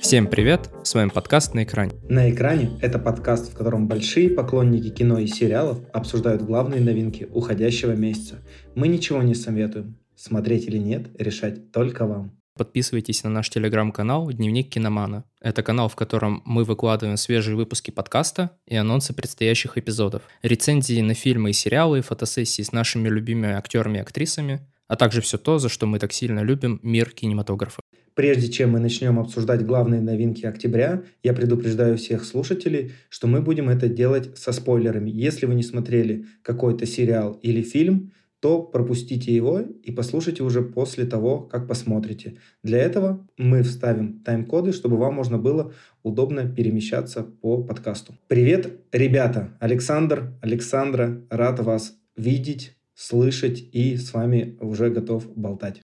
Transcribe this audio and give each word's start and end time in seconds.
Всем 0.00 0.26
привет, 0.26 0.70
с 0.84 0.94
вами 0.94 1.08
подкаст 1.08 1.54
«На 1.54 1.64
экране». 1.64 1.92
«На 2.08 2.30
экране»— 2.30 2.70
это 2.80 2.98
подкаст, 2.98 3.52
в 3.52 3.56
котором 3.56 3.88
большие 3.88 4.30
поклонники 4.30 4.90
кино 4.90 5.18
и 5.18 5.26
сериалов 5.26 5.80
обсуждают 5.92 6.42
главные 6.42 6.80
новинки 6.80 7.28
уходящего 7.32 7.92
месяца. 7.92 8.36
Мы 8.74 8.88
ничего 8.88 9.22
не 9.22 9.34
советуем. 9.34 9.98
Смотреть 10.14 10.66
или 10.66 10.78
нет, 10.78 11.08
решать 11.18 11.72
только 11.72 12.06
вам. 12.06 12.32
Подписывайтесь 12.56 13.22
на 13.22 13.30
наш 13.30 13.50
телеграм-канал 13.50 14.30
«Дневник 14.32 14.70
киномана». 14.70 15.24
Это 15.40 15.62
канал, 15.62 15.88
в 15.88 15.96
котором 15.96 16.42
мы 16.46 16.64
выкладываем 16.64 17.16
свежие 17.16 17.54
выпуски 17.54 17.90
подкаста 17.90 18.52
и 18.66 18.76
анонсы 18.76 19.12
предстоящих 19.12 19.76
эпизодов, 19.76 20.22
рецензии 20.42 21.00
на 21.02 21.12
фильмы 21.14 21.50
и 21.50 21.52
сериалы, 21.52 22.00
фотосессии 22.00 22.62
с 22.62 22.72
нашими 22.72 23.08
любимыми 23.08 23.52
актерами 23.52 23.98
и 23.98 24.00
актрисами, 24.00 24.66
а 24.88 24.96
также 24.96 25.20
все 25.20 25.36
то, 25.36 25.58
за 25.58 25.68
что 25.68 25.86
мы 25.86 25.98
так 25.98 26.12
сильно 26.12 26.40
любим 26.40 26.80
мир 26.82 27.10
кинематографа. 27.10 27.80
Прежде 28.16 28.48
чем 28.48 28.70
мы 28.70 28.80
начнем 28.80 29.18
обсуждать 29.18 29.66
главные 29.66 30.00
новинки 30.00 30.46
октября, 30.46 31.02
я 31.22 31.34
предупреждаю 31.34 31.98
всех 31.98 32.24
слушателей, 32.24 32.92
что 33.10 33.26
мы 33.26 33.42
будем 33.42 33.68
это 33.68 33.90
делать 33.90 34.38
со 34.38 34.52
спойлерами. 34.52 35.10
Если 35.10 35.44
вы 35.44 35.54
не 35.54 35.62
смотрели 35.62 36.24
какой-то 36.40 36.86
сериал 36.86 37.38
или 37.42 37.60
фильм, 37.60 38.12
то 38.40 38.62
пропустите 38.62 39.34
его 39.34 39.60
и 39.60 39.92
послушайте 39.92 40.44
уже 40.44 40.62
после 40.62 41.04
того, 41.04 41.40
как 41.40 41.68
посмотрите. 41.68 42.38
Для 42.62 42.78
этого 42.78 43.28
мы 43.36 43.62
вставим 43.62 44.20
тайм-коды, 44.20 44.72
чтобы 44.72 44.96
вам 44.96 45.14
можно 45.14 45.36
было 45.36 45.74
удобно 46.02 46.48
перемещаться 46.48 47.22
по 47.22 47.62
подкасту. 47.62 48.14
Привет, 48.28 48.80
ребята! 48.92 49.50
Александр, 49.60 50.32
Александра, 50.40 51.20
рад 51.28 51.60
вас 51.60 51.98
видеть, 52.16 52.78
слышать 52.94 53.62
и 53.72 53.98
с 53.98 54.14
вами 54.14 54.56
уже 54.58 54.88
готов 54.88 55.26
болтать. 55.36 55.82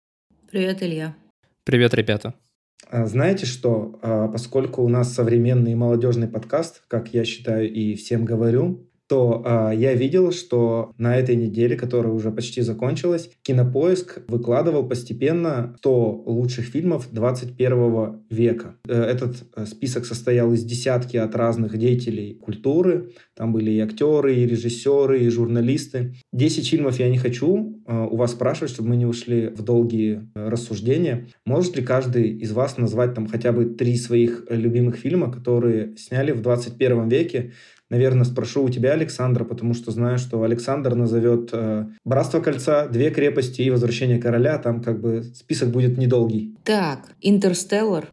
Привет, 0.52 0.84
Илья. 0.84 1.16
Привет, 1.70 1.94
ребята. 1.94 2.34
А, 2.90 3.06
знаете 3.06 3.46
что, 3.46 4.00
а, 4.02 4.28
поскольку 4.28 4.82
у 4.82 4.90
нас 4.90 5.14
современный 5.14 5.76
молодежный 5.76 6.28
подкаст, 6.28 6.82
как 6.88 7.14
я 7.14 7.24
считаю 7.24 7.72
и 7.72 7.94
всем 7.94 8.26
говорю, 8.26 8.89
то 9.10 9.42
э, 9.44 9.76
я 9.76 9.96
видел, 9.96 10.32
что 10.32 10.94
на 11.00 11.18
этой 11.18 11.36
неделе, 11.36 11.76
которая 11.76 12.14
уже 12.14 12.32
почти 12.32 12.62
закончилась, 12.62 13.32
Кинопоиск 13.42 14.20
выкладывал 14.28 14.88
постепенно 14.88 15.74
100 15.80 16.24
лучших 16.28 16.66
фильмов 16.66 17.08
21 17.12 18.22
века. 18.30 18.76
Э, 18.88 19.02
этот 19.02 19.38
э, 19.56 19.66
список 19.66 20.06
состоял 20.06 20.54
из 20.54 20.64
десятки 20.64 21.18
от 21.18 21.36
разных 21.36 21.76
деятелей 21.76 22.36
культуры. 22.36 23.10
Там 23.36 23.52
были 23.52 23.72
и 23.72 23.80
актеры, 23.80 24.36
и 24.36 24.46
режиссеры, 24.46 25.22
и 25.22 25.30
журналисты. 25.30 26.14
10 26.32 26.70
фильмов 26.70 27.00
я 27.00 27.10
не 27.10 27.18
хочу 27.18 27.82
э, 27.88 28.08
у 28.12 28.16
вас 28.16 28.34
спрашивать, 28.34 28.70
чтобы 28.70 28.90
мы 28.90 28.96
не 28.96 29.08
ушли 29.08 29.48
в 29.48 29.64
долгие 29.64 30.30
рассуждения. 30.36 31.30
Может 31.48 31.76
ли 31.76 31.84
каждый 31.84 32.38
из 32.38 32.52
вас 32.52 32.78
назвать 32.78 33.16
там 33.16 33.26
хотя 33.26 33.54
бы 33.54 33.66
три 33.66 33.98
своих 33.98 34.46
любимых 34.52 34.98
фильма, 34.98 35.32
которые 35.32 35.98
сняли 35.98 36.32
в 36.32 36.42
21 36.42 37.10
веке? 37.10 37.54
Наверное, 37.90 38.26
спрошу 38.26 38.64
у 38.64 38.70
тебя, 38.70 38.94
Александра, 38.94 39.44
потому 39.44 39.74
что 39.74 39.92
знаю, 39.92 40.18
что 40.18 40.44
Александр 40.44 40.96
назовет 40.96 41.50
э, 41.54 41.88
«Братство 42.06 42.40
кольца», 42.40 42.88
«Две 42.88 43.10
крепости» 43.10 43.62
и 43.62 43.70
«Возвращение 43.70 44.20
короля». 44.20 44.58
Там 44.58 44.82
как 44.82 45.00
бы 45.00 45.24
список 45.36 45.70
будет 45.70 45.98
недолгий. 45.98 46.56
Так, 46.64 47.10
«Интерстеллар». 47.22 48.12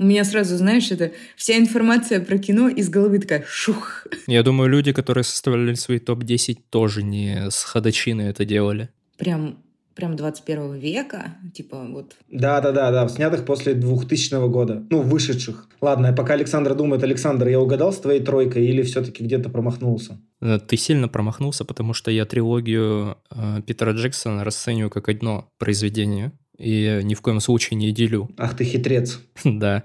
У 0.00 0.04
меня 0.04 0.22
сразу, 0.22 0.56
знаешь, 0.56 0.92
это 0.92 1.10
вся 1.34 1.58
информация 1.58 2.20
про 2.20 2.38
кино 2.38 2.68
из 2.68 2.88
головы 2.88 3.18
такая 3.18 3.44
шух. 3.48 4.06
Я 4.28 4.44
думаю, 4.44 4.70
люди, 4.70 4.92
которые 4.92 5.24
составляли 5.24 5.74
свои 5.74 5.98
топ-10, 5.98 6.58
тоже 6.70 7.02
не 7.02 7.50
с 7.50 7.64
ходочины 7.64 8.22
это 8.22 8.44
делали. 8.44 8.90
Прям 9.16 9.58
прям 9.98 10.14
21 10.14 10.74
века, 10.74 11.34
типа 11.52 11.84
вот. 11.90 12.14
Да-да-да, 12.30 12.92
да, 12.92 13.08
снятых 13.08 13.44
после 13.44 13.74
2000 13.74 14.48
года, 14.48 14.86
ну, 14.90 15.02
вышедших. 15.02 15.68
Ладно, 15.80 16.12
пока 16.12 16.34
Александр 16.34 16.76
думает, 16.76 17.02
Александр, 17.02 17.48
я 17.48 17.60
угадал 17.60 17.92
с 17.92 17.98
твоей 17.98 18.20
тройкой 18.20 18.64
или 18.64 18.82
все-таки 18.82 19.24
где-то 19.24 19.50
промахнулся? 19.50 20.20
Э, 20.40 20.60
ты 20.60 20.76
сильно 20.76 21.08
промахнулся, 21.08 21.64
потому 21.64 21.94
что 21.94 22.12
я 22.12 22.26
трилогию 22.26 23.16
э, 23.28 23.60
Питера 23.66 23.90
Джексона 23.90 24.44
расцениваю 24.44 24.88
как 24.88 25.08
одно 25.08 25.50
произведение 25.58 26.30
и 26.58 27.00
ни 27.02 27.14
в 27.14 27.20
коем 27.20 27.40
случае 27.40 27.76
не 27.76 27.90
делю. 27.90 28.30
Ах 28.38 28.56
ты 28.56 28.62
хитрец. 28.62 29.18
да. 29.44 29.84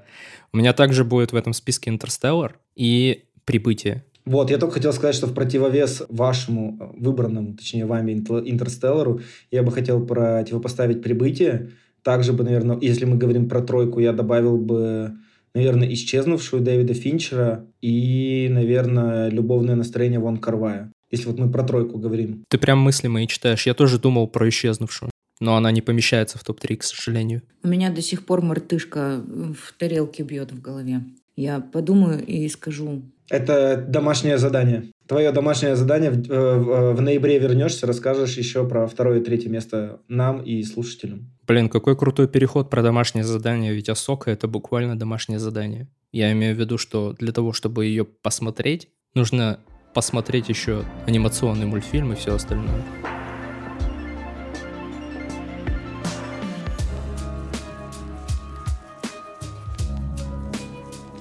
У 0.51 0.57
меня 0.57 0.73
также 0.73 1.03
будет 1.03 1.31
в 1.31 1.35
этом 1.35 1.53
списке 1.53 1.89
«Интерстеллар» 1.89 2.59
и 2.75 3.25
«Прибытие». 3.45 4.05
Вот, 4.25 4.49
я 4.49 4.57
только 4.57 4.75
хотел 4.75 4.93
сказать, 4.93 5.15
что 5.15 5.27
в 5.27 5.33
противовес 5.33 6.03
вашему 6.09 6.77
э, 6.79 7.01
выбранному, 7.01 7.55
точнее, 7.55 7.85
вами 7.85 8.13
Интерстеллару, 8.13 9.21
я 9.51 9.63
бы 9.63 9.71
хотел 9.71 10.05
противопоставить 10.05 11.01
«Прибытие». 11.01 11.71
Также 12.03 12.33
бы, 12.33 12.43
наверное, 12.43 12.77
если 12.81 13.05
мы 13.05 13.17
говорим 13.17 13.49
про 13.49 13.61
тройку, 13.61 13.99
я 13.99 14.13
добавил 14.13 14.57
бы, 14.57 15.13
наверное, 15.53 15.91
«Исчезнувшую» 15.93 16.61
Дэвида 16.61 16.93
Финчера 16.93 17.65
и, 17.81 18.47
наверное, 18.49 19.29
«Любовное 19.29 19.75
настроение 19.75 20.19
Вон 20.19 20.37
Карвая». 20.37 20.91
Если 21.11 21.27
вот 21.27 21.37
мы 21.37 21.51
про 21.51 21.63
тройку 21.63 21.99
говорим. 21.99 22.43
Ты 22.49 22.57
прям 22.57 22.79
мысли 22.79 23.07
мои 23.07 23.27
читаешь. 23.27 23.67
Я 23.67 23.73
тоже 23.73 23.99
думал 23.99 24.27
про 24.27 24.47
«Исчезнувшую» 24.47 25.11
но 25.39 25.57
она 25.57 25.71
не 25.71 25.81
помещается 25.81 26.37
в 26.37 26.43
топ-3, 26.43 26.77
к 26.77 26.83
сожалению. 26.83 27.41
У 27.63 27.67
меня 27.67 27.91
до 27.91 28.01
сих 28.01 28.25
пор 28.25 28.41
мартышка 28.41 29.21
в 29.27 29.73
тарелке 29.77 30.23
бьет 30.23 30.51
в 30.53 30.61
голове. 30.61 31.03
Я 31.35 31.59
подумаю 31.59 32.23
и 32.25 32.47
скажу 32.47 33.01
это 33.29 33.77
домашнее 33.77 34.37
задание. 34.37 34.91
Твое 35.07 35.31
домашнее 35.31 35.75
задание 35.75 36.11
в, 36.11 36.27
в, 36.27 36.93
в 36.93 37.01
ноябре 37.01 37.37
вернешься, 37.39 37.87
расскажешь 37.87 38.37
еще 38.37 38.67
про 38.67 38.87
второе 38.87 39.19
и 39.19 39.23
третье 39.23 39.49
место 39.49 39.99
нам 40.07 40.41
и 40.41 40.63
слушателям. 40.63 41.31
Блин, 41.45 41.67
какой 41.67 41.97
крутой 41.97 42.27
переход 42.27 42.69
про 42.69 42.81
домашнее 42.81 43.25
задание, 43.25 43.73
ведь 43.73 43.89
Асока 43.89 44.31
это 44.31 44.47
буквально 44.47 44.97
домашнее 44.97 45.39
задание. 45.39 45.87
Я 46.11 46.31
имею 46.31 46.55
в 46.55 46.59
виду, 46.59 46.77
что 46.77 47.13
для 47.13 47.33
того, 47.33 47.51
чтобы 47.51 47.85
ее 47.85 48.05
посмотреть, 48.05 48.89
нужно 49.13 49.59
посмотреть 49.93 50.49
еще 50.49 50.83
анимационный 51.05 51.65
мультфильм 51.65 52.13
и 52.13 52.15
все 52.15 52.35
остальное. 52.35 52.81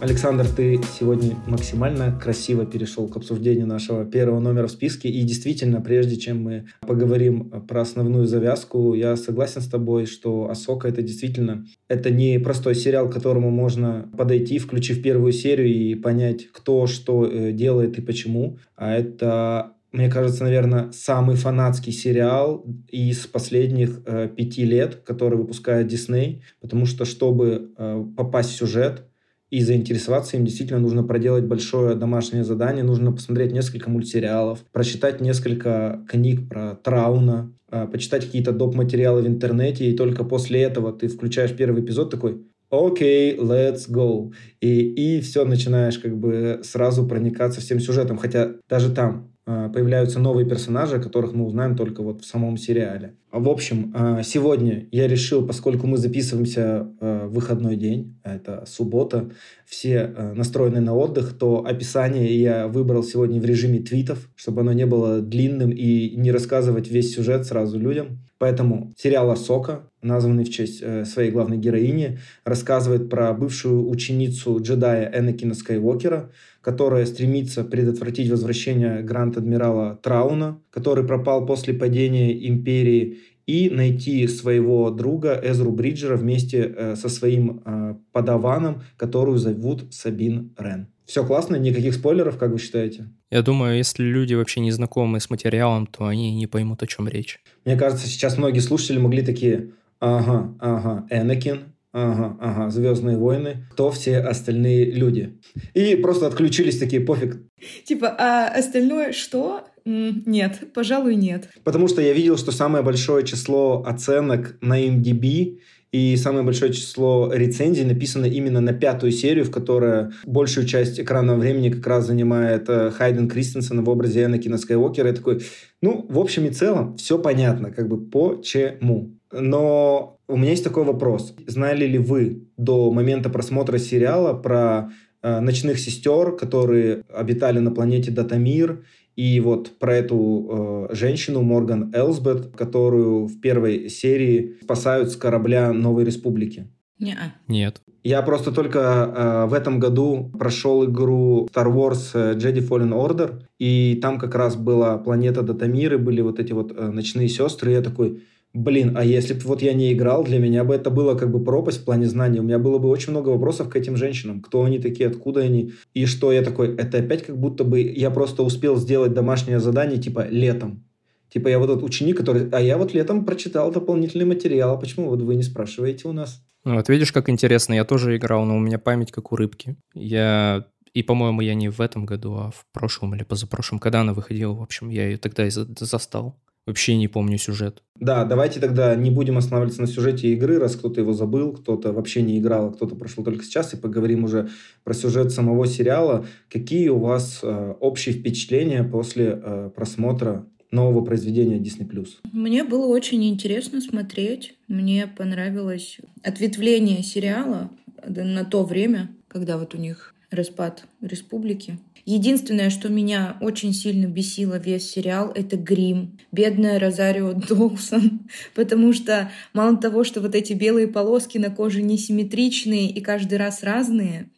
Александр, 0.02 0.48
ты 0.48 0.80
сегодня 0.98 1.36
максимально 1.46 2.18
красиво 2.20 2.66
перешел 2.66 3.06
к 3.06 3.16
обсуждению 3.16 3.68
нашего 3.68 4.04
первого 4.04 4.40
номера 4.40 4.66
в 4.66 4.72
списке. 4.72 5.08
И 5.08 5.22
действительно, 5.22 5.80
прежде 5.80 6.16
чем 6.16 6.42
мы 6.42 6.66
поговорим 6.80 7.50
про 7.68 7.82
основную 7.82 8.26
завязку, 8.26 8.94
я 8.94 9.14
согласен 9.14 9.60
с 9.60 9.68
тобой, 9.68 10.06
что 10.06 10.50
Асока 10.50 10.88
это 10.88 11.02
действительно 11.02 11.64
это 11.86 12.10
не 12.10 12.40
простой 12.40 12.74
сериал, 12.74 13.08
к 13.08 13.12
которому 13.12 13.50
можно 13.50 14.10
подойти, 14.18 14.58
включив 14.58 15.04
первую 15.04 15.30
серию 15.30 15.68
и 15.68 15.94
понять, 15.94 16.48
кто 16.50 16.88
что 16.88 17.24
э, 17.24 17.52
делает 17.52 17.96
и 17.96 18.02
почему. 18.02 18.58
А 18.74 18.92
это 18.92 19.74
мне 19.92 20.10
кажется, 20.10 20.42
наверное, 20.42 20.90
самый 20.90 21.36
фанатский 21.36 21.92
сериал 21.92 22.66
из 22.88 23.26
последних 23.28 24.00
э, 24.06 24.28
пяти 24.36 24.64
лет, 24.64 24.96
который 24.96 25.38
выпускает 25.38 25.86
Дисней, 25.86 26.42
потому 26.60 26.86
что 26.86 27.04
чтобы 27.04 27.70
э, 27.78 28.04
попасть 28.16 28.50
в 28.50 28.56
сюжет, 28.56 29.04
и 29.52 29.60
заинтересоваться 29.60 30.38
им 30.38 30.46
действительно 30.46 30.80
нужно 30.80 31.04
проделать 31.04 31.44
большое 31.44 31.94
домашнее 31.94 32.42
задание, 32.42 32.82
нужно 32.82 33.12
посмотреть 33.12 33.52
несколько 33.52 33.90
мультсериалов, 33.90 34.60
прочитать 34.72 35.20
несколько 35.20 36.00
книг 36.08 36.48
про 36.48 36.76
Трауна, 36.76 37.52
а, 37.70 37.86
почитать 37.86 38.24
какие-то 38.24 38.52
доп. 38.52 38.74
материалы 38.74 39.20
в 39.20 39.26
интернете, 39.26 39.90
и 39.90 39.94
только 39.94 40.24
после 40.24 40.62
этого 40.62 40.90
ты 40.90 41.06
включаешь 41.08 41.54
первый 41.54 41.84
эпизод 41.84 42.10
такой, 42.10 42.40
окей, 42.70 43.36
okay, 43.36 43.38
let's 43.38 43.90
go. 43.90 44.32
И, 44.62 45.16
и 45.16 45.20
все, 45.20 45.44
начинаешь 45.44 45.98
как 45.98 46.16
бы 46.16 46.60
сразу 46.62 47.06
проникаться 47.06 47.60
всем 47.60 47.78
сюжетом. 47.78 48.16
Хотя 48.16 48.52
даже 48.70 48.90
там 48.90 49.31
появляются 49.44 50.20
новые 50.20 50.48
персонажи, 50.48 50.96
о 50.96 51.02
которых 51.02 51.32
мы 51.32 51.44
узнаем 51.44 51.76
только 51.76 52.02
вот 52.02 52.22
в 52.22 52.26
самом 52.26 52.56
сериале. 52.56 53.14
В 53.32 53.48
общем, 53.48 53.92
а, 53.94 54.22
сегодня 54.22 54.86
я 54.92 55.08
решил, 55.08 55.46
поскольку 55.46 55.86
мы 55.86 55.96
записываемся 55.96 56.86
а, 57.00 57.26
в 57.26 57.32
выходной 57.32 57.76
день, 57.76 58.20
это 58.24 58.64
суббота, 58.66 59.30
все 59.64 60.06
настроены 60.34 60.80
на 60.80 60.94
отдых, 60.94 61.36
то 61.38 61.64
описание 61.64 62.38
я 62.38 62.68
выбрал 62.68 63.02
сегодня 63.02 63.40
в 63.40 63.44
режиме 63.46 63.80
твитов, 63.80 64.28
чтобы 64.36 64.60
оно 64.60 64.74
не 64.74 64.84
было 64.84 65.20
длинным 65.20 65.70
и 65.70 66.14
не 66.14 66.30
рассказывать 66.30 66.90
весь 66.90 67.14
сюжет 67.14 67.46
сразу 67.46 67.78
людям. 67.78 68.18
Поэтому 68.42 68.92
сериал 68.98 69.30
«Асока», 69.30 69.88
названный 70.02 70.44
в 70.44 70.50
честь 70.50 70.80
э, 70.82 71.04
своей 71.04 71.30
главной 71.30 71.58
героини, 71.58 72.18
рассказывает 72.44 73.08
про 73.08 73.32
бывшую 73.32 73.88
ученицу 73.88 74.58
джедая 74.60 75.10
Энакина 75.16 75.54
Скайуокера, 75.54 76.32
которая 76.62 77.04
стремится 77.06 77.64
предотвратить 77.64 78.30
возвращение 78.30 79.02
Гранд-адмирала 79.02 79.96
Трауна, 80.02 80.60
который 80.70 81.04
пропал 81.04 81.44
после 81.44 81.74
падения 81.74 82.48
империи, 82.48 83.18
и 83.46 83.70
найти 83.70 84.26
своего 84.28 84.90
друга 84.90 85.40
Эзру 85.42 85.72
Бриджера 85.72 86.16
вместе 86.16 86.72
э, 86.74 86.96
со 86.96 87.08
своим 87.08 87.60
э, 87.64 87.94
подаваном, 88.12 88.82
которую 88.96 89.38
зовут 89.38 89.92
Сабин 89.92 90.54
Рен. 90.56 90.86
Все 91.06 91.26
классно, 91.26 91.56
никаких 91.56 91.94
спойлеров, 91.94 92.38
как 92.38 92.52
вы 92.52 92.58
считаете? 92.58 93.08
Я 93.30 93.42
думаю, 93.42 93.76
если 93.76 94.04
люди 94.04 94.34
вообще 94.34 94.60
не 94.60 94.70
знакомы 94.70 95.18
с 95.18 95.28
материалом, 95.28 95.86
то 95.86 96.06
они 96.06 96.34
не 96.34 96.46
поймут, 96.46 96.82
о 96.82 96.86
чем 96.86 97.08
речь. 97.08 97.40
Мне 97.64 97.76
кажется, 97.76 98.06
сейчас 98.06 98.38
многие 98.38 98.60
слушатели 98.60 98.98
могли 98.98 99.22
такие, 99.22 99.72
ага, 99.98 100.54
ага, 100.60 101.06
Энакин, 101.10 101.71
Ага, 101.92 102.38
ага, 102.40 102.70
Звездные 102.70 103.18
войны. 103.18 103.66
Кто 103.72 103.90
все 103.90 104.18
остальные 104.18 104.92
люди? 104.92 105.38
И 105.74 105.94
просто 105.96 106.26
отключились 106.26 106.78
такие, 106.78 107.02
пофиг. 107.02 107.42
Типа, 107.84 108.08
а 108.18 108.48
остальное 108.48 109.12
что? 109.12 109.64
Нет, 109.84 110.72
пожалуй, 110.74 111.16
нет. 111.16 111.50
Потому 111.64 111.88
что 111.88 112.00
я 112.00 112.12
видел, 112.12 112.38
что 112.38 112.50
самое 112.50 112.82
большое 112.82 113.26
число 113.26 113.82
оценок 113.84 114.56
на 114.62 114.80
MDB 114.80 115.58
и 115.92 116.16
самое 116.16 116.42
большое 116.42 116.72
число 116.72 117.30
рецензий 117.30 117.84
написано 117.84 118.24
именно 118.24 118.62
на 118.62 118.72
пятую 118.72 119.12
серию, 119.12 119.44
в 119.44 119.50
которой 119.50 120.12
большую 120.24 120.66
часть 120.66 120.98
экранного 120.98 121.38
времени 121.38 121.68
как 121.68 121.86
раз 121.86 122.06
занимает 122.06 122.66
э, 122.70 122.90
Хайден 122.90 123.28
Кристенсен 123.28 123.84
в 123.84 123.90
образе 123.90 124.24
Энакина 124.24 124.56
Скайуокера. 124.56 125.08
Я 125.08 125.14
такой, 125.14 125.42
ну, 125.82 126.06
в 126.08 126.18
общем 126.18 126.46
и 126.46 126.50
целом, 126.50 126.96
все 126.96 127.18
понятно, 127.18 127.70
как 127.70 127.88
бы 127.88 128.00
почему. 128.00 129.18
Но 129.32 130.18
у 130.32 130.36
меня 130.36 130.50
есть 130.50 130.64
такой 130.64 130.84
вопрос. 130.84 131.34
Знали 131.46 131.86
ли 131.86 131.98
вы 131.98 132.48
до 132.56 132.90
момента 132.90 133.28
просмотра 133.30 133.78
сериала 133.78 134.32
про 134.34 134.90
э, 135.22 135.40
ночных 135.40 135.78
сестер, 135.78 136.36
которые 136.36 137.04
обитали 137.12 137.58
на 137.58 137.70
планете 137.70 138.10
Датамир, 138.10 138.84
и 139.14 139.40
вот 139.40 139.78
про 139.78 139.94
эту 139.96 140.88
э, 140.90 140.94
женщину 140.94 141.42
Морган 141.42 141.92
Элсбет, 141.94 142.56
которую 142.56 143.26
в 143.26 143.40
первой 143.40 143.90
серии 143.90 144.56
спасают 144.62 145.10
с 145.10 145.16
корабля 145.16 145.72
Новой 145.72 146.04
Республики? 146.04 146.68
Не-а. 146.98 147.34
Нет. 147.48 147.82
Я 148.04 148.22
просто 148.22 148.50
только 148.50 148.78
э, 148.78 149.46
в 149.48 149.54
этом 149.54 149.78
году 149.78 150.32
прошел 150.36 150.84
игру 150.84 151.48
Star 151.54 151.72
Wars 151.72 152.10
э, 152.14 152.34
Jedi 152.36 152.66
Fallen 152.66 152.92
Order, 152.92 153.42
и 153.58 153.98
там 154.02 154.18
как 154.18 154.34
раз 154.34 154.56
была 154.56 154.98
планета 154.98 155.42
Датамиры, 155.42 155.98
были 155.98 156.20
вот 156.20 156.40
эти 156.40 156.52
вот 156.52 156.72
э, 156.76 156.90
ночные 156.90 157.28
сестры, 157.28 157.70
и 157.70 157.74
я 157.74 157.82
такой, 157.82 158.22
Блин, 158.54 158.96
а 158.96 159.04
если 159.04 159.32
бы 159.32 159.40
вот 159.40 159.62
я 159.62 159.72
не 159.72 159.92
играл, 159.92 160.24
для 160.24 160.38
меня 160.38 160.62
бы 160.62 160.74
это 160.74 160.90
было 160.90 161.14
как 161.14 161.30
бы 161.30 161.42
пропасть 161.42 161.80
в 161.80 161.84
плане 161.84 162.06
знаний. 162.06 162.40
У 162.40 162.42
меня 162.42 162.58
было 162.58 162.78
бы 162.78 162.88
очень 162.88 163.10
много 163.10 163.30
вопросов 163.30 163.70
к 163.70 163.76
этим 163.76 163.96
женщинам. 163.96 164.42
Кто 164.42 164.64
они 164.64 164.78
такие, 164.78 165.08
откуда 165.08 165.40
они, 165.40 165.72
и 165.94 166.04
что 166.04 166.32
я 166.32 166.42
такой. 166.42 166.76
Это 166.76 166.98
опять 166.98 167.24
как 167.24 167.38
будто 167.38 167.64
бы 167.64 167.80
я 167.80 168.10
просто 168.10 168.42
успел 168.42 168.76
сделать 168.76 169.14
домашнее 169.14 169.58
задание 169.58 169.98
типа 169.98 170.26
летом. 170.28 170.84
Типа 171.32 171.48
я 171.48 171.58
вот 171.58 171.70
этот 171.70 171.82
ученик, 171.82 172.18
который... 172.18 172.50
А 172.50 172.60
я 172.60 172.76
вот 172.76 172.92
летом 172.92 173.24
прочитал 173.24 173.72
дополнительный 173.72 174.26
материал. 174.26 174.78
Почему 174.78 175.08
вот 175.08 175.22
вы 175.22 175.34
не 175.34 175.42
спрашиваете 175.42 176.06
у 176.08 176.12
нас? 176.12 176.44
Ну, 176.64 176.74
вот 176.74 176.90
видишь, 176.90 177.10
как 177.10 177.30
интересно. 177.30 177.72
Я 177.72 177.86
тоже 177.86 178.16
играл, 178.16 178.44
но 178.44 178.54
у 178.56 178.60
меня 178.60 178.78
память 178.78 179.12
как 179.12 179.32
у 179.32 179.36
рыбки. 179.36 179.76
Я... 179.94 180.66
И, 180.92 181.02
по-моему, 181.02 181.40
я 181.40 181.54
не 181.54 181.70
в 181.70 181.80
этом 181.80 182.04
году, 182.04 182.34
а 182.34 182.50
в 182.50 182.66
прошлом 182.70 183.14
или 183.14 183.22
позапрошлом. 183.24 183.78
Когда 183.78 184.02
она 184.02 184.12
выходила, 184.12 184.52
в 184.52 184.60
общем, 184.60 184.90
я 184.90 185.06
ее 185.06 185.16
тогда 185.16 185.46
и 185.46 185.50
застал. 185.50 186.38
Вообще 186.66 186.96
не 186.96 187.08
помню 187.08 187.38
сюжет. 187.38 187.82
Да, 187.98 188.24
давайте 188.24 188.60
тогда 188.60 188.94
не 188.94 189.10
будем 189.10 189.38
останавливаться 189.38 189.80
на 189.80 189.86
сюжете 189.86 190.32
игры, 190.32 190.58
раз 190.58 190.76
кто-то 190.76 191.00
его 191.00 191.12
забыл, 191.12 191.52
кто-то 191.52 191.92
вообще 191.92 192.22
не 192.22 192.38
играл, 192.38 192.68
а 192.68 192.72
кто-то 192.72 192.94
прошел 192.94 193.24
только 193.24 193.44
сейчас, 193.44 193.74
и 193.74 193.76
поговорим 193.76 194.24
уже 194.24 194.48
про 194.84 194.94
сюжет 194.94 195.32
самого 195.32 195.66
сериала. 195.66 196.26
Какие 196.48 196.88
у 196.88 196.98
вас 196.98 197.40
э, 197.42 197.74
общие 197.80 198.14
впечатления 198.14 198.84
после 198.84 199.40
э, 199.42 199.70
просмотра 199.74 200.46
нового 200.72 201.04
произведения 201.04 201.58
Disney+. 201.58 202.08
Мне 202.32 202.64
было 202.64 202.86
очень 202.86 203.24
интересно 203.28 203.80
смотреть. 203.80 204.54
Мне 204.68 205.06
понравилось 205.06 205.98
ответвление 206.22 207.02
сериала 207.02 207.70
на 208.04 208.44
то 208.44 208.64
время, 208.64 209.10
когда 209.28 209.58
вот 209.58 209.74
у 209.74 209.78
них 209.78 210.14
распад 210.30 210.84
республики. 211.00 211.78
Единственное, 212.04 212.70
что 212.70 212.88
меня 212.88 213.36
очень 213.40 213.72
сильно 213.72 214.06
бесило 214.06 214.58
весь 214.58 214.90
сериал, 214.90 215.30
это 215.34 215.56
грим. 215.56 216.18
Бедная 216.32 216.80
Розарио 216.80 217.32
Доусон. 217.32 218.28
Потому 218.54 218.92
что 218.92 219.30
мало 219.52 219.76
того, 219.76 220.02
что 220.02 220.20
вот 220.20 220.34
эти 220.34 220.52
белые 220.52 220.88
полоски 220.88 221.38
на 221.38 221.50
коже 221.50 221.80
несимметричные 221.82 222.90
и 222.90 223.00
каждый 223.00 223.38
раз 223.38 223.62
разные, 223.62 224.28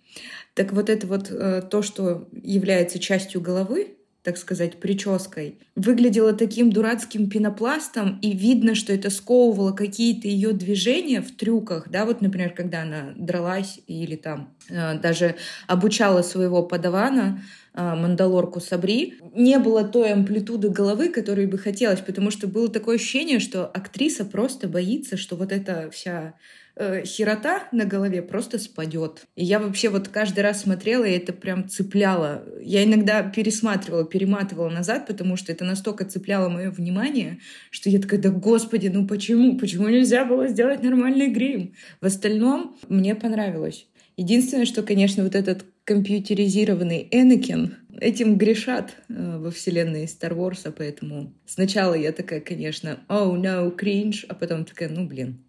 так 0.53 0.73
вот 0.73 0.91
это 0.91 1.07
вот 1.07 1.31
э, 1.31 1.63
то, 1.63 1.83
что 1.83 2.29
является 2.33 2.99
частью 2.99 3.41
головы, 3.41 3.97
так 4.25 4.38
сказать, 4.38 4.81
прической, 4.81 5.59
выглядела 5.76 6.32
таким 6.32 6.73
дурацким 6.73 7.29
пенопластом, 7.29 8.19
и 8.23 8.32
видно, 8.32 8.75
что 8.75 8.94
это 8.94 9.11
сковывало 9.11 9.73
какие-то 9.73 10.26
ее 10.29 10.53
движения 10.53 11.21
в 11.21 11.31
трюках, 11.37 11.91
да, 11.91 12.06
вот, 12.06 12.23
например, 12.23 12.55
когда 12.55 12.82
она 12.82 13.12
дралась 13.17 13.81
или 13.87 14.17
там 14.17 14.55
э, 14.71 14.99
даже 14.99 15.37
обучала 15.67 16.23
своего 16.23 16.62
подавана, 16.62 17.43
э, 17.75 17.82
Мандалорку 17.82 18.61
Сабри, 18.61 19.19
не 19.35 19.59
было 19.59 19.85
той 19.85 20.15
амплитуды 20.15 20.70
головы, 20.70 21.11
которой 21.11 21.44
бы 21.44 21.59
хотелось, 21.59 22.00
потому 22.00 22.31
что 22.31 22.49
было 22.49 22.69
такое 22.69 22.97
ощущение, 22.97 23.41
что 23.41 23.67
актриса 23.67 24.25
просто 24.25 24.69
боится, 24.69 25.19
что 25.19 25.37
вот 25.37 25.53
эта 25.53 25.91
вся 25.91 26.32
э, 26.76 27.05
херота 27.05 27.65
на 27.73 27.85
голове 27.85 28.23
просто 28.23 28.59
спадет. 28.59 29.26
И 29.37 29.44
я 29.44 29.59
вообще 29.59 29.88
вот 29.88 30.09
каждый 30.09 30.41
раз 30.41 30.62
смотрела, 30.62 31.05
и 31.05 31.12
это 31.12 31.32
прям 31.32 31.69
цепляло. 31.69 32.44
Я 32.61 32.85
иногда 32.85 33.23
пересматривала, 33.23 34.05
перематывала 34.05 34.69
назад, 34.69 35.06
потому 35.06 35.37
что 35.37 35.53
это 35.53 35.65
настолько 35.65 36.05
цепляло 36.05 36.49
мое 36.49 36.71
внимание, 36.71 37.38
что 37.71 37.91
я 37.91 38.00
такая, 38.00 38.21
да 38.21 38.31
господи, 38.31 38.88
ну 38.88 39.06
почему? 39.06 39.59
Почему 39.59 39.88
нельзя 39.88 40.25
было 40.25 40.49
сделать 40.49 40.82
нормальный 40.82 41.29
грим? 41.29 41.75
В 42.00 42.06
остальном 42.06 42.77
мне 42.88 43.15
понравилось. 43.15 43.87
Единственное, 44.17 44.65
что, 44.65 44.82
конечно, 44.82 45.25
вот 45.25 45.35
этот 45.35 45.65
компьютеризированный 45.85 47.09
Энакин 47.11 47.77
этим 48.00 48.37
грешат 48.37 48.97
э, 49.09 49.38
во 49.38 49.50
вселенной 49.50 50.05
Star 50.05 50.37
Wars, 50.37 50.73
поэтому 50.77 51.32
сначала 51.47 51.94
я 51.94 52.12
такая, 52.12 52.41
конечно, 52.41 53.00
oh 53.09 53.37
no, 53.37 53.75
cringe, 53.77 54.25
а 54.29 54.35
потом 54.35 54.65
такая, 54.65 54.88
ну 54.88 55.06
блин, 55.06 55.44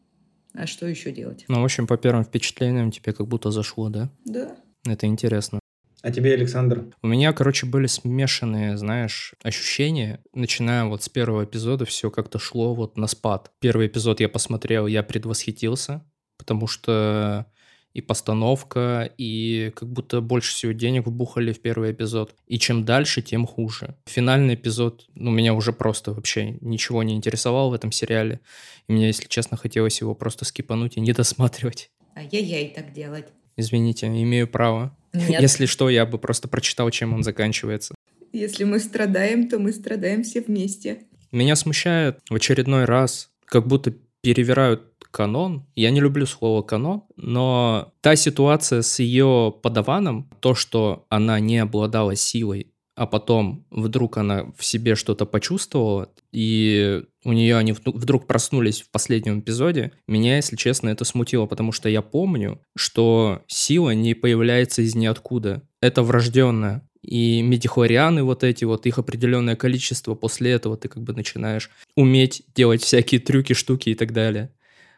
а 0.58 0.68
что 0.68 0.88
еще 0.88 1.12
делать? 1.12 1.46
Ну, 1.48 1.62
в 1.62 1.64
общем, 1.64 1.88
по 1.88 1.98
первым 1.98 2.24
впечатлениям 2.24 2.92
тебе 2.92 3.14
как 3.14 3.28
будто 3.28 3.52
зашло, 3.52 3.90
да? 3.90 4.10
Да. 4.26 4.56
Это 4.86 5.06
интересно. 5.06 5.60
А 6.02 6.12
тебе, 6.12 6.34
Александр? 6.34 6.92
У 7.02 7.08
меня, 7.08 7.34
короче, 7.34 7.66
были 7.66 7.88
смешанные, 7.88 8.78
знаешь, 8.78 9.34
ощущения. 9.42 10.22
Начиная 10.34 10.86
вот 10.86 11.02
с 11.02 11.10
первого 11.10 11.46
эпизода, 11.46 11.86
все 11.86 12.12
как-то 12.12 12.38
шло 12.38 12.76
вот 12.76 12.96
на 12.96 13.08
спад. 13.08 13.52
Первый 13.60 13.88
эпизод 13.88 14.20
я 14.20 14.30
посмотрел, 14.30 14.86
я 14.86 15.02
предвосхитился, 15.02 16.06
потому 16.38 16.68
что 16.68 17.48
и 17.96 18.02
постановка, 18.02 19.10
и 19.18 19.72
как 19.74 19.90
будто 19.90 20.20
больше 20.20 20.52
всего 20.52 20.74
денег 20.74 21.08
вбухали 21.08 21.54
в 21.54 21.62
первый 21.62 21.94
эпизод. 21.94 22.36
И 22.46 22.60
чем 22.60 22.84
дальше, 22.84 23.22
тем 23.22 23.48
хуже. 23.48 23.96
Финальный 24.06 24.56
эпизод, 24.56 25.06
ну, 25.16 25.32
меня 25.32 25.54
уже 25.54 25.72
просто 25.72 26.12
вообще 26.12 26.58
ничего 26.60 27.04
не 27.04 27.16
интересовало 27.16 27.70
в 27.70 27.74
этом 27.74 27.94
сериале. 27.94 28.42
И 28.90 28.92
мне, 28.92 29.08
если 29.08 29.28
честно, 29.30 29.56
хотелось 29.56 30.02
его 30.02 30.14
просто 30.14 30.44
скипануть 30.44 30.98
и 30.98 31.00
не 31.00 31.14
досматривать. 31.14 31.90
Ай-яй-яй, 32.18 32.74
так 32.76 32.92
делать. 32.92 33.28
Извините, 33.56 34.08
имею 34.08 34.50
право. 34.50 34.96
Нет. 35.14 35.42
Если 35.42 35.66
что, 35.66 35.90
я 35.90 36.06
бы 36.06 36.18
просто 36.18 36.50
прочитал, 36.50 36.90
чем 36.90 37.14
он 37.14 37.24
заканчивается. 37.24 37.96
Если 38.34 38.66
мы 38.66 38.80
страдаем, 38.80 39.48
то 39.48 39.58
мы 39.58 39.72
страдаем 39.72 40.24
все 40.24 40.42
вместе. 40.42 41.04
Меня 41.32 41.56
смущает 41.56 42.20
в 42.30 42.36
очередной 42.36 42.84
раз, 42.84 43.30
как 43.46 43.66
будто 43.66 43.94
перевирают 44.22 44.95
канон. 45.16 45.66
Я 45.76 45.92
не 45.92 46.02
люблю 46.02 46.26
слово 46.26 46.62
канон, 46.62 47.04
но 47.16 47.94
та 48.02 48.18
ситуация 48.18 48.82
с 48.82 49.00
ее 49.00 49.56
подаваном, 49.64 50.30
то, 50.42 50.56
что 50.56 51.06
она 51.08 51.40
не 51.40 51.58
обладала 51.60 52.18
силой, 52.18 52.68
а 52.98 53.08
потом 53.08 53.66
вдруг 53.72 54.18
она 54.18 54.52
в 54.58 54.66
себе 54.66 54.96
что-то 54.96 55.26
почувствовала, 55.26 56.10
и 56.34 57.04
у 57.24 57.32
нее 57.32 57.56
они 57.56 57.72
вдруг 57.72 58.28
проснулись 58.28 58.82
в 58.82 58.92
последнем 58.92 59.40
эпизоде, 59.40 59.94
меня, 60.06 60.36
если 60.36 60.58
честно, 60.58 60.90
это 60.90 61.06
смутило, 61.06 61.46
потому 61.46 61.72
что 61.72 61.88
я 61.88 62.02
помню, 62.02 62.60
что 62.76 63.42
сила 63.48 63.92
не 63.92 64.16
появляется 64.16 64.82
из 64.82 64.96
ниоткуда. 64.96 65.62
Это 65.82 66.04
врожденное. 66.04 66.86
И 67.02 67.44
медихлорианы 67.44 68.24
вот 68.24 68.44
эти, 68.44 68.66
вот 68.66 68.88
их 68.88 68.98
определенное 68.98 69.56
количество, 69.56 70.16
после 70.16 70.52
этого 70.52 70.76
ты 70.76 70.90
как 70.90 71.04
бы 71.04 71.14
начинаешь 71.14 71.70
уметь 71.96 72.44
делать 72.56 72.82
всякие 72.82 73.22
трюки, 73.22 73.54
штуки 73.54 73.90
и 73.90 73.96
так 73.96 74.12
далее. 74.12 74.52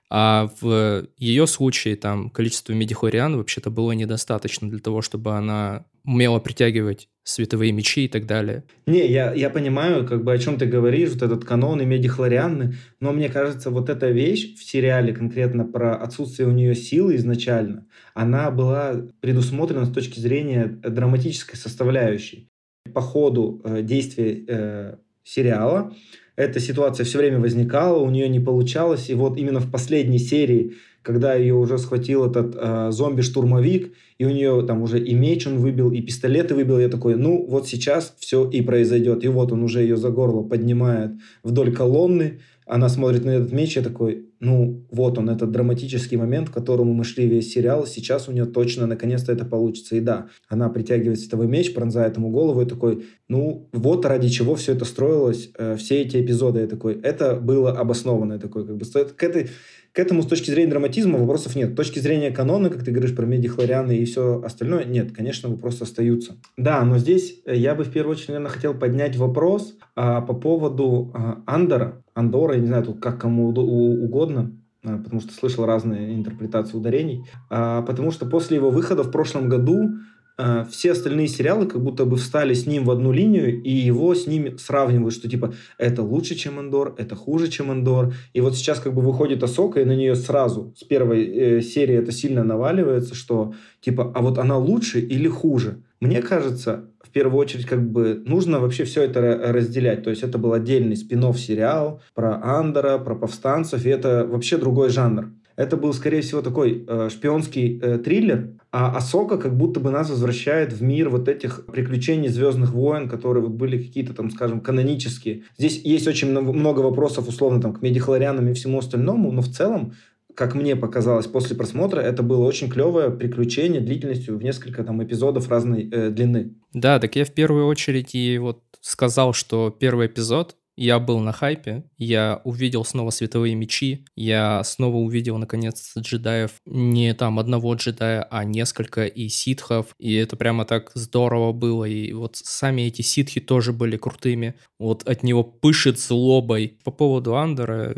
А 0.10 0.50
в 0.62 1.06
ее 1.18 1.48
случае 1.48 1.96
там 1.98 2.30
количество 2.30 2.74
медихлориан 2.74 3.36
вообще-то 3.36 3.70
было 3.70 3.92
недостаточно 3.92 4.70
для 4.70 4.80
того, 4.80 5.02
чтобы 5.02 5.32
она 5.36 5.86
умела 6.06 6.40
притягивать 6.40 7.10
световые 7.24 7.74
мечи 7.74 8.06
и 8.06 8.08
так 8.08 8.26
далее. 8.26 8.64
Не, 8.86 9.06
я, 9.06 9.34
я 9.34 9.50
понимаю, 9.50 10.08
как 10.08 10.24
бы 10.24 10.32
о 10.32 10.38
чем 10.38 10.58
ты 10.58 10.66
говоришь, 10.66 11.12
вот 11.12 11.24
этот 11.24 11.44
канон 11.44 11.82
и 11.82 11.86
медихлорианы, 11.86 12.76
но 13.02 13.12
мне 13.12 13.28
кажется, 13.28 13.70
вот 13.70 13.90
эта 13.90 14.08
вещь 14.08 14.56
в 14.56 14.64
сериале 14.64 15.14
конкретно 15.14 15.66
про 15.66 15.98
отсутствие 15.98 16.48
у 16.48 16.54
нее 16.54 16.74
силы 16.74 17.18
изначально, 17.18 17.86
она 18.14 18.50
была 18.50 18.96
предусмотрена 19.20 19.86
с 19.86 19.92
точки 19.92 20.22
зрения 20.22 20.68
драматической 20.68 21.58
составляющей. 21.58 22.48
По 22.94 23.02
ходу 23.02 23.62
э, 23.66 23.82
действия 23.82 24.46
э, 24.48 24.96
сериала 25.26 25.94
эта 26.38 26.60
ситуация 26.60 27.03
все 27.03 27.17
время 27.17 27.39
возникала, 27.39 27.98
у 27.98 28.10
нее 28.10 28.29
не 28.29 28.39
получалось, 28.39 29.10
и 29.10 29.15
вот 29.15 29.38
именно 29.38 29.60
в 29.60 29.72
последней 29.72 30.20
серии, 30.20 30.75
когда 31.01 31.34
ее 31.34 31.56
уже 31.56 31.79
схватил 31.79 32.25
этот 32.25 32.56
э, 32.56 32.91
зомби-штурмовик, 32.91 33.94
и 34.20 34.25
у 34.25 34.29
нее 34.29 34.63
там 34.65 34.84
уже 34.84 35.03
и 35.03 35.15
меч 35.15 35.48
он 35.48 35.58
выбил, 35.58 35.91
и 35.91 36.00
пистолеты 36.00 36.53
выбил, 36.53 36.77
я 36.79 36.89
такой, 36.89 37.15
ну 37.15 37.44
вот 37.50 37.67
сейчас 37.67 38.15
все 38.20 38.48
и 38.48 38.62
произойдет, 38.62 39.25
и 39.25 39.27
вот 39.27 39.51
он 39.51 39.63
уже 39.63 39.82
ее 39.82 39.98
за 39.98 40.12
горло 40.12 40.44
поднимает 40.44 41.12
вдоль 41.44 41.74
колонны, 41.74 42.39
она 42.67 42.88
смотрит 42.88 43.25
на 43.25 43.32
этот 43.32 43.51
меч, 43.51 43.75
я 43.75 43.82
такой, 43.82 44.27
ну, 44.39 44.86
вот 44.91 45.17
он, 45.17 45.29
этот 45.29 45.51
драматический 45.51 46.17
момент, 46.17 46.50
к 46.50 46.53
которому 46.53 46.94
мы 46.94 47.03
шли 47.03 47.27
весь 47.27 47.51
сериал, 47.51 47.88
сейчас 47.88 48.27
у 48.27 48.32
нее 48.32 48.46
точно, 48.46 48.86
наконец-то 48.88 49.32
это 49.32 49.46
получится. 49.46 49.96
И 49.96 50.00
да, 50.00 50.27
она 50.48 50.70
притягивает 50.70 51.20
световой 51.20 51.48
меч, 51.48 51.74
пронзает 51.74 52.17
ему 52.17 52.29
голову 52.29 52.62
и 52.62 52.65
такой, 52.65 53.06
ну, 53.27 53.70
вот 53.72 54.06
ради 54.06 54.29
чего 54.29 54.56
все 54.56 54.74
это 54.74 54.86
строилось, 54.86 55.51
э, 55.58 55.75
все 55.77 56.01
эти 56.01 56.22
эпизоды. 56.22 56.62
Я 56.62 56.67
такой, 56.67 57.00
это 57.01 57.36
было 57.36 57.72
обоснованно. 57.72 58.39
такой, 58.39 58.65
как 58.65 58.77
бы, 58.77 58.86
к 58.86 59.24
этой 59.24 59.50
к 59.98 60.00
этому 60.00 60.22
с 60.22 60.27
точки 60.27 60.51
зрения 60.51 60.70
драматизма 60.70 61.17
вопросов 61.17 61.56
нет. 61.56 61.72
С 61.72 61.75
точки 61.75 61.98
зрения 61.98 62.29
канона, 62.29 62.70
как 62.70 62.84
ты 62.84 62.91
говоришь 62.91 63.15
про 63.15 63.25
медихлорианы 63.25 63.98
и 63.98 64.06
все 64.06 64.39
остальное, 64.46 64.86
нет, 64.86 65.12
конечно, 65.12 65.50
вопросы 65.50 65.82
остаются. 65.82 66.36
Да, 66.56 66.84
но 66.84 67.00
здесь 67.00 67.41
я 67.48 67.74
бы 67.74 67.84
в 67.84 67.91
первую 67.91 68.12
очередь, 68.12 68.29
наверное, 68.29 68.51
хотел 68.51 68.75
поднять 68.75 69.15
вопрос 69.15 69.75
а, 69.96 70.22
по 70.22 70.36
поводу 70.36 71.12
а, 71.15 71.41
Андора. 71.48 72.03
Андора, 72.18 72.56
я 72.56 72.62
не 72.62 72.68
знаю, 72.68 72.84
тут 72.84 73.00
как 73.00 73.20
кому 73.22 73.50
угодно, 73.50 74.52
а, 74.84 74.98
потому 74.98 75.22
что 75.22 75.34
слышал 75.34 75.66
разные 75.66 76.16
интерпретации 76.16 76.78
ударений. 76.78 77.26
А, 77.50 77.82
потому 77.82 78.12
что 78.12 78.26
после 78.26 78.58
его 78.58 78.70
выхода 78.70 79.04
в 79.04 79.12
прошлом 79.12 79.50
году 79.50 79.90
Э, 80.38 80.66
все 80.70 80.92
остальные 80.92 81.28
сериалы 81.28 81.66
как 81.66 81.82
будто 81.82 82.06
бы 82.06 82.18
встали 82.18 82.54
с 82.54 82.68
ним 82.68 82.86
в 82.86 82.92
одну 82.92 83.12
линию, 83.12 83.62
и 83.62 83.72
его 83.72 84.14
с 84.14 84.28
ними 84.28 84.56
сравнивают, 84.58 85.14
что 85.14 85.28
типа 85.30 85.54
это 85.78 86.04
лучше, 86.04 86.36
чем 86.36 86.60
Эндор, 86.60 86.94
это 86.98 87.16
хуже, 87.16 87.48
чем 87.48 87.72
Эндор. 87.72 88.14
И 88.34 88.42
вот 88.42 88.56
сейчас 88.56 88.80
как 88.80 88.94
бы 88.94 89.02
выходит 89.02 89.42
Асока, 89.42 89.82
и 89.82 89.86
на 89.86 89.96
нее 89.96 90.16
сразу 90.16 90.74
с 90.78 90.84
первой 90.84 91.26
э, 91.26 91.62
серии 91.62 91.96
это 91.96 92.12
сильно 92.12 92.44
наваливается, 92.44 93.16
что 93.16 93.54
типа, 93.82 94.12
а 94.16 94.22
вот 94.22 94.38
она 94.38 94.58
лучше 94.58 95.00
или 95.00 95.28
хуже? 95.28 95.84
Мне 96.00 96.22
кажется, 96.22 96.92
в 97.01 97.10
первую 97.10 97.39
очередь, 97.39 97.66
как 97.66 97.89
бы 97.89 98.22
нужно 98.25 98.60
вообще 98.60 98.84
все 98.84 99.04
это 99.04 99.22
разделять. 99.22 100.04
То 100.04 100.12
есть 100.12 100.24
это 100.24 100.38
был 100.38 100.54
отдельный 100.54 100.96
спин 100.96 101.34
сериал 101.34 102.01
про 102.13 102.39
Андера, 102.44 103.00
про 103.00 103.16
повстанцев, 103.16 103.86
и 103.86 103.89
это 103.89 104.25
вообще 104.30 104.58
другой 104.58 104.89
жанр. 104.89 105.32
Это 105.56 105.75
был, 105.75 105.92
скорее 105.94 106.22
всего, 106.22 106.44
такой 106.44 106.86
э, 106.88 107.10
шпионский 107.12 107.80
э, 107.82 107.98
триллер, 107.98 108.51
а 108.72 108.96
Асока 108.96 109.39
как 109.39 109.58
будто 109.58 109.80
бы 109.80 109.89
нас 109.89 110.08
возвращает 110.08 110.72
в 110.72 110.84
мир 110.84 111.10
вот 111.10 111.27
этих 111.27 111.66
приключений 111.66 112.30
Звездных 112.30 112.74
войн, 112.74 113.10
которые 113.10 113.44
вот 113.44 113.54
были 113.54 113.82
какие-то 113.82 114.13
там, 114.13 114.30
скажем, 114.30 114.62
канонические. 114.62 115.46
Здесь 115.58 115.82
есть 115.84 116.08
очень 116.08 116.30
много 116.39 116.82
вопросов, 116.82 117.27
условно, 117.27 117.60
там, 117.60 117.74
к 117.74 117.82
медихлорианам 117.82 118.48
и 118.50 118.54
всему 118.54 118.77
остальному, 118.77 119.32
но 119.32 119.42
в 119.42 119.48
целом 119.48 119.94
как 120.38 120.53
мне 120.53 120.75
показалось 120.75 121.25
после 121.25 121.56
просмотра, 121.56 122.00
это 122.00 122.22
было 122.22 122.46
очень 122.46 122.70
клевое 122.70 123.10
приключение 123.10 123.82
длительностью 123.82 124.38
в 124.38 124.44
несколько 124.44 124.84
там 124.84 125.03
эпизодов 125.03 125.50
разной 125.50 125.89
э, 125.91 126.12
длины. 126.12 126.53
Да, 126.74 127.00
так 127.00 127.15
я 127.15 127.25
в 127.25 127.32
первую 127.32 127.65
очередь 127.65 128.13
и 128.13 128.38
вот 128.38 128.62
сказал, 128.79 129.34
что 129.34 129.72
первый 129.72 130.06
эпизод 130.06 130.56
я 130.78 131.00
был 131.00 131.20
на 131.20 131.32
хайпе, 131.32 131.84
я 131.98 132.40
увидел 132.44 132.86
снова 132.86 133.10
световые 133.10 133.56
мечи, 133.56 134.06
я 134.16 134.64
снова 134.64 134.98
увидел, 134.98 135.38
наконец, 135.38 135.94
джедаев, 135.98 136.52
не 136.66 137.14
там 137.14 137.40
одного 137.40 137.74
джедая, 137.74 138.22
а 138.30 138.44
несколько 138.44 139.06
и 139.06 139.28
ситхов, 139.28 139.96
и 140.00 140.14
это 140.14 140.38
прямо 140.38 140.66
так 140.66 140.92
здорово 140.94 141.52
было, 141.52 141.86
и 141.86 142.14
вот 142.14 142.38
сами 142.38 142.84
эти 142.84 143.02
ситхи 143.02 143.42
тоже 143.42 143.74
были 143.74 143.98
крутыми, 143.98 144.54
вот 144.80 145.08
от 145.08 145.24
него 145.24 145.44
пышет 145.44 146.00
злобой. 146.00 146.78
По 146.84 146.92
поводу 146.92 147.36
Андера, 147.36 147.96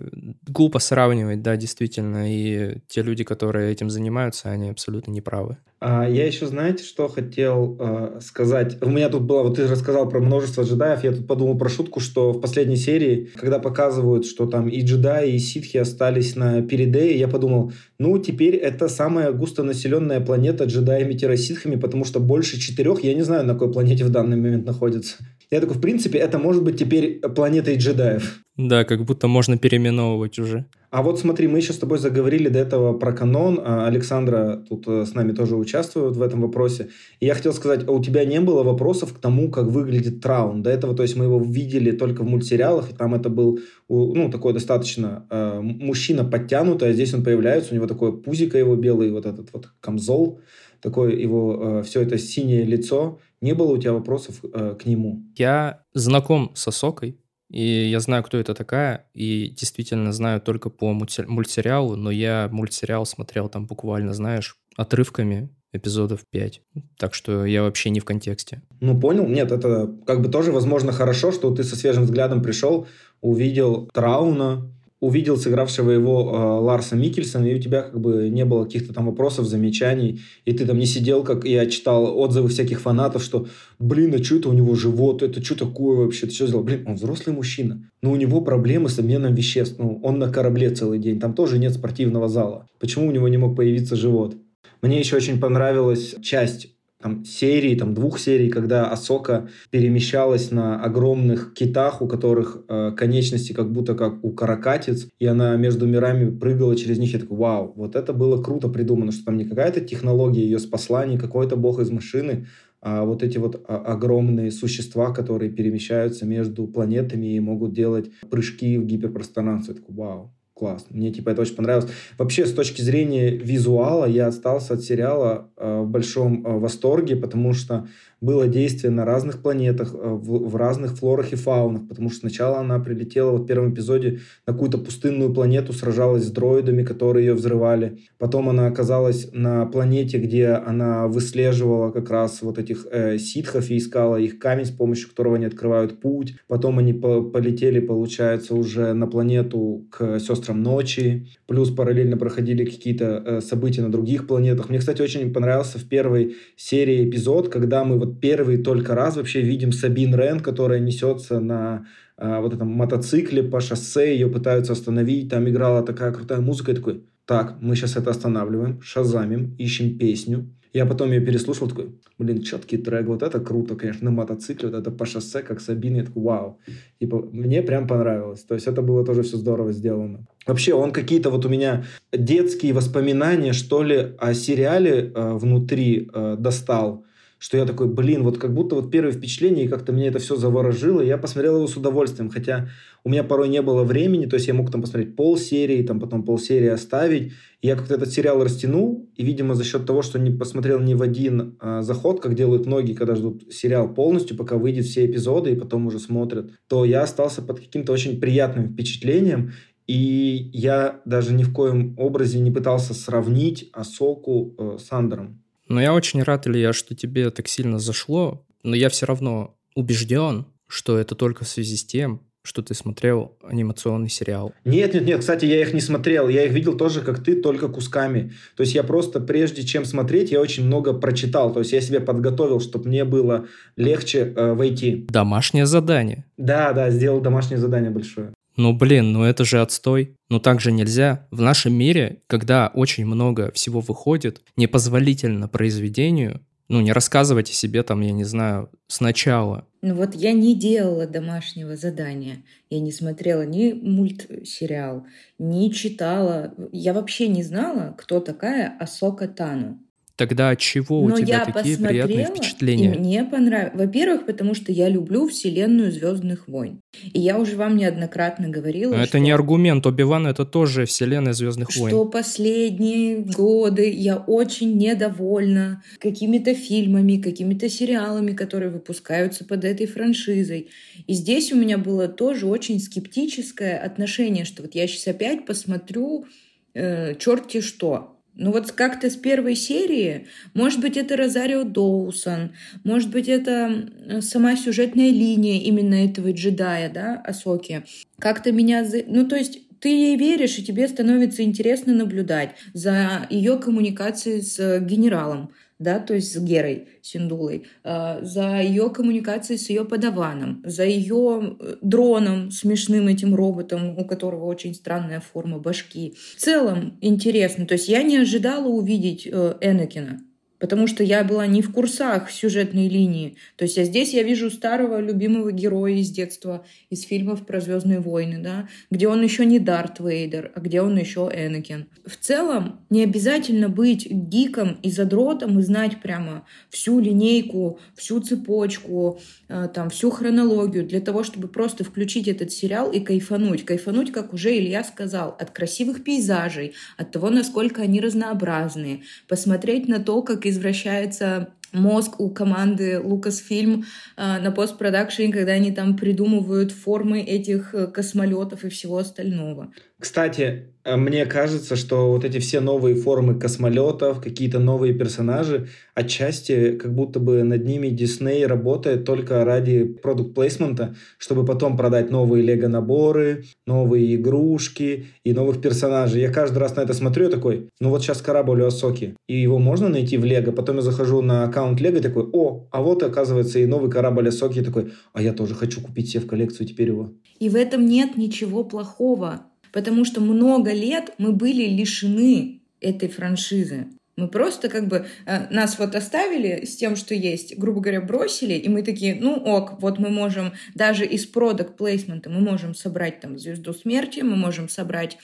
глупо 0.48 0.80
сравнивать, 0.80 1.42
да, 1.42 1.58
действительно, 1.58 2.34
и 2.34 2.80
те 2.88 3.02
люди, 3.02 3.24
которые 3.26 3.72
этим 3.72 3.90
занимаются, 3.90 4.50
они 4.50 4.70
абсолютно 4.70 5.12
неправы. 5.12 5.58
А 5.82 6.10
я 6.10 6.28
еще, 6.28 6.46
знаете, 6.46 6.84
что 6.84 7.08
хотел 7.08 7.78
э, 7.80 8.20
сказать? 8.22 8.78
У 8.82 8.90
меня 8.90 9.08
тут 9.08 9.24
было, 9.24 9.44
вот 9.44 9.56
ты 9.56 9.66
рассказал 9.66 10.10
про 10.10 10.20
множество 10.20 10.64
джедаев, 10.64 11.06
я 11.06 11.14
тут 11.14 11.26
подумал 11.26 11.58
про 11.58 11.70
шутку, 11.70 12.02
что 12.02 12.34
в 12.34 12.42
последней 12.42 12.76
серии, 12.76 13.30
когда 13.36 13.60
показывают, 13.60 14.26
что 14.26 14.46
там 14.46 14.68
и 14.68 14.82
джедаи, 14.82 15.36
и 15.36 15.40
ситхи 15.40 15.78
остались 15.78 16.36
на 16.36 16.62
Перидее, 16.62 17.18
я 17.18 17.30
подумал, 17.30 17.72
ну, 17.98 18.18
теперь 18.20 18.58
это 18.58 18.90
самая 18.90 19.32
густонаселенная 19.32 20.20
планета 20.20 20.66
джедаями-ситхами, 20.66 21.78
потому 21.78 22.04
что 22.04 22.20
больше 22.20 22.60
четырех, 22.60 23.02
я 23.06 23.14
не 23.14 23.22
знаю, 23.22 23.46
на 23.46 23.54
какой 23.54 23.72
планете 23.72 24.04
в 24.04 24.10
данный 24.10 24.36
момент 24.36 24.66
находится. 24.66 25.16
Я 25.52 25.62
такой, 25.62 25.78
в 25.78 25.82
принципе, 25.82 26.20
это 26.20 26.38
может 26.38 26.64
быть 26.64 26.78
теперь 26.78 27.20
планетой 27.22 27.76
джедаев. 27.76 28.42
Да, 28.56 28.84
как 28.84 29.04
будто 29.06 29.28
можно 29.28 29.58
переименовывать 29.58 30.38
уже. 30.38 30.66
А 30.92 31.02
вот 31.02 31.20
смотри, 31.20 31.48
мы 31.48 31.60
еще 31.60 31.74
с 31.74 31.78
тобой 31.78 31.98
заговорили 31.98 32.50
до 32.50 32.60
этого 32.60 32.94
про 32.94 33.14
канон. 33.14 33.60
А 33.64 33.88
Александра 33.88 34.64
тут 34.68 34.88
э, 34.88 35.06
с 35.06 35.14
нами 35.14 35.32
тоже 35.32 35.56
участвует 35.56 36.18
в 36.18 36.22
этом 36.22 36.42
вопросе. 36.42 36.90
И 37.20 37.26
я 37.26 37.36
хотел 37.36 37.54
сказать, 37.54 37.88
а 37.88 37.92
у 37.92 38.04
тебя 38.04 38.26
не 38.26 38.42
было 38.42 38.64
вопросов 38.64 39.14
к 39.14 39.20
тому, 39.20 39.50
как 39.50 39.68
выглядит 39.68 40.22
Траун? 40.22 40.62
До 40.62 40.70
этого, 40.70 40.96
то 40.96 41.04
есть 41.04 41.16
мы 41.16 41.26
его 41.26 41.40
видели 41.40 41.92
только 41.92 42.24
в 42.24 42.28
мультсериалах, 42.28 42.92
и 42.92 42.96
там 42.96 43.16
это 43.16 43.30
был, 43.30 43.60
ну, 43.88 44.30
такой 44.30 44.54
достаточно 44.54 45.26
э, 45.30 45.62
мужчина 45.62 46.26
подтянутый, 46.26 46.90
а 46.90 46.94
здесь 46.94 47.14
он 47.14 47.24
появляется, 47.24 47.72
у 47.72 47.76
него 47.76 47.88
такое 47.88 48.12
пузико 48.12 48.58
его 48.58 48.76
белый, 48.76 49.12
вот 49.12 49.26
этот 49.26 49.54
вот 49.54 49.70
камзол, 49.80 50.42
такое 50.82 51.16
его, 51.16 51.80
э, 51.80 51.84
все 51.84 52.02
это 52.02 52.18
синее 52.18 52.64
лицо. 52.64 53.20
Не 53.42 53.54
было 53.54 53.72
у 53.74 53.78
тебя 53.78 53.94
вопросов 53.94 54.40
э, 54.44 54.76
к 54.80 54.86
нему? 54.86 55.24
Я 55.36 55.84
знаком 55.94 56.52
с 56.56 56.68
Осокой, 56.68 57.20
и 57.50 57.64
я 57.64 58.00
знаю, 58.00 58.24
кто 58.24 58.38
это 58.38 58.54
такая, 58.54 59.08
и 59.14 59.50
действительно 59.50 60.14
знаю 60.14 60.40
только 60.42 60.70
по 60.70 60.94
мультсериалу, 60.94 61.96
но 61.96 62.12
я 62.12 62.48
мультсериал 62.52 63.06
смотрел 63.06 63.50
там 63.50 63.66
буквально, 63.66 64.14
знаешь, 64.14 64.58
отрывками 64.78 65.50
эпизодов 65.72 66.22
5. 66.32 66.62
Так 66.98 67.14
что 67.14 67.46
я 67.46 67.64
вообще 67.64 67.90
не 67.90 68.00
в 68.00 68.06
контексте. 68.06 68.62
Ну, 68.82 69.00
понял. 69.00 69.28
Нет, 69.28 69.52
это 69.52 69.92
как 70.06 70.22
бы 70.22 70.30
тоже, 70.30 70.52
возможно, 70.52 70.92
хорошо, 70.92 71.32
что 71.32 71.54
ты 71.54 71.64
со 71.64 71.76
свежим 71.76 72.04
взглядом 72.04 72.42
пришел, 72.42 72.88
увидел 73.22 73.88
Трауна, 73.94 74.72
увидел 75.02 75.38
сыгравшего 75.38 75.92
его 75.92 76.32
э, 76.32 76.64
Ларса 76.64 76.96
Микельсона, 76.96 77.46
и 77.46 77.56
у 77.56 77.60
тебя 77.60 77.84
как 77.84 78.00
бы 78.00 78.30
не 78.30 78.44
было 78.46 78.66
каких-то 78.66 78.94
там 78.94 79.06
вопросов, 79.06 79.48
замечаний, 79.48 80.22
и 80.46 80.54
ты 80.54 80.66
там 80.66 80.78
не 80.78 80.86
сидел, 80.86 81.24
как 81.24 81.46
я 81.46 81.66
читал 81.68 82.18
отзывы 82.18 82.50
всяких 82.50 82.82
фанатов, 82.82 83.24
что, 83.24 83.48
блин, 83.80 84.14
а 84.14 84.24
что 84.24 84.36
это 84.36 84.50
у 84.50 84.54
него 84.54 84.76
живот, 84.76 85.24
это 85.24 85.44
что 85.44 85.56
такое 85.56 85.98
вообще, 85.98 86.28
ты 86.28 86.34
что 86.34 86.48
сделал? 86.48 86.64
Блин, 86.64 86.84
он 86.86 86.96
взрослый 86.96 87.36
мужчина, 87.36 87.90
но 88.02 88.12
у 88.12 88.16
него 88.16 88.42
проблемы 88.42 88.90
с 88.90 89.00
обменом 89.00 89.34
веществ, 89.34 89.76
ну, 89.80 90.00
он 90.04 90.20
на 90.20 90.32
корабле 90.32 90.70
целый 90.70 91.00
день, 91.00 91.20
там 91.20 91.34
тоже 91.34 91.60
нет 91.60 91.74
спортивного 91.74 92.28
зала. 92.28 92.68
Почему 92.80 93.08
у 93.08 93.12
него 93.12 93.28
не 93.28 93.38
мог 93.38 93.56
появиться 93.56 93.96
живот? 93.96 94.36
Мне 94.82 95.00
еще 95.00 95.16
очень 95.16 95.40
понравилась 95.40 96.16
часть 96.22 96.70
там, 97.02 97.24
серии, 97.24 97.76
там, 97.76 97.94
двух 97.94 98.20
серий, 98.20 98.50
когда 98.50 98.90
Асока 98.90 99.50
перемещалась 99.72 100.52
на 100.52 100.84
огромных 100.84 101.54
китах, 101.54 102.02
у 102.02 102.08
которых 102.08 102.64
э, 102.68 102.92
конечности 102.98 103.54
как 103.54 103.72
будто 103.72 103.96
как 103.96 104.24
у 104.24 104.32
каракатиц, 104.32 105.08
и 105.18 105.26
она 105.26 105.56
между 105.56 105.88
мирами 105.88 106.30
прыгала 106.30 106.76
через 106.76 107.00
них. 107.00 107.14
Я 107.14 107.20
такой, 107.20 107.38
вау, 107.38 107.74
вот 107.76 107.96
это 107.96 108.12
было 108.14 108.42
круто 108.42 108.68
придумано, 108.68 109.12
что 109.12 109.26
там 109.26 109.38
не 109.38 109.46
какая-то 109.46 109.82
технология 109.82 110.44
ее 110.44 110.60
спасла, 110.60 111.06
не 111.06 111.18
какой-то 111.18 111.56
бог 111.56 111.80
из 111.80 111.90
машины, 111.90 112.48
а 112.82 113.04
вот 113.04 113.24
эти 113.24 113.38
вот 113.38 113.64
а, 113.68 113.78
огромные 113.78 114.52
существа, 114.52 115.14
которые 115.14 115.52
перемещаются 115.52 116.26
между 116.26 116.68
планетами 116.68 117.36
и 117.36 117.40
могут 117.40 117.74
делать 117.74 118.12
прыжки 118.30 118.78
в 118.78 118.86
гиперпространстве. 118.86 119.74
Я 119.74 119.82
такой, 119.82 119.96
вау, 119.96 120.34
классно. 120.60 120.98
Мне 120.98 121.12
типа 121.12 121.30
это 121.30 121.42
очень 121.42 121.56
понравилось. 121.56 121.90
Вообще, 122.18 122.46
с 122.46 122.54
точки 122.54 122.82
зрения 122.82 123.32
визуала, 123.32 124.06
я 124.06 124.28
остался 124.28 124.74
от 124.74 124.82
сериала 124.82 125.50
э, 125.56 125.82
в 125.82 125.88
большом 125.88 126.46
э, 126.46 126.60
восторге, 126.60 127.16
потому 127.16 127.54
что 127.54 127.88
было 128.22 128.48
действие 128.48 128.92
на 128.92 129.06
разных 129.06 129.42
планетах, 129.42 129.94
э, 129.94 129.98
в, 129.98 130.50
в 130.50 130.56
разных 130.56 130.98
флорах 130.98 131.32
и 131.34 131.36
фаунах, 131.36 131.88
потому 131.88 132.10
что 132.10 132.22
сначала 132.22 132.60
она 132.60 132.80
прилетела 132.80 133.32
вот 133.32 133.44
в 133.44 133.46
первом 133.46 133.74
эпизоде 133.74 134.20
на 134.46 134.54
какую-то 134.54 134.78
пустынную 134.78 135.34
планету, 135.34 135.74
сражалась 135.74 136.26
с 136.26 136.32
дроидами, 136.32 136.84
которые 136.84 137.28
ее 137.28 137.34
взрывали. 137.34 138.00
Потом 138.18 138.50
она 138.50 138.68
оказалась 138.68 139.30
на 139.32 139.66
планете, 139.66 140.18
где 140.18 140.48
она 140.50 141.08
выслеживала 141.08 141.92
как 141.92 142.10
раз 142.10 142.42
вот 142.42 142.58
этих 142.58 142.86
э, 142.92 143.18
ситхов 143.18 143.70
и 143.70 143.78
искала 143.78 144.18
их 144.18 144.40
камень, 144.40 144.66
с 144.66 144.72
помощью 144.72 145.10
которого 145.10 145.36
они 145.36 145.46
открывают 145.46 146.00
путь. 146.00 146.36
Потом 146.48 146.80
они 146.80 146.94
по 146.94 147.22
полетели, 147.22 147.80
получается, 147.80 148.56
уже 148.56 148.94
на 148.94 149.08
планету 149.08 149.88
к 149.90 150.20
сестрам 150.20 150.62
ночи. 150.62 151.28
Плюс 151.48 151.72
параллельно 151.72 152.18
проходили 152.18 152.66
какие-то 152.66 153.24
э, 153.26 153.42
события 153.42 153.82
на 153.82 153.92
других 153.92 154.28
планетах. 154.28 154.70
Мне, 154.70 154.80
кстати, 154.80 155.02
очень 155.02 155.32
понравился 155.34 155.80
в 155.80 155.86
первой 155.86 156.36
серии 156.56 157.10
эпизод, 157.10 157.50
когда 157.50 157.84
мы 157.84 157.98
вот 157.98 158.09
первый 158.14 158.58
только 158.58 158.96
раз 158.96 159.18
вообще 159.18 159.42
видим 159.42 159.72
Сабин 159.72 160.16
Рен, 160.16 160.40
которая 160.40 160.80
несется 160.80 161.40
на 161.40 161.86
а, 162.18 162.42
вот 162.42 162.54
этом 162.54 162.68
мотоцикле 162.68 163.44
по 163.44 163.62
шоссе, 163.62 164.14
ее 164.14 164.28
пытаются 164.28 164.74
остановить, 164.74 165.30
там 165.30 165.48
играла 165.48 165.84
такая 165.84 166.12
крутая 166.12 166.42
музыка, 166.42 166.72
и 166.72 166.76
такой, 166.76 167.04
так, 167.26 167.58
мы 167.62 167.76
сейчас 167.76 167.96
это 167.96 168.10
останавливаем, 168.10 168.82
шазамим, 168.82 169.56
ищем 169.58 169.98
песню. 169.98 170.50
Я 170.74 170.86
потом 170.86 171.12
ее 171.12 171.22
переслушал, 171.22 171.68
такой, 171.68 171.96
блин, 172.20 172.42
четкий 172.44 172.78
трек, 172.78 173.08
вот 173.08 173.24
это 173.24 173.40
круто, 173.40 173.76
конечно, 173.76 174.06
на 174.06 174.12
мотоцикле, 174.12 174.70
вот 174.70 174.78
это 174.78 174.92
по 174.92 175.06
шоссе, 175.06 175.42
как 175.42 175.62
Сабин, 175.62 175.96
я 175.96 176.04
такой, 176.04 176.24
вау. 176.24 176.60
И 177.00 177.08
по... 177.08 177.22
мне 177.32 177.64
прям 177.64 177.88
понравилось. 177.88 178.42
То 178.42 178.54
есть 178.54 178.68
это 178.68 178.82
было 178.82 179.04
тоже 179.04 179.24
все 179.24 179.38
здорово 179.38 179.72
сделано. 179.72 180.28
Вообще, 180.46 180.74
он 180.74 180.92
какие-то 180.92 181.32
вот 181.32 181.46
у 181.46 181.50
меня 181.50 181.86
детские 182.12 182.74
воспоминания, 182.74 183.54
что 183.54 183.82
ли, 183.82 184.14
о 184.20 184.34
сериале 184.34 185.12
э, 185.14 185.34
внутри 185.34 186.10
э, 186.14 186.36
достал 186.38 187.06
что 187.40 187.58
я 187.58 187.66
такой, 187.66 187.88
блин, 187.88 188.24
вот 188.24 188.38
как 188.38 188.54
будто 188.54 188.76
вот 188.76 188.92
первое 188.92 189.14
впечатление, 189.14 189.66
и 189.66 189.68
как-то 189.70 189.94
меня 189.94 190.10
это 190.10 190.20
все 190.20 190.36
заворожило. 190.36 191.02
Я 191.02 191.18
посмотрел 191.18 191.56
его 191.56 191.68
с 191.68 191.78
удовольствием, 191.78 192.30
хотя 192.30 192.70
у 193.06 193.10
меня 193.10 193.24
порой 193.24 193.48
не 193.48 193.62
было 193.62 193.84
времени, 193.84 194.26
то 194.26 194.36
есть 194.36 194.48
я 194.48 194.54
мог 194.54 194.70
там 194.70 194.82
посмотреть 194.82 195.16
полсерии, 195.16 195.82
там 195.84 196.02
потом 196.02 196.24
полсерии 196.24 196.68
оставить. 196.68 197.32
И 197.62 197.68
я 197.68 197.78
как-то 197.78 197.96
этот 197.96 198.12
сериал 198.12 198.44
растянул, 198.44 199.10
и, 199.16 199.24
видимо, 199.24 199.56
за 199.56 199.64
счет 199.64 199.86
того, 199.86 200.02
что 200.02 200.20
не 200.20 200.32
посмотрел 200.32 200.82
ни 200.82 200.94
в 200.94 201.02
один 201.02 201.56
а, 201.62 201.82
заход, 201.82 202.20
как 202.22 202.36
делают 202.36 202.66
многие, 202.66 202.94
когда 202.94 203.16
ждут 203.16 203.54
сериал 203.54 203.94
полностью, 203.94 204.36
пока 204.36 204.58
выйдет 204.58 204.86
все 204.86 205.06
эпизоды, 205.06 205.54
и 205.54 205.56
потом 205.56 205.88
уже 205.88 206.00
смотрят, 206.00 206.52
то 206.68 206.84
я 206.84 207.04
остался 207.04 207.42
под 207.42 207.60
каким-то 207.62 207.94
очень 207.94 208.20
приятным 208.20 208.68
впечатлением. 208.68 209.54
И 209.88 210.52
я 210.54 211.02
даже 211.06 211.34
ни 211.34 211.44
в 211.44 211.52
коем 211.54 211.96
образе 211.98 212.40
не 212.40 212.52
пытался 212.52 212.94
сравнить 212.94 213.70
Асоку 213.74 214.54
э, 214.58 214.78
с 214.80 214.92
Андером. 214.92 215.42
Но 215.70 215.82
я 215.82 215.94
очень 215.94 216.22
рад, 216.24 216.48
Илья, 216.48 216.74
что 216.74 216.96
тебе 216.96 217.30
так 217.30 217.48
сильно 217.48 217.80
зашло, 217.80 218.46
но 218.64 218.76
я 218.76 218.90
все 218.90 219.06
равно 219.06 219.56
убежден, 219.76 220.46
что 220.68 220.98
это 220.98 221.16
только 221.16 221.46
в 221.46 221.48
связи 221.48 221.78
с 221.78 221.86
тем, 221.86 222.22
что 222.44 222.62
ты 222.64 222.74
смотрел 222.74 223.38
анимационный 223.44 224.10
сериал. 224.10 224.54
Нет, 224.66 224.94
нет, 224.94 225.06
нет, 225.06 225.20
кстати, 225.20 225.46
я 225.46 225.62
их 225.62 225.74
не 225.74 225.82
смотрел. 225.82 226.30
Я 226.30 226.46
их 226.46 226.52
видел 226.52 226.76
тоже, 226.76 227.02
как 227.02 227.24
ты, 227.24 227.40
только 227.40 227.68
кусками. 227.68 228.34
То 228.56 228.62
есть 228.62 228.74
я 228.74 228.84
просто, 228.84 229.20
прежде 229.20 229.64
чем 229.64 229.86
смотреть, 229.86 230.32
я 230.32 230.42
очень 230.42 230.66
много 230.66 230.94
прочитал. 230.94 231.54
То 231.54 231.60
есть 231.60 231.74
я 231.74 231.82
себе 231.82 232.00
подготовил, 232.00 232.60
чтобы 232.60 232.88
мне 232.88 233.04
было 233.04 233.48
легче 233.76 234.34
э, 234.36 234.54
войти. 234.54 235.06
Домашнее 235.10 235.66
задание. 235.66 236.26
Да, 236.38 236.74
да, 236.74 236.90
сделал 236.90 237.22
домашнее 237.22 237.60
задание 237.60 237.92
большое. 237.92 238.34
Ну, 238.60 238.74
блин, 238.74 239.14
ну 239.14 239.24
это 239.24 239.46
же 239.46 239.62
отстой. 239.62 240.18
Ну 240.30 240.42
так 240.42 240.60
же 240.60 240.74
нельзя. 240.74 241.28
В 241.32 241.40
нашем 241.40 241.74
мире, 241.74 242.24
когда 242.28 242.68
очень 242.74 243.06
много 243.06 243.54
всего 243.54 243.80
выходит, 243.80 244.42
непозволительно 244.58 245.48
произведению 245.48 246.42
ну, 246.70 246.82
не 246.82 246.92
рассказывайте 246.92 247.52
себе 247.52 247.82
там, 247.82 248.02
я 248.02 248.12
не 248.12 248.24
знаю, 248.24 248.70
сначала. 248.88 249.66
Ну 249.82 249.96
вот 249.96 250.14
я 250.14 250.34
не 250.34 250.56
делала 250.56 251.08
домашнего 251.08 251.76
задания. 251.76 252.44
Я 252.70 252.80
не 252.80 252.92
смотрела 252.92 253.42
ни 253.42 253.74
мультсериал, 253.74 255.08
не 255.40 255.74
читала. 255.74 256.54
Я 256.72 256.94
вообще 256.94 257.28
не 257.28 257.42
знала, 257.42 257.96
кто 257.98 258.20
такая 258.20 258.78
Асока 258.80 259.28
Тану. 259.28 259.80
Тогда 260.20 260.50
от 260.50 260.60
чего 260.60 261.08
Но 261.08 261.16
у 261.16 261.18
тебя 261.18 261.46
такие 261.46 261.78
приятные 261.78 262.26
впечатления? 262.26 262.94
И 262.94 263.00
мне 263.00 263.24
понравилось. 263.24 263.72
Во-первых, 263.74 264.26
потому 264.26 264.54
что 264.54 264.74
я 264.74 264.90
люблю 264.90 265.30
вселенную 265.30 265.94
Звездных 265.94 266.50
войн. 266.50 266.82
И 267.14 267.22
я 267.22 267.40
уже 267.40 267.56
вам 267.56 267.78
неоднократно 267.78 268.50
говорила. 268.50 268.92
Но 268.92 268.98
что... 268.98 269.18
это 269.18 269.20
не 269.20 269.32
аргумент. 269.32 269.88
Оби-Ван 269.88 270.28
это 270.28 270.44
тоже 270.44 270.84
вселенная 270.84 271.32
Звездных 271.32 271.74
войн. 271.78 271.92
Что 271.92 272.04
последние 272.04 273.20
годы 273.20 273.90
я 273.90 274.18
очень 274.18 274.76
недовольна 274.78 275.84
какими-то 276.00 276.54
фильмами, 276.54 277.16
какими-то 277.22 277.70
сериалами, 277.70 278.34
которые 278.34 278.72
выпускаются 278.72 279.46
под 279.46 279.64
этой 279.64 279.88
франшизой. 279.88 280.68
И 281.08 281.14
здесь 281.14 281.54
у 281.54 281.56
меня 281.56 281.78
было 281.78 282.10
тоже 282.10 282.46
очень 282.46 282.82
скептическое 282.82 283.78
отношение, 283.78 284.44
что 284.44 284.64
вот 284.64 284.76
я 284.76 284.86
сейчас 284.86 285.08
опять 285.08 285.46
посмотрю 285.46 286.26
э, 286.74 287.16
черти 287.16 287.62
что 287.62 288.19
ну 288.36 288.52
вот 288.52 288.72
как-то 288.72 289.10
с 289.10 289.16
первой 289.16 289.56
серии, 289.56 290.28
может 290.54 290.80
быть, 290.80 290.98
это 290.98 291.18
Розарио 291.18 291.64
Доусон, 291.64 292.54
может 292.84 293.10
быть, 293.10 293.28
это 293.28 293.90
сама 294.22 294.56
сюжетная 294.56 295.10
линия 295.10 295.62
именно 295.62 295.96
этого 295.96 296.32
джедая, 296.32 296.90
да, 296.90 297.22
Асоки. 297.26 297.84
Как-то 298.18 298.52
меня... 298.52 298.86
Ну, 299.08 299.28
то 299.28 299.36
есть 299.36 299.60
ты 299.80 299.90
ей 299.90 300.18
веришь, 300.18 300.58
и 300.58 300.64
тебе 300.64 300.88
становится 300.88 301.44
интересно 301.44 301.94
наблюдать 301.94 302.56
за 302.74 303.28
ее 303.30 303.58
коммуникацией 303.58 304.42
с 304.42 304.80
генералом 304.80 305.52
да, 305.80 306.00
то 306.00 306.14
есть 306.14 306.34
с 306.34 306.38
Герой 306.38 306.88
Синдулой, 307.02 307.64
а, 307.84 308.20
за 308.22 308.60
ее 308.60 308.90
коммуникацией 308.90 309.58
с 309.58 309.70
ее 309.70 309.86
подаваном, 309.86 310.62
за 310.66 310.84
ее 310.84 311.58
э, 311.60 311.76
дроном, 311.82 312.52
смешным 312.52 313.08
этим 313.08 313.34
роботом, 313.34 313.98
у 313.98 314.06
которого 314.06 314.46
очень 314.46 314.76
странная 314.76 315.22
форма 315.22 315.60
башки. 315.60 316.16
В 316.36 316.40
целом 316.40 316.98
интересно. 317.02 317.66
То 317.66 317.76
есть 317.76 317.88
я 317.88 318.04
не 318.04 318.18
ожидала 318.18 318.68
увидеть 318.68 319.26
э, 319.26 319.56
Энакина 319.62 320.20
потому 320.60 320.88
что 320.88 321.04
я 321.04 321.24
была 321.24 321.48
не 321.48 321.62
в 321.62 321.72
курсах 321.72 322.30
сюжетной 322.30 322.90
линии. 322.90 323.38
То 323.56 323.64
есть 323.64 323.78
а 323.78 323.84
здесь 323.84 324.14
я 324.14 324.24
вижу 324.24 324.52
старого 324.52 325.00
любимого 325.00 325.52
героя 325.52 325.94
из 325.94 326.12
детства, 326.12 326.66
из 326.90 327.04
фильмов 327.04 327.46
про 327.46 327.62
Звездные 327.62 328.00
войны, 328.00 328.40
да, 328.40 328.68
где 328.92 329.08
он 329.08 329.22
еще 329.24 329.46
не 329.46 329.60
Дарт 329.60 330.00
Вейдер, 330.00 330.52
а 330.56 330.60
где 330.60 330.82
он 330.82 330.98
еще 330.98 331.30
Энакин. 331.34 331.88
В 332.06 332.16
целом 332.18 332.82
не 332.90 333.04
обязательно 333.04 333.70
быть 333.70 334.10
гиком 334.10 334.78
и 334.84 334.92
задротом 334.92 335.60
и 335.60 335.64
знать 335.64 336.02
прямо 336.02 336.46
всю 336.70 337.00
линейку, 337.00 337.80
всю 337.96 338.20
цепочку, 338.20 339.20
э, 339.48 339.70
там, 339.74 339.90
всю 339.90 340.10
хронологию 340.12 340.86
для 340.86 341.00
того, 341.02 341.24
чтобы 341.24 341.48
просто 341.48 341.84
включить 341.84 342.28
этот 342.28 342.52
сериал 342.52 342.92
и 342.92 343.00
кайфануть. 343.00 343.66
Кайфануть, 343.66 344.12
как 344.12 344.34
уже 344.34 344.58
Илья 344.58 344.84
сказал, 344.84 345.36
от 345.40 345.52
красивых 345.52 346.04
пейзажей, 346.04 346.74
от 346.98 347.12
того, 347.12 347.30
насколько 347.30 347.82
они 347.82 348.02
разнообразные, 348.02 349.02
посмотреть 349.28 349.88
на 349.88 350.00
то, 350.00 350.22
как 350.22 350.46
извращается 350.50 351.54
мозг 351.72 352.20
у 352.20 352.30
команды 352.30 353.00
Lucasfilm 353.04 353.84
э, 354.18 354.40
на 354.40 354.52
постпродакшене, 354.52 355.32
когда 355.32 355.54
они 355.54 355.72
там 355.72 355.96
придумывают 355.96 356.72
формы 356.72 357.22
этих 357.22 357.74
э, 357.74 357.88
космолетов 357.88 358.64
и 358.64 358.70
всего 358.70 358.98
остального. 358.98 359.72
Кстати, 360.00 360.74
мне 360.98 361.26
кажется, 361.26 361.76
что 361.76 362.12
вот 362.12 362.24
эти 362.24 362.40
все 362.40 362.60
новые 362.60 362.96
формы 362.96 363.40
космолетов, 363.40 364.22
какие-то 364.22 364.60
новые 364.60 364.94
персонажи, 364.94 365.68
отчасти 365.94 366.78
как 366.78 366.94
будто 366.94 367.20
бы 367.20 367.44
над 367.44 367.66
ними 367.66 367.90
Дисней 367.90 368.46
работает 368.46 369.04
только 369.04 369.44
ради 369.44 369.84
продукт 369.84 370.34
плейсмента, 370.34 370.96
чтобы 371.18 371.46
потом 371.46 371.76
продать 371.76 372.12
новые 372.12 372.44
лего-наборы, 372.44 373.44
новые 373.68 374.16
игрушки 374.16 375.08
и 375.24 375.34
новых 375.34 375.62
персонажей. 375.62 376.22
Я 376.22 376.32
каждый 376.32 376.60
раз 376.60 376.76
на 376.76 376.82
это 376.82 376.94
смотрю 376.94 377.28
и 377.28 377.32
такой, 377.32 377.70
ну 377.80 377.90
вот 377.90 378.02
сейчас 378.02 378.22
корабль 378.22 378.62
у 378.62 378.66
Асоки, 378.66 379.16
и 379.28 379.42
его 379.42 379.60
можно 379.60 379.90
найти 379.90 380.18
в 380.18 380.24
лего. 380.24 380.52
Потом 380.52 380.78
я 380.78 380.82
захожу 380.82 381.22
на 381.22 381.44
аккаунт 381.44 381.82
лего 381.82 381.98
и 381.98 382.02
такой, 382.02 382.30
о, 382.32 382.68
а 382.72 382.82
вот 382.82 383.04
оказывается 383.04 383.60
и 383.60 383.66
новый 383.66 383.92
корабль 383.92 384.30
Асоки, 384.30 384.60
и 384.60 384.64
такой, 384.64 384.94
а 385.14 385.22
я 385.22 385.34
тоже 385.34 385.56
хочу 385.56 385.82
купить 385.82 386.10
себе 386.10 386.22
в 386.22 386.28
коллекцию 386.28 386.68
теперь 386.68 386.88
его. 386.88 387.12
И 387.40 387.50
в 387.50 387.56
этом 387.56 387.86
нет 387.86 388.16
ничего 388.18 388.64
плохого 388.64 389.42
потому 389.72 390.06
что 390.06 390.22
много 390.22 390.72
лет 390.74 391.14
мы 391.18 391.32
были 391.32 391.66
лишены 391.66 392.62
этой 392.82 393.10
франшизы. 393.10 393.88
Мы 394.20 394.28
просто 394.28 394.68
как 394.68 394.88
бы 394.88 395.08
э, 395.26 395.48
нас 395.50 395.80
вот 395.80 395.96
оставили 395.96 396.66
с 396.66 396.76
тем, 396.76 396.98
что 396.98 397.16
есть, 397.16 397.58
грубо 397.58 397.80
говоря, 397.80 398.02
бросили, 398.02 398.54
и 398.54 398.68
мы 398.68 398.84
такие, 398.84 399.16
ну 399.16 399.36
ок, 399.36 399.82
вот 399.82 399.98
мы 399.98 400.10
можем 400.10 400.52
даже 400.76 401.06
из 401.06 401.26
продукт 401.26 401.78
плейсмента 401.78 402.30
мы 402.30 402.42
можем 402.42 402.76
собрать 402.76 403.22
там 403.22 403.40
звезду 403.40 403.74
смерти, 403.74 404.20
мы 404.20 404.36
можем 404.36 404.68
собрать 404.68 405.18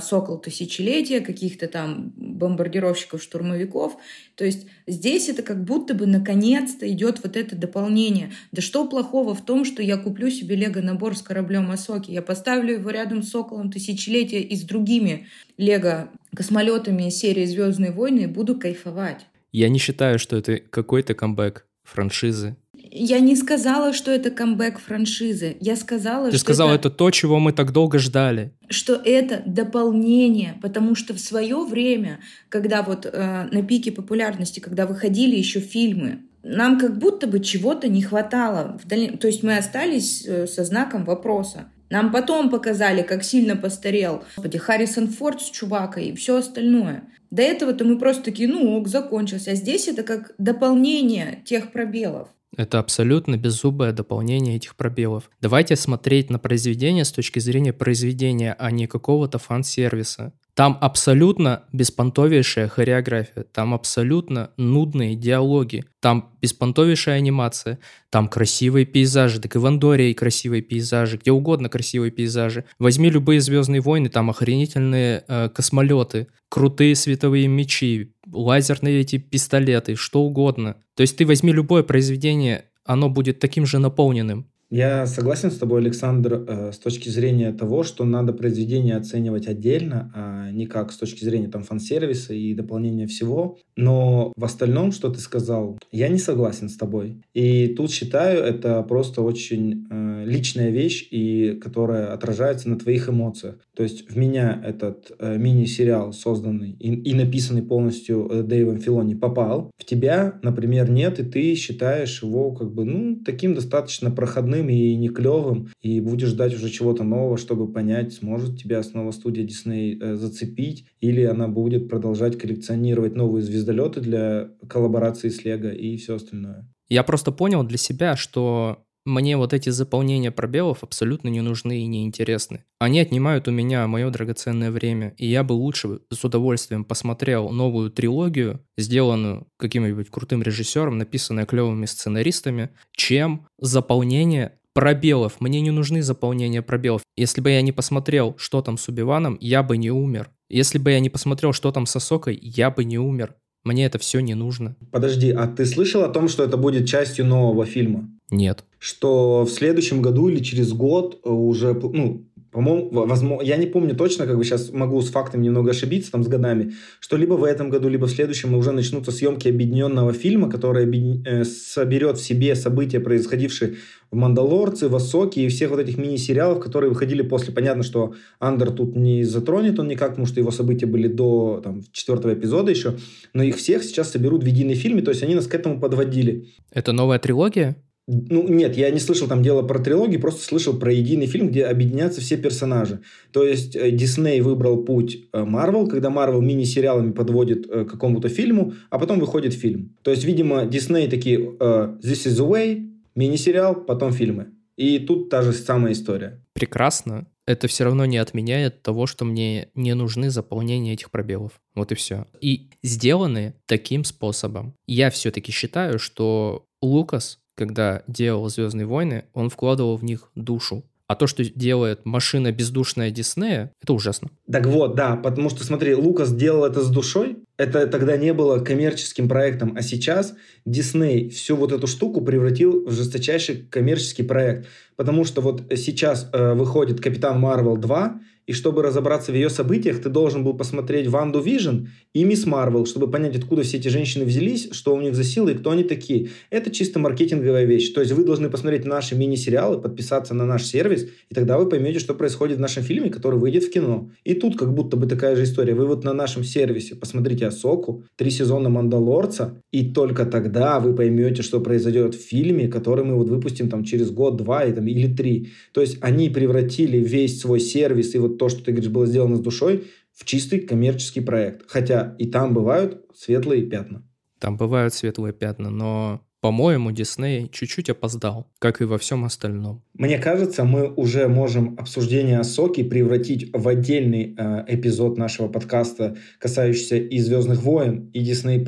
сокол 0.00 0.38
тысячелетия, 0.38 1.20
каких-то 1.20 1.68
там 1.68 2.12
бомбардировщиков, 2.16 3.22
штурмовиков. 3.22 3.96
То 4.34 4.44
есть 4.44 4.66
здесь 4.86 5.28
это 5.28 5.42
как 5.42 5.64
будто 5.64 5.94
бы 5.94 6.06
наконец-то 6.06 6.90
идет 6.90 7.20
вот 7.22 7.36
это 7.36 7.56
дополнение. 7.56 8.32
Да 8.52 8.62
что 8.62 8.88
плохого 8.88 9.34
в 9.34 9.44
том, 9.44 9.64
что 9.64 9.82
я 9.82 9.96
куплю 9.96 10.30
себе 10.30 10.56
лего-набор 10.56 11.16
с 11.16 11.22
кораблем 11.22 11.70
Асоки, 11.70 12.10
я 12.10 12.22
поставлю 12.22 12.74
его 12.74 12.90
рядом 12.90 13.22
с 13.22 13.30
соколом 13.30 13.70
тысячелетия 13.70 14.40
и 14.40 14.56
с 14.56 14.62
другими 14.62 15.26
лего-космолетами 15.58 17.10
серии 17.10 17.44
«Звездные 17.44 17.92
войны» 17.92 18.20
и 18.20 18.26
буду 18.26 18.58
кайфовать. 18.58 19.26
Я 19.52 19.68
не 19.68 19.78
считаю, 19.78 20.18
что 20.18 20.36
это 20.36 20.58
какой-то 20.58 21.14
камбэк 21.14 21.66
франшизы. 21.84 22.56
Я 22.98 23.20
не 23.20 23.36
сказала, 23.36 23.92
что 23.92 24.10
это 24.10 24.30
камбэк 24.30 24.78
франшизы. 24.78 25.56
Я 25.60 25.76
сказала, 25.76 26.30
Ты 26.30 26.36
что 26.36 26.46
сказала, 26.46 26.70
это... 26.70 26.88
это 26.88 26.96
то, 26.96 27.10
чего 27.10 27.38
мы 27.38 27.52
так 27.52 27.72
долго 27.72 27.98
ждали. 27.98 28.52
Что 28.68 28.94
это 28.94 29.42
дополнение, 29.44 30.58
потому 30.62 30.94
что 30.94 31.12
в 31.12 31.20
свое 31.20 31.64
время, 31.64 32.20
когда 32.48 32.82
вот 32.82 33.04
э, 33.04 33.48
на 33.50 33.62
пике 33.62 33.92
популярности, 33.92 34.60
когда 34.60 34.86
выходили 34.86 35.36
еще 35.36 35.60
фильмы, 35.60 36.20
нам 36.42 36.78
как 36.78 36.98
будто 36.98 37.26
бы 37.26 37.40
чего-то 37.40 37.88
не 37.88 38.02
хватало. 38.02 38.78
В 38.82 38.86
дальнейшем. 38.88 39.18
То 39.18 39.26
есть 39.26 39.42
мы 39.42 39.56
остались 39.56 40.24
э, 40.24 40.46
со 40.46 40.64
знаком 40.64 41.04
вопроса. 41.04 41.66
Нам 41.90 42.10
потом 42.10 42.50
показали, 42.50 43.02
как 43.02 43.22
сильно 43.22 43.56
постарел 43.56 44.24
Господи, 44.36 44.58
Харрисон 44.58 45.08
Форд 45.08 45.40
с 45.40 45.50
Чувакой 45.50 46.06
и 46.06 46.16
все 46.16 46.36
остальное. 46.36 47.04
До 47.30 47.42
этого-то 47.42 47.84
мы 47.84 47.98
просто 47.98 48.24
такие, 48.24 48.48
ну 48.48 48.76
ок, 48.76 48.88
закончился. 48.88 49.52
А 49.52 49.54
здесь 49.54 49.88
это 49.88 50.02
как 50.02 50.32
дополнение 50.38 51.42
тех 51.44 51.72
пробелов. 51.72 52.28
Это 52.56 52.78
абсолютно 52.78 53.36
беззубое 53.36 53.92
дополнение 53.92 54.56
этих 54.56 54.76
пробелов. 54.76 55.30
Давайте 55.40 55.76
смотреть 55.76 56.30
на 56.30 56.38
произведение 56.38 57.04
с 57.04 57.12
точки 57.12 57.38
зрения 57.38 57.72
произведения, 57.72 58.56
а 58.58 58.70
не 58.70 58.86
какого-то 58.86 59.38
фан-сервиса. 59.38 60.32
Там 60.56 60.78
абсолютно 60.80 61.64
беспонтовейшая 61.74 62.68
хореография, 62.68 63.44
там 63.52 63.74
абсолютно 63.74 64.52
нудные 64.56 65.14
диалоги, 65.14 65.84
там 66.00 66.30
беспонтовейшая 66.40 67.16
анимация, 67.16 67.78
там 68.08 68.26
красивые 68.26 68.86
пейзажи, 68.86 69.38
так 69.38 69.54
и 69.54 69.58
в 69.58 69.66
Андоре 69.66 70.14
красивые 70.14 70.62
пейзажи, 70.62 71.18
где 71.18 71.30
угодно 71.30 71.68
красивые 71.68 72.10
пейзажи. 72.10 72.64
Возьми 72.78 73.10
любые 73.10 73.42
«Звездные 73.42 73.82
войны», 73.82 74.08
там 74.08 74.30
охренительные 74.30 75.24
э, 75.28 75.50
космолеты, 75.50 76.28
крутые 76.48 76.94
световые 76.96 77.48
мечи, 77.48 78.14
лазерные 78.32 79.02
эти 79.02 79.18
пистолеты, 79.18 79.94
что 79.94 80.22
угодно. 80.22 80.76
То 80.94 81.02
есть 81.02 81.18
ты 81.18 81.26
возьми 81.26 81.52
любое 81.52 81.82
произведение, 81.82 82.64
оно 82.86 83.10
будет 83.10 83.40
таким 83.40 83.66
же 83.66 83.78
наполненным. 83.78 84.46
Я 84.68 85.06
согласен 85.06 85.52
с 85.52 85.58
тобой, 85.58 85.80
Александр, 85.80 86.44
э, 86.48 86.72
с 86.72 86.78
точки 86.78 87.08
зрения 87.08 87.52
того, 87.52 87.84
что 87.84 88.04
надо 88.04 88.32
произведение 88.32 88.96
оценивать 88.96 89.46
отдельно, 89.46 90.10
а 90.12 90.50
не 90.50 90.66
как 90.66 90.90
с 90.90 90.96
точки 90.96 91.22
зрения 91.22 91.46
там 91.46 91.62
фан-сервиса 91.62 92.34
и 92.34 92.52
дополнения 92.52 93.06
всего. 93.06 93.58
Но 93.76 94.32
в 94.36 94.44
остальном, 94.44 94.90
что 94.90 95.08
ты 95.08 95.20
сказал, 95.20 95.78
я 95.92 96.08
не 96.08 96.18
согласен 96.18 96.68
с 96.68 96.76
тобой. 96.76 97.22
И 97.32 97.68
тут 97.76 97.92
считаю, 97.92 98.42
это 98.42 98.82
просто 98.82 99.22
очень 99.22 99.86
э, 99.88 100.24
личная 100.26 100.70
вещь, 100.70 101.06
и 101.12 101.60
которая 101.62 102.12
отражается 102.12 102.68
на 102.68 102.76
твоих 102.76 103.08
эмоциях. 103.08 103.58
То 103.76 103.84
есть 103.84 104.10
в 104.10 104.16
меня 104.16 104.60
этот 104.64 105.12
э, 105.20 105.38
мини-сериал, 105.38 106.12
созданный 106.12 106.72
и, 106.72 106.92
и 106.92 107.14
написанный 107.14 107.62
полностью 107.62 108.28
э, 108.28 108.42
Дэйвом 108.42 108.78
Филони, 108.80 109.14
попал. 109.14 109.70
В 109.78 109.84
тебя, 109.84 110.40
например, 110.42 110.90
нет, 110.90 111.20
и 111.20 111.22
ты 111.22 111.54
считаешь 111.54 112.20
его 112.20 112.50
как 112.50 112.74
бы, 112.74 112.84
ну, 112.84 113.22
таким 113.24 113.54
достаточно 113.54 114.10
проходным 114.10 114.55
и 114.62 114.96
не 114.96 115.08
клевым, 115.08 115.68
и 115.82 116.00
будешь 116.00 116.28
ждать 116.28 116.54
уже 116.54 116.70
чего-то 116.70 117.04
нового, 117.04 117.36
чтобы 117.36 117.72
понять, 117.72 118.14
сможет 118.14 118.58
тебя 118.58 118.82
снова 118.82 119.10
студия 119.10 119.44
Дисней 119.44 119.98
э, 120.00 120.14
зацепить, 120.16 120.86
или 121.00 121.22
она 121.22 121.48
будет 121.48 121.88
продолжать 121.88 122.38
коллекционировать 122.38 123.14
новые 123.14 123.42
звездолеты 123.42 124.00
для 124.00 124.50
коллаборации 124.68 125.28
с 125.28 125.44
Лего 125.44 125.70
и 125.70 125.96
все 125.96 126.16
остальное. 126.16 126.68
Я 126.88 127.02
просто 127.02 127.32
понял 127.32 127.64
для 127.64 127.78
себя, 127.78 128.16
что 128.16 128.85
мне 129.06 129.36
вот 129.36 129.54
эти 129.54 129.70
заполнения 129.70 130.30
пробелов 130.30 130.82
абсолютно 130.82 131.28
не 131.28 131.40
нужны 131.40 131.80
и 131.80 131.86
не 131.86 132.04
интересны. 132.04 132.64
Они 132.78 133.00
отнимают 133.00 133.48
у 133.48 133.52
меня 133.52 133.86
мое 133.86 134.10
драгоценное 134.10 134.70
время, 134.70 135.14
и 135.16 135.26
я 135.26 135.44
бы 135.44 135.52
лучше 135.54 136.00
с 136.10 136.24
удовольствием 136.24 136.84
посмотрел 136.84 137.50
новую 137.50 137.90
трилогию, 137.90 138.60
сделанную 138.76 139.46
каким-нибудь 139.56 140.10
крутым 140.10 140.42
режиссером, 140.42 140.98
написанную 140.98 141.46
клевыми 141.46 141.86
сценаристами, 141.86 142.70
чем 142.94 143.46
заполнение 143.58 144.58
пробелов. 144.74 145.40
Мне 145.40 145.62
не 145.62 145.70
нужны 145.70 146.02
заполнения 146.02 146.60
пробелов. 146.60 147.00
Если 147.16 147.40
бы 147.40 147.50
я 147.50 147.62
не 147.62 147.72
посмотрел, 147.72 148.34
что 148.36 148.60
там 148.60 148.76
с 148.76 148.88
Убиваном, 148.88 149.38
я 149.40 149.62
бы 149.62 149.78
не 149.78 149.90
умер. 149.90 150.30
Если 150.50 150.78
бы 150.78 150.90
я 150.90 151.00
не 151.00 151.08
посмотрел, 151.08 151.52
что 151.52 151.72
там 151.72 151.86
с 151.86 151.96
Асокой, 151.96 152.38
я 152.42 152.70
бы 152.70 152.84
не 152.84 152.98
умер. 152.98 153.36
Мне 153.64 153.86
это 153.86 153.98
все 153.98 154.20
не 154.20 154.34
нужно. 154.34 154.76
Подожди, 154.92 155.30
а 155.30 155.46
ты 155.46 155.64
слышал 155.64 156.02
о 156.02 156.08
том, 156.08 156.28
что 156.28 156.44
это 156.44 156.56
будет 156.56 156.86
частью 156.86 157.24
нового 157.24 157.64
фильма? 157.64 158.08
Нет. 158.30 158.64
Что 158.78 159.44
в 159.44 159.50
следующем 159.50 160.02
году 160.02 160.28
или 160.28 160.42
через 160.42 160.72
год 160.72 161.20
уже, 161.24 161.74
ну, 161.74 162.26
по-моему, 162.56 162.88
возможно, 162.90 163.44
я 163.44 163.58
не 163.58 163.66
помню 163.66 163.94
точно, 163.94 164.26
как 164.26 164.38
бы 164.38 164.42
сейчас 164.42 164.72
могу 164.72 165.02
с 165.02 165.10
фактами 165.10 165.44
немного 165.44 165.72
ошибиться, 165.72 166.10
там, 166.10 166.24
с 166.24 166.26
годами, 166.26 166.72
что 167.00 167.18
либо 167.18 167.34
в 167.34 167.44
этом 167.44 167.68
году, 167.68 167.90
либо 167.90 168.06
в 168.06 168.10
следующем 168.10 168.54
уже 168.54 168.72
начнутся 168.72 169.12
съемки 169.12 169.46
объединенного 169.48 170.14
фильма, 170.14 170.48
который 170.48 170.84
объедин... 170.84 171.22
э, 171.26 171.44
соберет 171.44 172.16
в 172.16 172.24
себе 172.24 172.54
события, 172.56 172.98
происходившие 172.98 173.76
в 174.10 174.16
«Мандалорце», 174.16 174.88
в 174.88 174.96
«Асоке» 174.96 175.44
и 175.44 175.48
всех 175.48 175.68
вот 175.68 175.80
этих 175.80 175.98
мини-сериалов, 175.98 176.60
которые 176.60 176.88
выходили 176.88 177.20
после. 177.20 177.52
Понятно, 177.52 177.82
что 177.82 178.14
Андер 178.38 178.70
тут 178.70 178.96
не 178.96 179.24
затронет 179.24 179.78
он 179.78 179.88
никак, 179.88 180.10
потому 180.10 180.26
что 180.26 180.40
его 180.40 180.50
события 180.50 180.86
были 180.86 181.08
до 181.08 181.60
там, 181.62 181.82
четвертого 181.92 182.32
эпизода 182.32 182.70
еще, 182.70 182.96
но 183.34 183.42
их 183.42 183.56
всех 183.56 183.84
сейчас 183.84 184.12
соберут 184.12 184.42
в 184.42 184.46
единый 184.46 184.76
фильм, 184.76 185.04
то 185.04 185.10
есть 185.10 185.22
они 185.22 185.34
нас 185.34 185.46
к 185.46 185.54
этому 185.54 185.78
подводили. 185.78 186.46
Это 186.72 186.92
новая 186.92 187.18
трилогия? 187.18 187.76
Ну, 188.08 188.46
нет, 188.48 188.76
я 188.76 188.90
не 188.90 189.00
слышал 189.00 189.26
там 189.26 189.42
дело 189.42 189.62
про 189.62 189.80
трилогию, 189.80 190.20
просто 190.20 190.44
слышал 190.44 190.78
про 190.78 190.92
единый 190.92 191.26
фильм, 191.26 191.48
где 191.48 191.64
объединятся 191.64 192.20
все 192.20 192.36
персонажи. 192.36 193.00
То 193.32 193.44
есть 193.44 193.72
Дисней 193.72 194.40
выбрал 194.40 194.84
путь 194.84 195.24
Марвел, 195.32 195.88
когда 195.88 196.08
Марвел 196.08 196.40
мини-сериалами 196.40 197.10
подводит 197.10 197.66
к 197.66 197.86
какому-то 197.86 198.28
фильму, 198.28 198.74
а 198.90 198.98
потом 198.98 199.18
выходит 199.18 199.54
фильм. 199.54 199.96
То 200.02 200.12
есть, 200.12 200.24
видимо, 200.24 200.66
Дисней 200.66 201.08
такие 201.08 201.38
«This 201.38 202.26
is 202.26 202.40
the 202.40 202.48
way», 202.48 202.88
мини-сериал, 203.16 203.74
потом 203.74 204.12
фильмы. 204.12 204.52
И 204.76 204.98
тут 205.00 205.30
та 205.30 205.42
же 205.42 205.52
самая 205.52 205.92
история. 205.92 206.44
Прекрасно. 206.52 207.26
Это 207.46 207.66
все 207.66 207.84
равно 207.84 208.06
не 208.06 208.18
отменяет 208.18 208.82
того, 208.82 209.06
что 209.06 209.24
мне 209.24 209.68
не 209.74 209.94
нужны 209.94 210.30
заполнения 210.30 210.92
этих 210.92 211.10
пробелов. 211.10 211.60
Вот 211.74 211.92
и 211.92 211.94
все. 211.94 212.26
И 212.40 212.70
сделаны 212.82 213.54
таким 213.66 214.04
способом. 214.04 214.74
Я 214.86 215.10
все-таки 215.10 215.50
считаю, 215.52 215.98
что 215.98 216.66
Лукас 216.82 217.38
когда 217.56 218.02
делал 218.06 218.48
«Звездные 218.48 218.86
войны», 218.86 219.24
он 219.34 219.50
вкладывал 219.50 219.96
в 219.96 220.04
них 220.04 220.30
душу. 220.36 220.84
А 221.08 221.14
то, 221.14 221.28
что 221.28 221.44
делает 221.44 222.04
машина 222.04 222.50
бездушная 222.50 223.10
Диснея, 223.10 223.70
это 223.80 223.92
ужасно. 223.92 224.28
Так 224.50 224.66
вот, 224.66 224.96
да, 224.96 225.14
потому 225.14 225.50
что, 225.50 225.64
смотри, 225.64 225.94
Лукас 225.94 226.34
делал 226.34 226.64
это 226.64 226.82
с 226.82 226.90
душой, 226.90 227.38
это 227.56 227.86
тогда 227.86 228.16
не 228.16 228.32
было 228.32 228.58
коммерческим 228.58 229.28
проектом, 229.28 229.74
а 229.76 229.82
сейчас 229.82 230.34
Дисней 230.64 231.28
всю 231.30 231.54
вот 231.54 231.70
эту 231.70 231.86
штуку 231.86 232.22
превратил 232.22 232.86
в 232.86 232.90
жесточайший 232.90 233.68
коммерческий 233.70 234.24
проект. 234.24 234.66
Потому 234.96 235.24
что 235.24 235.42
вот 235.42 235.62
сейчас 235.76 236.28
э, 236.32 236.54
выходит 236.54 237.00
«Капитан 237.00 237.38
Марвел 237.38 237.76
2», 237.76 238.18
и 238.46 238.52
чтобы 238.52 238.82
разобраться 238.82 239.32
в 239.32 239.34
ее 239.34 239.50
событиях, 239.50 240.00
ты 240.00 240.08
должен 240.08 240.44
был 240.44 240.54
посмотреть 240.54 241.08
«Ванду 241.08 241.40
Вижн» 241.40 241.86
и 242.14 242.24
«Мисс 242.24 242.46
Марвел», 242.46 242.86
чтобы 242.86 243.10
понять, 243.10 243.36
откуда 243.36 243.62
все 243.62 243.78
эти 243.78 243.88
женщины 243.88 244.24
взялись, 244.24 244.68
что 244.72 244.94
у 244.94 245.00
них 245.00 245.14
за 245.14 245.24
силы 245.24 245.52
и 245.52 245.54
кто 245.54 245.70
они 245.70 245.82
такие. 245.82 246.30
Это 246.50 246.70
чисто 246.70 246.98
маркетинговая 246.98 247.64
вещь. 247.64 247.92
То 247.92 248.00
есть 248.00 248.12
вы 248.12 248.24
должны 248.24 248.48
посмотреть 248.48 248.84
наши 248.84 249.16
мини-сериалы, 249.16 249.80
подписаться 249.80 250.34
на 250.34 250.46
наш 250.46 250.64
сервис, 250.64 251.08
и 251.28 251.34
тогда 251.34 251.58
вы 251.58 251.68
поймете, 251.68 251.98
что 251.98 252.14
происходит 252.14 252.58
в 252.58 252.60
нашем 252.60 252.82
фильме, 252.84 253.10
который 253.10 253.38
выйдет 253.38 253.64
в 253.64 253.70
кино. 253.70 254.10
И 254.24 254.34
тут 254.34 254.56
как 254.56 254.72
будто 254.72 254.96
бы 254.96 255.06
такая 255.06 255.34
же 255.34 255.42
история. 255.42 255.74
Вы 255.74 255.86
вот 255.86 256.04
на 256.04 256.12
нашем 256.12 256.44
сервисе 256.44 256.94
посмотрите 256.94 257.46
«Асоку», 257.46 258.04
три 258.16 258.30
сезона 258.30 258.68
«Мандалорца», 258.68 259.60
и 259.72 259.92
только 259.92 260.24
тогда 260.24 260.78
вы 260.78 260.94
поймете, 260.94 261.42
что 261.42 261.60
произойдет 261.60 262.14
в 262.14 262.20
фильме, 262.20 262.68
который 262.68 263.04
мы 263.04 263.16
вот 263.16 263.28
выпустим 263.28 263.68
там 263.68 263.84
через 263.84 264.10
год, 264.10 264.36
два 264.36 264.64
и, 264.64 264.72
там, 264.72 264.86
или 264.86 265.12
три. 265.12 265.48
То 265.72 265.80
есть 265.80 265.98
они 266.00 266.30
превратили 266.30 266.98
весь 266.98 267.40
свой 267.40 267.60
сервис 267.60 268.14
и 268.14 268.18
вот 268.18 268.35
то, 268.38 268.48
что 268.48 268.64
ты 268.64 268.72
говоришь, 268.72 268.90
было 268.90 269.06
сделано 269.06 269.36
с 269.36 269.40
душой, 269.40 269.84
в 270.12 270.24
чистый 270.24 270.60
коммерческий 270.60 271.20
проект. 271.20 271.64
Хотя 271.68 272.14
и 272.18 272.26
там 272.26 272.54
бывают 272.54 273.04
светлые 273.14 273.62
пятна. 273.62 274.02
Там 274.38 274.56
бывают 274.56 274.94
светлые 274.94 275.32
пятна, 275.32 275.70
но 275.70 276.26
по-моему, 276.46 276.92
Дисней 276.92 277.48
чуть-чуть 277.48 277.90
опоздал, 277.90 278.46
как 278.60 278.80
и 278.80 278.84
во 278.84 278.98
всем 278.98 279.24
остальном. 279.24 279.82
Мне 279.94 280.18
кажется, 280.18 280.62
мы 280.62 280.92
уже 280.94 281.26
можем 281.26 281.74
обсуждение 281.76 282.44
Соки 282.44 282.84
превратить 282.84 283.50
в 283.52 283.66
отдельный 283.66 284.36
э, 284.38 284.64
эпизод 284.68 285.18
нашего 285.18 285.48
подкаста, 285.48 286.16
касающийся 286.38 286.98
и 286.98 287.18
Звездных 287.18 287.62
войн, 287.62 288.10
и 288.12 288.22
Disney+, 288.22 288.64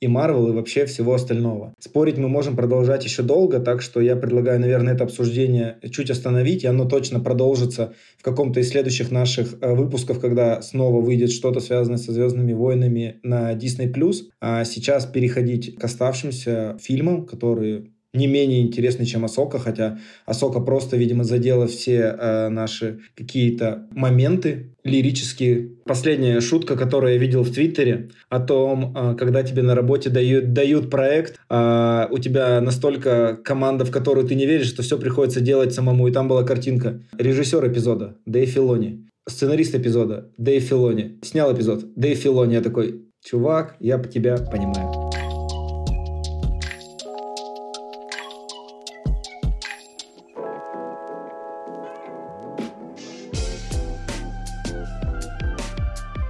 и 0.00 0.08
Марвел, 0.08 0.48
и 0.48 0.52
вообще 0.52 0.86
всего 0.86 1.14
остального. 1.14 1.74
Спорить 1.78 2.18
мы 2.18 2.28
можем 2.28 2.56
продолжать 2.56 3.04
еще 3.04 3.22
долго, 3.22 3.58
так 3.60 3.82
что 3.82 4.00
я 4.00 4.16
предлагаю, 4.16 4.60
наверное, 4.60 4.94
это 4.94 5.04
обсуждение 5.04 5.78
чуть 5.90 6.10
остановить, 6.10 6.64
и 6.64 6.66
оно 6.68 6.84
точно 6.84 7.20
продолжится 7.20 7.94
в 8.16 8.22
каком-то 8.22 8.60
из 8.60 8.70
следующих 8.70 9.10
наших 9.10 9.56
э, 9.60 9.74
выпусков, 9.74 10.20
когда 10.20 10.62
снова 10.62 11.00
выйдет 11.00 11.32
что-то 11.32 11.60
связанное 11.60 11.98
со 11.98 12.12
«Звездными 12.12 12.52
войнами» 12.52 13.18
на 13.22 13.52
Disney+. 13.54 13.92
А 14.40 14.64
сейчас 14.64 15.06
переходить 15.06 15.76
к 15.76 15.84
оставшимся 15.84 16.76
фильмам, 16.80 17.26
которые 17.26 17.86
не 18.14 18.26
менее 18.26 18.62
интересный, 18.62 19.06
чем 19.06 19.24
Асока, 19.24 19.58
хотя 19.58 19.98
Асока 20.24 20.60
просто, 20.60 20.96
видимо, 20.96 21.24
задела 21.24 21.66
все 21.66 22.16
э, 22.18 22.48
наши 22.48 23.00
какие-то 23.14 23.86
моменты 23.90 24.74
лирические. 24.82 25.72
Последняя 25.84 26.40
шутка, 26.40 26.76
которую 26.76 27.12
я 27.12 27.18
видел 27.18 27.42
в 27.42 27.52
Твиттере, 27.52 28.10
о 28.30 28.40
том, 28.40 28.96
э, 28.96 29.14
когда 29.16 29.42
тебе 29.42 29.62
на 29.62 29.74
работе 29.74 30.08
дают, 30.08 30.52
дают 30.54 30.90
проект, 30.90 31.38
э, 31.50 32.06
у 32.10 32.18
тебя 32.18 32.60
настолько 32.60 33.38
команда, 33.44 33.84
в 33.84 33.90
которую 33.90 34.26
ты 34.26 34.34
не 34.34 34.46
веришь, 34.46 34.68
что 34.68 34.82
все 34.82 34.98
приходится 34.98 35.40
делать 35.40 35.74
самому, 35.74 36.08
и 36.08 36.12
там 36.12 36.28
была 36.28 36.44
картинка. 36.44 37.02
Режиссер 37.18 37.66
эпизода 37.70 38.16
Дэйв 38.24 38.48
Филони, 38.48 39.06
сценарист 39.28 39.74
эпизода 39.74 40.30
Дэйв 40.38 40.62
Филони, 40.62 41.18
снял 41.22 41.54
эпизод 41.54 41.94
Дэйв 41.94 42.18
Филони, 42.18 42.54
я 42.54 42.62
такой, 42.62 43.02
чувак, 43.22 43.76
я 43.80 43.98
тебя 43.98 44.38
понимаю. 44.38 45.07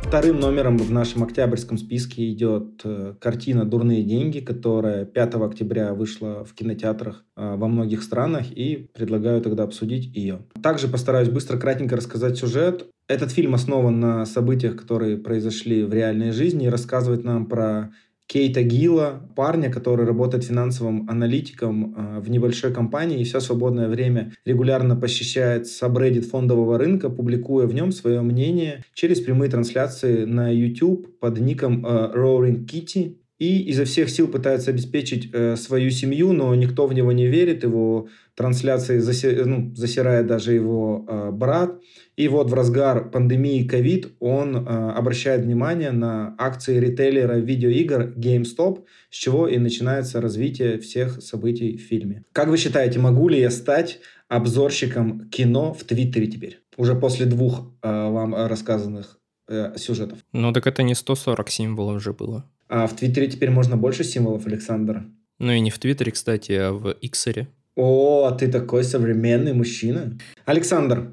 Вторым 0.09 0.41
номером 0.41 0.79
в 0.79 0.91
нашем 0.91 1.23
октябрьском 1.23 1.77
списке 1.77 2.33
идет 2.33 2.81
э, 2.83 3.13
картина 3.21 3.67
«Дурные 3.67 4.03
деньги», 4.03 4.41
которая 4.41 5.05
5 5.05 5.35
октября 5.35 5.93
вышла 5.93 6.47
в 6.47 6.55
кинотеатрах 6.55 7.27
э, 7.37 7.57
во 7.57 7.69
многих 7.69 8.03
странах, 8.03 8.51
и 8.51 8.89
предлагаю 8.95 9.43
тогда 9.43 9.65
обсудить 9.65 10.07
ее. 10.17 10.47
Также 10.63 10.89
постараюсь 10.89 11.29
быстро, 11.29 11.59
кратенько 11.59 11.95
рассказать 11.95 12.39
сюжет. 12.39 12.87
Этот 13.07 13.33
фильм 13.33 13.55
основан 13.55 14.01
на 14.01 14.25
событиях, 14.25 14.77
которые 14.77 15.19
произошли 15.19 15.85
в 15.85 15.93
реальной 15.93 16.31
жизни, 16.31 16.65
и 16.65 16.71
рассказывает 16.71 17.23
нам 17.23 17.45
про 17.45 17.93
Кейта 18.29 18.63
Гила, 18.63 19.27
парня, 19.35 19.71
который 19.71 20.05
работает 20.05 20.45
финансовым 20.45 21.09
аналитиком 21.09 21.95
э, 21.97 22.21
в 22.21 22.29
небольшой 22.29 22.75
компании 22.75 23.21
и 23.21 23.25
все 23.25 23.41
свободное 23.41 23.89
время 23.89 24.35
регулярно 24.45 24.97
посещает 24.97 25.67
сабреддит 25.67 26.27
фондового 26.27 26.77
рынка, 26.79 27.09
публикуя 27.09 27.67
в 27.67 27.75
нем 27.75 27.91
свое 27.91 28.21
мнение 28.21 28.85
через 28.93 29.23
прямые 29.23 29.51
трансляции 29.51 30.27
на 30.27 30.51
YouTube 30.51 31.19
под 31.19 31.41
ником 31.41 31.87
э, 31.87 32.13
Roaring 32.15 32.67
Kitty 32.67 33.17
и 33.39 33.63
изо 33.71 33.85
всех 33.85 34.11
сил 34.11 34.29
пытается 34.29 34.73
обеспечить 34.73 35.31
э, 35.33 35.57
свою 35.57 35.91
семью, 35.91 36.33
но 36.33 36.55
никто 36.55 36.87
в 36.87 36.93
него 36.93 37.13
не 37.13 37.29
верит, 37.29 37.63
его 37.63 38.09
трансляции 38.35 38.99
заси, 38.99 39.29
ну, 39.45 39.73
засирает 39.75 40.27
даже 40.27 40.53
его 40.53 41.07
э, 41.09 41.31
брат. 41.31 41.81
И 42.19 42.27
вот 42.27 42.51
в 42.51 42.55
разгар 42.55 43.11
пандемии 43.11 43.65
COVID 43.65 44.15
он 44.19 44.57
э, 44.57 44.91
обращает 44.91 45.43
внимание 45.43 45.93
на 45.93 46.35
акции 46.37 46.81
ритейлера 46.81 47.35
видеоигр 47.35 48.13
GameStop, 48.17 48.85
с 49.09 49.15
чего 49.15 49.47
и 49.47 49.57
начинается 49.57 50.21
развитие 50.21 50.81
всех 50.81 51.23
событий 51.23 51.77
в 51.77 51.81
фильме. 51.81 52.25
Как 52.33 52.49
вы 52.49 52.57
считаете, 52.57 52.99
могу 52.99 53.29
ли 53.29 53.39
я 53.39 53.53
стать 53.53 54.01
обзорщиком 54.29 55.29
кино 55.31 55.73
в 55.73 55.85
Твиттере 55.85 56.27
теперь? 56.27 56.59
Уже 56.77 56.97
после 56.97 57.25
двух 57.25 57.73
э, 57.83 57.89
вам 57.89 58.35
рассказанных 58.35 59.21
э, 59.47 59.77
сюжетов. 59.77 60.19
Ну 60.33 60.53
так 60.53 60.67
это 60.67 60.83
не 60.83 60.97
140 60.97 61.49
символов 61.51 61.99
уже 61.99 62.13
было. 62.13 62.51
А 62.69 62.89
в 62.89 62.97
Твиттере 62.97 63.29
теперь 63.29 63.51
можно 63.51 63.77
больше 63.77 64.03
символов, 64.03 64.45
Александр? 64.45 65.05
Ну 65.39 65.53
и 65.53 65.61
не 65.61 65.71
в 65.71 65.79
Твиттере, 65.79 66.11
кстати, 66.11 66.51
а 66.51 66.73
в 66.73 66.97
Иксере. 67.01 67.47
О, 67.77 68.29
ты 68.33 68.49
такой 68.49 68.83
современный 68.83 69.53
мужчина. 69.53 70.19
Александр, 70.47 71.13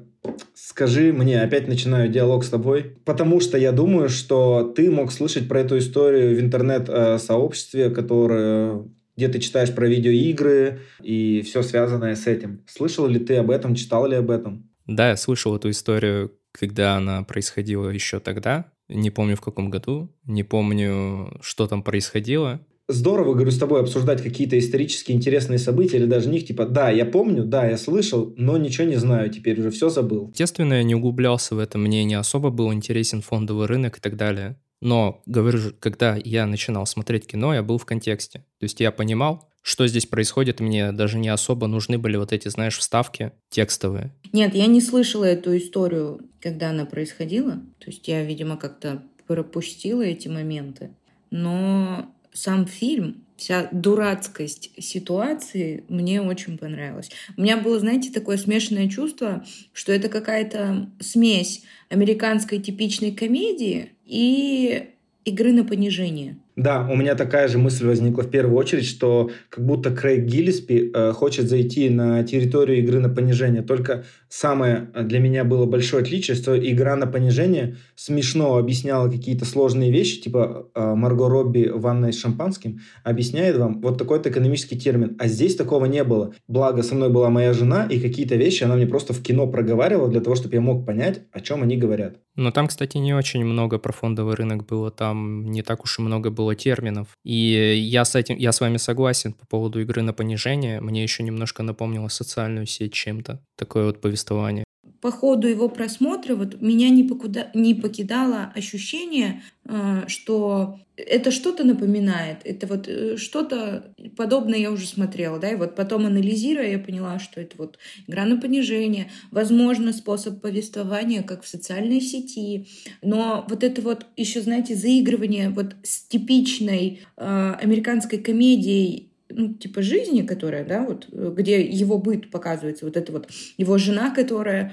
скажи 0.54 1.12
мне, 1.12 1.42
опять 1.42 1.68
начинаю 1.68 2.10
диалог 2.10 2.44
с 2.44 2.48
тобой, 2.48 2.96
потому 3.04 3.40
что 3.40 3.58
я 3.58 3.72
думаю, 3.72 4.08
что 4.08 4.72
ты 4.76 4.90
мог 4.90 5.12
слышать 5.12 5.48
про 5.48 5.60
эту 5.60 5.78
историю 5.78 6.36
в 6.36 6.40
интернет-сообществе, 6.40 7.90
которое 7.90 8.84
где 9.16 9.28
ты 9.28 9.38
читаешь 9.38 9.74
про 9.74 9.88
видеоигры 9.88 10.80
и 11.02 11.42
все 11.42 11.62
связанное 11.62 12.14
с 12.14 12.26
этим. 12.26 12.62
Слышал 12.66 13.06
ли 13.06 13.18
ты 13.18 13.36
об 13.36 13.50
этом, 13.50 13.74
читал 13.74 14.06
ли 14.06 14.16
об 14.16 14.30
этом? 14.30 14.68
Да, 14.86 15.08
я 15.08 15.16
слышал 15.16 15.56
эту 15.56 15.70
историю, 15.70 16.32
когда 16.52 16.96
она 16.96 17.22
происходила 17.22 17.88
еще 17.88 18.20
тогда. 18.20 18.70
Не 18.88 19.10
помню 19.10 19.36
в 19.36 19.40
каком 19.40 19.70
году, 19.70 20.14
не 20.24 20.44
помню, 20.44 21.38
что 21.40 21.66
там 21.66 21.82
происходило. 21.82 22.60
Здорово, 22.88 23.34
говорю, 23.34 23.50
с 23.50 23.58
тобой 23.58 23.80
обсуждать 23.80 24.22
какие-то 24.22 24.56
исторически 24.58 25.10
интересные 25.10 25.58
события 25.58 25.96
или 25.96 26.06
даже 26.06 26.28
них, 26.28 26.46
типа, 26.46 26.66
да, 26.66 26.90
я 26.90 27.04
помню, 27.04 27.44
да, 27.44 27.66
я 27.66 27.76
слышал, 27.78 28.32
но 28.36 28.56
ничего 28.56 28.86
не 28.86 28.94
знаю, 28.96 29.28
теперь 29.30 29.58
уже 29.58 29.70
все 29.70 29.88
забыл. 29.88 30.28
Естественно, 30.28 30.74
я 30.74 30.82
не 30.84 30.94
углублялся 30.94 31.56
в 31.56 31.58
это, 31.58 31.78
мне 31.78 32.04
не 32.04 32.14
особо 32.14 32.50
был 32.50 32.72
интересен 32.72 33.22
фондовый 33.22 33.66
рынок 33.66 33.98
и 33.98 34.00
так 34.00 34.16
далее. 34.16 34.56
Но, 34.80 35.22
говорю 35.26 35.58
же, 35.58 35.72
когда 35.72 36.16
я 36.22 36.46
начинал 36.46 36.86
смотреть 36.86 37.26
кино, 37.26 37.54
я 37.54 37.62
был 37.62 37.78
в 37.78 37.86
контексте. 37.86 38.40
То 38.60 38.64
есть 38.64 38.78
я 38.78 38.92
понимал, 38.92 39.48
что 39.62 39.86
здесь 39.88 40.06
происходит, 40.06 40.60
мне 40.60 40.92
даже 40.92 41.18
не 41.18 41.28
особо 41.28 41.66
нужны 41.66 41.98
были 41.98 42.16
вот 42.16 42.32
эти, 42.32 42.46
знаешь, 42.48 42.78
вставки 42.78 43.32
текстовые. 43.48 44.14
Нет, 44.32 44.54
я 44.54 44.66
не 44.66 44.80
слышала 44.80 45.24
эту 45.24 45.56
историю, 45.56 46.20
когда 46.40 46.70
она 46.70 46.84
происходила. 46.84 47.54
То 47.80 47.86
есть 47.86 48.06
я, 48.06 48.22
видимо, 48.22 48.56
как-то 48.56 49.02
пропустила 49.26 50.02
эти 50.02 50.28
моменты. 50.28 50.90
Но 51.30 52.14
сам 52.36 52.66
фильм, 52.66 53.24
вся 53.36 53.68
дурацкость 53.72 54.70
ситуации 54.78 55.84
мне 55.88 56.22
очень 56.22 56.58
понравилась. 56.58 57.10
У 57.36 57.42
меня 57.42 57.56
было, 57.56 57.78
знаете, 57.78 58.10
такое 58.10 58.36
смешанное 58.36 58.88
чувство, 58.88 59.44
что 59.72 59.92
это 59.92 60.08
какая-то 60.08 60.90
смесь 61.00 61.62
американской 61.88 62.60
типичной 62.60 63.12
комедии 63.12 63.92
и 64.04 64.90
игры 65.24 65.52
на 65.52 65.64
понижение. 65.64 66.36
Да, 66.56 66.88
у 66.90 66.96
меня 66.96 67.14
такая 67.16 67.48
же 67.48 67.58
мысль 67.58 67.86
возникла 67.86 68.22
в 68.22 68.30
первую 68.30 68.56
очередь, 68.56 68.86
что 68.86 69.30
как 69.50 69.66
будто 69.66 69.90
Крейг 69.90 70.24
Гиллиспи 70.24 70.90
э, 70.92 71.12
хочет 71.12 71.50
зайти 71.50 71.90
на 71.90 72.22
территорию 72.24 72.78
игры 72.78 72.98
на 72.98 73.10
понижение. 73.10 73.60
Только 73.60 74.04
самое 74.30 74.88
э, 74.94 75.02
для 75.02 75.18
меня 75.18 75.44
было 75.44 75.66
большое 75.66 76.02
отличие, 76.02 76.34
что 76.34 76.58
игра 76.58 76.96
на 76.96 77.06
понижение 77.06 77.76
смешно 77.94 78.56
объясняла 78.56 79.10
какие-то 79.10 79.44
сложные 79.44 79.92
вещи, 79.92 80.22
типа 80.22 80.70
э, 80.74 80.94
Марго 80.94 81.28
Робби 81.28 81.68
ванной 81.68 82.14
с 82.14 82.20
шампанским 82.20 82.80
объясняет 83.04 83.58
вам 83.58 83.82
вот 83.82 83.98
такой-то 83.98 84.30
экономический 84.30 84.78
термин. 84.78 85.14
А 85.18 85.28
здесь 85.28 85.56
такого 85.56 85.84
не 85.84 86.04
было. 86.04 86.32
Благо, 86.48 86.82
со 86.82 86.94
мной 86.94 87.10
была 87.10 87.28
моя 87.28 87.52
жена, 87.52 87.84
и 87.84 88.00
какие-то 88.00 88.36
вещи 88.36 88.64
она 88.64 88.76
мне 88.76 88.86
просто 88.86 89.12
в 89.12 89.22
кино 89.22 89.46
проговаривала 89.46 90.08
для 90.08 90.22
того, 90.22 90.36
чтобы 90.36 90.54
я 90.54 90.62
мог 90.62 90.86
понять, 90.86 91.20
о 91.32 91.40
чем 91.40 91.62
они 91.62 91.76
говорят. 91.76 92.16
Но 92.36 92.50
там, 92.50 92.68
кстати, 92.68 92.98
не 92.98 93.14
очень 93.14 93.44
много 93.44 93.78
про 93.78 93.92
фондовый 93.92 94.34
рынок 94.34 94.66
было. 94.66 94.90
Там 94.90 95.50
не 95.50 95.62
так 95.62 95.84
уж 95.84 95.98
и 95.98 96.02
много 96.02 96.30
было 96.30 96.45
было 96.46 96.54
терминов. 96.54 97.08
И 97.24 97.76
я 97.90 98.04
с 98.04 98.14
этим, 98.14 98.36
я 98.36 98.52
с 98.52 98.60
вами 98.60 98.76
согласен 98.76 99.32
по 99.32 99.46
поводу 99.46 99.80
игры 99.80 100.02
на 100.02 100.12
понижение. 100.12 100.80
Мне 100.80 101.02
еще 101.02 101.22
немножко 101.22 101.62
напомнило 101.62 102.08
социальную 102.08 102.66
сеть 102.66 102.92
чем-то. 102.92 103.40
Такое 103.56 103.86
вот 103.86 104.00
повествование 104.00 104.65
по 105.00 105.10
ходу 105.10 105.48
его 105.48 105.68
просмотра 105.68 106.34
вот 106.34 106.60
меня 106.60 106.88
не, 106.90 107.04
покуда, 107.04 107.50
не 107.54 107.74
покидало 107.74 108.52
ощущение, 108.54 109.42
э, 109.64 110.04
что 110.06 110.78
это 110.96 111.30
что-то 111.30 111.64
напоминает, 111.64 112.38
это 112.44 112.66
вот 112.66 112.88
э, 112.88 113.16
что-то 113.16 113.94
подобное 114.16 114.58
я 114.58 114.70
уже 114.70 114.86
смотрела, 114.86 115.38
да, 115.38 115.50
и 115.50 115.56
вот 115.56 115.74
потом 115.74 116.06
анализируя, 116.06 116.70
я 116.70 116.78
поняла, 116.78 117.18
что 117.18 117.40
это 117.40 117.56
вот 117.58 117.78
игра 118.06 118.24
на 118.24 118.40
понижение, 118.40 119.10
возможно, 119.30 119.92
способ 119.92 120.40
повествования, 120.40 121.22
как 121.22 121.42
в 121.42 121.48
социальной 121.48 122.00
сети, 122.00 122.68
но 123.02 123.46
вот 123.48 123.62
это 123.62 123.82
вот 123.82 124.06
еще, 124.16 124.40
знаете, 124.40 124.74
заигрывание 124.74 125.50
вот 125.50 125.76
с 125.82 126.04
типичной 126.04 127.00
э, 127.16 127.54
американской 127.60 128.18
комедией 128.18 129.10
ну, 129.36 129.52
типа 129.52 129.82
жизни, 129.82 130.22
которая, 130.22 130.64
да, 130.64 130.82
вот, 130.82 131.08
где 131.08 131.60
его 131.60 131.98
быт 131.98 132.30
показывается, 132.30 132.86
вот 132.86 132.96
это 132.96 133.12
вот 133.12 133.28
его 133.58 133.76
жена, 133.76 134.10
которая 134.10 134.72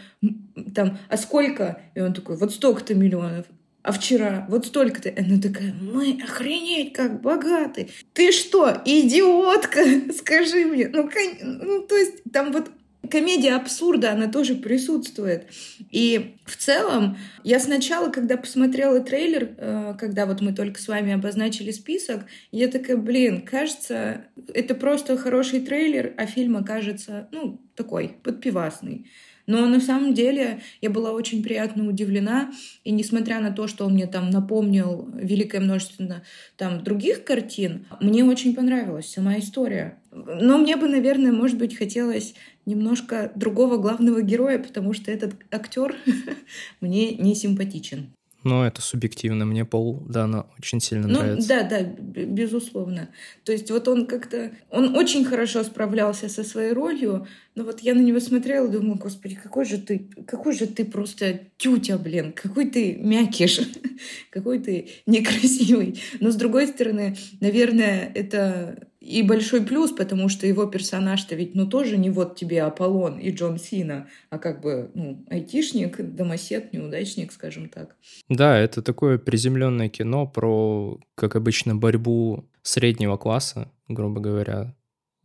там, 0.74 0.98
а 1.10 1.18
сколько? 1.18 1.82
И 1.96 2.00
он 2.00 2.14
такой, 2.14 2.38
вот 2.38 2.54
столько-то 2.54 2.96
миллионов. 2.96 3.46
А 3.82 3.92
вчера 3.92 4.46
вот 4.50 4.66
столько-то. 4.66 5.14
Она 5.18 5.42
такая, 5.42 5.74
мы 5.74 6.18
охренеть 6.24 6.94
как 6.94 7.20
богаты. 7.22 7.90
Ты 8.14 8.32
что, 8.32 8.82
идиотка? 8.86 10.14
Скажи 10.18 10.66
мне. 10.66 10.88
Ну, 10.88 11.10
ну, 11.42 11.82
то 11.82 11.98
есть 11.98 12.24
там 12.32 12.54
вот 12.54 12.72
комедия 13.10 13.56
абсурда, 13.56 14.12
она 14.12 14.28
тоже 14.28 14.56
присутствует. 14.56 15.48
И 15.92 16.38
в 16.46 16.56
целом, 16.58 17.18
я 17.44 17.60
сначала, 17.60 18.10
когда 18.10 18.38
посмотрела 18.38 19.00
трейлер, 19.00 19.56
э, 19.58 19.96
когда 20.00 20.26
вот 20.26 20.42
мы 20.42 20.54
только 20.54 20.80
с 20.80 20.88
вами 20.88 21.14
обозначили 21.14 21.72
список, 21.72 22.26
я 22.52 22.68
такая, 22.68 22.98
блин, 22.98 23.42
кажется, 23.42 24.26
это 24.54 24.76
просто 24.76 25.18
хороший 25.18 25.60
трейлер, 25.60 26.14
а 26.18 26.26
фильм 26.26 26.58
окажется, 26.58 27.28
ну, 27.32 27.62
такой, 27.76 28.18
подпивасный. 28.24 29.08
Но 29.46 29.66
на 29.66 29.82
самом 29.82 30.14
деле 30.14 30.62
я 30.82 30.90
была 30.90 31.12
очень 31.12 31.44
приятно 31.44 31.88
удивлена, 31.88 32.52
и 32.84 32.92
несмотря 32.92 33.42
на 33.42 33.52
то, 33.52 33.68
что 33.68 33.86
он 33.86 33.94
мне 33.94 34.08
там 34.08 34.30
напомнил 34.30 35.10
великое 35.14 35.60
множество 35.60 36.24
там 36.56 36.84
других 36.84 37.26
картин, 37.26 37.86
мне 38.00 38.24
очень 38.24 38.56
понравилась 38.56 39.12
сама 39.12 39.38
история. 39.38 40.00
Но 40.14 40.58
мне 40.58 40.76
бы, 40.76 40.88
наверное, 40.88 41.32
может 41.32 41.58
быть, 41.58 41.78
хотелось 41.78 42.36
немножко 42.66 43.32
другого 43.36 43.78
главного 43.78 44.22
героя, 44.22 44.60
потому 44.60 44.94
что 44.94 45.12
этот 45.12 45.36
актер 45.52 45.96
мне 46.82 47.16
не 47.16 47.36
симпатичен. 47.36 48.14
Ну, 48.44 48.62
это 48.64 48.82
субъективно. 48.82 49.46
Мне 49.46 49.64
Пол 49.64 50.04
Дана 50.08 50.48
очень 50.60 50.82
сильно 50.82 51.08
ну, 51.08 51.20
нравится. 51.20 51.48
Да, 51.48 51.64
да, 51.64 51.82
безусловно. 51.82 53.10
То 53.46 53.54
есть 53.54 53.72
вот 53.72 53.88
он 53.88 54.06
как-то... 54.06 54.52
Он 54.70 54.98
очень 54.98 55.24
хорошо 55.24 55.64
справлялся 55.64 56.28
со 56.28 56.44
своей 56.44 56.74
ролью, 56.74 57.26
но 57.56 57.64
вот 57.64 57.80
я 57.80 57.94
на 57.94 58.02
него 58.02 58.20
смотрела 58.20 58.68
и 58.68 58.72
думала, 58.72 58.96
господи, 58.96 59.36
какой 59.42 59.64
же 59.64 59.78
ты, 59.78 60.10
какой 60.28 60.54
же 60.54 60.68
ты 60.68 60.84
просто 60.84 61.40
тютя, 61.56 61.98
блин, 61.98 62.34
какой 62.34 62.70
ты 62.70 62.98
мякиш, 63.00 63.62
какой 64.30 64.60
ты 64.60 64.90
некрасивый. 65.06 66.02
Но 66.20 66.30
с 66.30 66.36
другой 66.36 66.68
стороны, 66.68 67.16
наверное, 67.40 68.12
это 68.14 68.90
и 69.04 69.22
большой 69.22 69.62
плюс, 69.62 69.92
потому 69.92 70.30
что 70.30 70.48
его 70.48 70.66
персонаж-то 70.66 71.36
ведь, 71.36 71.56
ну, 71.56 71.68
тоже 71.68 71.98
не 71.98 72.10
вот 72.10 72.38
тебе 72.38 72.64
Аполлон 72.64 73.20
и 73.20 73.32
Джон 73.32 73.60
Сина, 73.60 74.08
а 74.30 74.38
как 74.38 74.62
бы, 74.62 74.92
ну, 74.94 75.26
айтишник, 75.30 75.98
домосед, 76.16 76.72
неудачник, 76.72 77.34
скажем 77.34 77.68
так. 77.68 77.98
Да, 78.30 78.58
это 78.58 78.82
такое 78.82 79.18
приземленное 79.18 79.90
кино 79.90 80.26
про, 80.26 81.00
как 81.16 81.36
обычно, 81.36 81.76
борьбу 81.76 82.46
среднего 82.62 83.18
класса, 83.18 83.70
грубо 83.90 84.22
говоря, 84.22 84.74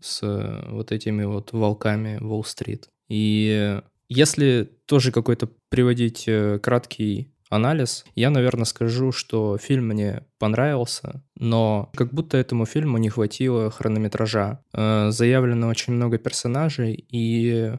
с 0.00 0.20
вот 0.68 0.90
этими 0.90 1.24
вот 1.24 1.52
волками 1.52 2.18
Уолл-стрит. 2.20 2.88
И 3.08 3.80
если 4.08 4.68
тоже 4.86 5.12
какой-то 5.12 5.48
приводить 5.68 6.24
э, 6.26 6.58
краткий 6.58 7.32
анализ, 7.50 8.04
я, 8.14 8.30
наверное, 8.30 8.64
скажу, 8.64 9.12
что 9.12 9.58
фильм 9.58 9.88
мне 9.88 10.22
понравился, 10.38 11.22
но 11.36 11.90
как 11.94 12.12
будто 12.12 12.36
этому 12.36 12.66
фильму 12.66 12.98
не 12.98 13.08
хватило 13.08 13.70
хронометража. 13.70 14.60
Э, 14.72 15.10
заявлено 15.10 15.68
очень 15.68 15.94
много 15.94 16.18
персонажей, 16.18 17.06
и 17.10 17.72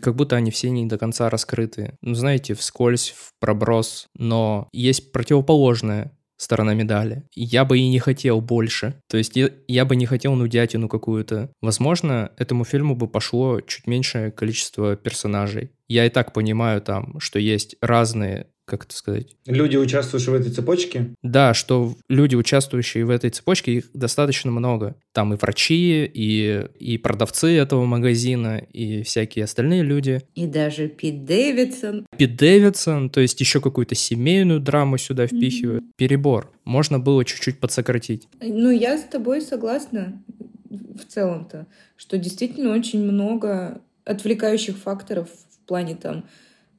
как 0.00 0.14
будто 0.16 0.36
они 0.36 0.50
все 0.50 0.70
не 0.70 0.86
до 0.86 0.98
конца 0.98 1.30
раскрыты. 1.30 1.96
Ну, 2.00 2.14
знаете, 2.14 2.54
вскользь, 2.54 3.14
в 3.16 3.32
проброс, 3.40 4.08
но 4.14 4.68
есть 4.72 5.12
противоположное 5.12 6.12
сторона 6.36 6.74
медали. 6.74 7.24
Я 7.34 7.64
бы 7.64 7.78
и 7.78 7.88
не 7.88 7.98
хотел 7.98 8.40
больше. 8.40 9.00
То 9.08 9.16
есть 9.16 9.36
я, 9.36 9.50
я 9.68 9.84
бы 9.84 9.96
не 9.96 10.06
хотел 10.06 10.34
нудятину 10.34 10.88
какую-то. 10.88 11.50
Возможно, 11.60 12.32
этому 12.36 12.64
фильму 12.64 12.94
бы 12.94 13.08
пошло 13.08 13.60
чуть 13.60 13.86
меньшее 13.86 14.30
количество 14.30 14.96
персонажей. 14.96 15.70
Я 15.88 16.06
и 16.06 16.10
так 16.10 16.32
понимаю 16.32 16.80
там, 16.80 17.18
что 17.20 17.38
есть 17.38 17.76
разные 17.80 18.48
как 18.64 18.84
это 18.84 18.96
сказать? 18.96 19.36
Люди, 19.46 19.76
участвующие 19.76 20.36
в 20.36 20.40
этой 20.40 20.50
цепочке? 20.50 21.14
Да, 21.22 21.52
что 21.52 21.94
люди, 22.08 22.34
участвующие 22.34 23.04
в 23.04 23.10
этой 23.10 23.30
цепочке, 23.30 23.74
их 23.74 23.90
достаточно 23.92 24.50
много. 24.50 24.96
Там 25.12 25.34
и 25.34 25.36
врачи, 25.36 26.10
и, 26.12 26.66
и 26.78 26.98
продавцы 26.98 27.54
этого 27.56 27.84
магазина, 27.84 28.58
и 28.58 29.02
всякие 29.02 29.44
остальные 29.44 29.82
люди. 29.82 30.22
И 30.34 30.46
даже 30.46 30.88
Пит 30.88 31.24
Дэвидсон. 31.24 32.06
Пит 32.16 32.36
Дэвидсон, 32.36 33.10
то 33.10 33.20
есть 33.20 33.38
еще 33.40 33.60
какую-то 33.60 33.94
семейную 33.94 34.60
драму 34.60 34.96
сюда 34.96 35.26
впихивают. 35.26 35.84
Mm-hmm. 35.84 35.92
Перебор. 35.96 36.50
Можно 36.64 36.98
было 36.98 37.24
чуть-чуть 37.24 37.60
подсократить. 37.60 38.28
Ну, 38.40 38.70
я 38.70 38.96
с 38.96 39.04
тобой 39.04 39.42
согласна 39.42 40.22
в 40.70 41.04
целом-то, 41.06 41.66
что 41.96 42.16
действительно 42.18 42.74
очень 42.74 43.04
много 43.04 43.80
отвлекающих 44.04 44.76
факторов 44.76 45.28
в 45.28 45.66
плане 45.66 45.96
там 45.96 46.24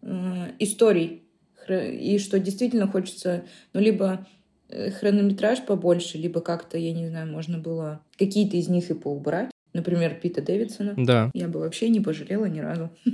э, 0.01 0.51
историй 0.59 1.24
и 1.69 2.17
что 2.19 2.39
действительно 2.39 2.87
хочется, 2.87 3.43
ну, 3.73 3.79
либо 3.79 4.25
э, 4.69 4.91
хронометраж 4.91 5.65
побольше, 5.65 6.17
либо 6.17 6.41
как-то, 6.41 6.77
я 6.77 6.93
не 6.93 7.07
знаю, 7.07 7.31
можно 7.31 7.57
было 7.57 8.01
какие-то 8.17 8.57
из 8.57 8.67
них 8.67 8.89
и 8.89 8.93
поубрать. 8.93 9.49
Например, 9.73 10.15
Пита 10.21 10.41
Дэвидсона. 10.41 10.93
Да. 10.95 11.31
Я 11.33 11.49
бы 11.49 11.59
вообще 11.59 11.89
не 11.89 11.99
пожалела 11.99 12.45
ни 12.45 12.59
разу. 12.59 12.89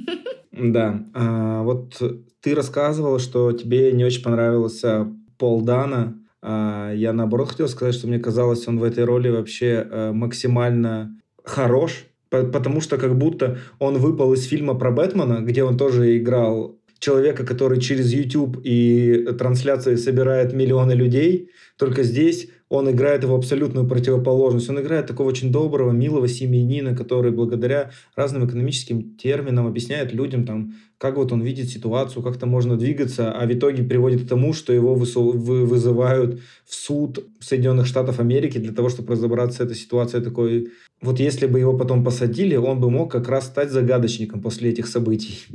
Да. 0.51 1.01
А, 1.13 1.63
вот 1.63 2.01
ты 2.41 2.53
рассказывала, 2.53 3.19
что 3.19 3.53
тебе 3.53 3.93
не 3.93 4.03
очень 4.03 4.21
понравился 4.21 5.07
Пол 5.37 5.61
Дана. 5.61 6.19
А, 6.41 6.91
я 6.93 7.13
наоборот 7.13 7.51
хотел 7.51 7.69
сказать, 7.69 7.95
что 7.95 8.07
мне 8.07 8.19
казалось, 8.19 8.67
он 8.67 8.77
в 8.77 8.83
этой 8.83 9.05
роли 9.05 9.29
вообще 9.29 9.87
а, 9.89 10.11
максимально 10.11 11.17
хорош, 11.43 12.05
потому 12.29 12.81
что 12.81 12.97
как 12.97 13.17
будто 13.17 13.59
он 13.79 13.97
выпал 13.97 14.33
из 14.33 14.43
фильма 14.43 14.75
про 14.75 14.91
Бэтмена, 14.91 15.39
где 15.41 15.63
он 15.63 15.77
тоже 15.77 16.17
играл 16.17 16.77
человека, 17.01 17.43
который 17.45 17.81
через 17.81 18.13
YouTube 18.13 18.61
и 18.63 19.27
трансляции 19.37 19.95
собирает 19.95 20.53
миллионы 20.53 20.93
людей, 20.93 21.49
только 21.77 22.03
здесь 22.03 22.47
он 22.69 22.89
играет 22.89 23.23
его 23.23 23.35
абсолютную 23.35 23.85
противоположность. 23.85 24.69
Он 24.69 24.79
играет 24.79 25.07
такого 25.07 25.27
очень 25.27 25.51
доброго, 25.51 25.91
милого 25.91 26.29
семьянина, 26.29 26.95
который 26.95 27.31
благодаря 27.31 27.91
разным 28.15 28.47
экономическим 28.47 29.17
терминам 29.17 29.67
объясняет 29.67 30.13
людям, 30.13 30.45
там, 30.45 30.75
как 30.97 31.17
вот 31.17 31.33
он 31.33 31.41
видит 31.41 31.69
ситуацию, 31.69 32.23
как-то 32.23 32.45
можно 32.45 32.77
двигаться, 32.77 33.31
а 33.33 33.45
в 33.45 33.51
итоге 33.51 33.83
приводит 33.83 34.23
к 34.23 34.29
тому, 34.29 34.53
что 34.53 34.71
его 34.71 34.93
вызывают 34.93 36.39
в 36.65 36.73
суд 36.73 37.25
Соединенных 37.41 37.87
Штатов 37.87 38.19
Америки 38.19 38.59
для 38.59 38.71
того, 38.71 38.87
чтобы 38.89 39.13
разобраться 39.13 39.57
с 39.57 39.61
этой 39.61 39.75
ситуацией 39.75 40.23
такой. 40.23 40.69
Вот 41.01 41.19
если 41.19 41.47
бы 41.47 41.59
его 41.59 41.75
потом 41.75 42.05
посадили, 42.05 42.55
он 42.55 42.79
бы 42.79 42.89
мог 42.91 43.11
как 43.11 43.27
раз 43.27 43.47
стать 43.47 43.71
загадочником 43.71 44.39
после 44.41 44.69
этих 44.69 44.87
событий. 44.87 45.47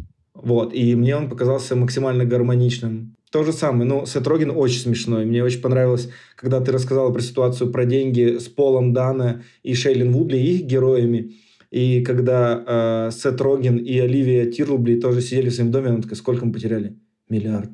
Вот, 0.47 0.73
и 0.73 0.95
мне 0.95 1.17
он 1.17 1.29
показался 1.29 1.75
максимально 1.75 2.25
гармоничным. 2.25 3.17
То 3.33 3.43
же 3.43 3.53
самое, 3.53 3.85
ну, 3.85 4.07
Сет 4.07 4.29
Роген 4.29 4.53
очень 4.53 4.79
смешной. 4.79 5.25
Мне 5.25 5.43
очень 5.43 5.61
понравилось, 5.61 6.09
когда 6.37 6.61
ты 6.61 6.71
рассказала 6.71 7.13
про 7.13 7.21
ситуацию 7.21 7.73
про 7.73 7.85
деньги 7.85 8.39
с 8.39 8.45
Полом 8.45 8.93
Дана 8.93 9.43
и 9.65 9.75
Шейлин 9.75 10.13
Вудли, 10.13 10.37
их 10.37 10.63
героями. 10.63 11.33
И 11.73 12.01
когда 12.05 12.63
э, 12.65 13.11
Сет 13.13 13.41
Роген 13.41 13.79
и 13.79 13.99
Оливия 13.99 14.47
Тирлбли 14.49 15.01
тоже 15.01 15.21
сидели 15.21 15.49
в 15.49 15.55
своем 15.55 15.73
доме, 15.73 15.89
она 15.89 16.01
такая, 16.01 16.15
сколько 16.15 16.47
мы 16.47 16.53
потеряли? 16.53 16.97
Миллиард. 17.29 17.71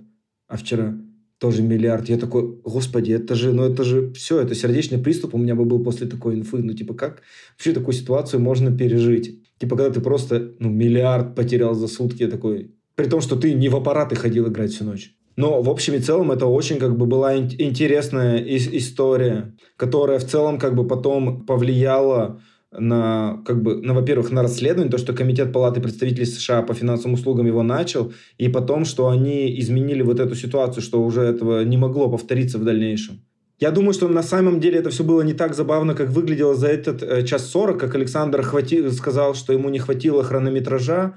А 0.49 0.57
вчера 0.57 0.97
тоже 1.39 1.61
миллиард. 1.61 2.09
Я 2.09 2.17
такой, 2.17 2.59
господи, 2.65 3.13
это 3.13 3.35
же, 3.35 3.53
ну 3.53 3.65
это 3.65 3.85
же 3.85 4.15
все, 4.15 4.41
это 4.41 4.55
сердечный 4.55 4.97
приступ 4.97 5.35
у 5.35 5.39
меня 5.39 5.55
бы 5.55 5.67
был 5.67 5.85
после 5.85 6.07
такой 6.07 6.37
инфы. 6.37 6.63
Ну 6.63 6.73
типа 6.73 6.95
как 6.95 7.21
вообще 7.53 7.73
такую 7.75 7.93
ситуацию 7.93 8.41
можно 8.41 8.75
пережить? 8.75 9.42
Типа, 9.63 9.77
когда 9.77 9.95
ты 9.95 10.01
просто 10.01 10.55
ну, 10.59 10.71
миллиард 10.71 11.37
потерял 11.37 11.75
за 11.75 11.87
сутки, 11.87 12.27
такой... 12.27 12.73
При 12.97 13.07
том, 13.07 13.21
что 13.21 13.37
ты 13.37 13.55
не 13.55 13.69
в 13.69 13.77
аппараты 13.77 14.17
ходил 14.17 14.49
играть 14.49 14.73
всю 14.73 14.83
ночь. 14.83 15.15
Но 15.37 15.63
в 15.63 15.71
общем 15.71 15.95
и 15.95 16.01
целом 16.01 16.33
это 16.33 16.47
очень 16.47 16.79
как 16.79 16.99
бы 16.99 17.07
была 17.07 17.37
интересная 17.37 18.43
история, 18.45 19.55
которая 19.77 20.19
в 20.19 20.25
целом 20.25 20.59
как 20.59 20.75
бы 20.75 20.85
потом 20.85 21.47
повлияла 21.47 22.41
на, 22.73 23.41
как 23.47 23.63
бы, 23.63 23.81
на, 23.81 23.95
во-первых, 23.95 24.33
на 24.33 24.43
расследование, 24.43 24.91
то, 24.91 24.99
что 24.99 25.13
Комитет 25.13 25.53
Палаты 25.53 25.81
представителей 25.81 26.27
США 26.27 26.63
по 26.63 26.75
финансовым 26.75 27.15
услугам 27.15 27.47
его 27.47 27.63
начал, 27.63 28.13
и 28.39 28.49
потом, 28.49 28.85
что 28.85 29.11
они 29.11 29.61
изменили 29.61 30.03
вот 30.03 30.19
эту 30.19 30.35
ситуацию, 30.35 30.83
что 30.83 31.05
уже 31.05 31.21
этого 31.21 31.63
не 31.63 31.77
могло 31.77 32.11
повториться 32.11 32.59
в 32.59 32.65
дальнейшем. 32.65 33.25
Я 33.63 33.71
думаю, 33.71 33.93
что 33.93 34.09
на 34.09 34.25
самом 34.25 34.59
деле 34.59 34.81
это 34.81 34.91
все 34.91 35.05
было 35.05 35.23
не 35.23 35.35
так 35.35 35.55
забавно, 35.55 35.95
как 35.95 36.09
выглядело 36.09 36.57
за 36.57 36.67
этот 36.67 37.01
э, 37.01 37.23
час 37.25 37.47
сорок, 37.47 37.79
как 37.79 37.95
Александр 37.95 38.43
хвати... 38.43 38.91
сказал, 38.91 39.37
что 39.37 39.53
ему 39.53 39.69
не 39.69 39.79
хватило 39.79 40.25
хронометража, 40.25 41.15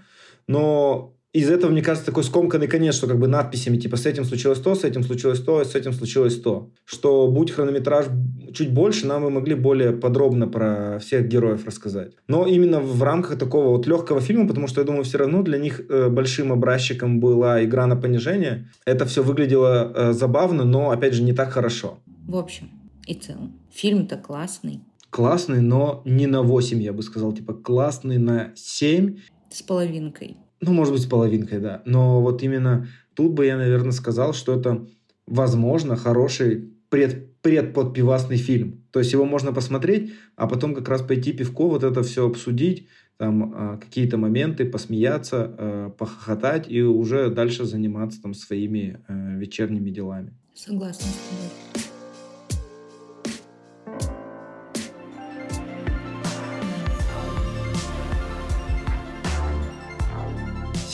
но 0.48 1.16
из 1.34 1.50
этого, 1.50 1.72
мне 1.72 1.82
кажется, 1.82 2.06
такой 2.06 2.24
скомканный 2.24 2.68
конец, 2.68 2.96
что 2.96 3.08
как 3.08 3.18
бы 3.18 3.28
надписями, 3.28 3.78
типа, 3.78 3.98
с 3.98 4.06
этим 4.06 4.26
случилось 4.26 4.60
то, 4.60 4.76
с 4.76 4.84
этим 4.84 5.04
случилось 5.04 5.40
то, 5.40 5.64
с 5.64 5.74
этим 5.74 5.92
случилось 5.92 6.40
то. 6.40 6.70
Что 6.86 7.28
будь 7.28 7.50
хронометраж 7.50 8.06
чуть 8.54 8.72
больше, 8.72 9.08
нам 9.08 9.24
мы 9.24 9.32
могли 9.32 9.56
более 9.56 9.92
подробно 9.92 10.48
про 10.48 11.00
всех 11.00 11.28
героев 11.28 11.66
рассказать. 11.66 12.12
Но 12.28 12.46
именно 12.46 12.80
в 12.80 13.02
рамках 13.02 13.40
такого 13.40 13.70
вот 13.70 13.88
легкого 13.88 14.22
фильма, 14.22 14.48
потому 14.48 14.68
что, 14.68 14.82
я 14.82 14.86
думаю, 14.86 15.04
все 15.04 15.18
равно 15.18 15.42
для 15.42 15.58
них 15.58 15.82
э, 15.90 16.10
большим 16.10 16.52
образчиком 16.52 17.20
была 17.20 17.64
игра 17.64 17.88
на 17.88 17.96
понижение. 17.96 18.70
Это 18.86 19.06
все 19.06 19.24
выглядело 19.24 19.92
э, 19.96 20.14
забавно, 20.14 20.64
но, 20.64 20.92
опять 20.92 21.16
же, 21.16 21.24
не 21.24 21.34
так 21.34 21.52
хорошо. 21.52 21.98
В 22.28 22.36
общем 22.36 22.70
и 23.06 23.14
целом, 23.14 23.60
фильм-то 23.72 24.18
классный. 24.18 24.82
Классный, 25.10 25.62
но 25.62 26.02
не 26.06 26.28
на 26.28 26.42
8, 26.42 26.82
я 26.82 26.92
бы 26.92 27.04
сказал. 27.04 27.34
Типа 27.34 27.54
классный 27.54 28.18
на 28.18 28.52
7. 28.56 29.18
С 29.50 29.62
половинкой. 29.62 30.38
Ну, 30.60 30.74
может 30.74 30.94
быть, 30.94 31.04
с 31.04 31.06
половинкой, 31.06 31.60
да. 31.60 31.84
Но 31.86 32.22
вот 32.22 32.42
именно 32.42 32.88
тут 33.14 33.34
бы 33.34 33.46
я, 33.46 33.58
наверное, 33.58 33.92
сказал, 33.92 34.34
что 34.34 34.60
это, 34.60 34.88
возможно, 35.28 35.96
хороший 35.96 36.74
пред, 36.90 37.42
предподпивасный 37.42 38.38
фильм. 38.38 38.84
То 38.92 39.00
есть 39.00 39.14
его 39.14 39.26
можно 39.26 39.54
посмотреть, 39.54 40.14
а 40.36 40.48
потом 40.48 40.74
как 40.74 40.90
раз 40.90 41.02
пойти 41.02 41.32
пивко, 41.32 41.68
вот 41.68 41.84
это 41.84 42.02
все 42.02 42.28
обсудить, 42.28 42.88
там 43.18 43.54
а, 43.56 43.78
какие-то 43.78 44.18
моменты, 44.18 44.66
посмеяться, 44.66 45.56
а, 45.58 45.90
похохотать 45.92 46.70
и 46.70 46.82
уже 46.82 47.30
дальше 47.30 47.66
заниматься 47.66 48.22
там 48.22 48.34
своими 48.34 49.00
а, 49.08 49.38
вечерними 49.38 49.90
делами. 49.90 50.34
Согласна 50.56 51.06
с 51.06 51.74
тобой. 51.74 51.85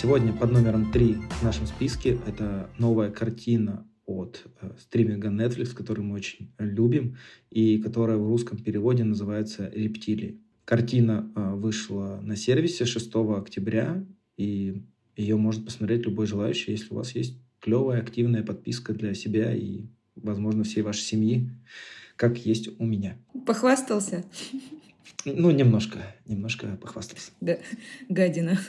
Сегодня 0.02 0.34
под 0.34 0.52
номером 0.52 0.92
3 0.92 1.14
в 1.14 1.44
нашем 1.44 1.68
списке 1.68 2.18
это 2.26 2.72
новая 2.80 3.12
картина 3.12 3.88
от 4.08 4.44
э, 4.60 4.72
стриминга 4.80 5.28
Netflix, 5.28 5.76
который 5.76 6.04
мы 6.04 6.16
очень 6.16 6.52
любим, 6.58 7.18
и 7.52 7.78
которая 7.78 8.18
в 8.18 8.28
русском 8.28 8.58
переводе 8.58 9.04
называется 9.04 9.70
«Рептилии». 9.72 10.42
Картина 10.66 11.32
э, 11.36 11.54
вышла 11.54 12.20
на 12.24 12.36
сервисе 12.36 12.86
6 12.86 13.14
октября, 13.14 14.04
и 14.38 14.82
ее 15.16 15.36
может 15.36 15.66
посмотреть 15.66 16.04
любой 16.08 16.26
желающий, 16.26 16.72
если 16.72 16.92
у 16.92 16.96
вас 16.96 17.14
есть 17.14 17.38
клевая, 17.60 18.02
активная 18.02 18.42
подписка 18.42 18.94
для 18.94 19.14
себя 19.14 19.54
и, 19.56 19.86
возможно, 20.16 20.64
всей 20.64 20.82
вашей 20.82 21.04
семьи, 21.04 21.52
как 22.16 22.44
есть 22.44 22.70
у 22.80 22.86
меня. 22.88 23.20
Похвастался? 23.46 24.26
Ну, 25.26 25.52
немножко, 25.52 26.00
немножко 26.26 26.78
похвастался. 26.82 27.32
Да, 27.42 27.58
гадина. 28.10 28.60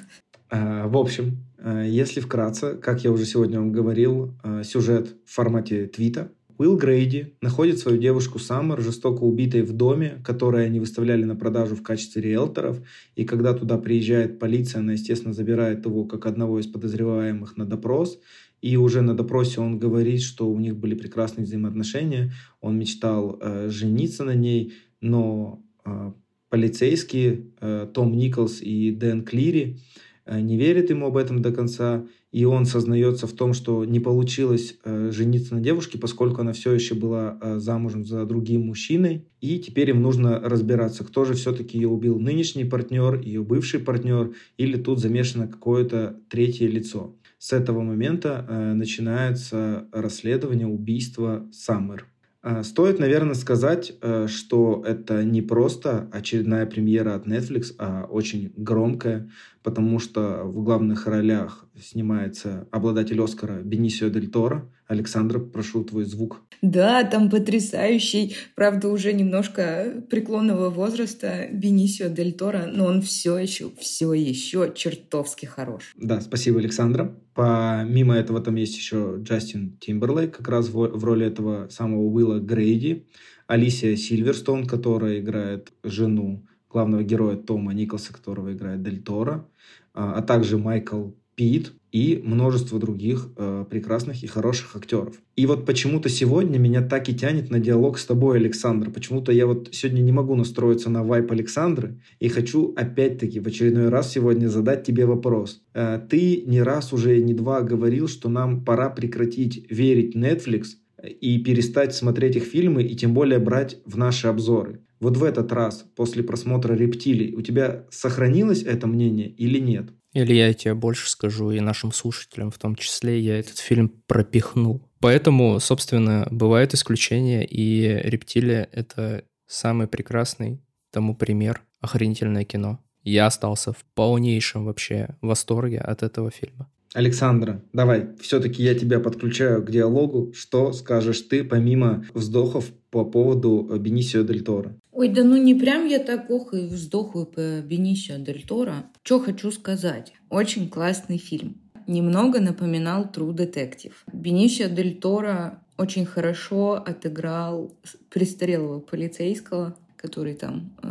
А, 0.50 0.87
в 0.87 0.96
общем, 0.96 1.44
а, 1.59 1.83
если 1.83 2.20
вкратце, 2.20 2.74
как 2.74 3.05
я 3.05 3.11
уже 3.11 3.24
сегодня 3.24 3.59
вам 3.59 3.72
говорил, 3.72 4.35
а, 4.42 4.62
сюжет 4.62 5.16
в 5.24 5.33
формате 5.33 5.87
твита. 5.87 6.31
Уилл 6.59 6.76
Грейди 6.76 7.35
находит 7.40 7.78
свою 7.78 7.98
девушку 7.98 8.38
Саммер, 8.38 8.81
жестоко 8.81 9.22
убитой 9.22 9.62
в 9.62 9.72
доме, 9.72 10.22
которое 10.24 10.66
они 10.66 10.78
выставляли 10.78 11.24
на 11.24 11.35
продажу 11.35 11.74
в 11.74 11.83
качестве 11.83 12.22
риэлторов. 12.22 12.81
И 13.16 13.24
когда 13.24 13.55
туда 13.55 13.78
приезжает 13.78 14.38
полиция, 14.38 14.81
она, 14.81 14.92
естественно, 14.92 15.33
забирает 15.33 15.87
его 15.87 16.05
как 16.05 16.26
одного 16.26 16.61
из 16.61 16.66
подозреваемых 16.66 17.57
на 17.57 17.64
допрос. 17.64 18.20
И 18.61 18.76
уже 18.76 19.00
на 19.00 19.16
допросе 19.16 19.61
он 19.61 19.78
говорит, 19.78 20.22
что 20.22 20.48
у 20.48 20.59
них 20.61 20.76
были 20.76 20.94
прекрасные 20.94 21.46
взаимоотношения. 21.46 22.33
Он 22.61 22.78
мечтал 22.78 23.38
э, 23.40 23.68
жениться 23.70 24.22
на 24.22 24.35
ней, 24.35 24.74
но 25.00 25.64
э, 25.85 26.12
полицейские 26.52 27.46
э, 27.62 27.88
Том 27.94 28.12
Николс 28.14 28.60
и 28.60 28.90
Дэн 28.90 29.24
Клири 29.24 29.79
Э, 30.24 30.40
не 30.40 30.56
верит 30.56 30.90
ему 30.90 31.06
об 31.06 31.16
этом 31.16 31.42
до 31.42 31.52
конца, 31.52 32.06
и 32.31 32.44
он 32.44 32.64
сознается 32.64 33.27
в 33.27 33.33
том, 33.33 33.52
что 33.54 33.85
не 33.85 34.00
получилось 34.00 34.77
э, 34.85 35.10
жениться 35.12 35.54
на 35.54 35.60
девушке, 35.60 35.98
поскольку 35.98 36.40
она 36.40 36.52
все 36.52 36.72
еще 36.72 36.94
была 36.94 37.38
замужем 37.58 38.04
за 38.04 38.24
другим 38.24 38.66
мужчиной, 38.66 39.27
и 39.40 39.58
теперь 39.58 39.90
им 39.90 40.00
нужно 40.02 40.38
разбираться, 40.38 41.04
кто 41.04 41.24
же 41.24 41.35
все-таки 41.35 41.79
ее 41.79 41.88
убил, 41.88 42.18
нынешний 42.18 42.64
партнер, 42.64 43.20
ее 43.20 43.42
бывший 43.42 43.81
партнер, 43.81 44.35
или 44.56 44.77
тут 44.77 45.00
замешано 45.00 45.48
какое-то 45.48 46.20
третье 46.29 46.68
лицо. 46.68 47.16
С 47.38 47.52
этого 47.52 47.81
момента 47.81 48.72
начинается 48.77 49.88
расследование 49.90 50.68
убийства 50.68 51.48
Саммер. 51.52 52.12
Э, 52.42 52.62
стоит, 52.64 52.98
наверное, 52.98 53.34
сказать, 53.34 53.92
э, 54.00 54.26
что 54.26 54.82
это 54.84 55.22
не 55.24 55.42
просто 55.42 56.08
очередная 56.12 56.66
премьера 56.66 57.14
от 57.14 57.26
Netflix, 57.26 57.74
а 57.78 58.04
очень 58.04 58.52
громкая, 58.56 59.30
потому 59.63 59.98
что 59.98 60.42
в 60.44 60.63
главных 60.63 61.06
ролях 61.06 61.67
снимается 61.81 62.67
обладатель 62.71 63.21
Оскара 63.21 63.63
Бенисио 63.63 64.08
Дель 64.08 64.31
Торо. 64.31 64.69
Александра, 64.88 65.38
прошу 65.38 65.85
твой 65.85 66.04
звук. 66.04 66.42
Да, 66.60 67.02
там 67.04 67.31
потрясающий, 67.31 68.37
правда, 68.54 68.88
уже 68.88 69.13
немножко 69.15 70.04
преклонного 70.10 70.69
возраста 70.69 71.48
Бенисио 71.50 72.08
Дель 72.08 72.35
Торо, 72.35 72.67
но 72.67 72.87
он 72.87 73.00
все 73.00 73.38
еще, 73.38 73.71
все 73.81 74.13
еще 74.13 74.71
чертовски 74.75 75.46
хорош. 75.46 75.94
Да, 75.96 76.21
спасибо, 76.21 76.58
Александра. 76.58 77.17
Помимо 77.35 78.15
этого 78.15 78.40
там 78.40 78.56
есть 78.56 78.77
еще 78.77 79.17
Джастин 79.19 79.79
Тимберлейк, 79.81 80.37
как 80.37 80.48
раз 80.48 80.69
в, 80.69 80.75
в 80.75 81.04
роли 81.04 81.27
этого 81.27 81.69
самого 81.71 82.02
Уилла 82.02 82.38
Грейди, 82.38 83.06
Алисия 83.46 83.96
Сильверстон, 83.96 84.67
которая 84.67 85.21
играет 85.21 85.73
жену 85.83 86.44
главного 86.73 87.02
героя 87.02 87.37
Тома 87.37 87.75
Николса, 87.75 88.12
которого 88.12 88.52
играет 88.52 88.83
Дель 88.83 89.02
Торо, 89.02 89.46
а, 89.94 90.14
а 90.14 90.23
также 90.23 90.58
Майкл 90.58 91.10
Пит 91.35 91.73
и 91.92 92.23
множество 92.25 92.79
других 92.79 93.29
э, 93.37 93.66
прекрасных 93.68 94.23
и 94.23 94.27
хороших 94.27 94.77
актеров. 94.77 95.20
И 95.37 95.44
вот 95.44 95.66
почему-то 95.66 96.08
сегодня 96.08 96.58
меня 96.58 96.81
так 96.81 97.08
и 97.08 97.14
тянет 97.14 97.50
на 97.50 97.58
диалог 97.58 97.98
с 97.98 98.06
тобой, 98.06 98.38
Александр. 98.38 98.90
Почему-то 98.90 99.31
я 99.31 99.46
вот 99.46 99.68
сегодня 99.73 100.00
не 100.00 100.12
могу 100.12 100.35
настроиться 100.35 100.88
на 100.88 101.04
вайп 101.04 101.31
Александры 101.33 102.00
и 102.18 102.29
хочу 102.29 102.73
опять-таки 102.77 103.40
в 103.40 103.46
очередной 103.46 103.90
раз 103.90 104.10
сегодня 104.10 104.48
задать 104.48 104.85
тебе 104.85 105.04
вопрос. 105.04 105.62
Э, 105.75 106.00
ты 106.08 106.42
не 106.46 106.62
раз 106.62 106.92
уже, 106.92 107.20
не 107.20 107.35
два 107.35 107.60
говорил, 107.60 108.08
что 108.08 108.29
нам 108.29 108.64
пора 108.64 108.88
прекратить 108.88 109.70
верить 109.70 110.16
Netflix 110.16 110.77
и 111.02 111.38
перестать 111.38 111.94
смотреть 111.94 112.37
их 112.37 112.44
фильмы 112.44 112.83
и 112.85 112.96
тем 112.96 113.12
более 113.12 113.38
брать 113.38 113.79
в 113.85 113.98
наши 113.98 114.29
обзоры. 114.29 114.81
Вот 115.03 115.17
в 115.17 115.25
этот 115.25 115.50
раз, 115.50 115.85
после 115.96 116.23
просмотра 116.23 116.75
«Рептилий», 116.75 117.35
у 117.35 117.42
тебя 117.42 117.87
сохранилось 117.90 118.63
это 118.63 118.87
мнение 118.87 119.29
или 119.29 119.59
нет? 119.59 119.90
Или 120.13 120.33
я 120.33 120.55
тебе 120.55 120.75
больше 120.75 121.11
скажу, 121.11 121.50
и 121.50 121.59
нашим 121.59 121.90
слушателям 121.90 122.53
в 122.53 122.59
том 122.59 122.77
числе, 122.77 123.19
я 123.19 123.37
этот 123.37 123.59
фильм 123.59 123.88
пропихнул. 124.07 124.88
Поэтому, 125.00 125.59
собственно, 125.59 126.29
бывают 126.31 126.73
исключения, 126.75 127.44
и 127.44 128.00
«Рептилия»— 128.05 128.69
это 128.73 129.25
самый 129.48 129.88
прекрасный 129.88 130.63
тому 130.92 131.17
пример, 131.17 131.63
охренительное 131.81 132.44
кино. 132.44 132.79
Я 133.03 133.27
остался 133.27 133.73
в 133.73 133.85
полнейшем 133.96 134.67
вообще 134.67 135.17
восторге 135.21 135.81
от 135.81 136.05
этого 136.05 136.31
фильма. 136.31 136.71
Александра, 136.94 137.62
давай, 137.72 138.08
все-таки 138.20 138.62
я 138.62 138.74
тебя 138.74 139.00
подключаю 139.00 139.62
к 139.64 139.70
диалогу. 139.70 140.32
Что 140.34 140.72
скажешь 140.72 141.20
ты, 141.22 141.42
помимо 141.42 142.04
вздохов 142.12 142.70
по 142.90 143.04
поводу 143.04 143.68
Бенисио 143.78 144.22
Дель 144.22 144.42
Торо? 144.42 144.74
Ой, 144.92 145.08
да 145.08 145.24
ну 145.24 145.36
не 145.36 145.54
прям 145.54 145.86
я 145.86 145.98
так 145.98 146.30
ох 146.30 146.52
и 146.52 146.66
вздохаю 146.66 147.26
по 147.26 147.60
Бенисио 147.60 148.18
Дель 148.18 148.44
Торо. 148.46 148.84
Что 149.02 149.20
хочу 149.20 149.50
сказать. 149.50 150.12
Очень 150.28 150.68
классный 150.68 151.16
фильм. 151.16 151.56
Немного 151.86 152.40
напоминал 152.40 153.10
True 153.12 153.34
Detective. 153.34 153.94
Бенисио 154.12 154.68
Дель 154.68 154.98
Торо 155.00 155.62
очень 155.78 156.04
хорошо 156.04 156.74
отыграл 156.74 157.74
престарелого 158.10 158.80
полицейского, 158.80 159.74
который 159.96 160.34
там 160.34 160.76
э, 160.82 160.88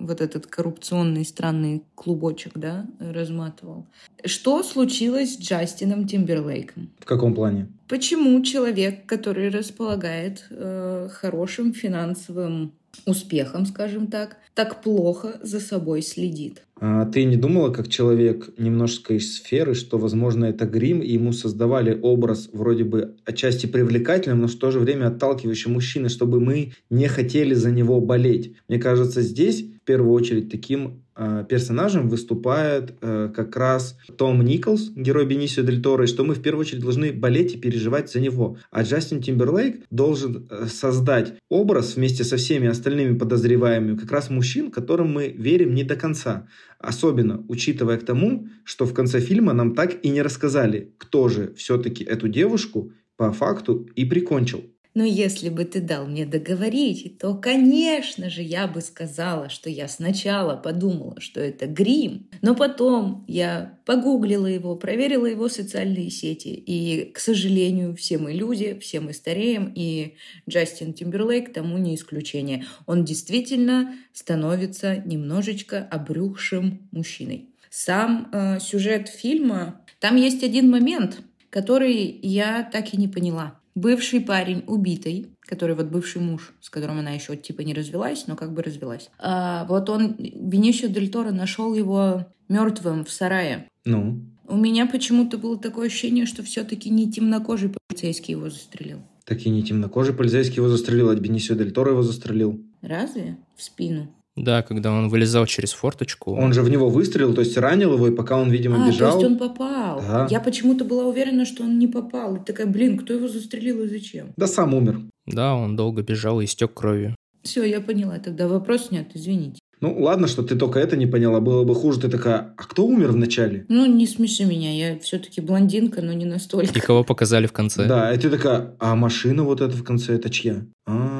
вот 0.00 0.20
этот 0.20 0.46
коррупционный 0.46 1.24
странный 1.24 1.84
клубочек, 1.94 2.52
да, 2.54 2.86
разматывал. 2.98 3.86
Что 4.24 4.62
случилось 4.62 5.36
с 5.36 5.40
Джастином 5.40 6.06
Тимберлейком? 6.06 6.90
В 6.98 7.04
каком 7.04 7.34
плане? 7.34 7.68
Почему 7.88 8.42
человек, 8.42 9.06
который 9.06 9.50
располагает 9.50 10.46
э, 10.50 11.08
хорошим 11.12 11.72
финансовым 11.72 12.72
успехом, 13.06 13.66
скажем 13.66 14.06
так, 14.06 14.36
так 14.54 14.82
плохо 14.82 15.38
за 15.42 15.60
собой 15.60 16.02
следит. 16.02 16.62
А 16.80 17.04
ты 17.04 17.24
не 17.24 17.36
думала, 17.36 17.70
как 17.70 17.88
человек 17.88 18.50
немножко 18.58 19.14
из 19.14 19.36
сферы, 19.36 19.74
что, 19.74 19.98
возможно, 19.98 20.46
это 20.46 20.64
грим, 20.64 21.00
и 21.00 21.12
ему 21.12 21.32
создавали 21.32 21.98
образ 22.00 22.48
вроде 22.52 22.84
бы 22.84 23.16
отчасти 23.26 23.66
привлекательным, 23.66 24.40
но 24.40 24.48
в 24.48 24.54
то 24.54 24.70
же 24.70 24.78
время 24.78 25.08
отталкивающий 25.08 25.70
мужчины, 25.70 26.08
чтобы 26.08 26.40
мы 26.40 26.72
не 26.88 27.06
хотели 27.06 27.54
за 27.54 27.70
него 27.70 28.00
болеть. 28.00 28.56
Мне 28.68 28.78
кажется, 28.78 29.20
здесь 29.20 29.62
в 29.62 29.84
первую 29.84 30.12
очередь 30.12 30.50
таким 30.50 31.02
персонажем 31.48 32.08
выступает 32.08 32.94
э, 33.00 33.30
как 33.34 33.56
раз 33.56 33.98
Том 34.16 34.42
Николс, 34.44 34.90
герой 34.94 35.26
Бенисио 35.26 35.62
Дель 35.62 35.82
Торо, 35.82 36.04
и 36.04 36.06
что 36.06 36.24
мы 36.24 36.34
в 36.34 36.42
первую 36.42 36.62
очередь 36.62 36.82
должны 36.82 37.12
болеть 37.12 37.54
и 37.54 37.58
переживать 37.58 38.10
за 38.10 38.20
него. 38.20 38.56
А 38.70 38.82
Джастин 38.82 39.20
Тимберлейк 39.20 39.84
должен 39.90 40.46
э, 40.50 40.66
создать 40.66 41.34
образ 41.48 41.96
вместе 41.96 42.24
со 42.24 42.36
всеми 42.36 42.68
остальными 42.68 43.18
подозреваемыми 43.18 43.96
как 43.96 44.10
раз 44.12 44.30
мужчин, 44.30 44.70
которым 44.70 45.12
мы 45.12 45.28
верим 45.28 45.74
не 45.74 45.84
до 45.84 45.96
конца. 45.96 46.46
Особенно 46.78 47.44
учитывая 47.48 47.98
к 47.98 48.04
тому, 48.04 48.48
что 48.64 48.86
в 48.86 48.94
конце 48.94 49.20
фильма 49.20 49.52
нам 49.52 49.74
так 49.74 50.04
и 50.04 50.08
не 50.08 50.22
рассказали, 50.22 50.94
кто 50.98 51.28
же 51.28 51.52
все-таки 51.54 52.04
эту 52.04 52.28
девушку 52.28 52.92
по 53.16 53.32
факту 53.32 53.88
и 53.94 54.04
прикончил. 54.04 54.64
Но 54.92 55.04
если 55.04 55.50
бы 55.50 55.64
ты 55.64 55.80
дал 55.80 56.06
мне 56.06 56.26
договорить, 56.26 57.18
то, 57.18 57.34
конечно 57.34 58.28
же, 58.28 58.42
я 58.42 58.66
бы 58.66 58.80
сказала, 58.80 59.48
что 59.48 59.70
я 59.70 59.86
сначала 59.86 60.56
подумала, 60.56 61.20
что 61.20 61.40
это 61.40 61.66
грим, 61.66 62.28
но 62.42 62.56
потом 62.56 63.24
я 63.28 63.78
погуглила 63.84 64.46
его, 64.46 64.74
проверила 64.74 65.26
его 65.26 65.48
социальные 65.48 66.10
сети, 66.10 66.48
и, 66.48 67.12
к 67.12 67.20
сожалению, 67.20 67.94
все 67.94 68.18
мы 68.18 68.32
люди, 68.32 68.76
все 68.80 68.98
мы 68.98 69.12
стареем, 69.12 69.72
и 69.74 70.16
Джастин 70.48 70.92
Тимберлейк 70.92 71.52
тому 71.52 71.78
не 71.78 71.94
исключение. 71.94 72.64
Он 72.86 73.04
действительно 73.04 73.94
становится 74.12 74.96
немножечко 74.96 75.86
обрюхшим 75.88 76.88
мужчиной. 76.90 77.50
Сам 77.70 78.28
э, 78.32 78.58
сюжет 78.58 79.08
фильма, 79.08 79.82
там 80.00 80.16
есть 80.16 80.42
один 80.42 80.68
момент, 80.68 81.20
который 81.50 82.18
я 82.22 82.68
так 82.72 82.92
и 82.92 82.96
не 82.96 83.06
поняла 83.06 83.59
бывший 83.80 84.20
парень 84.20 84.62
убитый, 84.66 85.30
который 85.40 85.74
вот 85.74 85.86
бывший 85.86 86.20
муж, 86.20 86.52
с 86.60 86.70
которым 86.70 86.98
она 86.98 87.10
еще 87.10 87.36
типа 87.36 87.62
не 87.62 87.74
развелась, 87.74 88.26
но 88.26 88.36
как 88.36 88.52
бы 88.52 88.62
развелась. 88.62 89.10
А, 89.18 89.64
вот 89.66 89.88
он, 89.90 90.16
Бенисио 90.18 90.88
Дель 90.88 91.10
Торо, 91.10 91.32
нашел 91.32 91.74
его 91.74 92.26
мертвым 92.48 93.04
в 93.04 93.10
сарае. 93.10 93.68
Ну? 93.84 94.20
У 94.46 94.56
меня 94.56 94.86
почему-то 94.86 95.38
было 95.38 95.58
такое 95.58 95.86
ощущение, 95.86 96.26
что 96.26 96.42
все-таки 96.42 96.90
не 96.90 97.10
темнокожий 97.10 97.70
полицейский 97.70 98.32
его 98.32 98.50
застрелил. 98.50 98.98
Так 99.24 99.46
и 99.46 99.50
не 99.50 99.62
темнокожий 99.62 100.12
полицейский 100.12 100.56
его 100.56 100.68
застрелил, 100.68 101.08
а 101.08 101.14
Бенисио 101.14 101.54
Дель 101.54 101.70
Торо 101.72 101.92
его 101.92 102.02
застрелил. 102.02 102.60
Разве? 102.82 103.36
В 103.56 103.62
спину? 103.62 104.12
Да, 104.40 104.62
когда 104.62 104.90
он 104.90 105.08
вылезал 105.08 105.44
через 105.46 105.72
форточку. 105.72 106.34
Он 106.34 106.52
же 106.52 106.62
в 106.62 106.70
него 106.70 106.88
выстрелил, 106.88 107.34
то 107.34 107.42
есть 107.42 107.56
ранил 107.58 107.94
его, 107.94 108.08
и 108.08 108.14
пока 108.14 108.38
он, 108.38 108.50
видимо, 108.50 108.84
а, 108.84 108.88
бежал... 108.88 109.12
то 109.12 109.18
есть 109.18 109.32
он 109.32 109.38
попал. 109.38 110.00
Да. 110.00 110.26
Я 110.30 110.40
почему-то 110.40 110.84
была 110.84 111.04
уверена, 111.04 111.44
что 111.44 111.62
он 111.62 111.78
не 111.78 111.86
попал. 111.86 112.36
И 112.36 112.44
такая, 112.44 112.66
блин, 112.66 112.96
кто 112.96 113.12
его 113.12 113.28
застрелил 113.28 113.82
и 113.82 113.88
зачем? 113.88 114.32
Да 114.36 114.46
сам 114.46 114.74
умер. 114.74 115.02
Да, 115.26 115.54
он 115.54 115.76
долго 115.76 116.02
бежал 116.02 116.40
и 116.40 116.46
истек 116.46 116.72
кровью. 116.72 117.14
Все, 117.42 117.64
я 117.64 117.80
поняла. 117.80 118.18
Тогда 118.18 118.48
вопрос 118.48 118.90
нет, 118.90 119.10
извините. 119.14 119.60
Ну, 119.80 119.98
ладно, 119.98 120.26
что 120.26 120.42
ты 120.42 120.56
только 120.56 120.78
это 120.78 120.96
не 120.96 121.06
поняла. 121.06 121.40
Было 121.40 121.64
бы 121.64 121.74
хуже, 121.74 122.00
ты 122.00 122.08
такая, 122.08 122.54
а 122.56 122.62
кто 122.62 122.86
умер 122.86 123.12
вначале? 123.12 123.64
Ну, 123.68 123.86
не 123.86 124.06
смеши 124.06 124.44
меня, 124.44 124.72
я 124.72 124.98
все-таки 124.98 125.40
блондинка, 125.40 126.02
но 126.02 126.12
не 126.12 126.26
настолько. 126.26 126.78
И 126.78 126.80
кого 126.80 127.02
показали 127.02 127.46
в 127.46 127.52
конце. 127.52 127.86
Да, 127.86 128.12
и 128.12 128.18
ты 128.18 128.28
такая, 128.28 128.74
а 128.78 128.94
машина 128.94 129.42
вот 129.42 129.62
эта 129.62 129.74
в 129.74 129.82
конце, 129.82 130.16
это 130.16 130.28
чья? 130.28 130.66
А, 130.86 130.92
ага. 130.92 131.19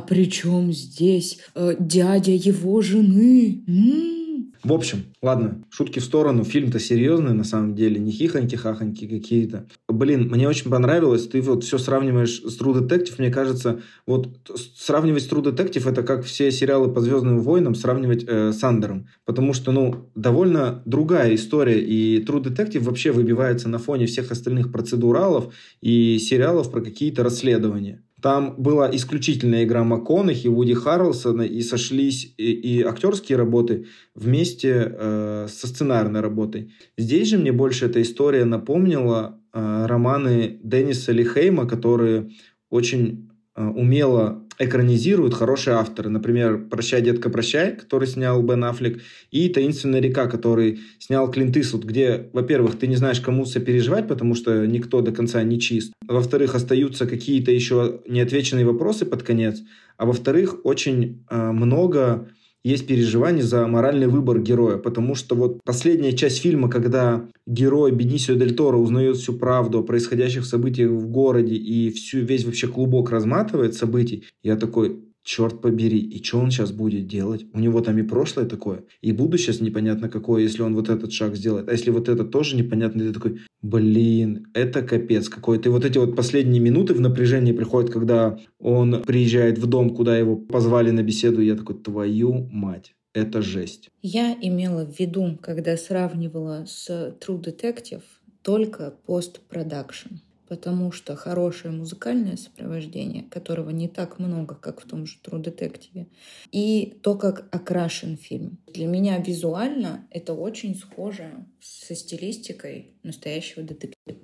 при 0.00 0.30
чем 0.30 0.72
здесь 0.72 1.38
э, 1.54 1.74
дядя 1.78 2.32
его 2.32 2.80
жены? 2.82 3.62
М-м-м. 3.66 4.22
В 4.64 4.72
общем, 4.72 5.06
ладно, 5.20 5.64
шутки 5.70 5.98
в 5.98 6.04
сторону. 6.04 6.44
Фильм-то 6.44 6.78
серьезный, 6.78 7.32
на 7.32 7.42
самом 7.42 7.74
деле, 7.74 7.98
не 7.98 8.12
хихоньки-хахоньки 8.12 9.08
какие-то. 9.08 9.66
Блин, 9.88 10.28
мне 10.28 10.48
очень 10.48 10.70
понравилось. 10.70 11.26
Ты 11.26 11.40
вот 11.40 11.64
все 11.64 11.78
сравниваешь 11.78 12.40
с 12.42 12.60
True 12.60 12.78
Detective. 12.78 13.14
Мне 13.18 13.30
кажется, 13.30 13.80
вот 14.06 14.28
сравнивать 14.76 15.24
с 15.24 15.28
True 15.28 15.42
Detective 15.42 15.90
это 15.90 16.04
как 16.04 16.24
все 16.24 16.52
сериалы 16.52 16.92
по 16.92 17.00
Звездным 17.00 17.40
войнам 17.40 17.74
сравнивать 17.74 18.24
э, 18.24 18.52
с 18.52 18.62
Андером. 18.62 19.08
Потому 19.24 19.52
что, 19.52 19.72
ну, 19.72 20.08
довольно 20.14 20.82
другая 20.84 21.34
история. 21.34 21.80
И 21.80 22.22
True 22.22 22.44
Detective 22.44 22.84
вообще 22.84 23.10
выбивается 23.10 23.68
на 23.68 23.78
фоне 23.78 24.06
всех 24.06 24.30
остальных 24.30 24.70
процедуралов 24.70 25.52
и 25.80 26.20
сериалов 26.20 26.70
про 26.70 26.82
какие-то 26.82 27.24
расследования. 27.24 28.04
Там 28.22 28.54
была 28.56 28.88
исключительная 28.94 29.64
игра 29.64 29.82
МакКонахи, 29.82 30.46
Вуди 30.46 30.74
Харрелсона, 30.74 31.42
и 31.42 31.60
сошлись 31.60 32.32
и, 32.38 32.52
и 32.52 32.82
актерские 32.82 33.36
работы 33.36 33.86
вместе 34.14 34.94
э, 34.96 35.48
со 35.50 35.66
сценарной 35.66 36.20
работой. 36.20 36.72
Здесь 36.96 37.28
же 37.28 37.38
мне 37.38 37.50
больше 37.50 37.86
эта 37.86 38.00
история 38.00 38.44
напомнила 38.44 39.40
э, 39.52 39.86
романы 39.86 40.60
Денниса 40.62 41.10
Лихейма, 41.10 41.66
которые 41.66 42.30
очень 42.70 43.28
э, 43.56 43.66
умело 43.66 44.41
экранизируют 44.64 45.34
хорошие 45.34 45.76
авторы. 45.76 46.10
Например, 46.10 46.58
«Прощай, 46.70 47.02
детка, 47.02 47.30
прощай», 47.30 47.76
который 47.76 48.06
снял 48.06 48.42
Бен 48.42 48.64
Аффлек, 48.64 49.00
и 49.30 49.48
«Таинственная 49.48 50.00
река», 50.00 50.26
который 50.26 50.80
снял 50.98 51.30
Клинт 51.30 51.56
Иствуд, 51.56 51.84
где, 51.84 52.28
во-первых, 52.32 52.78
ты 52.78 52.86
не 52.86 52.96
знаешь, 52.96 53.20
кому 53.20 53.46
сопереживать, 53.46 54.08
потому 54.08 54.34
что 54.34 54.66
никто 54.66 55.00
до 55.00 55.12
конца 55.12 55.42
не 55.42 55.60
чист. 55.60 55.92
Во-вторых, 56.06 56.54
остаются 56.54 57.06
какие-то 57.06 57.50
еще 57.50 58.00
неотвеченные 58.06 58.66
вопросы 58.66 59.04
под 59.04 59.22
конец. 59.22 59.60
А 59.96 60.06
во-вторых, 60.06 60.64
очень 60.64 61.24
э, 61.30 61.52
много 61.52 62.28
есть 62.64 62.86
переживание 62.86 63.42
за 63.42 63.66
моральный 63.66 64.06
выбор 64.06 64.40
героя, 64.40 64.76
потому 64.76 65.14
что 65.14 65.34
вот 65.34 65.60
последняя 65.64 66.12
часть 66.12 66.40
фильма, 66.40 66.68
когда 66.70 67.28
герой 67.46 67.90
Бенисио 67.92 68.34
Дель 68.34 68.54
Торо 68.54 68.76
узнает 68.76 69.16
всю 69.16 69.34
правду 69.34 69.80
о 69.80 69.82
происходящих 69.82 70.44
событиях 70.44 70.90
в 70.90 71.08
городе 71.08 71.54
и 71.54 71.90
всю, 71.90 72.20
весь 72.20 72.44
вообще 72.44 72.68
клубок 72.68 73.10
разматывает 73.10 73.74
событий, 73.74 74.24
я 74.42 74.56
такой, 74.56 75.00
черт 75.22 75.60
побери, 75.60 75.98
и 75.98 76.22
что 76.22 76.38
он 76.38 76.50
сейчас 76.50 76.72
будет 76.72 77.06
делать? 77.06 77.46
У 77.52 77.58
него 77.58 77.80
там 77.80 77.98
и 77.98 78.02
прошлое 78.02 78.46
такое, 78.46 78.84
и 79.00 79.12
будущее 79.12 79.56
непонятно 79.60 80.08
какое, 80.08 80.42
если 80.42 80.62
он 80.62 80.74
вот 80.74 80.88
этот 80.88 81.12
шаг 81.12 81.36
сделает. 81.36 81.68
А 81.68 81.72
если 81.72 81.90
вот 81.90 82.08
это 82.08 82.24
тоже 82.24 82.56
непонятно, 82.56 83.04
ты 83.04 83.12
такой, 83.12 83.40
блин, 83.60 84.46
это 84.54 84.82
капец 84.82 85.28
какой-то. 85.28 85.68
И 85.68 85.72
вот 85.72 85.84
эти 85.84 85.98
вот 85.98 86.16
последние 86.16 86.60
минуты 86.60 86.94
в 86.94 87.00
напряжении 87.00 87.52
приходят, 87.52 87.90
когда 87.90 88.38
он 88.58 89.02
приезжает 89.02 89.58
в 89.58 89.66
дом, 89.66 89.94
куда 89.94 90.16
его 90.16 90.36
позвали 90.36 90.90
на 90.90 91.02
беседу, 91.02 91.40
и 91.40 91.46
я 91.46 91.56
такой, 91.56 91.76
твою 91.76 92.48
мать. 92.50 92.94
Это 93.14 93.42
жесть. 93.42 93.90
Я 94.00 94.34
имела 94.40 94.86
в 94.86 94.98
виду, 94.98 95.38
когда 95.42 95.76
сравнивала 95.76 96.64
с 96.66 96.88
True 97.20 97.42
Detective, 97.42 98.02
только 98.42 98.94
постпродакшн 99.06 100.14
потому 100.52 100.92
что 100.92 101.16
хорошее 101.16 101.72
музыкальное 101.72 102.36
сопровождение, 102.36 103.22
которого 103.22 103.70
не 103.70 103.88
так 103.88 104.18
много, 104.18 104.54
как 104.54 104.82
в 104.82 104.86
том 104.86 105.06
же 105.06 105.16
True 105.24 105.42
Detective, 105.42 106.08
и 106.50 106.98
то, 107.02 107.14
как 107.14 107.48
окрашен 107.50 108.18
фильм. 108.18 108.58
Для 108.66 108.86
меня 108.86 109.16
визуально 109.16 110.06
это 110.10 110.34
очень 110.34 110.74
схоже 110.76 111.46
со 111.58 111.94
стилистикой 111.94 112.90
настоящего 113.02 113.62
детектива. 113.62 114.18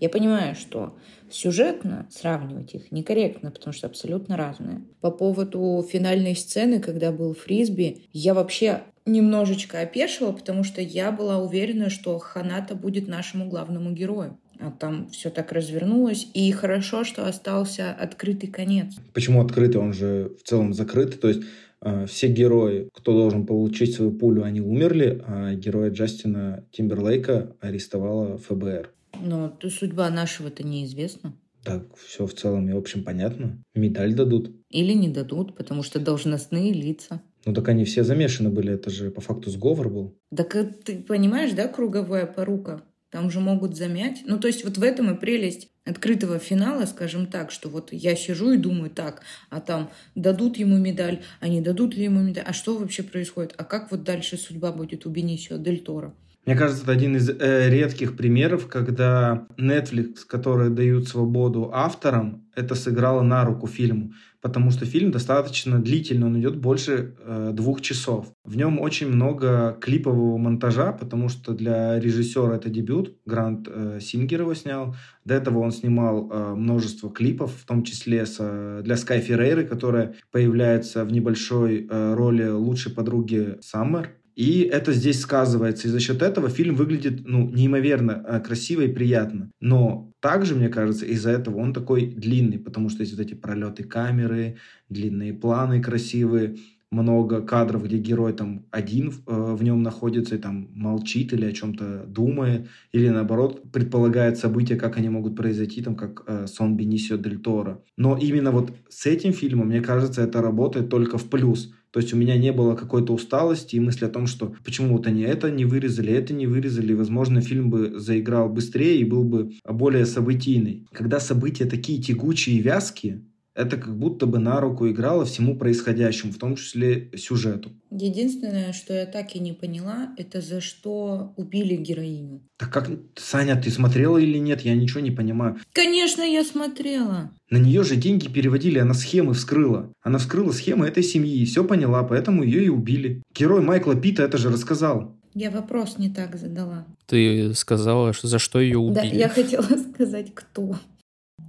Я 0.00 0.08
понимаю, 0.08 0.56
что 0.56 0.98
сюжетно 1.30 2.08
сравнивать 2.10 2.74
их 2.74 2.90
некорректно, 2.90 3.52
потому 3.52 3.72
что 3.72 3.86
абсолютно 3.86 4.36
разные. 4.36 4.82
По 5.00 5.12
поводу 5.12 5.86
финальной 5.88 6.34
сцены, 6.34 6.80
когда 6.80 7.12
был 7.12 7.34
фрисби, 7.34 8.08
я 8.12 8.34
вообще 8.34 8.82
немножечко 9.06 9.80
опешила, 9.80 10.32
потому 10.32 10.64
что 10.64 10.80
я 10.80 11.12
была 11.12 11.38
уверена, 11.38 11.88
что 11.88 12.18
Ханата 12.18 12.74
будет 12.74 13.06
нашему 13.06 13.48
главному 13.48 13.92
герою 13.92 14.40
там 14.78 15.08
все 15.10 15.30
так 15.30 15.52
развернулось. 15.52 16.28
И 16.34 16.50
хорошо, 16.52 17.04
что 17.04 17.26
остался 17.26 17.92
открытый 17.92 18.48
конец. 18.48 18.94
Почему 19.14 19.40
открытый? 19.40 19.80
Он 19.80 19.92
же 19.92 20.32
в 20.38 20.46
целом 20.46 20.74
закрытый. 20.74 21.18
То 21.18 21.28
есть 21.28 21.42
э, 21.80 22.06
все 22.06 22.28
герои, 22.28 22.88
кто 22.92 23.12
должен 23.12 23.46
получить 23.46 23.94
свою 23.94 24.12
пулю, 24.12 24.44
они 24.44 24.60
умерли, 24.60 25.22
а 25.26 25.54
героя 25.54 25.90
Джастина 25.90 26.64
Тимберлейка 26.72 27.56
арестовала 27.60 28.38
ФБР. 28.38 28.90
Но 29.20 29.56
судьба 29.68 30.10
нашего-то 30.10 30.62
неизвестна. 30.62 31.34
Так, 31.64 31.84
все 31.96 32.26
в 32.26 32.34
целом 32.34 32.68
и 32.68 32.72
в 32.72 32.78
общем 32.78 33.04
понятно. 33.04 33.62
Медаль 33.74 34.14
дадут. 34.14 34.50
Или 34.70 34.92
не 34.92 35.08
дадут, 35.08 35.56
потому 35.56 35.82
что 35.82 35.98
должностные 35.98 36.72
лица. 36.72 37.20
Ну 37.44 37.52
так 37.52 37.68
они 37.68 37.84
все 37.84 38.04
замешаны 38.04 38.50
были, 38.50 38.72
это 38.72 38.90
же 38.90 39.10
по 39.10 39.20
факту 39.20 39.50
сговор 39.50 39.88
был. 39.88 40.18
Так 40.34 40.54
э, 40.56 40.64
ты 40.64 40.98
понимаешь, 41.02 41.52
да, 41.52 41.68
круговая 41.68 42.26
порука? 42.26 42.82
Там 43.10 43.30
же 43.30 43.40
могут 43.40 43.76
замять. 43.76 44.22
Ну, 44.26 44.38
то 44.38 44.48
есть 44.48 44.64
вот 44.64 44.76
в 44.76 44.82
этом 44.82 45.14
и 45.14 45.18
прелесть 45.18 45.68
открытого 45.84 46.38
финала, 46.38 46.84
скажем 46.84 47.26
так, 47.26 47.50
что 47.50 47.68
вот 47.68 47.92
я 47.92 48.14
сижу 48.14 48.52
и 48.52 48.58
думаю 48.58 48.90
так, 48.90 49.22
а 49.48 49.60
там 49.60 49.90
дадут 50.14 50.58
ему 50.58 50.76
медаль, 50.76 51.22
а 51.40 51.48
не 51.48 51.60
дадут 51.62 51.96
ли 51.96 52.04
ему 52.04 52.20
медаль, 52.20 52.44
а 52.46 52.52
что 52.52 52.76
вообще 52.76 53.02
происходит, 53.02 53.54
а 53.56 53.64
как 53.64 53.90
вот 53.90 54.04
дальше 54.04 54.36
судьба 54.36 54.72
будет 54.72 55.06
у 55.06 55.10
Бенисио 55.10 55.56
Дель 55.56 55.80
Торо? 55.80 56.14
Мне 56.44 56.56
кажется, 56.56 56.84
это 56.84 56.92
один 56.92 57.14
из 57.14 57.28
э, 57.28 57.68
редких 57.68 58.16
примеров, 58.16 58.68
когда 58.68 59.46
Netflix, 59.58 60.24
которые 60.26 60.70
дают 60.70 61.06
свободу 61.06 61.70
авторам, 61.74 62.48
это 62.54 62.74
сыграло 62.74 63.20
на 63.20 63.44
руку 63.44 63.66
фильму, 63.66 64.14
потому 64.40 64.70
что 64.70 64.86
фильм 64.86 65.10
достаточно 65.10 65.78
длительный, 65.78 66.26
он 66.26 66.40
идет 66.40 66.56
больше 66.56 67.14
э, 67.18 67.50
двух 67.52 67.80
часов. 67.80 68.32
В 68.44 68.56
нем 68.56 68.80
очень 68.80 69.08
много 69.08 69.76
клипового 69.80 70.36
монтажа, 70.38 70.92
потому 70.92 71.28
что 71.28 71.52
для 71.52 71.98
режиссера 71.98 72.56
это 72.56 72.68
дебют, 72.68 73.16
Грант 73.26 73.68
э, 73.70 73.98
Сингер 74.00 74.42
его 74.42 74.54
снял. 74.54 74.94
До 75.24 75.34
этого 75.34 75.58
он 75.58 75.72
снимал 75.72 76.30
э, 76.30 76.54
множество 76.54 77.10
клипов, 77.10 77.52
в 77.60 77.66
том 77.66 77.82
числе 77.82 78.26
с, 78.26 78.36
э, 78.38 78.82
для 78.84 78.96
Скай 78.96 79.20
Феррейры, 79.20 79.64
которая 79.64 80.14
появляется 80.30 81.04
в 81.04 81.12
небольшой 81.12 81.86
э, 81.88 82.14
роли 82.14 82.48
лучшей 82.48 82.92
подруги 82.92 83.56
Саммер. 83.60 84.10
И 84.38 84.60
это 84.60 84.92
здесь 84.92 85.20
сказывается. 85.20 85.88
И 85.88 85.90
за 85.90 85.98
счет 85.98 86.22
этого 86.22 86.48
фильм 86.48 86.76
выглядит 86.76 87.26
ну, 87.26 87.50
неимоверно 87.50 88.24
э, 88.24 88.38
красиво 88.38 88.82
и 88.82 88.88
приятно. 88.88 89.50
Но 89.60 90.07
также, 90.20 90.54
мне 90.54 90.68
кажется, 90.68 91.04
из-за 91.06 91.30
этого 91.30 91.58
он 91.58 91.72
такой 91.72 92.06
длинный, 92.06 92.58
потому 92.58 92.88
что 92.88 93.02
есть 93.02 93.16
вот 93.16 93.24
эти 93.24 93.34
пролеты 93.34 93.84
камеры, 93.84 94.56
длинные 94.88 95.32
планы 95.32 95.82
красивые, 95.82 96.56
много 96.90 97.42
кадров, 97.42 97.84
где 97.84 97.98
герой 97.98 98.32
там 98.32 98.64
один 98.70 99.08
э, 99.08 99.12
в 99.54 99.62
нем 99.62 99.82
находится 99.82 100.36
и 100.36 100.38
там 100.38 100.68
молчит 100.74 101.32
или 101.32 101.44
о 101.44 101.52
чем-то 101.52 102.04
думает, 102.06 102.68
или 102.92 103.08
наоборот 103.10 103.70
предполагает 103.70 104.38
события, 104.38 104.76
как 104.76 104.96
они 104.96 105.10
могут 105.10 105.36
произойти, 105.36 105.82
там 105.82 105.96
как 105.96 106.24
э, 106.26 106.46
сон 106.46 106.76
Бенисио 106.76 107.16
Дель 107.16 107.38
Торо. 107.38 107.82
Но 107.96 108.16
именно 108.16 108.52
вот 108.52 108.72
с 108.88 109.04
этим 109.06 109.32
фильмом, 109.32 109.68
мне 109.68 109.82
кажется, 109.82 110.22
это 110.22 110.40
работает 110.40 110.88
только 110.88 111.18
в 111.18 111.28
плюс. 111.28 111.74
То 111.90 112.00
есть 112.00 112.12
у 112.12 112.16
меня 112.16 112.36
не 112.36 112.52
было 112.52 112.74
какой-то 112.74 113.14
усталости 113.14 113.76
и 113.76 113.80
мысли 113.80 114.04
о 114.04 114.10
том, 114.10 114.26
что 114.26 114.54
почему 114.64 114.96
вот 114.96 115.06
они 115.06 115.22
это 115.22 115.50
не 115.50 115.64
вырезали, 115.64 116.12
это 116.12 116.34
не 116.34 116.46
вырезали. 116.46 116.92
Возможно, 116.92 117.40
фильм 117.40 117.70
бы 117.70 117.98
заиграл 117.98 118.48
быстрее 118.48 118.98
и 118.98 119.04
был 119.04 119.24
бы 119.24 119.52
более 119.64 120.06
событийный. 120.06 120.86
Когда 120.92 121.20
события 121.20 121.64
такие 121.64 122.00
тягучие 122.00 122.56
и 122.56 122.60
вязкие, 122.60 123.24
это 123.58 123.76
как 123.76 123.96
будто 123.96 124.26
бы 124.26 124.38
на 124.38 124.60
руку 124.60 124.88
играло 124.88 125.24
всему 125.24 125.56
происходящему, 125.56 126.32
в 126.32 126.38
том 126.38 126.54
числе 126.54 127.10
сюжету. 127.16 127.72
Единственное, 127.90 128.72
что 128.72 128.94
я 128.94 129.04
так 129.04 129.34
и 129.34 129.40
не 129.40 129.52
поняла, 129.52 130.14
это 130.16 130.40
за 130.40 130.60
что 130.60 131.32
убили 131.36 131.74
героиню. 131.74 132.40
Так 132.56 132.72
как, 132.72 132.88
Саня, 133.16 133.60
ты 133.60 133.70
смотрела 133.70 134.16
или 134.18 134.38
нет? 134.38 134.60
Я 134.60 134.76
ничего 134.76 135.00
не 135.00 135.10
понимаю. 135.10 135.58
Конечно, 135.72 136.22
я 136.22 136.44
смотрела. 136.44 137.32
На 137.50 137.56
нее 137.56 137.82
же 137.82 137.96
деньги 137.96 138.28
переводили, 138.28 138.78
она 138.78 138.94
схемы 138.94 139.34
вскрыла. 139.34 139.92
Она 140.02 140.18
вскрыла 140.18 140.52
схемы 140.52 140.86
этой 140.86 141.02
семьи 141.02 141.38
и 141.38 141.44
все 141.44 141.64
поняла, 141.64 142.04
поэтому 142.04 142.44
ее 142.44 142.64
и 142.64 142.68
убили. 142.68 143.24
Герой 143.34 143.60
Майкла 143.60 143.96
Питта 143.96 144.22
это 144.22 144.38
же 144.38 144.50
рассказал. 144.50 145.16
Я 145.34 145.50
вопрос 145.50 145.98
не 145.98 146.10
так 146.10 146.36
задала. 146.36 146.86
Ты 147.06 147.52
сказала, 147.54 148.12
что 148.12 148.28
за 148.28 148.38
что 148.38 148.60
ее 148.60 148.78
убили. 148.78 148.94
Да, 148.94 149.02
я 149.02 149.28
хотела 149.28 149.66
сказать, 149.92 150.32
кто. 150.32 150.76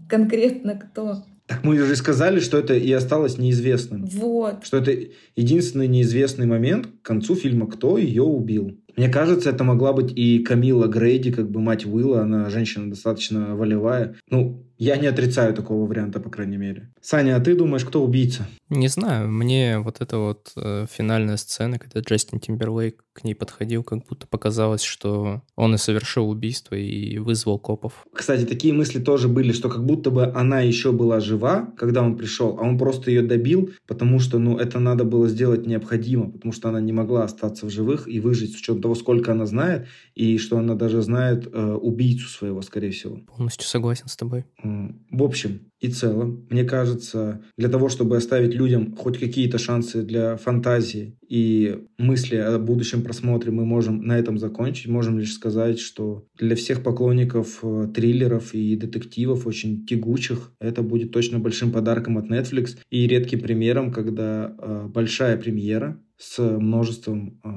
Конкретно 0.07 0.75
кто. 0.75 1.23
Так 1.49 1.63
мы 1.63 1.81
уже 1.81 1.95
сказали, 1.95 2.39
что 2.39 2.59
это 2.59 2.75
и 2.75 2.91
осталось 2.91 3.39
неизвестным. 3.39 4.05
Вот. 4.05 4.63
Что 4.63 4.77
это 4.77 4.95
единственный 5.35 5.87
неизвестный 5.87 6.45
момент 6.45 6.85
к 6.85 7.05
концу 7.05 7.33
фильма, 7.33 7.65
кто 7.65 7.97
ее 7.97 8.21
убил. 8.21 8.77
Мне 8.95 9.09
кажется, 9.09 9.49
это 9.49 9.63
могла 9.63 9.91
быть 9.91 10.11
и 10.15 10.39
Камила 10.39 10.85
Грейди, 10.85 11.31
как 11.31 11.49
бы 11.49 11.59
мать 11.59 11.87
Уилла, 11.87 12.21
она 12.21 12.51
женщина 12.51 12.87
достаточно 12.87 13.55
волевая. 13.55 14.15
Ну, 14.29 14.63
я 14.77 14.97
не 14.97 15.07
отрицаю 15.07 15.55
такого 15.55 15.87
варианта, 15.87 16.19
по 16.19 16.29
крайней 16.29 16.57
мере. 16.57 16.91
Саня, 17.01 17.35
а 17.35 17.39
ты 17.39 17.55
думаешь, 17.55 17.83
кто 17.83 18.03
убийца? 18.03 18.47
Не 18.69 18.87
знаю, 18.87 19.29
мне 19.29 19.79
вот 19.79 19.99
эта 19.99 20.19
вот 20.19 20.51
э, 20.55 20.85
финальная 20.91 21.37
сцена, 21.37 21.79
когда 21.79 22.01
Джастин 22.01 22.39
Тимберлейк 22.39 23.03
к 23.13 23.23
ней 23.23 23.33
подходил, 23.33 23.83
как 23.83 24.05
будто 24.07 24.27
показалось, 24.27 24.83
что 24.83 25.41
он 25.55 25.73
и 25.73 25.77
совершил 25.79 26.29
убийство 26.29 26.75
и 26.75 27.17
вызвал 27.17 27.57
копов. 27.57 28.05
Кстати, 28.13 28.45
такие 28.45 28.71
мысли 28.73 28.99
тоже 28.99 29.27
были, 29.27 29.53
что 29.53 29.69
как 29.69 29.83
будто 29.83 30.11
бы 30.11 30.25
она 30.25 30.61
еще 30.61 30.91
была 30.91 31.19
жива, 31.19 31.73
когда 31.77 32.03
он 32.03 32.15
пришел, 32.15 32.57
а 32.59 32.61
он 32.61 32.77
просто 32.77 33.09
ее 33.09 33.23
добил, 33.23 33.71
потому 33.87 34.19
что, 34.19 34.37
ну, 34.37 34.57
это 34.57 34.79
надо 34.79 35.03
было 35.03 35.27
сделать 35.27 35.65
необходимо, 35.65 36.29
потому 36.29 36.53
что 36.53 36.69
она 36.69 36.79
не 36.79 36.93
могла 36.93 37.23
остаться 37.23 37.65
в 37.65 37.71
живых 37.71 38.07
и 38.07 38.19
выжить 38.19 38.53
с 38.53 38.57
учетом 38.57 38.83
того, 38.83 38.93
сколько 38.93 39.31
она 39.31 39.47
знает, 39.47 39.87
и 40.13 40.37
что 40.37 40.59
она 40.59 40.75
даже 40.75 41.01
знает 41.01 41.49
э, 41.51 41.73
убийцу 41.73 42.27
своего, 42.27 42.61
скорее 42.61 42.91
всего. 42.91 43.17
Полностью 43.35 43.67
согласен 43.67 44.07
с 44.07 44.15
тобой. 44.15 44.45
В 44.63 45.23
общем 45.23 45.68
и 45.79 45.87
целом, 45.87 46.45
мне 46.49 46.65
кажется, 46.65 47.41
для 47.57 47.69
того, 47.69 47.87
чтобы 47.87 48.17
оставить 48.17 48.53
людям 48.53 48.95
хоть 48.95 49.17
какие-то 49.17 49.57
шансы 49.57 50.03
для 50.03 50.35
фантазии 50.35 51.17
и 51.27 51.85
мысли 51.97 52.35
о 52.35 52.59
будущем 52.59 53.01
просмотре, 53.01 53.51
мы 53.51 53.65
можем 53.65 54.01
на 54.01 54.17
этом 54.17 54.37
закончить. 54.37 54.87
Можем 54.87 55.19
лишь 55.19 55.33
сказать, 55.33 55.79
что 55.79 56.25
для 56.37 56.55
всех 56.55 56.83
поклонников 56.83 57.59
э, 57.63 57.87
триллеров 57.95 58.53
и 58.53 58.75
детективов, 58.75 59.47
очень 59.47 59.85
тягучих, 59.85 60.51
это 60.59 60.81
будет 60.81 61.11
точно 61.11 61.39
большим 61.39 61.71
подарком 61.71 62.17
от 62.17 62.29
Netflix 62.29 62.77
и 62.89 63.07
редким 63.07 63.39
примером, 63.39 63.91
когда 63.91 64.53
э, 64.57 64.87
большая 64.89 65.37
премьера 65.37 66.01
с 66.17 66.41
множеством 66.41 67.39
э, 67.43 67.49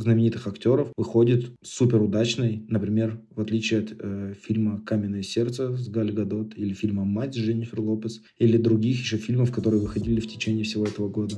знаменитых 0.00 0.46
актеров 0.46 0.92
выходит 0.96 1.52
супер 1.62 2.02
удачной. 2.02 2.64
Например, 2.68 3.20
в 3.34 3.40
отличие 3.40 3.80
от 3.80 3.94
э, 3.98 4.34
фильма 4.40 4.80
«Каменное 4.84 5.22
сердце» 5.22 5.76
с 5.76 5.88
Галь 5.88 6.12
Гадот 6.12 6.56
или 6.56 6.72
фильма 6.72 7.04
«Мать» 7.04 7.34
с 7.34 7.38
Дженнифер 7.38 7.80
Лопес 7.80 8.20
или 8.38 8.56
других 8.56 8.98
еще 8.98 9.16
фильмов, 9.16 9.52
которые 9.52 9.80
выходили 9.80 10.20
в 10.20 10.28
течение 10.28 10.64
всего 10.64 10.84
этого 10.84 11.08
года. 11.08 11.36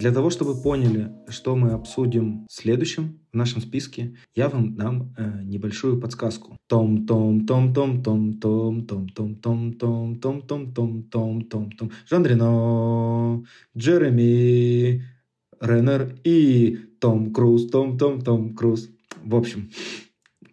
Для 0.00 0.12
того, 0.12 0.30
чтобы 0.30 0.54
поняли, 0.54 1.12
что 1.28 1.54
мы 1.56 1.72
обсудим 1.72 2.46
следующим 2.48 3.20
в 3.34 3.36
нашем 3.36 3.60
списке, 3.60 4.16
я 4.34 4.48
вам 4.48 4.74
дам 4.74 5.14
э, 5.18 5.42
небольшую 5.42 6.00
подсказку. 6.00 6.56
Том 6.68 7.06
том 7.06 7.46
том 7.46 7.74
том 7.74 8.02
том 8.02 8.32
том 8.40 8.80
том 8.80 9.08
том 9.10 9.10
том 9.10 9.74
том 9.74 9.74
том 9.74 10.42
том 10.42 10.72
том 10.72 11.02
том 11.02 11.42
том 11.42 11.70
том 11.72 11.90
Жан 12.08 12.24
Рено, 12.24 13.44
Джереми 13.76 15.04
Реннер 15.60 16.16
и 16.24 16.78
Том 16.98 17.34
Круз, 17.34 17.70
Том 17.70 17.98
Том 17.98 18.22
Том 18.22 18.54
Круз. 18.54 18.88
В 19.22 19.36
общем, 19.36 19.68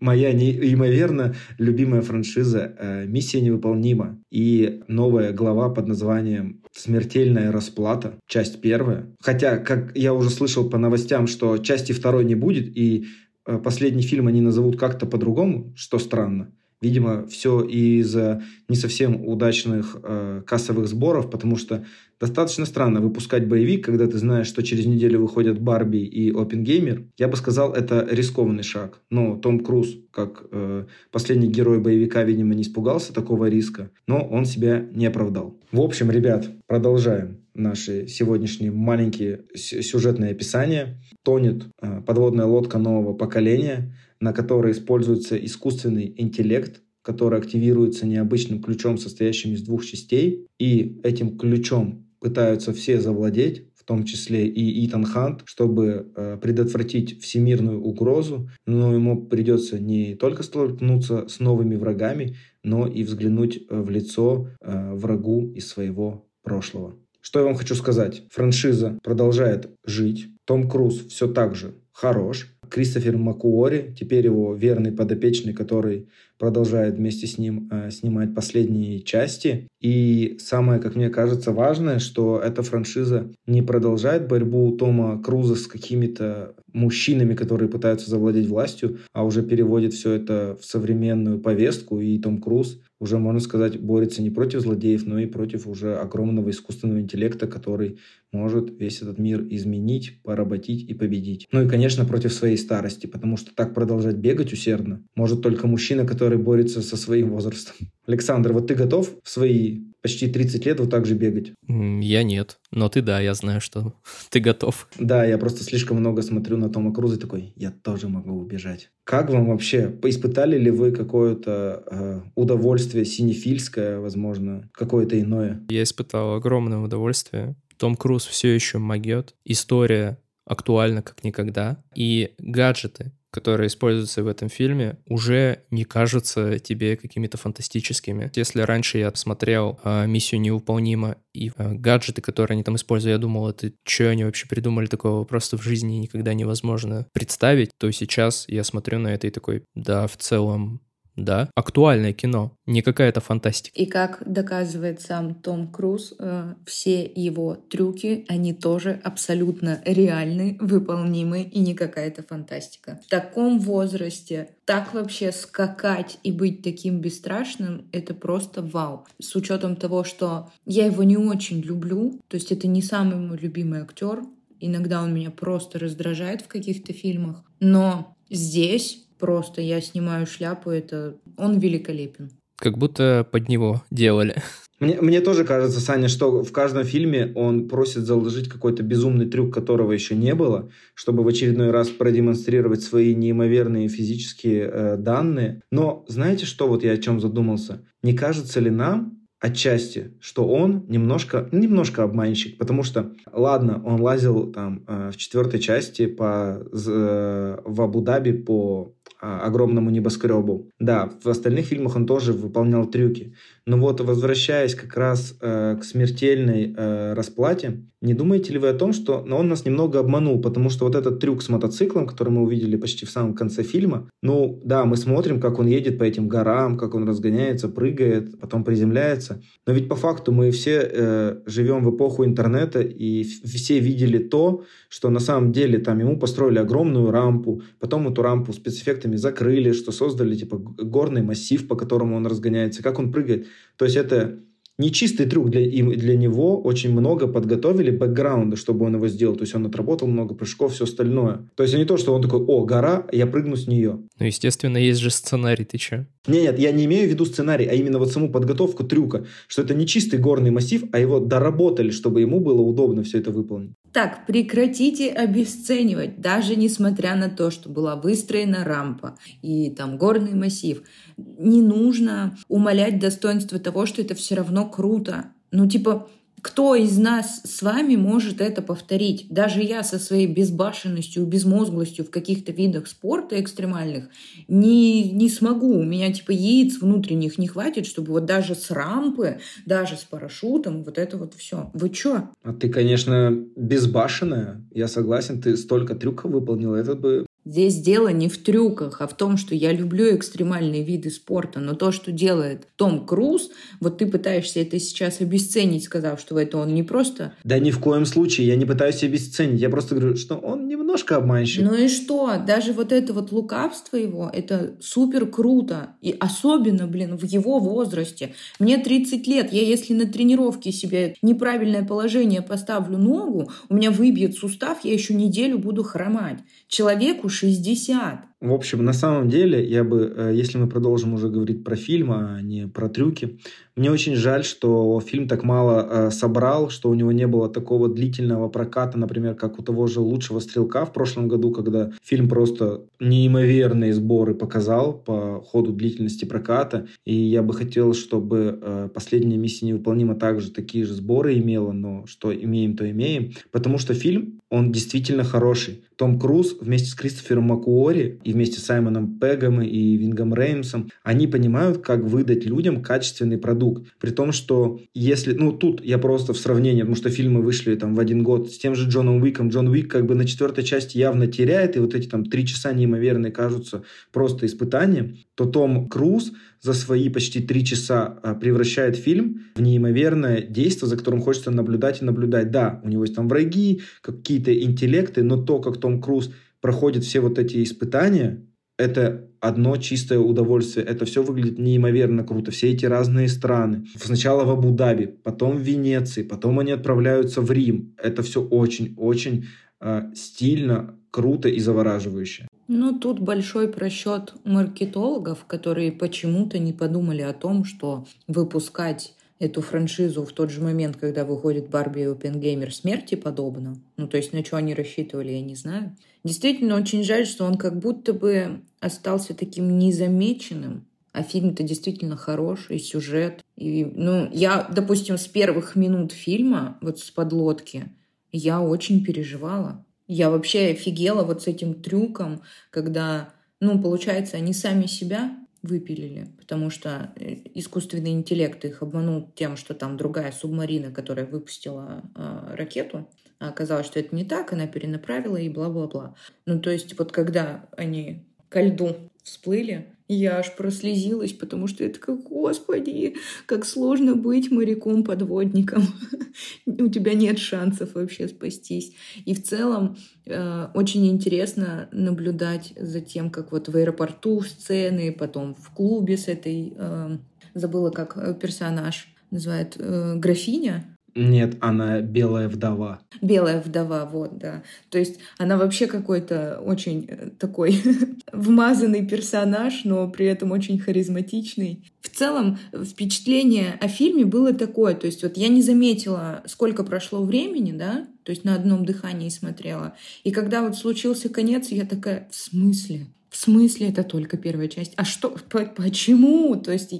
моя 0.01 0.33
неимоверно 0.33 1.35
любимая 1.57 2.01
франшиза 2.01 2.75
э, 2.77 3.05
«Миссия 3.05 3.39
невыполнима» 3.39 4.19
и 4.29 4.83
новая 4.89 5.31
глава 5.31 5.69
под 5.69 5.87
названием 5.87 6.63
«Смертельная 6.77 7.51
расплата», 7.51 8.19
часть 8.27 8.61
первая. 8.61 9.11
Хотя, 9.19 9.57
как 9.57 9.97
я 9.97 10.13
уже 10.13 10.29
слышал 10.29 10.69
по 10.69 10.77
новостям, 10.77 11.25
что 11.25 11.57
части 11.57 11.91
второй 11.91 12.23
не 12.23 12.35
будет, 12.35 12.77
и 12.77 13.07
э, 13.47 13.57
последний 13.57 14.03
фильм 14.03 14.27
они 14.27 14.41
назовут 14.41 14.77
как-то 14.77 15.07
по-другому, 15.07 15.73
что 15.75 15.97
странно. 15.97 16.53
Видимо, 16.79 17.25
все 17.25 17.61
из-за 17.61 18.43
не 18.69 18.75
совсем 18.75 19.25
удачных 19.27 19.97
э, 20.03 20.43
кассовых 20.45 20.87
сборов, 20.87 21.31
потому 21.31 21.55
что 21.55 21.85
достаточно 22.19 22.65
странно 22.65 23.01
выпускать 23.01 23.47
боевик, 23.47 23.83
когда 23.83 24.05
ты 24.05 24.17
знаешь, 24.19 24.45
что 24.45 24.61
через 24.61 24.85
неделю 24.85 25.21
выходят 25.21 25.59
Барби 25.59 25.97
и 25.97 26.31
Опенгеймер. 26.31 27.05
Я 27.17 27.29
бы 27.29 27.35
сказал, 27.35 27.73
это 27.73 28.07
рискованный 28.09 28.61
шаг. 28.61 29.01
Но 29.09 29.37
Том 29.37 29.61
Круз, 29.61 29.97
как 30.11 30.45
э, 30.51 30.85
последний 31.11 31.47
герой 31.47 31.79
боевика, 31.79 32.23
видимо, 32.23 32.53
не 32.53 32.61
испугался 32.61 33.11
такого 33.11 33.49
риска, 33.49 33.89
но 34.07 34.21
он 34.21 34.45
себя 34.45 34.87
не 34.93 35.07
оправдал. 35.07 35.59
В 35.71 35.81
общем, 35.81 36.11
ребят, 36.11 36.47
продолжаем 36.67 37.39
наши 37.55 38.07
сегодняшние 38.07 38.71
маленькие 38.71 39.45
сюжетные 39.55 40.31
описания. 40.31 41.01
Тонет 41.23 41.65
э, 41.81 42.01
подводная 42.05 42.45
лодка 42.45 42.77
нового 42.77 43.13
поколения– 43.13 43.95
на 44.19 44.33
которой 44.33 44.71
используется 44.71 45.37
искусственный 45.37 46.13
интеллект, 46.17 46.81
который 47.01 47.39
активируется 47.39 48.05
необычным 48.05 48.61
ключом, 48.61 48.97
состоящим 48.97 49.53
из 49.53 49.61
двух 49.61 49.85
частей, 49.85 50.47
и 50.59 50.99
этим 51.03 51.37
ключом 51.37 52.05
пытаются 52.19 52.73
все 52.73 52.99
завладеть, 52.99 53.67
в 53.75 53.85
том 53.85 54.03
числе 54.03 54.45
и 54.47 54.85
Итан 54.85 55.05
Хант, 55.05 55.43
чтобы 55.45 56.11
э, 56.13 56.37
предотвратить 56.41 57.21
всемирную 57.21 57.81
угрозу, 57.81 58.49
но 58.65 58.93
ему 58.93 59.25
придется 59.25 59.79
не 59.79 60.15
только 60.15 60.43
столкнуться 60.43 61.29
с 61.29 61.39
новыми 61.39 61.75
врагами, 61.75 62.35
но 62.63 62.85
и 62.85 63.03
взглянуть 63.03 63.57
э, 63.69 63.81
в 63.81 63.89
лицо 63.89 64.49
э, 64.59 64.93
врагу 64.93 65.53
из 65.55 65.69
своего 65.69 66.27
прошлого. 66.43 66.97
Что 67.21 67.39
я 67.39 67.45
вам 67.45 67.55
хочу 67.55 67.75
сказать? 67.75 68.23
Франшиза 68.29 68.99
продолжает 69.03 69.69
жить. 69.85 70.27
Том 70.45 70.69
Круз 70.69 71.07
все 71.07 71.27
так 71.27 71.55
же 71.55 71.75
хорош. 71.93 72.56
Кристофер 72.69 73.17
Макуори, 73.17 73.93
теперь 73.97 74.25
его 74.25 74.53
верный 74.53 74.91
подопечный, 74.91 75.53
который 75.53 76.07
продолжает 76.37 76.95
вместе 76.95 77.27
с 77.27 77.37
ним 77.37 77.69
э, 77.71 77.91
снимать 77.91 78.33
последние 78.33 79.01
части. 79.01 79.67
И 79.81 80.37
самое, 80.39 80.79
как 80.79 80.95
мне 80.95 81.09
кажется, 81.09 81.51
важное, 81.51 81.99
что 81.99 82.39
эта 82.39 82.63
франшиза 82.63 83.31
не 83.45 83.61
продолжает 83.61 84.27
борьбу 84.27 84.71
Тома 84.77 85.21
Круза 85.21 85.55
с 85.55 85.67
какими-то 85.67 86.55
мужчинами, 86.73 87.33
которые 87.33 87.69
пытаются 87.69 88.09
завладеть 88.09 88.47
властью, 88.47 88.99
а 89.13 89.25
уже 89.25 89.43
переводит 89.43 89.93
все 89.93 90.13
это 90.13 90.57
в 90.59 90.65
современную 90.65 91.39
повестку, 91.39 91.99
и 91.99 92.19
Том 92.19 92.41
Круз 92.41 92.79
уже, 92.99 93.19
можно 93.19 93.39
сказать, 93.39 93.79
борется 93.79 94.21
не 94.21 94.29
против 94.29 94.61
злодеев, 94.61 95.05
но 95.05 95.19
и 95.19 95.27
против 95.27 95.67
уже 95.67 95.95
огромного 95.97 96.49
искусственного 96.49 96.99
интеллекта, 96.99 97.47
который 97.47 97.99
может 98.31 98.71
весь 98.79 99.01
этот 99.01 99.19
мир 99.19 99.45
изменить, 99.49 100.19
поработить 100.23 100.89
и 100.89 100.93
победить. 100.93 101.47
Ну 101.51 101.63
и, 101.63 101.69
конечно, 101.69 102.05
против 102.05 102.33
своей 102.33 102.57
старости, 102.57 103.05
потому 103.05 103.37
что 103.37 103.53
так 103.53 103.73
продолжать 103.73 104.17
бегать 104.17 104.51
усердно 104.51 105.03
может 105.15 105.41
только 105.41 105.67
мужчина, 105.67 106.05
который 106.05 106.26
борется 106.35 106.81
со 106.81 106.97
своим 106.97 107.31
возрастом. 107.31 107.75
Александр, 108.05 108.51
вот 108.51 108.67
ты 108.67 108.75
готов 108.75 109.09
в 109.23 109.29
свои 109.29 109.83
почти 110.01 110.27
30 110.27 110.65
лет 110.65 110.79
вот 110.79 110.89
так 110.89 111.05
же 111.05 111.15
бегать? 111.15 111.53
Я 111.67 112.23
нет, 112.23 112.59
но 112.71 112.89
ты 112.89 113.01
да, 113.01 113.19
я 113.19 113.33
знаю, 113.33 113.61
что 113.61 113.93
ты 114.29 114.41
готов. 114.41 114.89
Да, 114.99 115.23
я 115.23 115.37
просто 115.37 115.63
слишком 115.63 115.97
много 115.97 116.21
смотрю 116.21 116.57
на 116.57 116.69
Тома 116.69 116.93
Круза 116.93 117.15
и 117.15 117.19
такой, 117.19 117.53
я 117.55 117.71
тоже 117.71 118.09
могу 118.09 118.33
убежать. 118.33 118.89
Как 119.05 119.29
вам 119.29 119.47
вообще? 119.47 119.97
Испытали 120.03 120.57
ли 120.57 120.71
вы 120.71 120.91
какое-то 120.91 121.83
э, 121.89 122.21
удовольствие 122.35 123.05
синефильское, 123.05 123.99
возможно, 123.99 124.69
какое-то 124.73 125.19
иное? 125.19 125.65
Я 125.69 125.83
испытал 125.83 126.35
огромное 126.35 126.79
удовольствие. 126.79 127.55
Том 127.77 127.95
Круз 127.95 128.25
все 128.25 128.53
еще 128.53 128.79
могет. 128.79 129.35
История 129.45 130.17
актуальна 130.47 131.01
как 131.01 131.23
никогда. 131.23 131.83
И 131.95 132.33
гаджеты, 132.39 133.11
которые 133.31 133.67
используются 133.67 134.23
в 134.23 134.27
этом 134.27 134.49
фильме, 134.49 134.97
уже 135.07 135.63
не 135.71 135.83
кажутся 135.83 136.59
тебе 136.59 136.97
какими-то 136.97 137.37
фантастическими. 137.37 138.31
Если 138.35 138.61
раньше 138.61 138.97
я 138.97 139.11
посмотрел 139.11 139.79
э, 139.83 140.07
«Миссию 140.07 140.41
невыполнима» 140.41 141.17
и 141.33 141.51
э, 141.55 141.73
гаджеты, 141.73 142.21
которые 142.21 142.55
они 142.55 142.63
там 142.63 142.75
используют, 142.75 143.15
я 143.15 143.17
думал, 143.17 143.49
это 143.49 143.71
что 143.85 144.09
они 144.09 144.23
вообще 144.23 144.47
придумали 144.47 144.87
такого 144.87 145.23
просто 145.23 145.57
в 145.57 145.63
жизни 145.63 145.95
никогда 145.95 146.33
невозможно 146.33 147.07
представить, 147.13 147.71
то 147.77 147.91
сейчас 147.91 148.45
я 148.47 148.63
смотрю 148.63 148.99
на 148.99 149.09
это 149.09 149.27
и 149.27 149.31
такой, 149.31 149.63
да, 149.75 150.07
в 150.07 150.17
целом 150.17 150.81
да, 151.17 151.49
актуальное 151.55 152.13
кино, 152.13 152.53
не 152.65 152.81
какая-то 152.81 153.19
фантастика. 153.19 153.77
И 153.77 153.87
как 153.87 154.21
доказывает 154.25 155.01
сам 155.01 155.35
Том 155.35 155.71
Круз, 155.71 156.13
э, 156.17 156.53
все 156.65 157.11
его 157.13 157.55
трюки, 157.55 158.25
они 158.29 158.53
тоже 158.53 159.01
абсолютно 159.03 159.81
реальны, 159.83 160.57
выполнимы 160.61 161.41
и 161.41 161.59
не 161.59 161.73
какая-то 161.73 162.23
фантастика. 162.23 163.01
В 163.05 163.09
таком 163.09 163.59
возрасте 163.59 164.51
так 164.65 164.93
вообще 164.93 165.31
скакать 165.31 166.19
и 166.23 166.31
быть 166.31 166.61
таким 166.61 167.01
бесстрашным, 167.01 167.89
это 167.91 168.13
просто 168.13 168.61
вау. 168.61 169.05
С 169.19 169.35
учетом 169.35 169.75
того, 169.75 170.03
что 170.03 170.51
я 170.65 170.85
его 170.85 171.03
не 171.03 171.17
очень 171.17 171.61
люблю, 171.61 172.21
то 172.27 172.35
есть 172.35 172.51
это 172.51 172.67
не 172.67 172.81
самый 172.81 173.15
мой 173.15 173.37
любимый 173.37 173.81
актер, 173.81 174.21
иногда 174.59 175.01
он 175.01 175.13
меня 175.13 175.31
просто 175.31 175.79
раздражает 175.79 176.41
в 176.41 176.47
каких-то 176.47 176.93
фильмах, 176.93 177.43
но 177.59 178.15
здесь 178.29 179.06
Просто 179.19 179.61
я 179.61 179.81
снимаю 179.81 180.25
шляпу, 180.27 180.69
это 180.69 181.15
он 181.37 181.59
великолепен. 181.59 182.31
Как 182.57 182.77
будто 182.77 183.27
под 183.31 183.49
него 183.49 183.83
делали. 183.91 184.41
Мне, 184.79 185.01
мне 185.01 185.21
тоже 185.21 185.43
кажется, 185.43 185.79
Саня, 185.79 186.07
что 186.07 186.43
в 186.43 186.51
каждом 186.51 186.83
фильме 186.83 187.31
он 187.33 187.67
просит 187.67 188.03
заложить 188.03 188.47
какой-то 188.47 188.83
безумный 188.83 189.27
трюк, 189.27 189.51
которого 189.53 189.91
еще 189.91 190.15
не 190.15 190.35
было, 190.35 190.69
чтобы 190.93 191.23
в 191.23 191.27
очередной 191.27 191.71
раз 191.71 191.89
продемонстрировать 191.89 192.83
свои 192.83 193.15
неимоверные 193.15 193.87
физические 193.87 194.69
э, 194.71 194.97
данные. 194.97 195.61
Но 195.71 196.05
знаете, 196.07 196.45
что 196.45 196.67
вот 196.67 196.83
я 196.83 196.91
о 196.91 196.97
чем 196.97 197.19
задумался? 197.19 197.85
Не 198.03 198.13
кажется 198.13 198.59
ли 198.59 198.69
нам, 198.69 199.17
отчасти, 199.39 200.15
что 200.19 200.47
он 200.47 200.85
немножко, 200.87 201.47
немножко 201.51 202.03
обманщик, 202.03 202.57
потому 202.57 202.83
что, 202.83 203.13
ладно, 203.31 203.81
он 203.85 204.01
лазил 204.01 204.51
там 204.51 204.83
э, 204.87 205.11
в 205.13 205.17
четвертой 205.17 205.59
части 205.59 206.07
по, 206.07 206.59
э, 206.71 207.57
в 207.63 207.81
Абу-Даби 207.81 208.31
по 208.31 208.95
огромному 209.19 209.89
небоскребу. 209.89 210.69
Да, 210.79 211.09
в 211.23 211.29
остальных 211.29 211.65
фильмах 211.65 211.95
он 211.95 212.05
тоже 212.05 212.33
выполнял 212.33 212.85
трюки. 212.85 213.35
Но 213.67 213.77
вот 213.77 213.99
возвращаясь 213.99 214.75
как 214.75 214.95
раз 214.95 215.35
э, 215.41 215.75
к 215.79 215.83
смертельной 215.83 216.73
э, 216.75 217.13
расплате, 217.13 217.83
не 217.99 218.13
думаете 218.13 218.53
ли 218.53 218.59
вы 218.59 218.69
о 218.69 218.73
том, 218.73 218.93
что 218.93 219.23
ну, 219.25 219.37
он 219.37 219.49
нас 219.49 219.65
немного 219.65 219.99
обманул, 219.99 220.39
потому 220.39 220.69
что 220.69 220.85
вот 220.85 220.95
этот 220.95 221.19
трюк 221.19 221.41
с 221.41 221.49
мотоциклом, 221.49 222.05
который 222.05 222.29
мы 222.29 222.43
увидели 222.43 222.77
почти 222.77 223.05
в 223.05 223.09
самом 223.09 223.33
конце 223.33 223.63
фильма, 223.63 224.07
ну 224.21 224.61
да, 224.63 224.85
мы 224.85 224.97
смотрим, 224.97 225.41
как 225.41 225.57
он 225.57 225.65
едет 225.65 225.97
по 225.97 226.03
этим 226.03 226.29
горам, 226.29 226.77
как 226.77 226.93
он 226.93 227.09
разгоняется, 227.09 227.67
прыгает, 227.67 228.39
потом 228.39 228.63
приземляется, 228.63 229.41
но 229.65 229.73
ведь 229.73 229.89
по 229.89 229.95
факту 229.95 230.31
мы 230.31 230.51
все 230.51 230.79
э, 230.83 231.39
живем 231.47 231.83
в 231.83 231.95
эпоху 231.95 232.23
интернета 232.23 232.81
и 232.81 233.23
все 233.23 233.79
видели 233.79 234.19
то, 234.19 234.63
что 234.89 235.09
на 235.09 235.19
самом 235.19 235.51
деле 235.51 235.79
там 235.79 235.99
ему 235.99 236.19
построили 236.19 236.59
огромную 236.59 237.09
рампу, 237.09 237.63
потом 237.79 238.07
эту 238.07 238.21
рампу 238.21 238.53
спецэффектами 238.53 239.15
закрыли, 239.15 239.71
что 239.71 239.91
создали 239.91 240.35
типа 240.35 240.57
горный 240.57 241.23
массив, 241.23 241.67
по 241.67 241.75
которому 241.75 242.15
он 242.15 242.27
разгоняется, 242.27 242.83
как 242.83 242.99
он 242.99 243.11
прыгает. 243.11 243.47
То 243.77 243.85
есть 243.85 243.97
это 243.97 244.39
не 244.77 244.91
чистый 244.91 245.25
трюк 245.25 245.49
для, 245.49 245.61
и 245.61 245.81
для 245.81 246.15
него, 246.15 246.61
очень 246.61 246.91
много 246.91 247.27
подготовили 247.27 247.89
бэкграунда, 247.89 248.55
чтобы 248.55 248.85
он 248.85 248.95
его 248.95 249.07
сделал. 249.07 249.35
То 249.35 249.41
есть 249.41 249.55
он 249.55 249.65
отработал 249.65 250.07
много 250.07 250.35
прыжков, 250.35 250.73
все 250.73 250.83
остальное. 250.83 251.49
То 251.55 251.63
есть 251.63 251.75
не 251.75 251.85
то, 251.85 251.97
что 251.97 252.13
он 252.13 252.21
такой, 252.21 252.41
о, 252.41 252.63
гора, 252.63 253.07
я 253.11 253.25
прыгну 253.25 253.55
с 253.55 253.67
нее. 253.67 253.99
Ну, 254.19 254.25
естественно, 254.25 254.77
есть 254.77 254.99
же 254.99 255.09
сценарий, 255.09 255.65
ты 255.65 255.77
че? 255.77 256.07
Нет, 256.27 256.43
нет, 256.43 256.59
я 256.59 256.71
не 256.71 256.85
имею 256.85 257.07
в 257.07 257.11
виду 257.11 257.25
сценарий, 257.25 257.65
а 257.65 257.73
именно 257.73 257.97
вот 257.97 258.11
саму 258.11 258.31
подготовку 258.31 258.83
трюка, 258.83 259.25
что 259.47 259.61
это 259.63 259.73
не 259.73 259.87
чистый 259.87 260.19
горный 260.19 260.51
массив, 260.51 260.83
а 260.91 260.99
его 260.99 261.19
доработали, 261.19 261.89
чтобы 261.89 262.21
ему 262.21 262.39
было 262.39 262.61
удобно 262.61 263.03
все 263.03 263.17
это 263.17 263.31
выполнить. 263.31 263.71
Так, 263.97 264.27
прекратите 264.27 265.09
обесценивать, 265.09 266.21
даже 266.21 266.55
несмотря 266.55 267.15
на 267.15 267.29
то, 267.29 267.49
что 267.49 267.67
была 267.67 267.95
выстроена 267.95 268.63
рампа 268.63 269.17
и 269.41 269.71
там 269.71 269.97
горный 269.97 270.35
массив. 270.35 270.83
Не 271.17 271.63
нужно 271.63 272.37
умалять 272.47 272.99
достоинство 272.99 273.57
того, 273.57 273.87
что 273.87 274.03
это 274.03 274.13
все 274.13 274.35
равно 274.35 274.69
круто. 274.69 275.31
Ну, 275.49 275.67
типа, 275.67 276.07
кто 276.41 276.75
из 276.75 276.97
нас 276.97 277.41
с 277.43 277.61
вами 277.61 277.95
может 277.95 278.41
это 278.41 278.61
повторить? 278.61 279.27
Даже 279.29 279.61
я 279.61 279.83
со 279.83 279.99
своей 279.99 280.27
безбашенностью, 280.27 281.25
безмозглостью 281.25 282.05
в 282.05 282.09
каких-то 282.09 282.51
видах 282.51 282.87
спорта 282.87 283.39
экстремальных 283.39 284.09
не, 284.47 285.11
не 285.11 285.29
смогу. 285.29 285.79
У 285.79 285.83
меня 285.83 286.11
типа 286.11 286.31
яиц 286.31 286.79
внутренних 286.79 287.37
не 287.37 287.47
хватит, 287.47 287.85
чтобы 287.85 288.13
вот 288.13 288.25
даже 288.25 288.55
с 288.55 288.71
рампы, 288.71 289.39
даже 289.65 289.97
с 289.97 290.03
парашютом, 290.03 290.83
вот 290.83 290.97
это 290.97 291.17
вот 291.17 291.33
все. 291.35 291.69
Вы 291.73 291.89
чё? 291.89 292.29
А 292.43 292.53
ты, 292.53 292.69
конечно, 292.69 293.31
безбашенная. 293.55 294.63
Я 294.71 294.87
согласен, 294.87 295.41
ты 295.41 295.57
столько 295.57 295.95
трюков 295.95 296.31
выполнила. 296.31 296.75
Это 296.75 296.95
бы 296.95 297.26
Здесь 297.47 297.77
дело 297.77 298.09
не 298.09 298.27
в 298.27 298.37
трюках, 298.37 298.99
а 298.99 299.07
в 299.07 299.15
том, 299.15 299.37
что 299.37 299.55
я 299.55 299.71
люблю 299.71 300.13
экстремальные 300.13 300.83
виды 300.83 301.09
спорта, 301.09 301.61
но 301.61 301.75
то, 301.75 301.93
что 301.93 302.11
делает 302.11 302.67
Том 302.75 303.05
Круз, 303.05 303.51
вот 303.79 303.99
ты 303.99 304.05
пытаешься 304.05 304.59
это 304.59 304.77
сейчас 304.79 305.21
обесценить, 305.21 305.85
сказав, 305.85 306.19
что 306.19 306.37
это 306.37 306.57
он 306.57 306.73
не 306.73 306.83
просто... 306.83 307.33
Да 307.45 307.57
ни 307.57 307.71
в 307.71 307.79
коем 307.79 308.05
случае, 308.05 308.47
я 308.47 308.57
не 308.57 308.65
пытаюсь 308.65 309.01
обесценить, 309.01 309.61
я 309.61 309.69
просто 309.69 309.95
говорю, 309.95 310.17
что 310.17 310.35
он 310.35 310.67
немножко 310.67 311.15
обманщик. 311.15 311.63
Ну 311.63 311.73
и 311.73 311.87
что? 311.87 312.35
Даже 312.45 312.73
вот 312.73 312.91
это 312.91 313.13
вот 313.13 313.31
лукавство 313.31 313.95
его, 313.95 314.29
это 314.33 314.75
супер 314.81 315.25
круто. 315.25 315.91
И 316.01 316.13
особенно, 316.19 316.85
блин, 316.85 317.17
в 317.17 317.23
его 317.23 317.59
возрасте. 317.59 318.35
Мне 318.59 318.77
30 318.77 319.25
лет, 319.25 319.53
я 319.53 319.61
если 319.61 319.93
на 319.93 320.05
тренировке 320.05 320.73
себе 320.73 321.15
неправильное 321.21 321.85
положение 321.85 322.41
поставлю 322.41 322.97
ногу, 322.97 323.49
у 323.69 323.73
меня 323.73 323.91
выбьет 323.91 324.35
сустав, 324.35 324.83
я 324.83 324.91
еще 324.91 325.13
неделю 325.13 325.59
буду 325.59 325.83
хромать. 325.83 326.39
Человеку 326.67 327.29
60. 327.29 328.25
В 328.39 328.53
общем, 328.53 328.85
на 328.85 328.93
самом 328.93 329.29
деле, 329.29 329.67
я 329.67 329.83
бы, 329.83 330.13
э, 330.15 330.31
если 330.35 330.59
мы 330.59 330.67
продолжим 330.67 331.15
уже 331.15 331.27
говорить 331.27 331.63
про 331.63 331.75
фильм, 331.75 332.11
а 332.11 332.39
не 332.39 332.67
про 332.67 332.87
трюки, 332.87 333.39
мне 333.75 333.91
очень 333.91 334.15
жаль, 334.15 334.43
что 334.43 334.99
фильм 334.99 335.27
так 335.27 335.43
мало 335.43 335.87
э, 335.89 336.11
собрал, 336.11 336.69
что 336.69 336.89
у 336.89 336.93
него 336.93 337.11
не 337.11 337.25
было 337.25 337.49
такого 337.49 337.89
длительного 337.89 338.47
проката, 338.47 338.97
например, 338.97 339.33
как 339.33 339.57
у 339.57 339.63
того 339.63 339.87
же 339.87 340.01
«Лучшего 340.01 340.39
стрелка» 340.39 340.85
в 340.85 340.93
прошлом 340.93 341.27
году, 341.27 341.51
когда 341.51 341.91
фильм 342.03 342.29
просто 342.29 342.81
неимоверные 342.99 343.91
сборы 343.91 344.35
показал 344.35 344.93
по 344.93 345.41
ходу 345.41 345.73
длительности 345.73 346.25
проката. 346.25 346.87
И 347.05 347.15
я 347.15 347.41
бы 347.41 347.55
хотел, 347.55 347.95
чтобы 347.95 348.59
э, 348.61 348.89
«Последняя 348.93 349.37
миссия 349.37 349.65
невыполнима» 349.65 350.13
также 350.13 350.51
такие 350.51 350.85
же 350.85 350.93
сборы 350.93 351.39
имела, 351.39 351.71
но 351.71 352.05
что 352.05 352.31
имеем, 352.31 352.75
то 352.75 352.87
имеем. 352.89 353.33
Потому 353.51 353.79
что 353.79 353.95
фильм, 353.95 354.41
он 354.49 354.71
действительно 354.71 355.23
хороший. 355.23 355.83
Том 355.97 356.19
Круз 356.19 356.55
вместе 356.59 356.89
с 356.89 356.95
Кристофером 356.95 357.45
Макуори 357.45 358.19
и 358.27 358.33
вместе 358.33 358.59
с 358.59 358.65
Саймоном 358.65 359.19
Пегом 359.19 359.61
и 359.61 359.95
Вингом 359.95 360.33
Реймсом, 360.33 360.91
они 361.01 361.27
понимают, 361.27 361.77
как 361.77 362.03
выдать 362.03 362.43
людям 362.43 362.83
качественный 362.83 363.37
продукт. 363.37 363.87
При 364.01 364.09
том, 364.09 364.33
что 364.33 364.81
если... 364.93 365.31
Ну, 365.31 365.53
тут 365.53 365.81
я 365.81 365.97
просто 365.97 366.33
в 366.33 366.37
сравнении, 366.37 366.81
потому 366.81 366.97
что 366.97 367.09
фильмы 367.09 367.41
вышли 367.41 367.75
там 367.75 367.95
в 367.95 367.99
один 368.01 368.23
год 368.23 368.51
с 368.51 368.57
тем 368.57 368.75
же 368.75 368.89
Джоном 368.89 369.21
Уиком. 369.21 369.47
Джон 369.47 369.69
Уик 369.69 369.89
как 369.89 370.05
бы 370.05 370.13
на 370.13 370.27
четвертой 370.27 370.65
части 370.65 370.97
явно 370.97 371.27
теряет, 371.27 371.77
и 371.77 371.79
вот 371.79 371.95
эти 371.95 372.07
там 372.09 372.25
три 372.25 372.45
часа 372.45 372.73
неимоверные 372.73 373.31
кажутся 373.31 373.83
просто 374.11 374.45
испытанием, 374.45 375.19
то 375.35 375.45
Том 375.45 375.87
Круз 375.87 376.33
за 376.61 376.73
свои 376.73 377.07
почти 377.07 377.39
три 377.39 377.63
часа 377.63 378.19
а, 378.23 378.33
превращает 378.33 378.97
фильм 378.97 379.43
в 379.55 379.61
неимоверное 379.61 380.41
действие, 380.41 380.89
за 380.89 380.97
которым 380.97 381.21
хочется 381.21 381.49
наблюдать 381.51 382.01
и 382.01 382.05
наблюдать. 382.05 382.51
Да, 382.51 382.81
у 382.83 382.89
него 382.89 383.03
есть 383.03 383.15
там 383.15 383.29
враги, 383.29 383.83
какие-то 384.01 384.53
интеллекты, 384.53 385.23
но 385.23 385.41
то, 385.41 385.59
как 385.59 385.77
Том 385.77 386.01
Круз 386.01 386.31
проходит 386.61 387.03
все 387.03 387.19
вот 387.19 387.39
эти 387.39 387.63
испытания, 387.63 388.47
это 388.77 389.27
одно 389.39 389.77
чистое 389.77 390.19
удовольствие. 390.19 390.85
Это 390.85 391.05
все 391.05 391.23
выглядит 391.23 391.57
неимоверно 391.59 392.23
круто. 392.23 392.51
Все 392.51 392.71
эти 392.71 392.85
разные 392.85 393.27
страны. 393.27 393.85
Сначала 393.95 394.45
в 394.45 394.51
Абу-Даби, 394.51 395.07
потом 395.23 395.57
в 395.57 395.61
Венеции, 395.61 396.23
потом 396.23 396.59
они 396.59 396.71
отправляются 396.71 397.41
в 397.41 397.51
Рим. 397.51 397.95
Это 397.97 398.21
все 398.21 398.41
очень-очень 398.41 399.45
э, 399.81 400.11
стильно, 400.13 400.95
круто 401.11 401.49
и 401.49 401.59
завораживающе. 401.59 402.47
Ну, 402.67 402.99
тут 402.99 403.19
большой 403.19 403.69
просчет 403.69 404.33
маркетологов, 404.43 405.45
которые 405.45 405.91
почему-то 405.91 406.59
не 406.59 406.73
подумали 406.73 407.21
о 407.21 407.33
том, 407.33 407.63
что 407.63 408.05
выпускать 408.27 409.13
эту 409.39 409.61
франшизу 409.61 410.25
в 410.25 410.31
тот 410.31 410.49
же 410.49 410.61
момент, 410.61 410.97
когда 410.97 411.25
выходит 411.25 411.69
Барби 411.69 412.01
и 412.01 412.05
Опенгеймер, 412.05 412.73
смерти 412.73 413.15
подобно. 413.15 413.77
Ну, 413.97 414.07
то 414.07 414.17
есть 414.17 414.33
на 414.33 414.43
что 414.43 414.57
они 414.57 414.73
рассчитывали, 414.73 415.31
я 415.31 415.41
не 415.41 415.55
знаю. 415.55 415.95
Действительно, 416.23 416.75
очень 416.75 417.03
жаль, 417.03 417.25
что 417.25 417.45
он 417.45 417.55
как 417.55 417.77
будто 417.77 418.13
бы 418.13 418.61
остался 418.79 419.33
таким 419.33 419.77
незамеченным. 419.77 420.85
А 421.13 421.23
фильм-то 421.23 421.63
действительно 421.63 422.15
хороший, 422.15 422.75
и 422.75 422.79
сюжет. 422.79 423.43
И, 423.55 423.85
ну, 423.85 424.29
я, 424.31 424.67
допустим, 424.71 425.17
с 425.17 425.27
первых 425.27 425.75
минут 425.75 426.11
фильма, 426.11 426.77
вот 426.81 426.99
с 426.99 427.09
подлодки, 427.09 427.85
я 428.31 428.61
очень 428.61 429.03
переживала. 429.03 429.83
Я 430.07 430.29
вообще 430.29 430.69
офигела 430.69 431.23
вот 431.23 431.41
с 431.41 431.47
этим 431.47 431.73
трюком, 431.75 432.41
когда, 432.69 433.29
ну, 433.59 433.81
получается, 433.81 434.37
они 434.37 434.53
сами 434.53 434.85
себя 434.85 435.35
выпилили, 435.63 436.27
потому 436.37 436.69
что 436.69 437.13
э, 437.15 437.35
искусственный 437.55 438.11
интеллект 438.11 438.63
их 438.65 438.81
обманул 438.81 439.31
тем, 439.35 439.57
что 439.57 439.73
там 439.73 439.97
другая 439.97 440.31
субмарина, 440.31 440.91
которая 440.91 441.25
выпустила 441.25 442.03
э, 442.15 442.55
ракету, 442.55 443.09
а 443.39 443.49
оказалось, 443.49 443.85
что 443.85 443.99
это 443.99 444.15
не 444.15 444.25
так, 444.25 444.53
она 444.53 444.67
перенаправила 444.67 445.37
и 445.37 445.49
бла-бла-бла. 445.49 446.15
Ну, 446.45 446.59
то 446.59 446.69
есть 446.69 446.97
вот 446.97 447.11
когда 447.11 447.67
они 447.75 448.27
ко 448.49 448.61
льду 448.61 448.95
всплыли, 449.23 449.96
я 450.07 450.37
аж 450.37 450.55
прослезилась, 450.55 451.33
потому 451.33 451.67
что 451.67 451.83
это 451.83 451.99
как, 451.99 452.23
господи, 452.23 453.15
как 453.45 453.65
сложно 453.65 454.15
быть 454.15 454.51
моряком-подводником. 454.51 455.83
У 456.65 456.87
тебя 456.87 457.13
нет 457.13 457.39
шансов 457.39 457.95
вообще 457.95 458.27
спастись. 458.27 458.93
И 459.25 459.33
в 459.33 459.43
целом 459.43 459.97
э, 460.25 460.67
очень 460.73 461.07
интересно 461.07 461.89
наблюдать 461.91 462.73
за 462.77 463.01
тем, 463.01 463.29
как 463.29 463.51
вот 463.51 463.67
в 463.67 463.75
аэропорту 463.75 464.41
сцены, 464.41 465.11
потом 465.11 465.55
в 465.55 465.73
клубе 465.73 466.17
с 466.17 466.27
этой, 466.27 466.73
э, 466.75 467.17
забыла, 467.53 467.89
как 467.89 468.39
персонаж 468.39 469.13
называет, 469.29 469.75
э, 469.77 470.15
графиня, 470.15 470.96
нет, 471.17 471.57
она 471.61 472.01
белая 472.01 472.47
вдова. 472.47 472.99
Белая 473.21 473.59
вдова, 473.59 474.05
вот, 474.05 474.37
да. 474.37 474.63
То 474.89 474.99
есть 474.99 475.17
она 475.39 475.57
вообще 475.57 475.87
какой-то 475.87 476.61
очень 476.63 477.05
э, 477.07 477.29
такой 477.39 477.81
вмазанный 478.31 479.05
персонаж, 479.05 479.83
но 479.83 480.07
при 480.09 480.27
этом 480.27 480.51
очень 480.51 480.77
харизматичный. 480.77 481.91
В 482.01 482.09
целом 482.09 482.59
впечатление 482.71 483.77
о 483.81 483.87
фильме 483.87 484.25
было 484.25 484.53
такое, 484.53 484.93
то 484.93 485.07
есть 485.07 485.23
вот 485.23 485.37
я 485.37 485.47
не 485.47 485.63
заметила, 485.63 486.43
сколько 486.45 486.83
прошло 486.83 487.23
времени, 487.23 487.71
да, 487.71 488.07
то 488.23 488.31
есть 488.31 488.43
на 488.43 488.53
одном 488.53 488.85
дыхании 488.85 489.29
смотрела. 489.29 489.95
И 490.23 490.31
когда 490.31 490.61
вот 490.61 490.77
случился 490.77 491.29
конец, 491.29 491.69
я 491.69 491.85
такая, 491.85 492.27
в 492.29 492.35
смысле? 492.35 493.07
В 493.29 493.37
смысле 493.37 493.89
это 493.89 494.03
только 494.03 494.37
первая 494.37 494.67
часть? 494.67 494.93
А 494.95 495.03
что? 495.03 495.35
Почему? 495.75 496.55
То 496.55 496.71
есть 496.71 496.93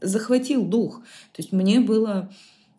захватил 0.00 0.64
дух. 0.64 1.02
То 1.32 1.42
есть 1.42 1.52
мне 1.52 1.80
было 1.80 2.30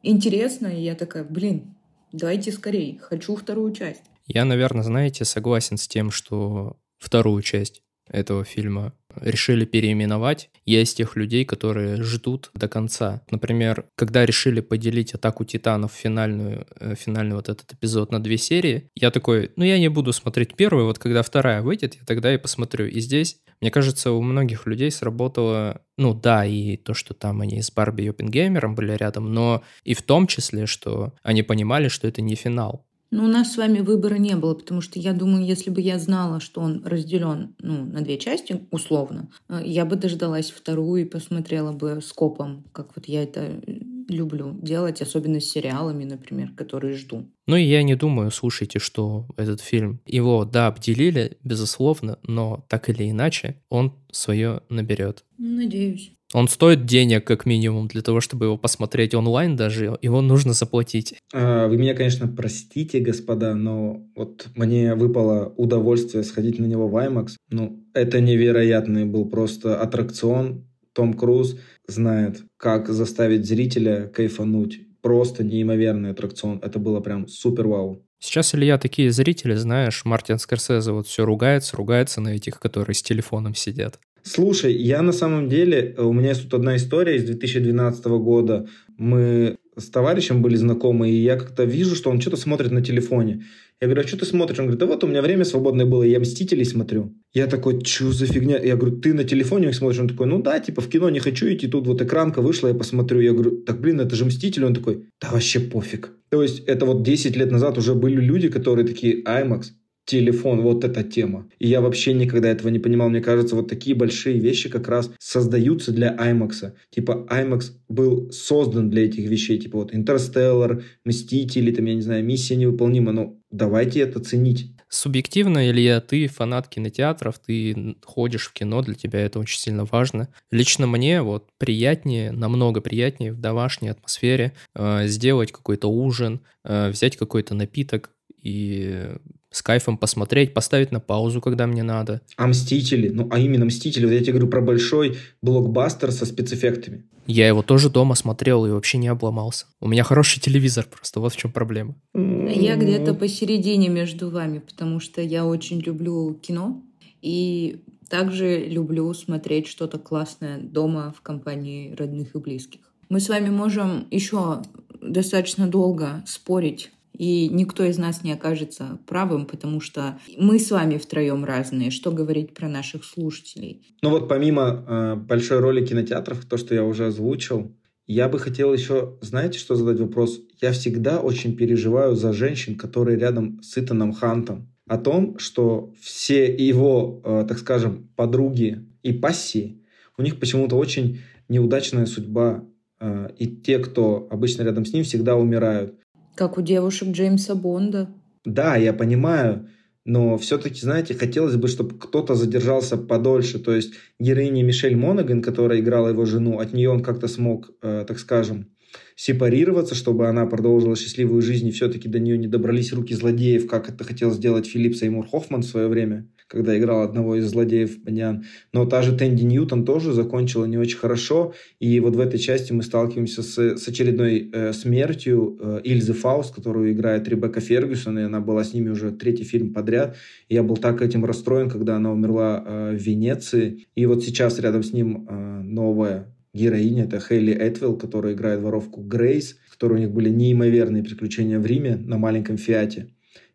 интересно, 0.04 0.68
и 0.68 0.84
я 0.84 0.96
такая, 0.96 1.24
блин, 1.24 1.76
давайте 2.12 2.52
скорее, 2.52 3.00
хочу 3.00 3.36
вторую 3.36 3.74
часть. 3.74 4.04
Я, 4.28 4.46
наверное, 4.46 4.84
знаете, 4.84 5.26
согласен 5.26 5.78
с 5.78 5.88
тем, 5.88 6.12
что 6.12 6.78
вторую 6.98 7.42
часть 7.42 7.82
этого 8.08 8.44
фильма 8.46 8.94
решили 9.22 9.66
переименовать. 9.66 10.50
Из 10.66 10.94
тех 10.94 11.16
людей, 11.16 11.46
которые 11.46 12.02
ждут 12.02 12.50
до 12.54 12.68
конца. 12.68 13.22
Например, 13.30 13.86
когда 13.96 14.26
решили 14.26 14.62
поделить 14.62 15.14
«Атаку 15.14 15.44
Титанов» 15.44 15.92
финальную, 15.92 16.66
э, 16.80 16.96
финальный 16.96 17.36
вот 17.36 17.50
этот 17.50 17.74
эпизод 17.74 18.12
на 18.12 18.24
две 18.24 18.38
серии, 18.38 18.90
я 18.96 19.12
такой, 19.12 19.52
ну 19.56 19.66
я 19.66 19.78
не 19.78 19.90
буду 19.90 20.14
смотреть 20.14 20.56
первую, 20.56 20.86
вот 20.86 21.00
когда 21.00 21.22
вторая 21.22 21.62
выйдет, 21.62 21.96
я 21.96 22.06
тогда 22.06 22.34
и 22.34 22.38
посмотрю. 22.38 22.88
И 22.88 23.00
здесь 23.00 23.38
мне 23.64 23.72
кажется, 23.72 24.12
у 24.12 24.22
многих 24.22 24.66
людей 24.66 24.92
сработало, 24.92 25.84
ну 25.98 26.14
да, 26.14 26.46
и 26.46 26.76
то, 26.76 26.94
что 26.94 27.14
там 27.14 27.40
они 27.40 27.62
с 27.62 27.72
Барби 27.72 28.02
и 28.02 28.10
Оппенгеймером 28.10 28.76
были 28.76 28.92
рядом, 28.92 29.34
но 29.34 29.64
и 29.86 29.94
в 29.94 30.02
том 30.02 30.28
числе, 30.28 30.66
что 30.66 31.14
они 31.24 31.44
понимали, 31.44 31.88
что 31.88 32.06
это 32.06 32.22
не 32.22 32.36
финал. 32.36 32.86
Ну, 33.14 33.26
у 33.26 33.28
нас 33.28 33.54
с 33.54 33.58
вами 33.58 33.82
выбора 33.82 34.16
не 34.16 34.36
было, 34.36 34.56
потому 34.56 34.82
что 34.82 34.98
я 34.98 35.14
думаю, 35.14 35.46
если 35.46 35.70
бы 35.70 35.80
я 35.82 36.00
знала, 36.00 36.40
что 36.40 36.62
он 36.62 36.84
разделен 36.84 37.56
ну, 37.60 37.86
на 37.86 38.02
две 38.02 38.18
части, 38.18 38.62
условно, 38.72 39.30
э, 39.50 39.62
я 39.64 39.86
бы 39.86 39.96
дождалась 39.98 40.50
вторую 40.50 41.04
и 41.04 41.06
посмотрела 41.06 41.72
бы 41.74 42.02
скопом, 42.02 42.66
как 42.72 42.96
вот 42.96 43.06
я 43.06 43.22
это 43.22 43.62
люблю 44.10 44.58
делать, 44.60 45.00
особенно 45.04 45.40
с 45.40 45.46
сериалами, 45.46 46.06
например, 46.06 46.54
которые 46.58 46.96
жду. 46.96 47.30
Ну 47.46 47.56
и 47.56 47.64
я 47.64 47.84
не 47.84 47.94
думаю, 47.94 48.32
слушайте, 48.32 48.80
что 48.80 49.28
этот 49.38 49.62
фильм, 49.62 50.02
его, 50.08 50.44
да, 50.44 50.66
обделили, 50.66 51.38
безусловно, 51.44 52.18
но 52.24 52.66
так 52.68 52.90
или 52.90 53.12
иначе 53.12 53.62
он 53.70 53.94
свое 54.12 54.62
наберет. 54.70 55.24
Надеюсь. 55.38 56.14
Он 56.34 56.48
стоит 56.48 56.86
денег, 56.86 57.26
как 57.26 57.46
минимум, 57.46 57.88
для 57.88 58.02
того, 58.02 58.20
чтобы 58.20 58.46
его 58.46 58.58
посмотреть 58.58 59.14
онлайн 59.14 59.56
даже, 59.56 59.98
его 60.02 60.22
нужно 60.22 60.54
заплатить. 60.54 61.16
А, 61.32 61.68
вы 61.68 61.78
меня, 61.78 61.94
конечно, 61.94 62.28
простите, 62.28 63.00
господа, 63.00 63.54
но 63.54 64.04
вот 64.16 64.48
мне 64.56 64.96
выпало 64.96 65.54
удовольствие 65.58 66.24
сходить 66.24 66.60
на 66.60 66.66
него 66.66 66.88
в 66.88 66.96
IMAX. 66.96 67.34
Ну, 67.50 67.86
это 67.94 68.20
невероятный 68.20 69.06
был 69.06 69.30
просто 69.30 69.80
аттракцион. 69.80 70.66
Том 70.94 71.14
Круз 71.14 71.58
знает, 71.88 72.42
как 72.58 72.90
заставить 72.90 73.46
зрителя 73.46 74.08
кайфануть. 74.08 74.80
Просто 75.02 75.44
неимоверный 75.44 76.12
аттракцион. 76.12 76.60
Это 76.64 76.80
было 76.80 77.00
прям 77.00 77.28
супер 77.28 77.68
вау. 77.68 78.06
Сейчас, 78.20 78.56
Илья, 78.56 78.78
такие 78.78 79.12
зрители, 79.12 79.54
знаешь, 79.56 80.06
Мартин 80.06 80.40
Скорсезе 80.40 80.94
вот 80.94 81.08
все 81.08 81.26
ругается, 81.26 81.76
ругается 81.76 82.22
на 82.22 82.30
этих, 82.30 82.60
которые 82.60 82.96
с 82.96 83.04
телефоном 83.04 83.54
сидят. 83.54 84.00
Слушай, 84.24 84.74
я 84.74 85.02
на 85.02 85.12
самом 85.12 85.50
деле, 85.50 85.96
у 85.98 86.14
меня 86.14 86.30
есть 86.30 86.44
тут 86.44 86.54
одна 86.54 86.78
история 86.78 87.18
из 87.18 87.26
2012 87.26 88.06
года. 88.06 88.68
Мы 88.98 89.58
с 89.78 89.90
товарищем 89.90 90.42
были 90.42 90.56
знакомы, 90.56 91.10
и 91.10 91.16
я 91.16 91.36
как-то 91.36 91.66
вижу, 91.66 91.96
что 91.96 92.10
он 92.10 92.22
что-то 92.22 92.38
смотрит 92.38 92.72
на 92.72 92.82
телефоне. 92.82 93.44
Я 93.82 93.88
говорю, 93.88 94.04
а 94.04 94.08
что 94.08 94.18
ты 94.18 94.26
смотришь? 94.26 94.60
Он 94.60 94.66
говорит, 94.66 94.80
да 94.80 94.86
вот 94.86 95.04
у 95.04 95.08
меня 95.08 95.22
время 95.22 95.44
свободное 95.44 95.86
было, 95.86 96.04
я 96.04 96.20
«Мстителей» 96.20 96.64
смотрю. 96.64 97.14
Я 97.34 97.48
такой, 97.48 97.84
что 97.84 98.14
за 98.14 98.28
фигня? 98.28 98.58
Я 98.64 98.78
говорю, 98.78 99.02
ты 99.02 99.14
на 99.14 99.26
телефоне 99.26 99.70
их 99.70 99.76
смотришь? 99.76 100.00
Он 100.00 100.08
такой, 100.08 100.28
ну 100.28 100.42
да, 100.42 100.60
типа 100.60 100.82
в 100.82 100.88
кино 100.88 101.10
не 101.10 101.20
хочу 101.20 101.48
идти, 101.48 101.68
тут 101.68 101.86
вот 101.88 102.02
экранка 102.02 102.42
вышла, 102.42 102.70
я 102.70 102.74
посмотрю. 102.74 103.20
Я 103.20 103.34
говорю, 103.34 103.58
так 103.58 103.82
блин, 103.82 104.00
это 104.00 104.16
же 104.16 104.24
«Мстители». 104.24 104.64
Он 104.64 104.74
такой, 104.74 105.08
да 105.20 105.32
вообще 105.32 105.60
пофиг. 105.60 106.12
То 106.30 106.42
есть 106.42 106.60
это 106.66 106.86
вот 106.86 107.04
10 107.04 107.36
лет 107.36 107.52
назад 107.52 107.78
уже 107.78 107.94
были 107.94 108.22
люди, 108.22 108.48
которые 108.48 108.88
такие, 108.88 109.22
IMAX, 109.24 109.64
телефон, 110.06 110.62
вот 110.62 110.84
эта 110.84 111.04
тема. 111.04 111.50
И 111.60 111.68
я 111.68 111.82
вообще 111.82 112.14
никогда 112.14 112.50
этого 112.50 112.70
не 112.70 112.80
понимал. 112.80 113.10
Мне 113.10 113.22
кажется, 113.22 113.56
вот 113.56 113.70
такие 113.70 113.96
большие 113.96 114.40
вещи 114.40 114.70
как 114.70 114.88
раз 114.88 115.12
создаются 115.20 115.92
для 115.92 116.16
IMAX. 116.16 116.74
Типа 116.90 117.26
IMAX 117.30 117.72
был 117.88 118.32
создан 118.32 118.90
для 118.90 119.06
этих 119.06 119.30
вещей. 119.30 119.58
Типа 119.58 119.80
вот 119.80 119.94
Интерстеллар, 119.94 120.84
Мстители, 121.06 121.72
там, 121.72 121.86
я 121.86 121.96
не 121.96 122.02
знаю, 122.02 122.24
Миссия 122.24 122.56
невыполнима. 122.56 123.12
Ну, 123.12 123.42
давайте 123.52 124.02
это 124.02 124.20
ценить. 124.20 124.74
Субъективно, 124.94 125.68
Илья, 125.72 126.02
ты 126.02 126.28
фанат 126.28 126.68
кинотеатров, 126.68 127.40
ты 127.40 127.96
ходишь 128.06 128.48
в 128.48 128.54
кино, 128.54 128.84
для 128.84 128.94
тебя 128.94 129.22
это 129.22 129.40
очень 129.40 129.58
сильно 129.58 129.86
важно. 129.86 130.30
Лично 130.52 130.86
мне 130.86 131.24
вот 131.24 131.48
приятнее, 131.58 132.32
намного 132.32 132.80
приятнее 132.80 133.34
в 133.34 133.42
домашней 133.42 133.90
атмосфере 133.90 134.54
э, 134.76 135.08
сделать 135.08 135.52
какой-то 135.52 135.88
ужин, 135.88 136.42
э, 136.64 136.90
взять 136.90 137.18
какой-то 137.18 137.56
напиток 137.56 138.12
и 138.40 139.16
с 139.54 139.62
кайфом 139.62 139.98
посмотреть, 139.98 140.54
поставить 140.54 140.92
на 140.92 141.00
паузу, 141.00 141.40
когда 141.40 141.68
мне 141.68 141.84
надо. 141.84 142.22
А 142.36 142.48
«Мстители», 142.48 143.10
ну 143.10 143.30
а 143.32 143.40
именно 143.40 143.66
«Мстители», 143.66 144.06
вот 144.06 144.12
я 144.12 144.20
тебе 144.20 144.34
говорю 144.34 144.48
про 144.48 144.62
большой 144.62 145.18
блокбастер 145.42 146.12
со 146.12 146.26
спецэффектами. 146.26 147.06
Я 147.26 147.48
его 147.48 147.62
тоже 147.62 147.90
дома 147.90 148.16
смотрел 148.16 148.66
и 148.66 148.72
вообще 148.72 148.98
не 148.98 149.08
обломался. 149.08 149.68
У 149.80 149.88
меня 149.88 150.04
хороший 150.04 150.42
телевизор 150.42 150.86
просто, 150.90 151.22
вот 151.22 151.34
в 151.34 151.38
чем 151.38 151.52
проблема. 151.54 151.96
Я 152.14 152.76
где-то 152.76 153.14
посередине 153.14 153.88
между 153.88 154.30
вами, 154.30 154.60
потому 154.60 155.00
что 155.00 155.22
я 155.22 155.46
очень 155.46 155.80
люблю 155.80 156.34
кино 156.34 156.84
и 157.22 157.82
также 158.10 158.66
люблю 158.66 159.14
смотреть 159.14 159.68
что-то 159.68 160.00
классное 160.00 160.60
дома 160.60 161.14
в 161.18 161.22
компании 161.22 161.96
родных 161.96 162.36
и 162.36 162.40
близких. 162.40 162.82
Мы 163.10 163.20
с 163.20 163.30
вами 163.30 163.50
можем 163.50 164.08
еще 164.12 164.62
достаточно 165.02 165.68
долго 165.68 166.24
спорить 166.26 166.92
и 167.14 167.48
никто 167.50 167.84
из 167.84 167.98
нас 167.98 168.24
не 168.24 168.34
окажется 168.34 169.00
правым, 169.08 169.46
потому 169.46 169.80
что 169.80 170.20
мы 170.38 170.60
с 170.60 170.72
вами 170.72 170.98
втроем 170.98 171.46
разные. 171.46 171.92
Что 171.92 172.12
говорить 172.12 172.54
про 172.54 172.68
наших 172.68 173.06
слушателей? 173.06 173.96
Ну 174.02 174.10
вот 174.10 174.28
помимо 174.28 174.86
э, 174.88 175.16
большой 175.16 175.60
роли 175.60 175.86
кинотеатров, 175.86 176.46
то, 176.46 176.58
что 176.58 176.74
я 176.74 176.84
уже 176.84 177.08
озвучил, 177.08 177.76
я 178.06 178.28
бы 178.28 178.38
хотел 178.38 178.74
еще, 178.74 179.18
знаете, 179.22 179.60
что 179.60 179.76
задать 179.76 180.00
вопрос? 180.00 180.42
Я 180.60 180.72
всегда 180.74 181.22
очень 181.22 181.56
переживаю 181.56 182.16
за 182.16 182.34
женщин, 182.34 182.76
которые 182.76 183.18
рядом 183.18 183.62
с 183.62 183.78
Итаном 183.78 184.12
Хантом. 184.12 184.70
О 184.88 184.98
том, 184.98 185.40
что 185.40 185.94
все 186.02 186.54
его, 186.54 187.22
э, 187.24 187.46
так 187.48 187.60
скажем, 187.60 188.10
подруги 188.16 188.86
и 189.04 189.14
пассии, 189.14 189.82
у 190.18 190.22
них 190.22 190.40
почему-то 190.40 190.76
очень 190.76 191.20
неудачная 191.48 192.06
судьба. 192.06 192.66
Э, 193.00 193.30
и 193.38 193.48
те, 193.48 193.80
кто 193.80 194.28
обычно 194.30 194.64
рядом 194.64 194.86
с 194.86 194.92
ним, 194.92 195.06
всегда 195.06 195.36
умирают. 195.36 195.96
Как 196.36 196.58
у 196.58 196.62
девушек 196.62 197.10
Джеймса 197.10 197.56
Бонда. 197.56 198.10
Да, 198.46 198.76
я 198.76 198.94
понимаю, 198.94 199.70
но 200.06 200.38
все-таки, 200.38 200.82
знаете, 200.82 201.14
хотелось 201.14 201.56
бы, 201.56 201.68
чтобы 201.68 201.98
кто-то 201.98 202.36
задержался 202.36 202.98
подольше. 202.98 203.60
То 203.60 203.74
есть 203.74 203.94
героиня 204.20 204.64
Мишель 204.64 204.96
Монаган, 204.96 205.42
которая 205.42 205.80
играла 205.80 206.10
его 206.10 206.26
жену, 206.26 206.60
от 206.60 206.74
нее 206.74 206.90
он 206.90 207.02
как-то 207.02 207.28
смог, 207.28 207.72
э, 207.82 208.04
так 208.08 208.20
скажем, 208.20 208.68
сепарироваться, 209.16 209.96
чтобы 209.96 210.28
она 210.28 210.46
продолжила 210.46 210.96
счастливую 210.96 211.42
жизнь, 211.42 211.68
и 211.68 211.72
все-таки 211.72 212.10
до 212.10 212.20
нее 212.20 212.38
не 212.38 212.48
добрались 212.48 212.94
руки 212.94 213.14
злодеев, 213.14 213.68
как 213.68 213.90
это 213.90 214.04
хотел 214.04 214.32
сделать 214.32 214.68
Филипп 214.68 214.96
Сеймур 214.96 215.28
Хоффман 215.28 215.62
в 215.62 215.66
свое 215.66 215.88
время 215.88 216.28
когда 216.54 216.78
играл 216.78 217.02
одного 217.02 217.36
из 217.36 217.46
злодеев 217.46 218.04
Баньян. 218.04 218.46
Но 218.72 218.86
та 218.86 219.02
же 219.02 219.18
Тенди 219.18 219.44
Ньютон 219.44 219.86
тоже 219.86 220.14
закончила 220.14 220.66
не 220.66 220.78
очень 220.78 220.98
хорошо. 220.98 221.54
И 221.80 222.00
вот 222.00 222.16
в 222.16 222.20
этой 222.20 222.40
части 222.40 222.72
мы 222.72 222.84
сталкиваемся 222.84 223.42
с, 223.42 223.58
с 223.58 223.88
очередной 223.88 224.52
э, 224.54 224.72
смертью 224.74 225.58
э, 225.60 225.82
Ильзы 225.84 226.14
Фауст, 226.14 226.54
которую 226.54 226.92
играет 226.92 227.28
Ребекка 227.28 227.60
Фергюсон, 227.60 228.20
и 228.20 228.22
она 228.22 228.40
была 228.40 228.64
с 228.64 228.74
ними 228.74 228.90
уже 228.90 229.12
третий 229.12 229.44
фильм 229.44 229.74
подряд. 229.74 230.16
И 230.48 230.54
я 230.54 230.62
был 230.62 230.78
так 230.78 231.02
этим 231.02 231.26
расстроен, 231.26 231.70
когда 231.70 231.96
она 231.96 232.12
умерла 232.12 232.64
э, 232.64 232.96
в 232.96 233.02
Венеции. 233.02 233.88
И 233.96 234.06
вот 234.06 234.24
сейчас 234.24 234.60
рядом 234.60 234.84
с 234.84 234.94
ним 234.94 235.28
э, 235.28 235.62
новая 235.64 236.36
героиня, 236.54 237.06
это 237.06 237.20
Хейли 237.20 237.52
Этвилл, 237.52 237.98
которая 237.98 238.34
играет 238.34 238.62
воровку 238.62 239.02
Грейс, 239.02 239.58
в 239.68 239.74
которой 239.74 239.94
у 239.94 240.02
них 240.02 240.12
были 240.12 240.30
неимоверные 240.30 241.04
приключения 241.04 241.60
в 241.60 241.66
Риме 241.66 241.96
на 241.96 242.20
маленьком 242.20 242.58
Фиате. 242.58 243.10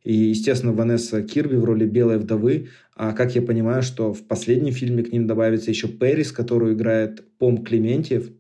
И, 0.09 0.14
естественно, 0.14 0.72
Ванесса 0.72 1.22
Кирби 1.22 1.56
в 1.56 1.64
роли 1.64 1.84
белой 1.84 2.16
вдовы. 2.16 2.68
А 2.96 3.12
как 3.12 3.34
я 3.34 3.42
понимаю, 3.42 3.82
что 3.82 4.14
в 4.14 4.26
последнем 4.26 4.72
фильме 4.72 5.02
к 5.02 5.12
ним 5.12 5.26
добавится 5.26 5.70
еще 5.70 5.86
Пэрис, 5.86 6.32
которую 6.32 6.72
играет 6.72 7.22
Пом 7.36 7.62
Клементьев. 7.62 8.30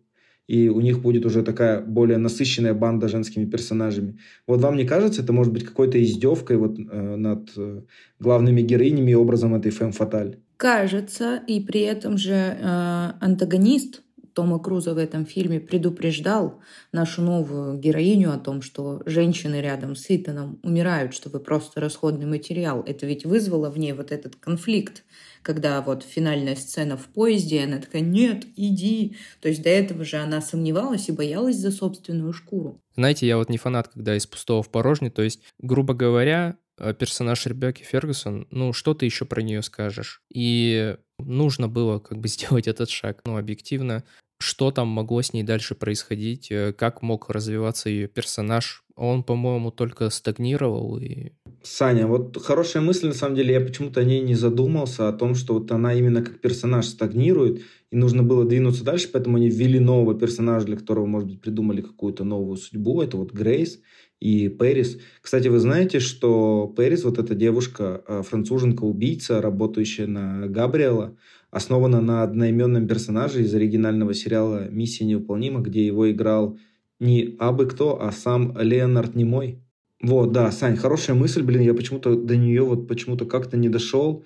И 0.46 0.70
у 0.70 0.80
них 0.80 1.02
будет 1.02 1.26
уже 1.26 1.42
такая 1.42 1.82
более 1.82 2.16
насыщенная 2.16 2.72
банда 2.72 3.08
женскими 3.08 3.44
персонажами. 3.44 4.18
Вот 4.46 4.62
вам 4.62 4.78
не 4.78 4.86
кажется, 4.86 5.20
это 5.20 5.34
может 5.34 5.52
быть 5.52 5.64
какой-то 5.64 6.02
издевкой 6.02 6.56
вот, 6.56 6.78
э, 6.78 7.16
над 7.16 7.50
э, 7.58 7.82
главными 8.18 8.62
героинями 8.62 9.10
и 9.10 9.14
образом 9.14 9.54
этой 9.54 9.70
фэм 9.70 9.92
фаталь? 9.92 10.38
Кажется, 10.56 11.42
и 11.46 11.60
при 11.60 11.82
этом 11.82 12.16
же 12.16 12.32
э, 12.32 13.12
антагонист 13.20 14.00
Тома 14.38 14.60
Круза 14.60 14.94
в 14.94 14.98
этом 14.98 15.26
фильме 15.26 15.58
предупреждал 15.58 16.60
нашу 16.92 17.22
новую 17.22 17.76
героиню 17.76 18.32
о 18.32 18.38
том, 18.38 18.62
что 18.62 19.02
женщины 19.04 19.60
рядом 19.60 19.96
с 19.96 20.06
Итаном 20.10 20.60
умирают, 20.62 21.12
что 21.12 21.28
вы 21.28 21.40
просто 21.40 21.80
расходный 21.80 22.26
материал. 22.26 22.84
Это 22.86 23.04
ведь 23.04 23.26
вызвало 23.26 23.68
в 23.68 23.76
ней 23.80 23.92
вот 23.94 24.12
этот 24.12 24.36
конфликт, 24.36 25.02
когда 25.42 25.82
вот 25.82 26.04
финальная 26.04 26.54
сцена 26.54 26.96
в 26.96 27.06
поезде, 27.06 27.64
она 27.64 27.78
такая 27.78 28.02
«нет, 28.02 28.44
иди». 28.54 29.16
То 29.40 29.48
есть 29.48 29.60
до 29.64 29.70
этого 29.70 30.04
же 30.04 30.18
она 30.18 30.40
сомневалась 30.40 31.08
и 31.08 31.12
боялась 31.12 31.56
за 31.56 31.72
собственную 31.72 32.32
шкуру. 32.32 32.80
Знаете, 32.94 33.26
я 33.26 33.38
вот 33.38 33.48
не 33.48 33.58
фанат, 33.58 33.88
когда 33.88 34.16
из 34.16 34.28
пустого 34.28 34.62
в 34.62 34.68
порожнее. 34.68 35.10
То 35.10 35.22
есть, 35.22 35.40
грубо 35.58 35.94
говоря, 35.94 36.58
э, 36.78 36.94
персонаж 36.94 37.44
Ребекки 37.46 37.82
Фергюсон, 37.82 38.46
ну, 38.52 38.72
что 38.72 38.94
ты 38.94 39.04
еще 39.04 39.24
про 39.24 39.42
нее 39.42 39.62
скажешь? 39.62 40.22
И 40.32 40.96
нужно 41.18 41.66
было 41.66 41.98
как 41.98 42.18
бы 42.18 42.28
сделать 42.28 42.68
этот 42.68 42.88
шаг. 42.88 43.20
Ну, 43.24 43.36
объективно, 43.36 44.04
что 44.38 44.70
там 44.70 44.88
могло 44.88 45.20
с 45.20 45.32
ней 45.32 45.42
дальше 45.42 45.74
происходить, 45.74 46.50
э, 46.50 46.72
как 46.72 47.02
мог 47.02 47.28
развиваться 47.28 47.90
ее 47.90 48.08
персонаж. 48.08 48.84
Он, 48.94 49.22
по-моему, 49.22 49.70
только 49.70 50.10
стагнировал 50.10 50.98
и... 50.98 51.32
Саня, 51.62 52.06
вот 52.06 52.40
хорошая 52.40 52.82
мысль, 52.82 53.08
на 53.08 53.14
самом 53.14 53.34
деле, 53.34 53.54
я 53.54 53.60
почему-то 53.60 54.00
о 54.00 54.04
ней 54.04 54.22
не 54.22 54.34
задумался, 54.34 55.08
о 55.08 55.12
том, 55.12 55.34
что 55.34 55.54
вот 55.54 55.70
она 55.72 55.92
именно 55.94 56.22
как 56.22 56.40
персонаж 56.40 56.86
стагнирует, 56.86 57.62
и 57.90 57.96
нужно 57.96 58.22
было 58.22 58.44
двинуться 58.44 58.84
дальше, 58.84 59.08
поэтому 59.12 59.36
они 59.36 59.50
ввели 59.50 59.80
нового 59.80 60.18
персонажа, 60.18 60.66
для 60.66 60.76
которого, 60.76 61.06
может 61.06 61.28
быть, 61.28 61.40
придумали 61.40 61.80
какую-то 61.80 62.24
новую 62.24 62.56
судьбу, 62.56 63.02
это 63.02 63.16
вот 63.16 63.32
Грейс 63.32 63.80
и 64.20 64.48
Пэрис. 64.48 64.98
Кстати, 65.20 65.48
вы 65.48 65.58
знаете, 65.58 66.00
что 66.00 66.66
Пэрис, 66.66 67.04
вот 67.04 67.18
эта 67.18 67.34
девушка, 67.34 68.02
э, 68.06 68.22
француженка-убийца, 68.22 69.40
работающая 69.40 70.06
на 70.06 70.46
Габриэла, 70.46 71.16
основана 71.50 72.00
на 72.00 72.22
одноименном 72.22 72.86
персонаже 72.86 73.42
из 73.42 73.54
оригинального 73.54 74.14
сериала 74.14 74.68
«Миссия 74.68 75.04
невыполнима», 75.04 75.60
где 75.60 75.86
его 75.86 76.10
играл 76.10 76.58
не 77.00 77.36
абы 77.38 77.66
кто, 77.66 78.02
а 78.02 78.12
сам 78.12 78.56
Леонард 78.58 79.14
Немой. 79.14 79.62
Вот, 80.00 80.32
да, 80.32 80.50
Сань, 80.52 80.76
хорошая 80.76 81.16
мысль, 81.16 81.42
блин, 81.42 81.62
я 81.62 81.74
почему-то 81.74 82.14
до 82.16 82.36
нее 82.36 82.62
вот 82.62 82.86
почему-то 82.86 83.24
как-то 83.24 83.56
не 83.56 83.68
дошел. 83.68 84.24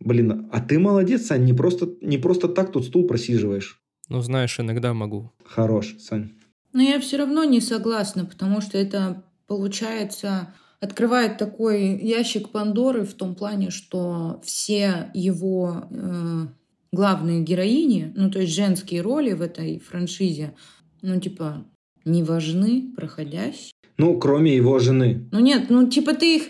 Блин, 0.00 0.48
а 0.52 0.60
ты 0.60 0.78
молодец, 0.78 1.26
Сань, 1.26 1.44
не 1.44 1.52
просто, 1.52 1.88
не 2.02 2.18
просто 2.18 2.48
так 2.48 2.72
тут 2.72 2.84
стул 2.84 3.06
просиживаешь. 3.06 3.80
Ну, 4.08 4.20
знаешь, 4.20 4.58
иногда 4.60 4.92
могу. 4.92 5.32
Хорош, 5.44 5.96
Сань. 5.98 6.32
Но 6.72 6.82
я 6.82 7.00
все 7.00 7.16
равно 7.16 7.44
не 7.44 7.60
согласна, 7.60 8.24
потому 8.24 8.60
что 8.60 8.76
это 8.76 9.22
получается 9.46 10.52
открывает 10.80 11.38
такой 11.38 11.96
ящик 11.98 12.50
Пандоры 12.50 13.04
в 13.04 13.14
том 13.14 13.34
плане, 13.34 13.70
что 13.70 14.40
все 14.44 15.10
его 15.14 15.84
э, 15.90 16.46
главные 16.94 17.42
героини, 17.42 18.12
ну 18.16 18.30
то 18.30 18.40
есть 18.40 18.54
женские 18.54 19.02
роли 19.02 19.32
в 19.32 19.42
этой 19.42 19.78
франшизе, 19.80 20.54
ну 21.02 21.20
типа 21.20 21.64
не 22.04 22.22
важны, 22.22 22.92
проходящие. 22.96 23.72
Ну, 23.96 24.18
кроме 24.18 24.54
его 24.54 24.78
жены. 24.78 25.28
Ну 25.30 25.40
нет, 25.40 25.70
ну 25.70 25.88
типа 25.88 26.14
ты 26.14 26.36
их, 26.36 26.42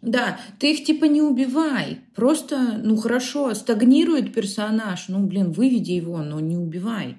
да, 0.00 0.38
ты 0.58 0.72
их 0.72 0.84
типа 0.84 1.06
не 1.06 1.20
убивай. 1.20 2.00
Просто, 2.14 2.80
ну 2.82 2.96
хорошо, 2.96 3.54
стагнирует 3.54 4.32
персонаж, 4.32 5.08
ну 5.08 5.26
блин, 5.26 5.52
выведи 5.52 5.92
его, 5.92 6.18
но 6.18 6.40
не 6.40 6.56
убивай. 6.56 7.16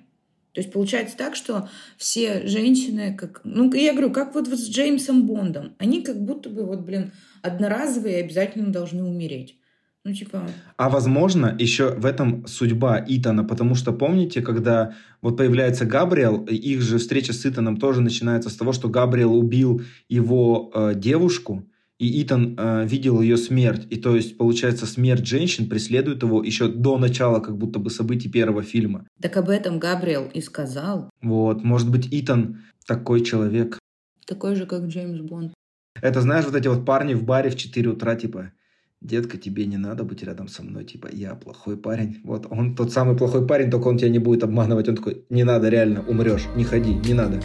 То 0.53 0.61
есть 0.61 0.71
получается 0.71 1.17
так, 1.17 1.35
что 1.35 1.67
все 1.97 2.45
женщины, 2.47 3.15
как, 3.17 3.41
ну, 3.43 3.73
я 3.73 3.91
говорю, 3.91 4.11
как 4.11 4.35
вот, 4.35 4.47
с 4.47 4.69
Джеймсом 4.69 5.25
Бондом, 5.25 5.73
они 5.79 6.03
как 6.03 6.23
будто 6.23 6.49
бы 6.49 6.63
вот, 6.63 6.81
блин, 6.81 7.11
одноразовые 7.41 8.23
обязательно 8.23 8.71
должны 8.71 9.03
умереть. 9.03 9.57
Ну, 10.05 10.13
типа... 10.13 10.45
А 10.75 10.89
возможно, 10.89 11.55
еще 11.57 11.95
в 11.95 12.05
этом 12.05 12.45
судьба 12.45 13.03
Итана, 13.07 13.45
потому 13.45 13.73
что 13.75 13.93
помните, 13.93 14.41
когда 14.41 14.95
вот 15.21 15.37
появляется 15.37 15.85
Габриэл, 15.85 16.43
их 16.45 16.81
же 16.81 16.97
встреча 16.97 17.31
с 17.31 17.45
Итаном 17.45 17.77
тоже 17.77 18.01
начинается 18.01 18.49
с 18.49 18.55
того, 18.55 18.73
что 18.73 18.89
Габриэл 18.89 19.33
убил 19.33 19.81
его 20.09 20.71
э, 20.75 20.93
девушку, 20.95 21.65
и 21.99 22.21
Итан 22.21 22.55
э, 22.57 22.85
видел 22.85 23.21
ее 23.21 23.37
смерть. 23.37 23.87
И 23.89 23.95
то 23.95 24.13
есть, 24.13 24.37
получается, 24.37 24.85
смерть 24.85 25.25
женщин 25.25 25.69
преследует 25.69 26.21
его 26.23 26.43
еще 26.43 26.67
до 26.67 26.97
начала 26.97 27.39
как 27.39 27.57
будто 27.57 27.79
бы 27.79 27.89
событий 27.89 28.29
первого 28.29 28.61
фильма. 28.61 29.07
Так 29.21 29.37
об 29.37 29.47
этом 29.47 29.79
Габриэл 29.79 30.29
и 30.33 30.41
сказал. 30.41 31.09
Вот, 31.21 31.63
может 31.63 31.89
быть, 31.89 32.09
Итан 32.11 32.61
такой 32.85 33.23
человек. 33.23 33.79
Такой 34.25 34.55
же, 34.55 34.65
как 34.65 34.83
Джеймс 34.87 35.21
Бонд. 35.21 35.53
Это, 36.01 36.19
знаешь, 36.19 36.43
вот 36.43 36.55
эти 36.55 36.67
вот 36.67 36.85
парни 36.85 37.13
в 37.13 37.23
баре 37.23 37.49
в 37.49 37.55
4 37.55 37.89
утра, 37.89 38.15
типа, 38.15 38.51
детка, 39.03 39.37
тебе 39.37 39.65
не 39.65 39.77
надо 39.77 40.03
быть 40.03 40.23
рядом 40.23 40.47
со 40.47 40.63
мной, 40.63 40.85
типа, 40.85 41.09
я 41.11 41.35
плохой 41.35 41.77
парень. 41.77 42.21
Вот, 42.23 42.47
он 42.49 42.75
тот 42.75 42.91
самый 42.91 43.15
плохой 43.15 43.45
парень, 43.45 43.69
только 43.69 43.87
он 43.87 43.97
тебя 43.97 44.09
не 44.09 44.19
будет 44.19 44.43
обманывать. 44.43 44.89
Он 44.89 44.95
такой, 44.95 45.25
не 45.29 45.43
надо, 45.43 45.69
реально, 45.69 46.03
умрешь, 46.07 46.47
не 46.55 46.63
ходи, 46.63 46.93
не 46.93 47.13
надо. 47.13 47.41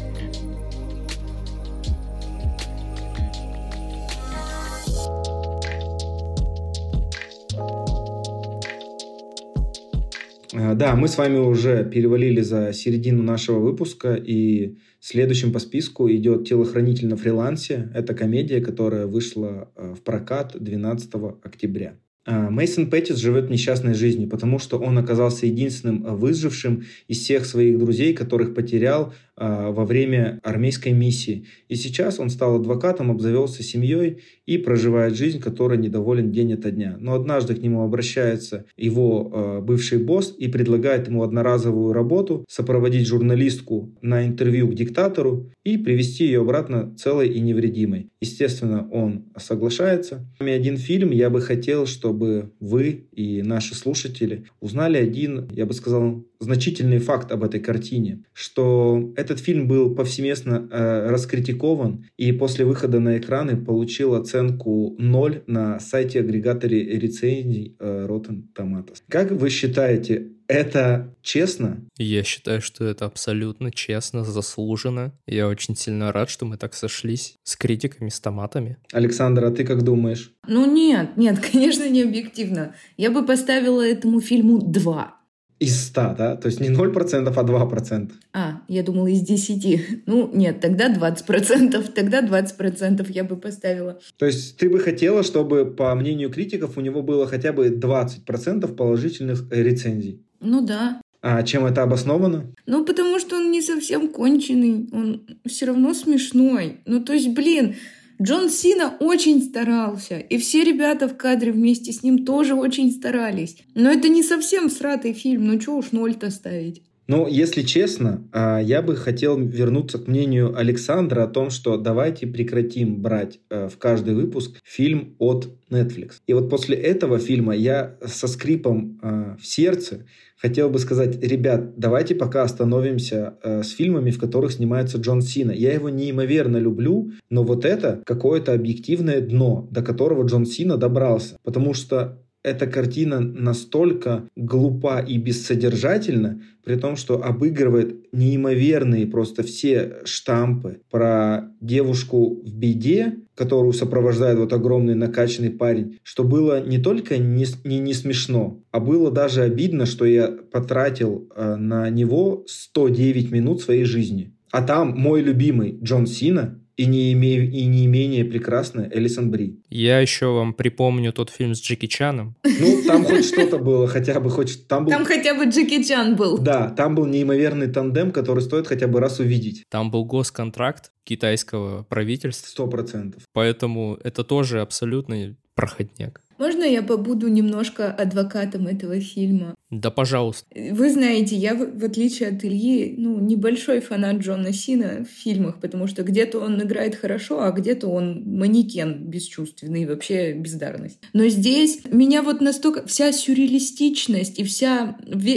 Да, 10.53 10.97
мы 10.97 11.09
с 11.09 11.19
вами 11.19 11.39
уже 11.39 11.85
перевалили 11.85 12.41
за 12.41 12.73
середину 12.73 13.23
нашего 13.23 13.59
выпуска, 13.59 14.15
и 14.15 14.77
следующим 15.01 15.53
по 15.53 15.59
списку 15.59 16.11
идет 16.11 16.49
«Телохранитель 16.49 17.09
на 17.09 17.17
фрилансе». 17.17 17.91
Это 17.95 18.15
комедия, 18.15 18.61
которая 18.61 19.07
вышла 19.07 19.71
а, 19.77 19.95
в 19.95 20.01
прокат 20.01 20.57
12 20.59 21.11
октября. 21.43 21.97
А, 22.25 22.51
Мейсон 22.51 22.91
Петтис 22.91 23.17
живет 23.17 23.49
несчастной 23.51 23.95
жизнью, 23.95 24.29
потому 24.29 24.59
что 24.59 24.79
он 24.79 24.99
оказался 24.99 25.47
единственным 25.47 26.03
выжившим 26.17 26.85
из 27.09 27.19
всех 27.21 27.47
своих 27.47 27.79
друзей, 27.79 28.15
которых 28.15 28.55
потерял 28.55 29.15
во 29.39 29.84
время 29.84 30.41
армейской 30.43 30.93
миссии. 30.93 31.45
И 31.68 31.76
сейчас 31.76 32.18
он 32.18 32.30
стал 32.30 32.57
адвокатом, 32.57 33.11
обзавелся 33.11 33.62
семьей 33.62 34.18
и 34.47 34.59
проживает 34.59 35.14
жизнь, 35.16 35.41
которой 35.41 35.78
недоволен 35.78 36.32
день 36.32 36.55
ото 36.55 36.70
дня. 36.70 36.97
Но 36.99 37.14
однажды 37.14 37.55
к 37.55 37.62
нему 37.62 37.82
обращается 37.82 38.64
его 38.76 39.61
бывший 39.62 39.99
босс 39.99 40.34
и 40.36 40.49
предлагает 40.49 41.09
ему 41.09 41.22
одноразовую 41.22 41.93
работу, 41.93 42.45
сопроводить 42.49 43.07
журналистку 43.07 43.95
на 44.03 44.26
интервью 44.26 44.68
к 44.68 44.74
диктатору 44.74 45.53
и 45.64 45.78
привести 45.78 46.24
ее 46.24 46.41
обратно 46.41 46.95
целой 46.97 47.28
и 47.28 47.41
невредимой. 47.41 48.11
Естественно, 48.20 48.89
он 48.91 49.26
соглашается. 49.36 50.26
Один 50.39 50.76
фильм 50.76 51.11
я 51.11 51.30
бы 51.30 51.41
хотел, 51.41 51.86
чтобы 51.86 52.51
вы 52.59 53.09
и 53.12 53.43
наши 53.43 53.74
слушатели 53.74 54.47
узнали 54.61 54.97
один, 54.97 55.49
я 55.53 55.66
бы 55.66 55.74
сказал, 55.74 56.24
значительный 56.41 56.99
факт 56.99 57.32
об 57.32 57.45
этой 57.45 57.61
картине, 57.61 58.24
что 58.32 59.12
этот 59.29 59.45
фильм 59.45 59.68
был 59.68 59.95
повсеместно 59.95 60.68
э, 60.70 61.11
раскритикован 61.11 62.07
и 62.16 62.33
после 62.33 62.64
выхода 62.64 62.99
на 62.99 63.18
экраны 63.18 63.57
получил 63.57 64.14
оценку 64.14 64.97
0 64.99 65.43
на 65.47 65.79
сайте 65.81 66.20
агрегаторе 66.20 66.99
рецензий 66.99 67.76
э, 67.79 68.07
Rotten 68.09 68.45
Tomatoes. 68.57 69.03
Как 69.09 69.31
вы 69.33 69.51
считаете, 69.51 70.29
это 70.49 71.14
честно? 71.20 71.85
Я 71.99 72.24
считаю, 72.24 72.62
что 72.62 72.87
это 72.87 73.05
абсолютно 73.05 73.70
честно, 73.70 74.24
заслуженно. 74.24 75.12
Я 75.26 75.47
очень 75.47 75.76
сильно 75.76 76.11
рад, 76.11 76.31
что 76.31 76.47
мы 76.47 76.57
так 76.57 76.72
сошлись 76.72 77.37
с 77.45 77.55
критиками, 77.55 78.09
с 78.09 78.18
томатами. 78.18 78.79
Александр, 78.93 79.45
а 79.45 79.51
ты 79.51 79.64
как 79.64 79.83
думаешь? 79.83 80.33
Ну 80.47 80.64
нет, 80.72 81.18
нет, 81.18 81.39
конечно, 81.53 81.89
не 81.89 82.03
объективно. 82.03 82.74
Я 82.97 83.11
бы 83.11 83.26
поставила 83.26 83.87
этому 83.87 84.20
фильму 84.20 84.59
два. 84.59 85.18
Из 85.59 85.87
100, 85.87 86.15
да? 86.17 86.37
То 86.37 86.47
есть 86.47 86.61
не 86.61 86.69
0%, 86.69 87.33
а 87.37 87.43
2%. 87.43 88.13
А, 88.33 88.61
я 88.69 88.83
думала 88.83 89.09
из 89.09 89.23
10. 89.23 90.05
Ну, 90.07 90.31
нет, 90.33 90.61
тогда 90.61 90.93
20%. 90.93 91.93
Тогда 91.93 92.23
20% 92.23 93.07
я 93.11 93.25
бы 93.25 93.37
поставила. 93.37 93.99
То 94.19 94.27
есть 94.27 94.57
ты 94.57 94.71
бы 94.71 94.79
хотела, 94.79 95.23
чтобы, 95.25 95.65
по 95.65 95.95
мнению 95.97 96.31
критиков, 96.31 96.79
у 96.79 96.81
него 96.81 97.03
было 97.03 97.27
хотя 97.27 97.53
бы 97.53 97.69
20% 97.71 98.75
положительных 98.75 99.47
рецензий? 99.51 100.23
Ну 100.41 100.65
да. 100.65 101.01
А 101.21 101.43
чем 101.43 101.67
это 101.67 101.83
обосновано? 101.83 102.55
Ну, 102.67 102.85
потому 102.85 103.19
что 103.19 103.37
он 103.37 103.51
не 103.51 103.61
совсем 103.61 104.09
конченый. 104.09 104.89
Он 104.93 105.27
все 105.47 105.67
равно 105.67 105.93
смешной. 105.93 106.81
Ну, 106.87 107.03
то 107.03 107.13
есть, 107.13 107.35
блин, 107.35 107.75
Джон 108.21 108.51
Сина 108.51 108.97
очень 108.99 109.41
старался, 109.43 110.19
и 110.19 110.39
все 110.39 110.64
ребята 110.64 111.09
в 111.09 111.16
кадре 111.16 111.53
вместе 111.53 111.93
с 111.93 112.03
ним 112.03 112.25
тоже 112.25 112.55
очень 112.55 112.91
старались. 112.91 113.57
Но 113.75 113.91
это 113.91 114.09
не 114.09 114.25
совсем 114.25 114.71
сратый 114.71 115.12
фильм, 115.12 115.47
ну 115.47 115.59
чего 115.59 115.77
уж 115.77 115.93
ноль-то 115.93 116.31
ставить. 116.31 116.83
Ну, 117.07 117.27
если 117.27 117.62
честно, 117.62 118.29
а, 118.33 118.59
я 118.59 118.83
бы 118.83 118.95
хотел 118.95 119.39
вернуться 119.39 119.99
к 119.99 120.09
мнению 120.09 120.55
Александра 120.55 121.23
о 121.23 121.27
том, 121.27 121.49
что 121.49 121.79
давайте 121.79 122.27
прекратим 122.27 123.01
брать 123.01 123.41
э, 123.49 123.69
в 123.69 123.79
каждый 123.79 124.14
выпуск 124.14 124.61
фильм 124.62 125.14
от 125.19 125.49
Netflix. 125.71 126.16
И 126.27 126.35
вот 126.35 126.51
после 126.51 126.77
этого 126.77 127.19
фильма 127.19 127.57
я 127.57 127.97
со 128.05 128.29
скрипом 128.29 129.01
э, 129.03 129.37
в 129.41 129.47
сердце 129.47 130.05
хотел 130.41 130.70
бы 130.70 130.78
сказать, 130.78 131.22
ребят, 131.22 131.78
давайте 131.78 132.14
пока 132.14 132.43
остановимся 132.43 133.34
э, 133.43 133.62
с 133.62 133.70
фильмами, 133.70 134.11
в 134.11 134.18
которых 134.18 134.53
снимается 134.53 134.99
Джон 134.99 135.20
Сина. 135.20 135.51
Я 135.51 135.72
его 135.72 135.89
неимоверно 135.89 136.57
люблю, 136.57 137.12
но 137.28 137.43
вот 137.43 137.64
это 137.64 138.03
какое-то 138.07 138.53
объективное 138.53 139.20
дно, 139.20 139.68
до 139.70 139.82
которого 139.82 140.24
Джон 140.24 140.47
Сина 140.47 140.76
добрался. 140.76 141.36
Потому 141.43 141.74
что 141.74 142.22
эта 142.45 142.66
картина 142.66 143.20
настолько 143.20 144.28
глупа 144.36 145.01
и 145.01 145.18
бессодержательна, 145.18 146.41
при 146.64 146.76
том, 146.76 146.97
что 146.97 147.22
обыгрывает 147.22 148.12
неимоверные 148.12 149.07
просто 149.07 149.43
все 149.43 149.99
штампы 150.05 150.80
про 150.91 151.51
девушку 151.61 152.41
в 152.45 152.55
беде, 152.55 153.16
которую 153.39 153.72
сопровождает 153.72 154.36
вот 154.36 154.53
огромный 154.53 154.97
накачанный 154.97 155.51
парень, 155.51 156.01
что 156.03 156.24
было 156.24 156.61
не 156.61 156.78
только 156.78 157.18
не, 157.18 157.47
не, 157.62 157.78
не 157.78 157.95
смешно, 157.95 158.61
а 158.72 158.80
было 158.80 159.12
даже 159.12 159.43
обидно, 159.43 159.86
что 159.86 160.05
я 160.05 160.26
потратил 160.26 161.30
э, 161.36 161.55
на 161.55 161.89
него 161.89 162.43
109 162.49 163.30
минут 163.30 163.62
своей 163.62 163.84
жизни. 163.84 164.34
А 164.51 164.61
там 164.62 164.99
мой 164.99 165.22
любимый 165.22 165.78
Джон 165.80 166.09
Сина 166.09 166.61
и 166.79 166.87
не, 166.87 167.12
име... 167.12 167.45
и 167.45 167.66
не 167.66 167.87
менее 167.87 168.24
прекрасная 168.24 168.89
Элисон 168.89 169.31
Бри. 169.31 169.61
Я 169.68 169.99
еще 169.99 170.26
вам 170.26 170.55
припомню 170.55 171.12
тот 171.12 171.31
фильм 171.31 171.55
с 171.55 171.61
Джеки 171.61 171.87
Чаном. 171.87 172.37
Ну, 172.45 172.83
там 172.87 173.05
хоть 173.05 173.26
что-то 173.26 173.59
было, 173.59 173.89
хотя 173.89 174.20
бы 174.20 174.31
хоть... 174.31 174.66
Там, 174.68 174.85
был... 174.85 174.93
там 174.93 175.05
хотя 175.05 175.35
бы 175.35 175.45
Джеки 175.45 175.83
Чан 175.83 176.16
был. 176.16 176.39
Да, 176.39 176.70
там 176.70 176.95
был 176.95 177.07
неимоверный 177.07 177.66
тандем, 177.66 178.12
который 178.12 178.43
стоит 178.43 178.68
хотя 178.68 178.87
бы 178.87 179.01
раз 179.01 179.18
увидеть. 179.18 179.64
Там 179.68 179.91
был 179.91 180.05
госконтракт 180.05 180.93
китайского 181.03 181.83
правительства. 181.83 182.47
Сто 182.49 182.68
процентов. 182.68 183.22
Поэтому 183.33 183.99
это 184.05 184.22
тоже 184.22 184.61
абсолютный 184.61 185.37
проходняк. 185.55 186.22
Можно 186.39 186.64
я 186.64 186.82
побуду 186.82 187.28
немножко 187.28 187.93
адвокатом 187.93 188.66
этого 188.66 189.01
фильма? 189.01 189.55
Да, 189.70 189.91
пожалуйста. 189.91 190.47
Вы 190.55 190.91
знаете, 190.91 191.36
я, 191.36 191.55
в 191.55 191.84
отличие 191.84 192.30
от 192.30 192.43
Ильи, 192.43 192.95
ну, 192.97 193.18
небольшой 193.20 193.80
фанат 193.80 194.16
Джона 194.18 194.53
Сина 194.53 195.05
в 195.05 195.22
фильмах, 195.22 195.61
потому 195.61 195.86
что 195.86 196.05
где-то 196.05 196.39
он 196.39 196.62
играет 196.62 196.95
хорошо, 196.95 197.43
а 197.43 197.51
где-то 197.51 197.86
он 197.89 198.22
манекен 198.24 199.05
бесчувственный, 199.05 199.84
вообще 199.84 200.32
бездарность. 200.32 201.01
Но 201.12 201.26
здесь 201.28 201.80
меня 201.91 202.22
вот 202.22 202.41
настолько... 202.41 202.86
Вся 202.86 203.12
сюрреалистичность 203.12 204.39
и 204.39 204.45
вся, 204.45 204.97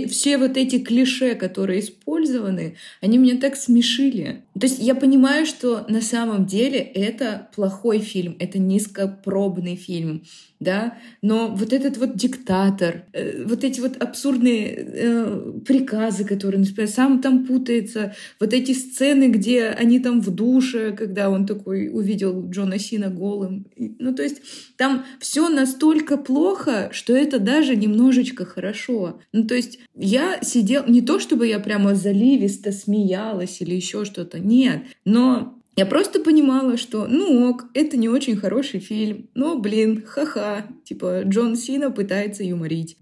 все 0.09 0.37
вот 0.37 0.55
эти 0.55 0.79
клише, 0.79 1.35
которые 1.35 1.81
использованы, 1.81 2.75
они 3.01 3.17
меня 3.17 3.37
так 3.37 3.57
смешили. 3.57 4.43
То 4.53 4.67
есть 4.67 4.79
я 4.79 4.95
понимаю, 4.95 5.45
что 5.45 5.85
на 5.89 6.01
самом 6.01 6.45
деле 6.45 6.79
это 6.79 7.49
плохой 7.53 7.99
фильм, 7.99 8.37
это 8.39 8.59
низкопробный 8.59 9.75
фильм, 9.75 10.23
да, 10.59 10.90
но 11.21 11.47
вот 11.47 11.73
этот 11.73 11.97
вот 11.97 12.15
диктатор, 12.15 13.05
э, 13.13 13.43
вот 13.45 13.63
эти 13.63 13.79
вот 13.79 13.97
абсурдные 13.97 14.73
э, 14.75 15.51
приказы, 15.65 16.25
которые 16.25 16.61
он 16.61 16.87
сам 16.87 17.21
там 17.21 17.45
путается, 17.45 18.15
вот 18.39 18.53
эти 18.53 18.71
сцены, 18.71 19.29
где 19.29 19.67
они 19.67 19.99
там 19.99 20.21
в 20.21 20.29
душе, 20.29 20.91
когда 20.91 21.29
он 21.29 21.45
такой 21.45 21.89
увидел 21.89 22.49
Джона 22.49 22.79
Сина 22.79 23.09
голым, 23.09 23.65
ну 23.77 24.13
то 24.13 24.23
есть 24.23 24.41
там 24.77 25.05
все 25.19 25.49
настолько 25.49 26.17
плохо, 26.17 26.89
что 26.91 27.15
это 27.15 27.39
даже 27.39 27.75
немножечко 27.75 28.45
хорошо. 28.45 29.19
Ну 29.33 29.45
то 29.45 29.55
есть 29.55 29.79
я 29.95 30.39
сидел, 30.41 30.83
не 30.87 31.01
то 31.01 31.19
чтобы 31.19 31.47
я 31.47 31.59
прямо 31.59 31.95
заливисто 31.95 32.71
смеялась 32.71 33.61
или 33.61 33.75
еще 33.75 34.05
что-то, 34.05 34.39
нет, 34.39 34.83
но 35.05 35.60
я 35.75 35.85
просто 35.85 36.19
понимала, 36.19 36.77
что, 36.77 37.07
ну 37.07 37.49
ок, 37.49 37.65
это 37.73 37.97
не 37.97 38.09
очень 38.09 38.35
хороший 38.35 38.79
фильм, 38.79 39.29
но, 39.35 39.57
блин, 39.57 40.03
ха-ха, 40.05 40.65
типа 40.83 41.23
Джон 41.23 41.55
Сина 41.55 41.91
пытается 41.91 42.43
юморить. 42.43 42.97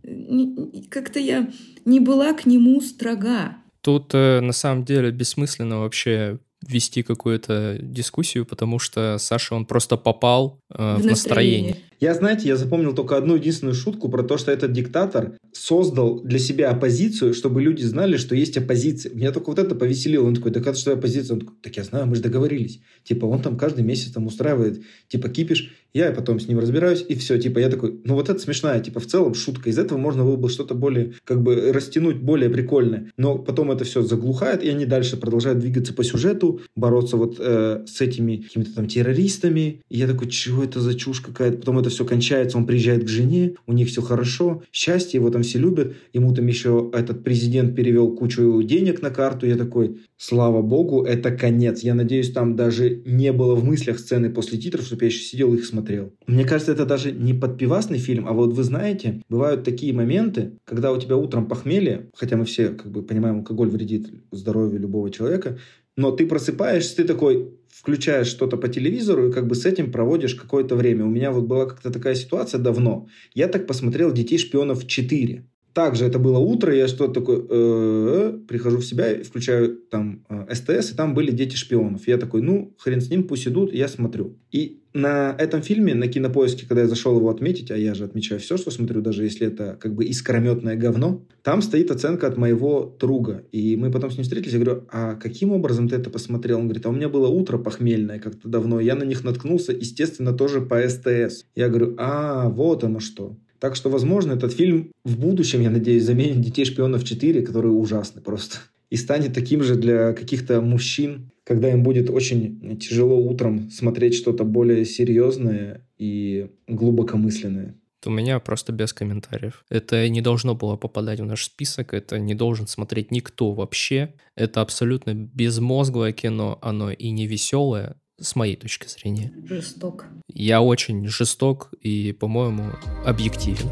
Как-то 0.89 1.19
я 1.19 1.49
не 1.85 1.99
была 1.99 2.33
к 2.33 2.45
нему 2.45 2.79
строга. 2.81 3.57
Тут 3.81 4.11
э, 4.13 4.39
на 4.41 4.51
самом 4.51 4.85
деле 4.85 5.09
бессмысленно 5.11 5.79
вообще 5.79 6.39
вести 6.67 7.03
какую-то 7.03 7.77
дискуссию, 7.81 8.45
потому 8.45 8.79
что 8.79 9.17
Саша, 9.17 9.55
он 9.55 9.65
просто 9.65 9.97
попал 9.97 10.61
э, 10.69 10.97
в, 10.97 11.01
в 11.01 11.05
настроение. 11.05 11.77
Я, 11.99 12.13
знаете, 12.13 12.47
я 12.47 12.55
запомнил 12.55 12.95
только 12.95 13.17
одну 13.17 13.35
единственную 13.35 13.75
шутку 13.75 14.07
про 14.07 14.23
то, 14.23 14.37
что 14.37 14.51
этот 14.51 14.71
диктатор 14.71 15.33
создал 15.51 16.21
для 16.21 16.39
себя 16.39 16.69
оппозицию, 16.69 17.33
чтобы 17.33 17.61
люди 17.61 17.83
знали, 17.83 18.15
что 18.15 18.35
есть 18.35 18.55
оппозиция. 18.55 19.13
Меня 19.13 19.31
только 19.33 19.49
вот 19.49 19.59
это 19.59 19.75
повеселило. 19.75 20.25
Он 20.25 20.35
такой, 20.35 20.51
так 20.51 20.65
это 20.65 20.77
что 20.77 20.93
оппозиция? 20.93 21.35
Он 21.35 21.41
такой, 21.41 21.55
так 21.61 21.75
я 21.75 21.83
знаю, 21.83 22.07
мы 22.07 22.15
же 22.15 22.21
договорились. 22.21 22.79
Типа, 23.03 23.25
он 23.25 23.41
там 23.41 23.57
каждый 23.57 23.83
месяц 23.83 24.11
там 24.13 24.27
устраивает, 24.27 24.81
типа, 25.09 25.27
кипиш, 25.29 25.73
я 25.93 26.11
потом 26.11 26.39
с 26.39 26.47
ним 26.47 26.59
разбираюсь, 26.59 27.03
и 27.07 27.15
все. 27.15 27.39
Типа, 27.39 27.59
я 27.59 27.69
такой, 27.69 27.99
ну 28.03 28.13
вот 28.13 28.29
это 28.29 28.39
смешная, 28.39 28.79
типа, 28.79 28.99
в 28.99 29.07
целом 29.07 29.33
шутка. 29.33 29.69
Из 29.69 29.79
этого 29.79 29.97
можно 29.97 30.23
было 30.23 30.35
бы 30.35 30.49
что-то 30.49 30.75
более, 30.75 31.13
как 31.23 31.41
бы, 31.41 31.71
растянуть 31.71 32.17
более 32.17 32.49
прикольное. 32.49 33.11
Но 33.17 33.39
потом 33.39 33.71
это 33.71 33.85
все 33.85 34.03
заглухает, 34.03 34.63
и 34.63 34.69
они 34.69 34.85
дальше 34.85 35.17
продолжают 35.17 35.59
двигаться 35.59 35.93
по 35.93 36.03
сюжету, 36.03 36.61
бороться 36.75 37.17
вот 37.17 37.37
э, 37.39 37.85
с 37.87 38.01
этими 38.01 38.37
какими-то 38.37 38.75
там 38.75 38.87
террористами. 38.87 39.81
И 39.89 39.97
я 39.97 40.07
такой, 40.07 40.29
чего 40.29 40.63
это 40.63 40.79
за 40.79 40.93
чушь 40.93 41.21
какая-то? 41.21 41.57
Потом 41.57 41.79
это 41.79 41.88
это 41.89 41.95
все 41.95 42.05
кончается, 42.05 42.57
он 42.57 42.65
приезжает 42.65 43.03
к 43.03 43.07
жене, 43.07 43.55
у 43.65 43.73
них 43.73 43.87
все 43.87 44.01
хорошо, 44.01 44.63
счастье, 44.71 45.19
его 45.19 45.29
там 45.29 45.41
все 45.41 45.57
любят, 45.59 45.95
ему 46.13 46.33
там 46.33 46.47
еще 46.47 46.89
этот 46.93 47.23
президент 47.23 47.75
перевел 47.75 48.15
кучу 48.15 48.61
денег 48.63 49.01
на 49.01 49.09
карту, 49.09 49.47
я 49.47 49.55
такой, 49.55 49.97
слава 50.17 50.61
богу, 50.61 51.03
это 51.03 51.31
конец. 51.31 51.81
Я 51.81 51.95
надеюсь, 51.95 52.31
там 52.31 52.55
даже 52.55 53.01
не 53.05 53.33
было 53.33 53.55
в 53.55 53.65
мыслях 53.65 53.99
сцены 53.99 54.29
после 54.29 54.57
титров, 54.57 54.85
чтобы 54.85 55.03
я 55.03 55.07
еще 55.07 55.23
сидел 55.23 55.53
и 55.53 55.57
их 55.57 55.65
смотрел. 55.65 56.13
Мне 56.27 56.45
кажется, 56.45 56.71
это 56.71 56.85
даже 56.85 57.11
не 57.11 57.33
подпивасный 57.33 57.97
фильм, 57.97 58.27
а 58.27 58.33
вот 58.33 58.53
вы 58.53 58.63
знаете, 58.63 59.21
бывают 59.29 59.63
такие 59.63 59.93
моменты, 59.93 60.51
когда 60.65 60.91
у 60.91 60.99
тебя 60.99 61.17
утром 61.17 61.47
похмелье, 61.47 62.09
хотя 62.15 62.37
мы 62.37 62.45
все 62.45 62.69
как 62.69 62.91
бы 62.91 63.01
понимаем, 63.01 63.37
алкоголь 63.37 63.69
вредит 63.69 64.09
здоровью 64.31 64.79
любого 64.79 65.09
человека, 65.09 65.57
но 65.97 66.11
ты 66.11 66.25
просыпаешься, 66.25 66.95
ты 66.95 67.03
такой, 67.03 67.58
включаешь 67.79 68.27
что-то 68.27 68.57
по 68.57 68.67
телевизору 68.67 69.29
и 69.29 69.31
как 69.31 69.47
бы 69.47 69.55
с 69.55 69.65
этим 69.65 69.91
проводишь 69.91 70.35
какое-то 70.35 70.75
время. 70.75 71.05
У 71.05 71.09
меня 71.09 71.31
вот 71.31 71.45
была 71.45 71.65
как-то 71.65 71.91
такая 71.91 72.15
ситуация 72.15 72.59
давно. 72.59 73.07
Я 73.33 73.47
так 73.47 73.67
посмотрел 73.67 74.11
«Детей 74.11 74.37
шпионов 74.37 74.85
4». 74.85 75.43
Также 75.73 76.05
это 76.05 76.19
было 76.19 76.39
утро, 76.39 76.73
я 76.73 76.87
что-то 76.87 77.21
такой, 77.21 77.45
э, 77.49 78.39
прихожу 78.47 78.77
в 78.77 78.85
себя, 78.85 79.23
включаю 79.23 79.75
там 79.75 80.25
э, 80.29 80.53
СТС, 80.53 80.91
и 80.91 80.95
там 80.95 81.13
были 81.13 81.31
дети 81.31 81.55
шпионов. 81.55 82.07
Я 82.07 82.17
такой, 82.17 82.41
ну, 82.41 82.73
хрен 82.77 83.01
с 83.01 83.09
ним, 83.09 83.23
пусть 83.23 83.47
идут, 83.47 83.71
я 83.73 83.87
смотрю. 83.87 84.37
И 84.51 84.79
на 84.93 85.35
этом 85.37 85.61
фильме, 85.61 85.93
на 85.93 86.07
кинопоиске, 86.07 86.65
когда 86.67 86.81
я 86.81 86.87
зашел 86.87 87.15
его 87.15 87.29
отметить, 87.29 87.69
а 87.69 87.77
я 87.77 87.93
же 87.93 88.05
отмечаю 88.05 88.41
все, 88.41 88.57
что 88.57 88.71
смотрю, 88.71 89.01
даже 89.01 89.23
если 89.23 89.47
это 89.47 89.77
как 89.79 89.93
бы 89.93 90.03
искрометное 90.05 90.75
говно, 90.75 91.23
там 91.43 91.61
стоит 91.61 91.91
оценка 91.91 92.27
от 92.27 92.37
моего 92.37 92.95
друга. 92.99 93.43
И 93.51 93.75
мы 93.75 93.91
потом 93.91 94.09
с 94.09 94.15
ним 94.15 94.23
встретились, 94.23 94.53
я 94.53 94.59
говорю, 94.59 94.87
а 94.91 95.15
каким 95.15 95.51
образом 95.51 95.87
ты 95.87 95.95
это 95.95 96.09
посмотрел? 96.09 96.57
Он 96.57 96.65
говорит, 96.65 96.85
а 96.85 96.89
у 96.89 96.93
меня 96.93 97.09
было 97.09 97.27
утро 97.27 97.59
похмельное 97.59 98.19
как-то 98.19 98.49
давно, 98.49 98.79
я 98.79 98.95
на 98.95 99.03
них 99.03 99.23
наткнулся, 99.23 99.71
естественно, 99.71 100.33
тоже 100.33 100.61
по 100.61 100.81
СТС. 100.87 101.45
Я 101.55 101.69
говорю, 101.69 101.95
а, 101.99 102.49
вот 102.49 102.83
оно 102.83 102.99
что. 102.99 103.37
Так 103.59 103.75
что, 103.75 103.89
возможно, 103.89 104.33
этот 104.33 104.53
фильм 104.53 104.91
в 105.03 105.19
будущем, 105.19 105.61
я 105.61 105.69
надеюсь, 105.69 106.03
заменит 106.03 106.41
«Детей 106.41 106.65
шпионов 106.65 107.03
4», 107.03 107.41
которые 107.41 107.73
ужасны 107.73 108.21
просто. 108.21 108.57
И 108.89 108.95
станет 108.95 109.33
таким 109.33 109.61
же 109.61 109.75
для 109.75 110.13
каких-то 110.13 110.61
мужчин, 110.61 111.31
когда 111.43 111.69
им 111.71 111.83
будет 111.83 112.09
очень 112.09 112.77
тяжело 112.79 113.17
утром 113.17 113.69
смотреть 113.69 114.15
что-то 114.15 114.43
более 114.43 114.85
серьезное 114.85 115.85
и 115.97 116.49
глубокомысленное. 116.67 117.75
У 118.05 118.09
меня 118.09 118.39
просто 118.39 118.71
без 118.71 118.93
комментариев. 118.93 119.65
Это 119.69 120.07
не 120.07 120.21
должно 120.21 120.55
было 120.55 120.77
попадать 120.77 121.19
в 121.19 121.25
наш 121.25 121.43
список, 121.43 121.93
это 121.93 122.17
не 122.17 122.33
должен 122.33 122.65
смотреть 122.65 123.11
никто 123.11 123.51
вообще. 123.51 124.13
Это 124.35 124.61
абсолютно 124.61 125.13
безмозглое 125.13 126.13
кино, 126.13 126.57
оно 126.61 126.91
и 126.91 127.09
не 127.09 127.27
веселое, 127.27 127.97
с 128.19 128.35
моей 128.35 128.55
точки 128.55 128.87
зрения. 128.87 129.33
Жесток. 129.45 130.05
Я 130.33 130.61
очень 130.61 131.07
жесток 131.07 131.71
и, 131.81 132.11
по-моему, 132.11 132.71
объективен. 133.05 133.69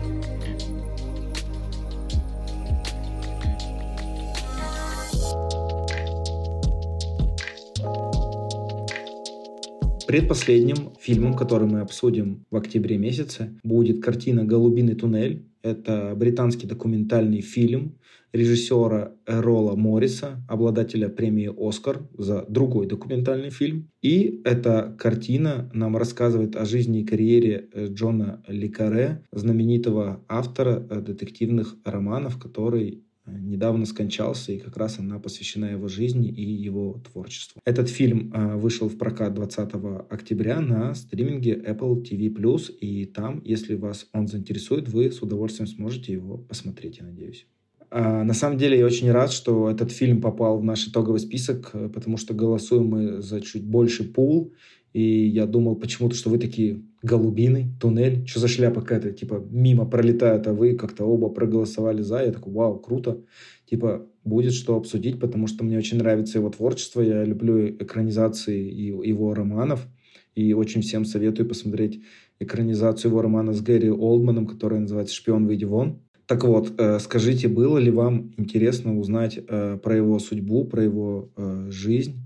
Предпоследним 10.08 10.94
фильмом, 11.02 11.34
который 11.34 11.68
мы 11.68 11.82
обсудим 11.82 12.46
в 12.50 12.56
октябре 12.56 12.98
месяце, 12.98 13.60
будет 13.64 14.02
картина 14.02 14.46
«Голубиный 14.46 14.96
туннель». 14.96 15.46
Это 15.64 16.14
британский 16.16 16.66
документальный 16.66 17.42
фильм 17.42 17.98
режиссера 18.34 19.14
Рола 19.26 19.76
Морриса, 19.76 20.44
обладателя 20.48 21.10
премии 21.10 21.52
«Оскар» 21.58 22.08
за 22.18 22.46
другой 22.48 22.88
документальный 22.88 23.50
фильм. 23.50 23.90
И 24.02 24.42
эта 24.44 24.96
картина 24.98 25.70
нам 25.74 25.98
рассказывает 25.98 26.56
о 26.56 26.66
жизни 26.66 27.02
и 27.02 27.06
карьере 27.06 27.70
э, 27.74 27.88
Джона 27.88 28.44
Ликаре, 28.48 29.24
знаменитого 29.32 30.24
автора 30.28 30.86
э, 30.90 31.02
детективных 31.02 31.76
романов, 31.84 32.40
который 32.40 33.04
э, 33.26 33.32
недавно 33.40 33.86
скончался, 33.86 34.52
и 34.52 34.60
как 34.60 34.78
раз 34.78 35.00
она 35.00 35.20
посвящена 35.20 35.66
его 35.66 35.88
жизни 35.88 36.30
и 36.30 36.44
его 36.44 37.02
творчеству. 37.12 37.62
Этот 37.66 37.90
фильм 37.90 38.32
вышел 38.60 38.88
в 38.90 38.98
прокат 38.98 39.34
20 39.34 39.74
октября 40.10 40.62
на 40.62 40.94
стриминге 40.94 41.56
Apple 41.56 42.04
TV+, 42.04 42.72
и 42.80 43.06
там, 43.06 43.42
если 43.44 43.76
вас 43.76 44.08
он 44.14 44.28
заинтересует, 44.28 44.88
вы 44.90 45.12
с 45.12 45.22
удовольствием 45.22 45.68
сможете 45.68 46.14
его 46.14 46.38
посмотреть, 46.38 47.00
я 47.00 47.06
надеюсь. 47.06 47.48
А, 47.90 48.24
на 48.24 48.34
самом 48.34 48.58
деле 48.58 48.80
я 48.80 48.86
очень 48.86 49.12
рад, 49.12 49.32
что 49.32 49.70
этот 49.70 49.92
фильм 49.92 50.22
попал 50.22 50.60
в 50.60 50.64
наш 50.64 50.88
итоговый 50.88 51.20
список, 51.20 51.72
э, 51.74 51.90
потому 51.94 52.18
что 52.18 52.34
голосуем 52.34 52.88
мы 52.88 53.22
за 53.22 53.42
чуть 53.42 53.64
больше 53.64 54.04
пул. 54.04 54.54
И 54.94 55.28
я 55.28 55.46
думал 55.46 55.76
почему-то, 55.76 56.16
что 56.16 56.30
вы 56.30 56.40
такие 56.40 56.82
голубины, 57.04 57.72
туннель, 57.80 58.28
что 58.28 58.40
за 58.40 58.48
шляпа 58.48 58.82
какая-то, 58.82 59.12
типа 59.12 59.46
мимо 59.50 59.86
пролетают, 59.86 60.48
а 60.48 60.54
вы 60.54 60.76
как-то 60.76 61.06
оба 61.06 61.30
проголосовали 61.30 62.02
за. 62.02 62.24
Я 62.24 62.32
такой, 62.32 62.54
вау, 62.54 62.80
круто. 62.80 63.22
Типа 63.70 64.08
будет 64.24 64.54
что 64.54 64.76
обсудить, 64.76 65.20
потому 65.20 65.48
что 65.48 65.64
мне 65.64 65.78
очень 65.78 65.98
нравится 65.98 66.40
его 66.40 66.50
творчество, 66.50 67.02
я 67.02 67.24
люблю 67.24 67.70
экранизации 67.70 68.60
его 68.60 69.34
романов. 69.34 69.88
И 70.36 70.54
очень 70.54 70.82
всем 70.82 71.06
советую 71.06 71.48
посмотреть 71.48 72.02
экранизацию 72.40 73.10
его 73.10 73.22
романа 73.22 73.54
с 73.54 73.62
Гэри 73.62 73.90
Олдманом, 73.90 74.46
которая 74.46 74.80
называется 74.80 75.16
«Шпион, 75.16 75.48
выйди 75.48 75.66
вон». 75.66 76.02
Так 76.28 76.44
вот, 76.44 76.74
э, 76.78 77.00
скажите, 77.00 77.48
было 77.48 77.78
ли 77.78 77.90
вам 77.90 78.34
интересно 78.38 79.00
узнать 79.00 79.40
э, 79.48 79.78
про 79.82 79.96
его 79.96 80.20
судьбу, 80.20 80.66
про 80.66 80.84
его 80.84 81.30
э, 81.38 81.68
жизнь? 81.72 82.20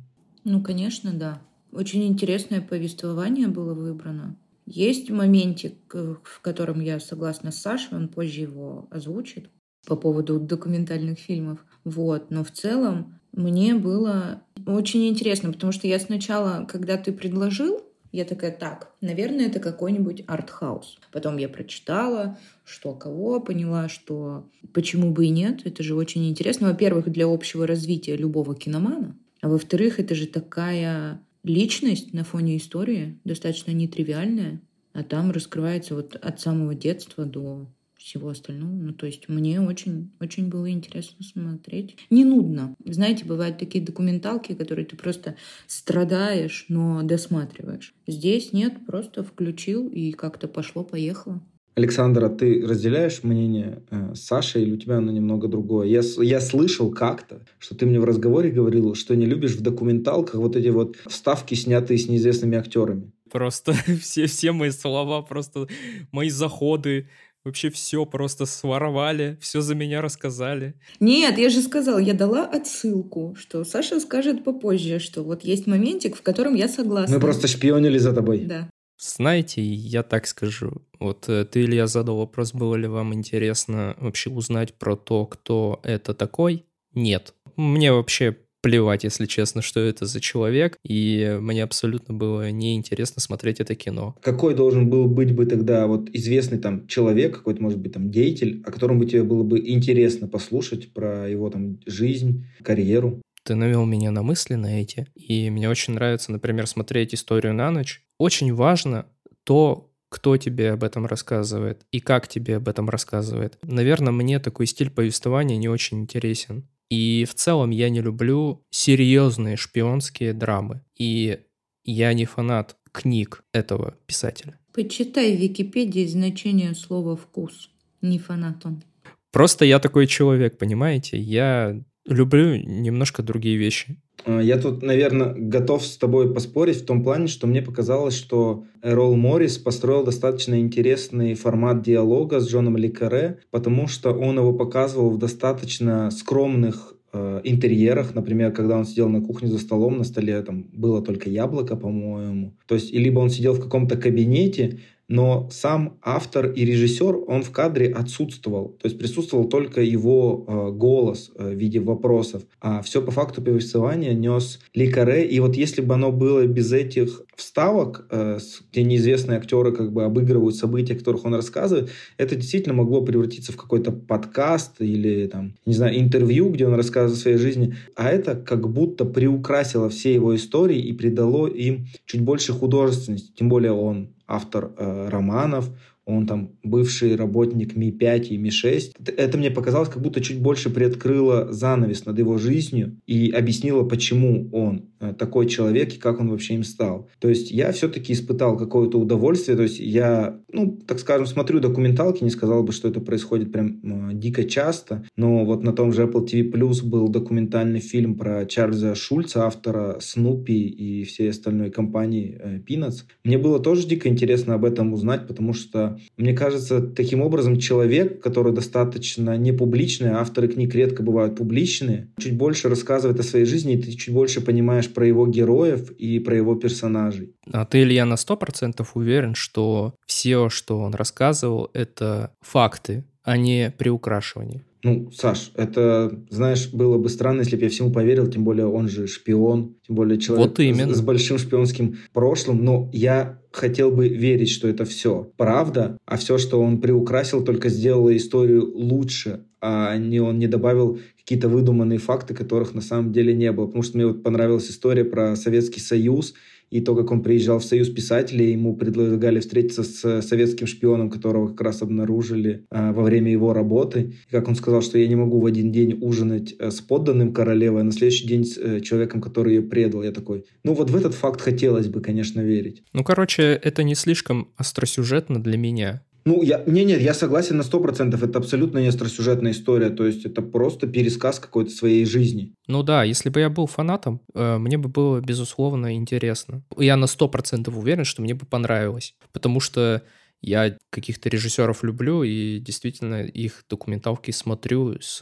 Ну, 0.43 0.63
конечно, 0.63 1.13
да. 1.13 1.41
Очень 1.71 2.07
интересное 2.07 2.61
повествование 2.61 3.47
было 3.47 3.75
выбрано. 3.75 4.35
Есть 4.65 5.11
моментик, 5.11 5.75
в 5.93 6.41
котором 6.41 6.81
я 6.81 6.99
согласна 6.99 7.51
с 7.51 7.61
Сашей, 7.61 7.97
он 7.97 8.07
позже 8.07 8.41
его 8.41 8.87
озвучит 8.89 9.49
по 9.85 9.95
поводу 9.95 10.39
документальных 10.39 11.19
фильмов. 11.19 11.63
Вот. 11.83 12.31
Но 12.31 12.43
в 12.43 12.51
целом 12.51 13.19
мне 13.33 13.75
было 13.75 14.41
очень 14.65 15.07
интересно, 15.07 15.51
потому 15.51 15.71
что 15.71 15.87
я 15.87 15.99
сначала, 15.99 16.65
когда 16.67 16.97
ты 16.97 17.11
предложил, 17.11 17.81
я 18.11 18.25
такая, 18.25 18.51
так, 18.51 18.91
наверное, 18.99 19.47
это 19.47 19.59
какой-нибудь 19.59 20.23
артхаус. 20.27 20.97
Потом 21.11 21.37
я 21.37 21.47
прочитала, 21.47 22.37
что 22.65 22.93
кого, 22.93 23.39
поняла, 23.39 23.87
что 23.87 24.49
почему 24.73 25.11
бы 25.11 25.27
и 25.27 25.29
нет. 25.29 25.61
Это 25.65 25.81
же 25.81 25.95
очень 25.95 26.29
интересно. 26.29 26.67
Во-первых, 26.69 27.09
для 27.09 27.25
общего 27.25 27.65
развития 27.65 28.17
любого 28.17 28.55
киномана. 28.55 29.15
А 29.41 29.49
во-вторых, 29.49 29.99
это 29.99 30.13
же 30.13 30.27
такая 30.27 31.21
личность 31.43 32.13
на 32.13 32.23
фоне 32.23 32.57
истории, 32.57 33.19
достаточно 33.23 33.71
нетривиальная. 33.71 34.61
А 34.93 35.03
там 35.03 35.31
раскрывается 35.31 35.95
вот 35.95 36.15
от 36.15 36.39
самого 36.39 36.75
детства 36.75 37.25
до 37.25 37.65
всего 38.01 38.29
остального. 38.29 38.71
Ну, 38.71 38.93
то 38.93 39.05
есть 39.05 39.29
мне 39.29 39.61
очень, 39.61 40.11
очень 40.19 40.49
было 40.49 40.69
интересно 40.69 41.23
смотреть. 41.23 41.97
Не 42.09 42.25
нудно. 42.25 42.75
Знаете, 42.83 43.25
бывают 43.25 43.59
такие 43.59 43.83
документалки, 43.83 44.53
которые 44.53 44.85
ты 44.85 44.95
просто 44.97 45.35
страдаешь, 45.67 46.65
но 46.67 47.03
досматриваешь. 47.03 47.93
Здесь 48.07 48.53
нет, 48.53 48.85
просто 48.85 49.23
включил 49.23 49.87
и 49.87 50.11
как-то 50.11 50.47
пошло-поехало. 50.47 51.41
Александра, 51.75 52.27
ты 52.27 52.65
разделяешь 52.67 53.23
мнение 53.23 53.83
э, 53.91 54.13
Саши 54.13 54.61
или 54.61 54.73
у 54.73 54.77
тебя 54.77 54.97
оно 54.97 55.11
немного 55.11 55.47
другое? 55.47 55.87
Я, 55.87 56.01
я 56.21 56.41
слышал 56.41 56.91
как-то, 56.91 57.45
что 57.59 57.75
ты 57.75 57.85
мне 57.85 57.99
в 57.99 58.03
разговоре 58.03 58.51
говорил, 58.51 58.93
что 58.93 59.15
не 59.15 59.25
любишь 59.25 59.55
в 59.55 59.61
документалках 59.61 60.35
вот 60.35 60.57
эти 60.57 60.67
вот 60.67 60.97
вставки, 61.07 61.55
снятые 61.55 61.97
с 61.97 62.09
неизвестными 62.09 62.57
актерами. 62.57 63.11
Просто 63.31 63.73
все, 64.01 64.25
все 64.25 64.51
мои 64.51 64.71
слова, 64.71 65.21
просто 65.21 65.67
мои 66.11 66.29
заходы, 66.29 67.07
вообще 67.43 67.69
все 67.69 68.05
просто 68.05 68.45
своровали, 68.45 69.37
все 69.41 69.61
за 69.61 69.75
меня 69.75 70.01
рассказали. 70.01 70.75
Нет, 70.99 71.37
я 71.37 71.49
же 71.49 71.61
сказала, 71.61 71.99
я 71.99 72.13
дала 72.13 72.45
отсылку, 72.45 73.35
что 73.37 73.63
Саша 73.63 73.99
скажет 73.99 74.43
попозже, 74.43 74.99
что 74.99 75.23
вот 75.23 75.43
есть 75.43 75.67
моментик, 75.67 76.15
в 76.15 76.21
котором 76.21 76.55
я 76.55 76.67
согласна. 76.67 77.15
Мы 77.15 77.21
просто 77.21 77.47
шпионили 77.47 77.97
за 77.97 78.13
тобой. 78.13 78.39
Да. 78.39 78.69
Знаете, 78.97 79.63
я 79.63 80.03
так 80.03 80.27
скажу. 80.27 80.83
Вот 80.99 81.27
э, 81.27 81.43
ты, 81.45 81.63
Илья, 81.63 81.87
задал 81.87 82.17
вопрос, 82.17 82.53
было 82.53 82.75
ли 82.75 82.87
вам 82.87 83.15
интересно 83.15 83.95
вообще 83.99 84.29
узнать 84.29 84.75
про 84.75 84.95
то, 84.95 85.25
кто 85.25 85.79
это 85.83 86.13
такой? 86.13 86.65
Нет. 86.93 87.33
Мне 87.55 87.91
вообще 87.91 88.37
плевать, 88.61 89.03
если 89.03 89.25
честно, 89.25 89.61
что 89.61 89.79
это 89.79 90.05
за 90.05 90.19
человек, 90.21 90.77
и 90.83 91.37
мне 91.39 91.63
абсолютно 91.63 92.13
было 92.13 92.51
неинтересно 92.51 93.21
смотреть 93.21 93.59
это 93.59 93.75
кино. 93.75 94.15
Какой 94.21 94.55
должен 94.55 94.89
был 94.89 95.07
быть 95.07 95.33
бы 95.33 95.45
тогда 95.45 95.87
вот 95.87 96.09
известный 96.13 96.59
там 96.59 96.87
человек, 96.87 97.37
какой-то, 97.37 97.61
может 97.61 97.79
быть, 97.79 97.93
там 97.93 98.11
деятель, 98.11 98.61
о 98.65 98.71
котором 98.71 98.99
бы 98.99 99.05
тебе 99.05 99.23
было 99.23 99.43
бы 99.43 99.59
интересно 99.59 100.27
послушать 100.27 100.93
про 100.93 101.27
его 101.27 101.49
там 101.49 101.79
жизнь, 101.85 102.45
карьеру? 102.63 103.21
Ты 103.43 103.55
навел 103.55 103.85
меня 103.85 104.11
на 104.11 104.21
мысли 104.21 104.53
на 104.53 104.81
эти, 104.81 105.07
и 105.15 105.49
мне 105.49 105.67
очень 105.67 105.95
нравится, 105.95 106.31
например, 106.31 106.67
смотреть 106.67 107.15
историю 107.15 107.55
на 107.55 107.71
ночь. 107.71 108.03
Очень 108.19 108.53
важно 108.53 109.07
то, 109.43 109.91
кто 110.09 110.37
тебе 110.37 110.71
об 110.71 110.83
этом 110.83 111.05
рассказывает 111.05 111.81
и 111.91 112.01
как 112.01 112.27
тебе 112.27 112.57
об 112.57 112.67
этом 112.67 112.89
рассказывает. 112.89 113.57
Наверное, 113.63 114.11
мне 114.11 114.39
такой 114.39 114.67
стиль 114.67 114.91
повествования 114.91 115.57
не 115.57 115.69
очень 115.69 116.01
интересен. 116.01 116.67
И 116.91 117.23
в 117.23 117.33
целом 117.35 117.69
я 117.69 117.89
не 117.89 118.01
люблю 118.01 118.65
серьезные 118.69 119.55
шпионские 119.55 120.33
драмы. 120.33 120.81
И 120.97 121.39
я 121.85 122.13
не 122.13 122.25
фанат 122.25 122.75
книг 122.91 123.43
этого 123.53 123.95
писателя. 124.05 124.59
Почитай 124.73 125.35
в 125.35 125.39
Википедии 125.39 126.05
значение 126.05 126.75
слова 126.75 127.15
«вкус». 127.15 127.69
Не 128.01 128.19
фанат 128.19 128.65
он. 128.65 128.83
Просто 129.31 129.63
я 129.63 129.79
такой 129.79 130.05
человек, 130.05 130.57
понимаете? 130.57 131.17
Я 131.17 131.81
люблю 132.05 132.55
немножко 132.55 133.23
другие 133.23 133.57
вещи. 133.57 133.97
А, 134.25 134.39
я 134.41 134.57
тут, 134.57 134.81
наверное, 134.81 135.33
готов 135.35 135.85
с 135.85 135.97
тобой 135.97 136.33
поспорить 136.33 136.81
в 136.81 136.85
том 136.85 137.03
плане, 137.03 137.27
что 137.27 137.47
мне 137.47 137.61
показалось, 137.61 138.15
что 138.15 138.65
Эрол 138.81 139.15
Моррис 139.15 139.57
построил 139.57 140.03
достаточно 140.03 140.59
интересный 140.59 141.33
формат 141.33 141.81
диалога 141.81 142.39
с 142.39 142.49
Джоном 142.49 142.77
Ликаре, 142.77 143.39
потому 143.51 143.87
что 143.87 144.11
он 144.11 144.37
его 144.37 144.53
показывал 144.53 145.11
в 145.11 145.17
достаточно 145.17 146.11
скромных 146.11 146.95
э, 147.13 147.41
интерьерах, 147.43 148.13
например, 148.15 148.51
когда 148.51 148.77
он 148.77 148.85
сидел 148.85 149.09
на 149.09 149.21
кухне 149.21 149.49
за 149.49 149.57
столом, 149.57 149.97
на 149.97 150.03
столе 150.03 150.41
там 150.41 150.67
было 150.71 151.01
только 151.01 151.29
яблоко, 151.29 151.75
по-моему. 151.75 152.55
То 152.67 152.75
есть, 152.75 152.93
либо 152.93 153.19
он 153.19 153.29
сидел 153.29 153.53
в 153.53 153.61
каком-то 153.61 153.97
кабинете, 153.97 154.79
но 155.11 155.49
сам 155.51 155.97
автор 156.01 156.47
и 156.51 156.63
режиссер, 156.63 157.17
он 157.27 157.43
в 157.43 157.51
кадре 157.51 157.91
отсутствовал. 157.91 158.69
То 158.81 158.87
есть 158.87 158.97
присутствовал 158.97 159.49
только 159.49 159.81
его 159.81 160.45
э, 160.47 160.71
голос 160.71 161.31
э, 161.35 161.49
в 161.49 161.53
виде 161.53 161.81
вопросов. 161.81 162.43
А 162.61 162.81
все 162.81 163.01
по 163.01 163.11
факту 163.11 163.41
повествования 163.41 164.13
нес 164.13 164.59
Ликаре. 164.73 165.27
И 165.27 165.39
вот 165.41 165.57
если 165.57 165.81
бы 165.81 165.95
оно 165.95 166.13
было 166.13 166.45
без 166.45 166.71
этих 166.71 167.23
вставок, 167.41 168.05
э, 168.09 168.39
где 168.71 168.83
неизвестные 168.83 169.37
актеры 169.37 169.71
как 169.71 169.91
бы 169.91 170.03
обыгрывают 170.03 170.55
события, 170.55 170.93
о 170.93 170.97
которых 170.97 171.25
он 171.25 171.35
рассказывает, 171.35 171.89
это 172.17 172.35
действительно 172.35 172.75
могло 172.75 173.01
превратиться 173.01 173.51
в 173.51 173.57
какой-то 173.57 173.91
подкаст 173.91 174.75
или 174.79 175.27
там, 175.27 175.55
не 175.65 175.73
знаю, 175.73 175.99
интервью, 175.99 176.49
где 176.49 176.67
он 176.67 176.75
рассказывает 176.75 177.17
о 177.17 177.21
своей 177.21 177.37
жизни. 177.37 177.75
А 177.95 178.09
это 178.09 178.35
как 178.35 178.69
будто 178.69 179.05
приукрасило 179.05 179.89
все 179.89 180.13
его 180.13 180.35
истории 180.35 180.79
и 180.79 180.93
придало 180.93 181.47
им 181.47 181.87
чуть 182.05 182.21
больше 182.21 182.53
художественности. 182.53 183.31
Тем 183.35 183.49
более 183.49 183.73
он 183.73 184.13
автор 184.27 184.71
э, 184.77 185.09
романов, 185.09 185.69
он 186.05 186.25
там 186.25 186.51
бывший 186.63 187.15
работник 187.15 187.75
Ми-5 187.75 188.27
и 188.27 188.37
Ми-6. 188.37 189.13
Это 189.17 189.37
мне 189.37 189.51
показалось, 189.51 189.89
как 189.89 190.01
будто 190.01 190.21
чуть 190.21 190.41
больше 190.41 190.69
приоткрыло 190.69 191.51
занавес 191.51 192.05
над 192.05 192.17
его 192.17 192.37
жизнью 192.37 192.97
и 193.05 193.29
объяснило, 193.29 193.83
почему 193.83 194.49
он 194.51 194.89
э, 194.99 195.13
такой 195.13 195.47
человек 195.47 195.93
и 195.93 195.99
как 195.99 196.19
он 196.19 196.29
вообще 196.29 196.55
им 196.55 196.63
стал. 196.63 197.09
То 197.19 197.29
есть 197.29 197.51
я 197.51 197.71
все-таки 197.71 198.13
испытал 198.13 198.57
какое-то 198.57 198.99
удовольствие, 198.99 199.55
то 199.55 199.63
есть 199.63 199.79
я, 199.79 200.39
ну, 200.51 200.79
так 200.87 200.99
скажем, 200.99 201.27
смотрю 201.27 201.59
документалки, 201.59 202.23
не 202.23 202.31
сказал 202.31 202.63
бы, 202.63 202.71
что 202.71 202.87
это 202.87 202.99
происходит 202.99 203.51
прям 203.51 203.79
э, 203.83 204.13
дико 204.15 204.43
часто, 204.43 205.05
но 205.15 205.45
вот 205.45 205.63
на 205.63 205.71
том 205.71 205.93
же 205.93 206.03
Apple 206.03 206.25
TV 206.25 206.51
Plus 206.51 206.83
был 206.83 207.09
документальный 207.09 207.79
фильм 207.79 208.15
про 208.15 208.45
Чарльза 208.45 208.95
Шульца, 208.95 209.45
автора 209.45 209.97
Снупи 209.99 210.67
и 210.67 211.03
всей 211.03 211.29
остальной 211.29 211.69
компании 211.69 212.37
э, 212.39 212.57
Peanuts. 212.57 213.03
Мне 213.23 213.37
было 213.37 213.59
тоже 213.59 213.87
дико 213.87 214.09
интересно 214.09 214.55
об 214.55 214.65
этом 214.65 214.93
узнать, 214.93 215.27
потому 215.27 215.53
что 215.53 215.90
мне 216.17 216.33
кажется, 216.33 216.81
таким 216.81 217.21
образом 217.21 217.59
человек, 217.59 218.21
который 218.21 218.53
достаточно 218.53 219.37
не 219.37 219.51
публичный, 219.51 220.09
авторы 220.09 220.47
книг 220.47 220.73
редко 220.75 221.03
бывают 221.03 221.35
публичные, 221.35 222.09
чуть 222.17 222.35
больше 222.35 222.69
рассказывает 222.69 223.19
о 223.19 223.23
своей 223.23 223.45
жизни, 223.45 223.73
и 223.73 223.81
ты 223.81 223.91
чуть 223.91 224.13
больше 224.13 224.41
понимаешь 224.41 224.89
про 224.93 225.05
его 225.05 225.27
героев 225.27 225.91
и 225.91 226.19
про 226.19 226.35
его 226.35 226.55
персонажей. 226.55 227.33
А 227.51 227.65
ты, 227.65 227.83
Илья, 227.83 228.05
на 228.05 228.17
сто 228.17 228.37
процентов 228.37 228.91
уверен, 228.95 229.35
что 229.35 229.95
все, 230.05 230.49
что 230.49 230.79
он 230.79 230.93
рассказывал, 230.93 231.69
это 231.73 232.31
факты, 232.41 233.03
а 233.23 233.37
не 233.37 233.73
приукрашивание? 233.77 234.63
Ну, 234.83 235.11
Саш, 235.11 235.51
это, 235.55 236.19
знаешь, 236.29 236.71
было 236.71 236.97
бы 236.97 237.09
странно, 237.09 237.41
если 237.41 237.55
бы 237.55 237.63
я 237.63 237.69
всему 237.69 237.91
поверил, 237.91 238.27
тем 238.27 238.43
более 238.43 238.67
он 238.67 238.87
же 238.89 239.07
шпион, 239.07 239.75
тем 239.85 239.95
более 239.95 240.19
человек 240.19 240.47
вот 240.47 240.59
именно. 240.59 240.93
С, 240.93 240.97
с 240.97 241.01
большим 241.01 241.37
шпионским 241.37 241.97
прошлым, 242.13 242.63
но 242.63 242.89
я 242.91 243.39
хотел 243.51 243.91
бы 243.91 244.07
верить, 244.07 244.49
что 244.49 244.67
это 244.67 244.85
все 244.85 245.31
правда, 245.37 245.97
а 246.05 246.17
все, 246.17 246.37
что 246.37 246.61
он 246.61 246.81
приукрасил, 246.81 247.43
только 247.43 247.69
сделало 247.69 248.15
историю 248.15 248.71
лучше, 248.73 249.45
а 249.59 249.95
не 249.97 250.19
он 250.19 250.39
не 250.39 250.47
добавил 250.47 250.99
какие-то 251.17 251.49
выдуманные 251.49 251.99
факты, 251.99 252.33
которых 252.33 252.73
на 252.73 252.81
самом 252.81 253.11
деле 253.11 253.33
не 253.33 253.51
было. 253.51 253.67
Потому 253.67 253.83
что 253.83 253.97
мне 253.97 254.07
вот 254.07 254.23
понравилась 254.23 254.69
история 254.71 255.05
про 255.05 255.35
Советский 255.35 255.79
Союз 255.79 256.33
и 256.71 256.79
то, 256.79 256.95
как 256.95 257.11
он 257.11 257.21
приезжал 257.21 257.59
в 257.59 257.65
Союз 257.65 257.89
писателей, 257.89 258.53
ему 258.53 258.75
предлагали 258.75 259.39
встретиться 259.41 259.83
с 259.83 260.21
советским 260.21 260.67
шпионом, 260.67 261.09
которого 261.09 261.49
как 261.49 261.61
раз 261.61 261.81
обнаружили 261.81 262.65
а, 262.69 262.93
во 262.93 263.03
время 263.03 263.31
его 263.31 263.53
работы. 263.53 264.13
И 264.29 264.31
как 264.31 264.47
он 264.47 264.55
сказал, 264.55 264.81
что 264.81 264.97
я 264.97 265.07
не 265.07 265.15
могу 265.15 265.39
в 265.41 265.45
один 265.45 265.71
день 265.71 265.99
ужинать 266.01 266.55
э, 266.57 266.71
с 266.71 266.79
подданным 266.79 267.33
королевой, 267.33 267.81
а 267.81 267.83
на 267.83 267.91
следующий 267.91 268.25
день 268.25 268.45
с 268.45 268.57
э, 268.57 268.79
человеком, 268.79 269.21
который 269.21 269.55
ее 269.55 269.61
предал. 269.61 270.01
Я 270.01 270.11
такой, 270.11 270.45
ну 270.63 270.73
вот 270.73 270.89
в 270.89 270.95
этот 270.95 271.13
факт 271.13 271.41
хотелось 271.41 271.87
бы, 271.87 271.99
конечно, 271.99 272.39
верить. 272.39 272.83
Ну, 272.93 273.03
короче, 273.03 273.43
это 273.43 273.83
не 273.83 273.95
слишком 273.95 274.47
остросюжетно 274.55 275.43
для 275.43 275.57
меня. 275.57 276.03
Ну, 276.25 276.43
я, 276.43 276.63
не, 276.65 276.85
нет, 276.85 277.01
я 277.01 277.13
согласен 277.13 277.57
на 277.57 277.63
сто 277.63 277.79
процентов. 277.79 278.23
Это 278.23 278.39
абсолютно 278.39 278.79
не 278.79 278.87
остросюжетная 278.87 279.51
история. 279.51 279.89
То 279.89 280.05
есть 280.05 280.25
это 280.25 280.41
просто 280.41 280.87
пересказ 280.87 281.39
какой-то 281.39 281.71
своей 281.71 282.05
жизни. 282.05 282.53
Ну 282.67 282.83
да, 282.83 283.03
если 283.03 283.29
бы 283.29 283.39
я 283.39 283.49
был 283.49 283.67
фанатом, 283.67 284.21
э, 284.33 284.57
мне 284.57 284.77
бы 284.77 284.89
было, 284.89 285.19
безусловно, 285.19 285.95
интересно. 285.95 286.63
Я 286.77 286.95
на 286.97 287.07
сто 287.07 287.27
процентов 287.27 287.77
уверен, 287.77 288.05
что 288.05 288.21
мне 288.21 288.33
бы 288.33 288.45
понравилось. 288.45 289.15
Потому 289.31 289.59
что 289.59 290.03
я 290.41 290.75
каких-то 290.89 291.29
режиссеров 291.29 291.83
люблю 291.83 292.23
и 292.23 292.59
действительно 292.59 293.23
их 293.23 293.63
документалки 293.69 294.31
смотрю 294.31 294.99
с, 294.99 295.21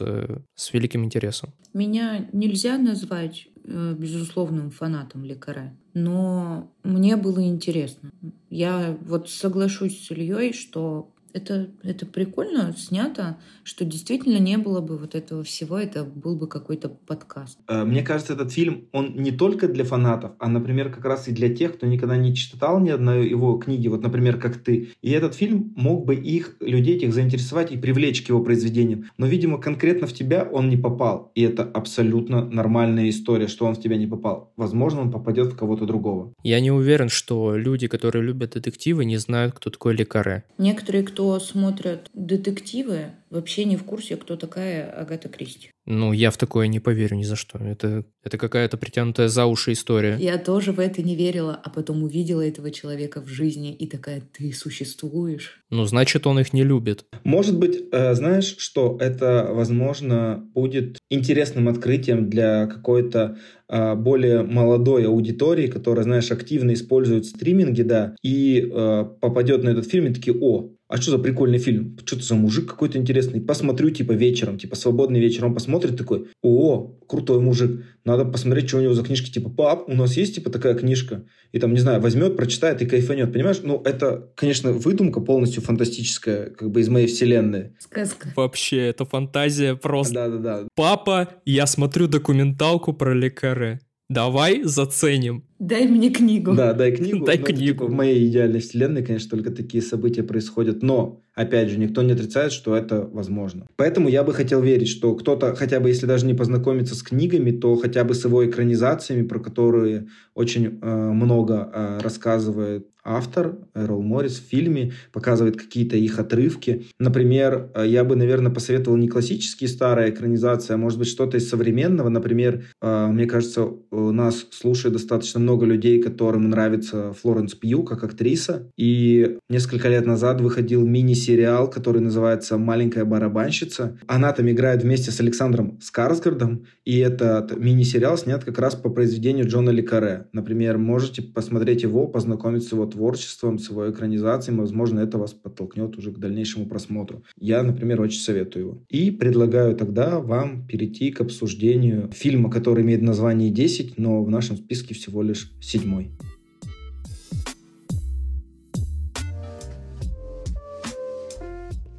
с 0.54 0.72
великим 0.72 1.04
интересом. 1.04 1.52
Меня 1.74 2.28
нельзя 2.32 2.78
назвать 2.78 3.46
э, 3.46 3.49
безусловным 3.64 4.70
фанатом 4.70 5.24
Лекаре, 5.24 5.74
но 5.94 6.70
мне 6.82 7.16
было 7.16 7.44
интересно. 7.46 8.10
Я 8.48 8.96
вот 9.02 9.30
соглашусь 9.30 10.06
с 10.06 10.10
Ильей, 10.10 10.52
что 10.52 11.10
это, 11.32 11.68
это 11.82 12.06
прикольно 12.06 12.74
снято, 12.76 13.38
что 13.64 13.84
действительно 13.84 14.38
не 14.38 14.58
было 14.58 14.80
бы 14.80 14.96
вот 14.98 15.14
этого 15.14 15.42
всего, 15.42 15.78
это 15.78 16.04
был 16.04 16.36
бы 16.36 16.46
какой-то 16.48 16.88
подкаст. 16.88 17.58
Э, 17.68 17.84
мне 17.84 18.02
кажется, 18.02 18.32
этот 18.32 18.52
фильм, 18.52 18.88
он 18.92 19.14
не 19.16 19.30
только 19.30 19.68
для 19.68 19.84
фанатов, 19.84 20.32
а, 20.38 20.48
например, 20.48 20.92
как 20.92 21.04
раз 21.04 21.28
и 21.28 21.32
для 21.32 21.54
тех, 21.54 21.76
кто 21.76 21.86
никогда 21.86 22.16
не 22.16 22.34
читал 22.34 22.80
ни 22.80 22.90
одной 22.90 23.28
его 23.28 23.56
книги, 23.58 23.88
вот, 23.88 24.02
например, 24.02 24.38
как 24.38 24.56
ты. 24.58 24.90
И 25.02 25.10
этот 25.10 25.34
фильм 25.34 25.72
мог 25.76 26.04
бы 26.04 26.14
их, 26.14 26.56
людей 26.60 26.96
этих 26.96 27.14
заинтересовать 27.14 27.72
и 27.72 27.76
привлечь 27.76 28.22
к 28.22 28.28
его 28.28 28.42
произведениям. 28.42 29.04
Но, 29.18 29.26
видимо, 29.26 29.58
конкретно 29.58 30.06
в 30.06 30.12
тебя 30.12 30.48
он 30.50 30.68
не 30.68 30.76
попал. 30.76 31.32
И 31.34 31.42
это 31.42 31.62
абсолютно 31.62 32.44
нормальная 32.44 33.08
история, 33.08 33.48
что 33.48 33.66
он 33.66 33.74
в 33.74 33.80
тебя 33.80 33.96
не 33.96 34.06
попал. 34.06 34.52
Возможно, 34.56 35.00
он 35.00 35.10
попадет 35.10 35.52
в 35.52 35.56
кого-то 35.56 35.86
другого. 35.86 36.32
Я 36.42 36.60
не 36.60 36.70
уверен, 36.70 37.08
что 37.08 37.56
люди, 37.56 37.86
которые 37.86 38.24
любят 38.24 38.52
детективы, 38.54 39.04
не 39.04 39.16
знают, 39.16 39.54
кто 39.54 39.70
такой 39.70 39.94
Лекаре. 39.94 40.44
Некоторые, 40.58 41.04
кто 41.04 41.19
кто 41.20 41.38
смотрят 41.38 42.08
детективы, 42.14 43.10
вообще 43.28 43.64
не 43.64 43.76
в 43.76 43.84
курсе, 43.84 44.16
кто 44.16 44.36
такая 44.36 44.90
Агата 44.90 45.28
Кристи. 45.28 45.70
Ну, 45.84 46.12
я 46.12 46.30
в 46.30 46.38
такое 46.38 46.66
не 46.66 46.80
поверю 46.80 47.16
ни 47.16 47.24
за 47.24 47.36
что. 47.36 47.58
Это, 47.58 48.06
это 48.24 48.38
какая-то 48.38 48.78
притянутая 48.78 49.28
за 49.28 49.44
уши 49.44 49.72
история. 49.72 50.16
Я 50.18 50.38
тоже 50.38 50.72
в 50.72 50.80
это 50.80 51.02
не 51.02 51.16
верила, 51.16 51.60
а 51.62 51.68
потом 51.68 52.04
увидела 52.04 52.40
этого 52.40 52.70
человека 52.70 53.20
в 53.20 53.28
жизни 53.28 53.74
и 53.74 53.86
такая, 53.86 54.22
ты 54.32 54.50
существуешь. 54.54 55.62
Ну, 55.68 55.84
значит, 55.84 56.26
он 56.26 56.38
их 56.38 56.54
не 56.54 56.64
любит. 56.64 57.04
Может 57.24 57.58
быть, 57.58 57.82
э, 57.92 58.14
знаешь, 58.14 58.56
что 58.56 58.96
это, 58.98 59.48
возможно, 59.50 60.42
будет 60.54 60.96
интересным 61.10 61.68
открытием 61.68 62.30
для 62.30 62.66
какой-то 62.66 63.36
э, 63.68 63.94
более 63.94 64.42
молодой 64.42 65.06
аудитории, 65.06 65.66
которая, 65.66 66.04
знаешь, 66.04 66.30
активно 66.30 66.72
использует 66.72 67.26
стриминги, 67.26 67.82
да, 67.82 68.16
и 68.22 68.70
э, 68.72 69.04
попадет 69.20 69.64
на 69.64 69.68
этот 69.68 69.86
фильм 69.86 70.06
и 70.06 70.14
такие, 70.14 70.34
о, 70.40 70.70
а 70.90 71.00
что 71.00 71.12
за 71.12 71.18
прикольный 71.18 71.58
фильм? 71.58 71.96
Что-то 72.04 72.24
за 72.24 72.34
мужик 72.34 72.68
какой-то 72.68 72.98
интересный. 72.98 73.40
Посмотрю, 73.40 73.90
типа, 73.90 74.10
вечером, 74.10 74.58
типа, 74.58 74.74
свободный 74.74 75.20
вечер. 75.20 75.46
Он 75.46 75.54
посмотрит 75.54 75.96
такой, 75.96 76.26
о, 76.42 76.98
крутой 77.06 77.40
мужик. 77.40 77.84
Надо 78.04 78.24
посмотреть, 78.24 78.68
что 78.68 78.78
у 78.78 78.80
него 78.80 78.94
за 78.94 79.04
книжки. 79.04 79.30
Типа, 79.30 79.50
пап, 79.50 79.88
у 79.88 79.94
нас 79.94 80.16
есть, 80.16 80.34
типа, 80.34 80.50
такая 80.50 80.74
книжка. 80.74 81.24
И 81.52 81.60
там, 81.60 81.72
не 81.72 81.78
знаю, 81.78 82.00
возьмет, 82.00 82.36
прочитает 82.36 82.82
и 82.82 82.86
кайфанет. 82.86 83.32
Понимаешь? 83.32 83.60
Ну, 83.62 83.80
это, 83.84 84.30
конечно, 84.34 84.72
выдумка 84.72 85.20
полностью 85.20 85.62
фантастическая, 85.62 86.50
как 86.50 86.72
бы 86.72 86.80
из 86.80 86.88
моей 86.88 87.06
вселенной. 87.06 87.76
Сказка. 87.78 88.32
Вообще, 88.34 88.88
это 88.88 89.04
фантазия 89.04 89.76
просто. 89.76 90.14
Да-да-да. 90.14 90.68
Папа, 90.74 91.28
я 91.44 91.66
смотрю 91.66 92.08
документалку 92.08 92.92
про 92.92 93.14
лекаре. 93.14 93.78
Давай 94.10 94.64
заценим. 94.64 95.44
Дай 95.60 95.86
мне 95.86 96.10
книгу. 96.10 96.52
Да, 96.52 96.72
дай 96.72 96.90
книгу. 96.90 97.24
Дай 97.24 97.38
Ну, 97.38 97.44
книгу. 97.44 97.60
типа, 97.60 97.86
в 97.86 97.92
моей 97.92 98.26
идеальной 98.26 98.58
вселенной, 98.58 99.04
конечно, 99.04 99.30
только 99.30 99.52
такие 99.52 99.82
события 99.84 100.24
происходят. 100.24 100.82
Но, 100.82 101.22
опять 101.34 101.68
же, 101.70 101.78
никто 101.78 102.02
не 102.02 102.12
отрицает, 102.12 102.50
что 102.50 102.74
это 102.74 103.08
возможно. 103.12 103.66
Поэтому 103.76 104.08
я 104.08 104.24
бы 104.24 104.32
хотел 104.34 104.62
верить, 104.62 104.88
что 104.88 105.14
кто-то, 105.14 105.54
хотя 105.54 105.78
бы 105.78 105.88
если 105.88 106.06
даже 106.06 106.26
не 106.26 106.34
познакомится 106.34 106.96
с 106.96 107.04
книгами, 107.04 107.52
то 107.52 107.76
хотя 107.76 108.02
бы 108.02 108.14
с 108.14 108.24
его 108.24 108.44
экранизациями, 108.44 109.28
про 109.28 109.38
которые 109.38 110.08
очень 110.34 110.80
э, 110.82 111.10
много 111.12 111.70
э, 111.72 111.98
рассказывает 112.02 112.88
автор 113.16 113.56
Эрл 113.74 114.02
Моррис 114.02 114.38
в 114.38 114.48
фильме, 114.48 114.92
показывает 115.12 115.56
какие-то 115.56 115.96
их 115.96 116.18
отрывки. 116.18 116.86
Например, 116.98 117.70
э, 117.74 117.86
я 117.86 118.04
бы, 118.04 118.16
наверное, 118.16 118.52
посоветовал 118.52 118.96
не 118.96 119.08
классические 119.08 119.68
старые 119.68 120.10
экранизации, 120.10 120.74
а 120.74 120.76
может 120.76 120.98
быть 120.98 121.08
что-то 121.08 121.36
из 121.36 121.48
современного. 121.48 122.08
Например, 122.08 122.64
э, 122.80 123.06
мне 123.08 123.26
кажется, 123.26 123.64
у 123.90 124.12
нас 124.12 124.46
слушает 124.50 124.94
достаточно 124.94 125.40
много 125.40 125.66
людей, 125.66 126.00
которым 126.00 126.50
нравится 126.50 127.12
Флоренс 127.12 127.54
Пью 127.54 127.82
как 127.82 128.04
актриса. 128.04 128.70
И 128.76 129.38
несколько 129.48 129.88
лет 129.88 130.06
назад 130.06 130.40
выходил 130.40 130.86
мини-сериал, 130.86 131.68
который 131.68 132.00
называется 132.00 132.58
«Маленькая 132.58 133.04
барабанщица». 133.04 133.98
Она 134.06 134.32
там 134.32 134.48
играет 134.50 134.82
вместе 134.82 135.10
с 135.10 135.20
Александром 135.20 135.78
Скарсгардом, 135.80 136.66
и 136.84 136.98
этот 136.98 137.58
мини-сериал 137.58 138.16
снят 138.16 138.44
как 138.44 138.58
раз 138.58 138.74
по 138.74 138.90
произведению 138.90 139.48
Джона 139.48 139.70
Ликаре. 139.70 140.26
Например, 140.32 140.78
можете 140.78 141.22
посмотреть 141.22 141.82
его, 141.82 142.06
познакомиться 142.06 142.76
его 142.76 142.86
творчеством, 143.00 143.58
с 143.58 143.70
его 143.70 143.90
экранизацией, 143.90 144.58
возможно, 144.58 145.00
это 145.00 145.16
вас 145.16 145.32
подтолкнет 145.32 145.96
уже 145.96 146.12
к 146.12 146.18
дальнейшему 146.18 146.66
просмотру. 146.66 147.24
Я, 147.38 147.62
например, 147.62 148.02
очень 148.02 148.20
советую 148.20 148.64
его. 148.66 148.84
И 148.90 149.10
предлагаю 149.10 149.74
тогда 149.74 150.20
вам 150.20 150.66
перейти 150.66 151.10
к 151.10 151.22
обсуждению 151.22 152.10
фильма, 152.12 152.50
который 152.50 152.84
имеет 152.84 153.00
название 153.00 153.50
«10», 153.50 153.94
но 153.96 154.22
в 154.22 154.28
нашем 154.28 154.58
списке 154.58 154.92
всего 154.94 155.22
лишь 155.22 155.50
седьмой. 155.62 156.10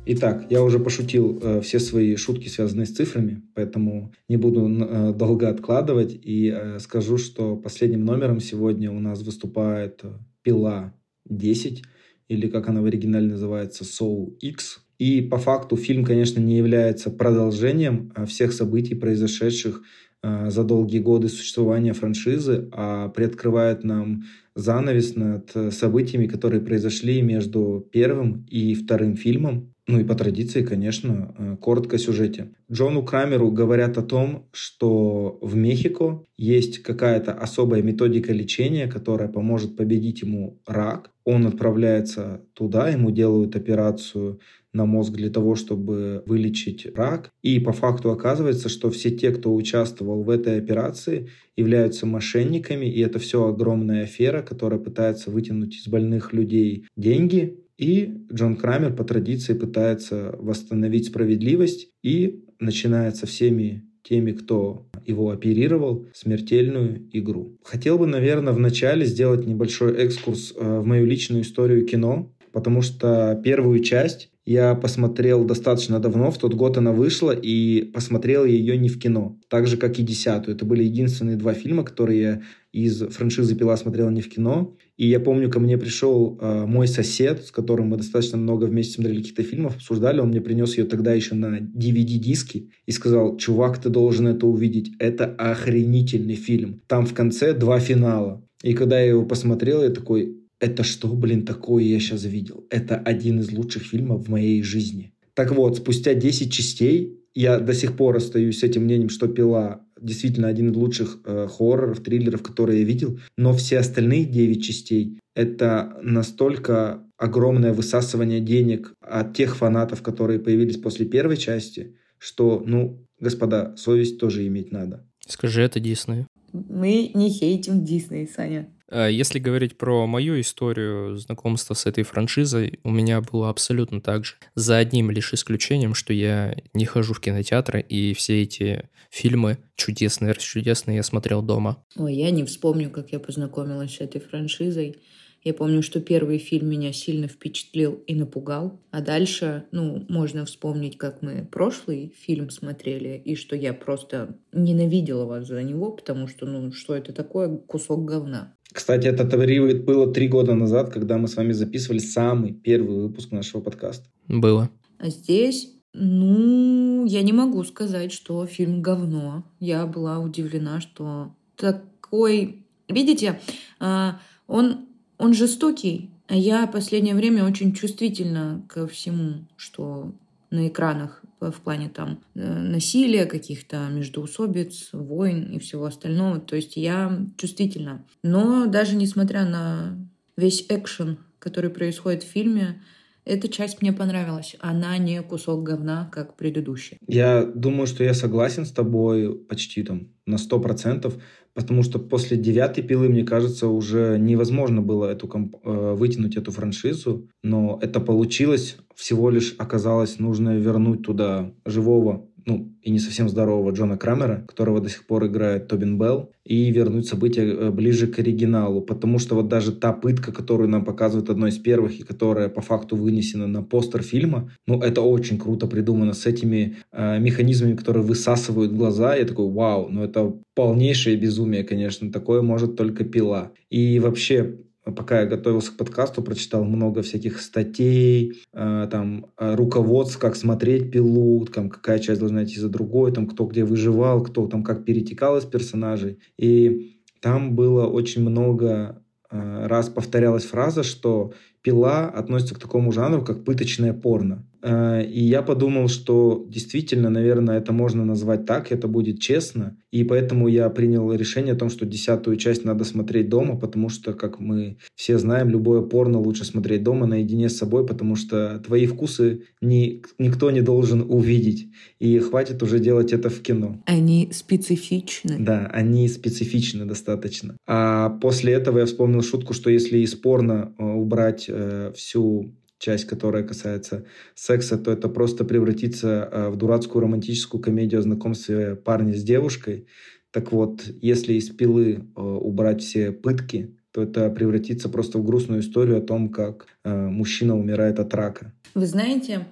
Итак, 0.06 0.46
я 0.50 0.62
уже 0.62 0.80
пошутил 0.80 1.40
э, 1.42 1.62
все 1.62 1.80
свои 1.80 2.16
шутки, 2.16 2.48
связанные 2.48 2.86
с 2.86 2.92
цифрами, 2.92 3.42
поэтому 3.56 4.12
не 4.30 4.38
буду 4.38 4.68
э, 4.68 5.14
долго 5.14 5.50
откладывать 5.50 6.20
и 6.22 6.54
э, 6.54 6.80
скажу, 6.80 7.18
что 7.18 7.56
последним 7.56 8.04
номером 8.04 8.40
сегодня 8.40 8.92
у 8.92 9.00
нас 9.00 9.24
выступает 9.24 10.02
э, 10.04 10.12
пила 10.44 10.94
10, 11.26 11.84
или 12.28 12.48
как 12.48 12.70
она 12.70 12.82
в 12.82 12.86
оригинале 12.86 13.28
называется, 13.28 13.84
Soul 13.84 14.38
X. 14.40 14.82
И 15.00 15.22
по 15.22 15.38
факту 15.38 15.78
фильм, 15.78 16.06
конечно, 16.06 16.40
не 16.40 16.58
является 16.58 17.10
продолжением 17.10 18.14
э, 18.16 18.26
всех 18.26 18.54
событий, 18.54 18.96
произошедших 18.96 19.82
э, 20.22 20.50
за 20.50 20.64
долгие 20.64 21.00
годы 21.00 21.28
существования 21.28 21.94
франшизы, 21.94 22.70
а 22.72 23.10
приоткрывает 23.10 23.84
нам 23.84 24.24
занавес 24.56 25.16
над 25.16 25.52
э, 25.56 25.72
событиями, 25.72 26.28
которые 26.28 26.62
произошли 26.62 27.22
между 27.22 27.88
первым 27.92 28.46
и 28.50 28.76
вторым 28.76 29.16
фильмом. 29.16 29.71
Ну 29.88 30.00
и 30.00 30.04
по 30.04 30.14
традиции, 30.16 30.64
конечно, 30.64 31.34
э, 31.38 31.58
коротко 31.60 31.96
о 31.96 32.00
сюжете. 32.00 32.54
Джону 32.72 33.04
Крамеру 33.04 33.52
говорят 33.52 33.98
о 33.98 34.04
том, 34.04 34.48
что 34.52 35.40
в 35.42 35.56
Мехико 35.56 36.24
есть 36.38 36.80
какая-то 36.84 37.34
особая 37.34 37.82
методика 37.82 38.32
лечения, 38.32 38.88
которая 38.88 39.28
поможет 39.28 39.76
победить 39.76 40.22
ему 40.22 40.62
рак. 40.68 41.12
Он 41.24 41.48
отправляется 41.48 42.46
туда, 42.54 42.90
ему 42.90 43.12
делают 43.12 43.56
операцию 43.56 44.40
на 44.74 44.86
мозг 44.86 45.14
для 45.14 45.30
того, 45.30 45.56
чтобы 45.56 46.24
вылечить 46.26 46.88
рак. 46.96 47.32
И 47.42 47.60
по 47.60 47.74
факту 47.74 48.12
оказывается, 48.12 48.70
что 48.70 48.90
все 48.90 49.12
те, 49.12 49.32
кто 49.32 49.54
участвовал 49.54 50.24
в 50.24 50.30
этой 50.30 50.58
операции, 50.58 51.30
являются 51.58 52.06
мошенниками, 52.06 52.86
и 52.86 53.02
это 53.02 53.20
все 53.20 53.48
огромная 53.48 54.04
афера, 54.04 54.42
которая 54.42 54.80
пытается 54.80 55.30
вытянуть 55.30 55.76
из 55.76 55.88
больных 55.88 56.34
людей 56.34 56.86
деньги. 56.96 57.61
И 57.82 58.14
Джон 58.32 58.58
Крамер 58.58 58.94
по 58.94 59.04
традиции 59.04 59.56
пытается 59.56 60.36
восстановить 60.38 61.08
справедливость 61.08 61.90
и 62.04 62.46
начинает 62.60 63.16
со 63.16 63.26
всеми 63.26 63.84
теми, 64.04 64.34
кто 64.34 64.88
его 65.06 65.32
оперировал, 65.32 66.06
смертельную 66.14 67.10
игру. 67.12 67.58
Хотел 67.64 67.98
бы, 67.98 68.06
наверное, 68.06 68.54
вначале 68.54 69.06
сделать 69.06 69.48
небольшой 69.48 69.96
экскурс 69.96 70.54
э, 70.56 70.80
в 70.80 70.86
мою 70.86 71.08
личную 71.08 71.42
историю 71.42 71.86
кино, 71.88 72.32
потому 72.52 72.84
что 72.84 73.40
первую 73.44 73.80
часть 73.80 74.31
я 74.46 74.74
посмотрел 74.74 75.46
достаточно 75.46 76.00
давно, 76.00 76.32
в 76.32 76.38
тот 76.38 76.54
год 76.56 76.78
она 76.78 76.92
вышла, 76.92 77.32
и 77.32 77.84
посмотрел 77.84 78.44
ее 78.46 78.76
не 78.78 78.90
в 78.90 79.00
кино, 79.00 79.40
так 79.50 79.68
же, 79.68 79.78
как 79.78 80.00
и 80.00 80.04
десятую. 80.04 80.56
Это 80.56 80.66
были 80.66 80.84
единственные 80.84 81.36
два 81.36 81.54
фильма, 81.54 81.84
которые 81.84 82.22
я 82.22 82.42
из 82.72 83.02
франшизы 83.10 83.56
«Пила» 83.56 83.76
смотрел 83.78 84.10
не 84.10 84.22
в 84.22 84.30
кино. 84.30 84.76
И 84.98 85.08
я 85.08 85.20
помню, 85.20 85.50
ко 85.50 85.60
мне 85.60 85.78
пришел 85.78 86.38
э, 86.40 86.66
мой 86.66 86.88
сосед, 86.88 87.46
с 87.46 87.52
которым 87.52 87.90
мы 87.90 87.98
достаточно 87.98 88.38
много 88.38 88.66
вместе 88.66 88.94
смотрели 88.94 89.18
каких-то 89.18 89.44
фильмов, 89.44 89.76
обсуждали. 89.76 90.22
Он 90.22 90.30
мне 90.30 90.42
принес 90.42 90.78
ее 90.78 90.86
тогда 90.86 91.14
еще 91.14 91.36
на 91.36 91.60
DVD-диске 91.60 92.70
и 92.86 92.92
сказал, 92.92 93.38
чувак, 93.38 93.80
ты 93.80 93.90
должен 93.90 94.28
это 94.28 94.48
увидеть. 94.48 94.94
Это 95.00 95.26
охренительный 95.26 96.36
фильм. 96.36 96.82
Там 96.88 97.06
в 97.06 97.14
конце 97.14 97.54
два 97.54 97.80
финала. 97.80 98.48
И 98.64 98.74
когда 98.74 99.00
я 99.00 99.10
его 99.10 99.26
посмотрел, 99.26 99.84
я 99.84 99.90
такой, 99.90 100.41
это 100.62 100.84
что, 100.84 101.08
блин, 101.08 101.44
такое 101.44 101.84
я 101.84 102.00
сейчас 102.00 102.24
видел? 102.24 102.66
Это 102.70 102.96
один 102.96 103.40
из 103.40 103.52
лучших 103.52 103.84
фильмов 103.84 104.28
в 104.28 104.30
моей 104.30 104.62
жизни. 104.62 105.14
Так 105.34 105.52
вот, 105.52 105.78
спустя 105.78 106.14
10 106.14 106.54
частей 106.54 107.18
я 107.34 107.60
до 107.60 107.74
сих 107.74 107.98
пор 107.98 108.18
остаюсь 108.18 108.60
с 108.60 108.64
этим 108.64 108.84
мнением, 108.84 109.10
что 109.10 109.28
«Пила» 109.28 109.82
действительно 110.00 110.48
один 110.48 110.72
из 110.72 110.76
лучших 110.76 111.20
э, 111.26 111.48
хорроров, 111.50 112.02
триллеров, 112.04 112.44
которые 112.44 112.82
я 112.82 112.86
видел. 112.86 113.20
Но 113.38 113.54
все 113.54 113.80
остальные 113.80 114.26
9 114.26 114.64
частей— 114.64 115.20
это 115.36 115.98
настолько 116.04 117.04
огромное 117.18 117.74
высасывание 117.74 118.40
денег 118.40 118.94
от 119.02 119.36
тех 119.36 119.56
фанатов, 119.56 120.04
которые 120.04 120.40
появились 120.40 120.78
после 120.78 121.06
первой 121.06 121.38
части, 121.38 121.96
что, 122.18 122.62
ну, 122.66 123.08
господа, 123.20 123.76
совесть 123.78 124.20
тоже 124.20 124.46
иметь 124.46 124.72
надо. 124.72 125.08
Скажи 125.28 125.62
это 125.62 125.80
Дисней. 125.80 126.26
Мы 126.52 127.12
не 127.16 127.30
хейтим 127.30 127.84
Дисней, 127.84 128.28
Саня. 128.28 128.70
А 128.92 129.08
Если 129.08 129.40
говорить 129.40 129.78
про 129.78 130.06
мою 130.06 130.40
историю 130.40 131.16
знакомства 131.18 131.74
с 131.74 131.86
этой 131.86 132.04
франшизой, 132.04 132.80
у 132.84 132.92
меня 132.92 133.22
было 133.22 133.50
абсолютно 133.50 134.02
так 134.02 134.26
же. 134.26 134.34
За 134.54 134.78
одним 134.78 135.10
лишь 135.12 135.34
исключением, 135.34 135.94
что 135.94 136.14
я 136.14 136.58
не 136.74 136.86
хожу 136.86 137.14
в 137.14 137.22
кинотеатры, 137.22 137.82
и 137.82 138.14
все 138.14 138.44
эти 138.44 138.90
фильмы 139.10 139.60
чудесные, 139.76 140.36
чудесные 140.36 140.98
я 140.98 141.04
смотрел 141.04 141.42
дома. 141.42 141.84
Ой, 141.96 142.14
я 142.16 142.32
не 142.32 142.44
вспомню, 142.44 142.90
как 142.90 143.12
я 143.12 143.20
познакомилась 143.20 143.96
с 143.96 144.02
этой 144.02 144.20
франшизой. 144.20 144.98
Я 145.44 145.56
помню, 145.56 145.82
что 145.82 146.00
первый 146.02 146.38
фильм 146.38 146.70
меня 146.70 146.94
сильно 146.94 147.28
впечатлил 147.28 147.94
и 148.06 148.14
напугал. 148.14 148.80
А 148.92 149.02
дальше, 149.02 149.66
ну, 149.72 150.06
можно 150.08 150.46
вспомнить, 150.46 150.98
как 150.98 151.24
мы 151.24 151.48
прошлый 151.52 152.14
фильм 152.16 152.52
смотрели, 152.52 153.20
и 153.26 153.36
что 153.36 153.56
я 153.56 153.74
просто 153.74 154.38
ненавидела 154.52 155.26
вас 155.26 155.48
за 155.48 155.64
него, 155.64 155.92
потому 155.92 156.28
что, 156.28 156.46
ну, 156.46 156.72
что 156.72 156.96
это 156.96 157.12
такое? 157.12 157.58
Кусок 157.58 158.06
говна. 158.06 158.56
Кстати, 158.72 159.08
это 159.08 159.24
таври- 159.24 159.84
было 159.84 160.12
три 160.12 160.28
года 160.28 160.54
назад, 160.54 160.92
когда 160.92 161.18
мы 161.18 161.28
с 161.28 161.36
вами 161.36 161.52
записывали 161.52 162.00
самый 162.00 162.54
первый 162.54 163.02
выпуск 163.02 163.32
нашего 163.32 163.62
подкаста. 163.62 164.08
Было. 164.28 164.70
А 164.98 165.10
здесь, 165.10 165.74
ну, 165.94 167.06
я 167.06 167.22
не 167.22 167.34
могу 167.34 167.64
сказать, 167.64 168.12
что 168.12 168.46
фильм 168.46 168.82
говно. 168.82 169.44
Я 169.60 169.86
была 169.86 170.20
удивлена, 170.20 170.80
что 170.80 171.36
такой... 171.56 172.66
Видите, 172.88 173.40
а, 173.80 174.20
он, 174.48 174.86
он 175.18 175.34
жестокий, 175.34 176.10
А 176.28 176.36
я 176.36 176.66
в 176.66 176.72
последнее 176.72 177.16
время 177.16 177.46
очень 177.46 177.74
чувствительна 177.74 178.66
ко 178.70 178.88
всему, 178.88 179.46
что 179.58 180.14
на 180.50 180.68
экранах 180.68 181.21
в 181.42 181.62
плане 181.62 181.90
там 181.90 182.20
э, 182.36 182.40
насилия, 182.48 183.26
каких-то 183.26 183.88
междоусобиц, 183.90 184.90
войн 184.94 185.54
и 185.54 185.60
всего 185.60 185.86
остального. 185.86 186.40
То 186.40 186.56
есть 186.56 186.78
я 186.78 187.26
чувствительна. 187.38 188.06
Но 188.24 188.68
даже 188.68 188.96
несмотря 188.96 189.46
на 189.46 189.98
весь 190.38 190.66
экшен, 190.70 191.18
который 191.40 191.72
происходит 191.72 192.22
в 192.24 192.28
фильме, 192.28 192.82
эта 193.26 193.48
часть 193.48 193.82
мне 193.82 193.94
понравилась. 193.94 194.56
Она 194.60 194.98
не 194.98 195.22
кусок 195.22 195.64
говна, 195.64 196.10
как 196.12 196.36
предыдущая. 196.36 196.98
Я 197.08 197.44
думаю, 197.46 197.88
что 197.88 198.04
я 198.04 198.14
согласен 198.14 198.66
с 198.66 198.72
тобой 198.72 199.36
почти 199.36 199.84
там 199.84 200.08
на 200.26 200.38
сто 200.38 200.60
процентов, 200.60 201.18
потому 201.54 201.84
что 201.84 202.00
после 202.00 202.38
девятой 202.38 202.84
пилы, 202.84 203.10
мне 203.10 203.24
кажется, 203.24 203.68
уже 203.68 204.18
невозможно 204.20 204.82
было 204.82 205.06
эту 205.06 205.28
комп- 205.28 205.58
э, 205.64 205.94
вытянуть 205.94 206.38
эту 206.38 206.52
франшизу, 206.52 207.30
но 207.44 207.78
это 207.82 208.00
получилось. 208.00 208.78
Всего 208.96 209.30
лишь 209.30 209.56
оказалось 209.58 210.20
нужно 210.20 210.56
вернуть 210.58 211.04
туда 211.04 211.52
живого 211.66 212.30
ну, 212.46 212.74
и 212.82 212.92
не 212.92 213.00
совсем 213.00 213.30
здорового 213.30 213.72
Джона 213.72 213.98
Крамера, 213.98 214.44
которого 214.48 214.82
до 214.82 214.90
сих 214.90 215.06
пор 215.06 215.28
играет 215.28 215.68
Тобин 215.68 215.98
Белл, 215.98 216.32
и 216.44 216.72
вернуть 216.72 217.08
события 217.08 217.44
э, 217.44 217.72
ближе 217.72 218.08
к 218.08 218.20
оригиналу, 218.20 218.82
потому 218.82 219.20
что 219.20 219.36
вот 219.36 219.48
даже 219.48 219.72
та 219.72 219.94
пытка, 219.94 220.32
которую 220.32 220.70
нам 220.70 220.84
показывают 220.84 221.30
одной 221.30 221.50
из 221.50 221.58
первых, 221.58 222.00
и 222.00 222.04
которая 222.04 222.50
по 222.50 222.62
факту 222.62 222.96
вынесена 222.96 223.48
на 223.48 223.62
постер 223.62 224.02
фильма, 224.02 224.52
ну, 224.68 224.80
это 224.82 225.02
очень 225.02 225.38
круто 225.38 225.68
придумано 225.68 226.14
с 226.14 226.26
этими 226.26 226.78
э, 226.92 227.20
механизмами, 227.20 227.76
которые 227.76 228.04
высасывают 228.04 228.74
глаза, 228.74 229.16
я 229.16 229.26
такой, 229.26 229.50
вау, 229.50 229.90
ну 229.90 230.04
это 230.04 230.34
полнейшее 230.56 231.16
безумие, 231.16 231.64
конечно, 231.64 232.12
такое 232.12 232.42
может 232.42 232.76
только 232.76 233.04
пила. 233.04 233.52
И 233.70 234.00
вообще, 234.00 234.58
пока 234.84 235.22
я 235.22 235.26
готовился 235.28 235.72
к 235.72 235.78
подкасту, 235.78 236.22
прочитал 236.22 236.64
много 236.64 237.02
всяких 237.02 237.40
статей, 237.40 238.42
э, 238.54 238.88
там, 238.92 239.28
э, 239.38 239.56
руководств, 239.56 240.18
как 240.18 240.36
смотреть 240.36 240.92
пилу, 240.92 241.46
там, 241.46 241.70
какая 241.70 242.00
часть 242.00 242.20
должна 242.20 242.44
идти 242.44 242.60
за 242.60 242.70
другой, 242.70 243.12
там, 243.12 243.28
кто 243.28 243.46
где 243.46 243.64
выживал, 243.64 244.24
кто 244.24 244.48
там 244.48 244.64
как 244.64 244.86
перетекал 244.86 245.38
из 245.38 245.46
персонажей. 245.46 246.20
И 246.38 246.98
там 247.22 247.56
было 247.56 247.86
очень 247.88 248.22
много 248.28 249.04
э, 249.30 249.68
раз 249.68 249.90
повторялась 249.90 250.46
фраза, 250.46 250.84
что 250.84 251.34
пила 251.62 252.10
относится 252.10 252.56
к 252.56 252.60
такому 252.60 252.92
жанру, 252.92 253.24
как 253.24 253.44
пыточное 253.44 253.94
порно. 253.94 254.48
Э, 254.62 255.04
и 255.04 255.24
я 255.24 255.42
подумал, 255.42 255.88
что 255.88 256.46
действительно, 256.48 257.10
наверное, 257.10 257.58
это 257.58 257.74
можно 257.74 258.06
назвать 258.06 258.46
так, 258.46 258.72
это 258.72 258.88
будет 258.88 259.20
честно. 259.20 259.78
И 259.92 260.04
поэтому 260.04 260.48
я 260.48 260.70
принял 260.70 261.12
решение 261.14 261.54
о 261.54 261.58
том, 261.58 261.70
что 261.70 261.86
десятую 261.86 262.38
часть 262.38 262.64
надо 262.64 262.84
смотреть 262.86 263.30
дома, 263.30 263.58
потому 263.58 263.90
что, 263.90 264.14
как 264.14 264.40
мы 264.40 264.78
все 264.96 265.18
знаем, 265.18 265.50
любое 265.50 265.82
порно 265.82 266.20
лучше 266.20 266.46
смотреть 266.46 266.84
дома 266.84 267.06
наедине 267.06 267.50
с 267.50 267.58
собой, 267.58 267.86
потому 267.86 268.16
что 268.16 268.62
твои 268.66 268.86
вкусы 268.86 269.44
ни, 269.62 270.02
никто 270.18 270.52
не 270.52 270.62
должен 270.62 271.02
увидеть. 271.02 271.68
И 272.00 272.20
хватит 272.20 272.64
уже 272.64 272.80
делать 272.80 273.14
это 273.14 273.30
в 273.30 273.42
кино. 273.42 273.82
Они 273.86 274.30
специфичны. 274.32 275.38
Да, 275.40 275.70
они 275.74 276.08
специфичны 276.08 276.86
достаточно. 276.86 277.58
А 277.68 278.10
после 278.10 278.54
этого 278.54 278.80
я 278.80 278.86
вспомнил 278.86 279.22
шутку, 279.22 279.54
что 279.54 279.70
если 279.70 280.00
из 280.00 280.16
порно 280.16 280.74
э, 280.78 280.84
убрать 280.84 281.46
э, 281.48 281.92
всю 281.96 282.54
часть, 282.82 283.06
которая 283.06 283.44
касается 283.44 284.06
секса, 284.34 284.78
то 284.78 284.92
это 284.92 285.08
просто 285.08 285.46
превратится 285.46 286.28
э, 286.32 286.50
в 286.50 286.58
дурацкую 286.58 287.04
романтическую 287.04 287.62
комедию 287.62 288.00
о 288.00 288.04
знакомстве 288.04 288.76
парня 288.76 289.14
с 289.14 289.24
девушкой. 289.24 289.86
Так 290.32 290.52
вот, 290.52 290.84
если 291.02 291.34
из 291.34 291.50
пилы 291.50 291.94
э, 291.94 292.22
убрать 292.22 292.82
все 292.82 293.12
пытки, 293.12 293.78
то 293.92 294.02
это 294.02 294.30
превратится 294.32 294.90
просто 294.90 295.20
в 295.20 295.24
грустную 295.24 295.62
историю 295.62 296.00
о 296.00 296.02
том, 296.02 296.30
как 296.30 296.66
э, 296.84 297.08
мужчина 297.08 297.56
умирает 297.56 298.00
от 298.00 298.14
рака. 298.16 298.54
Вы 298.74 298.88
знаете, 298.88 299.46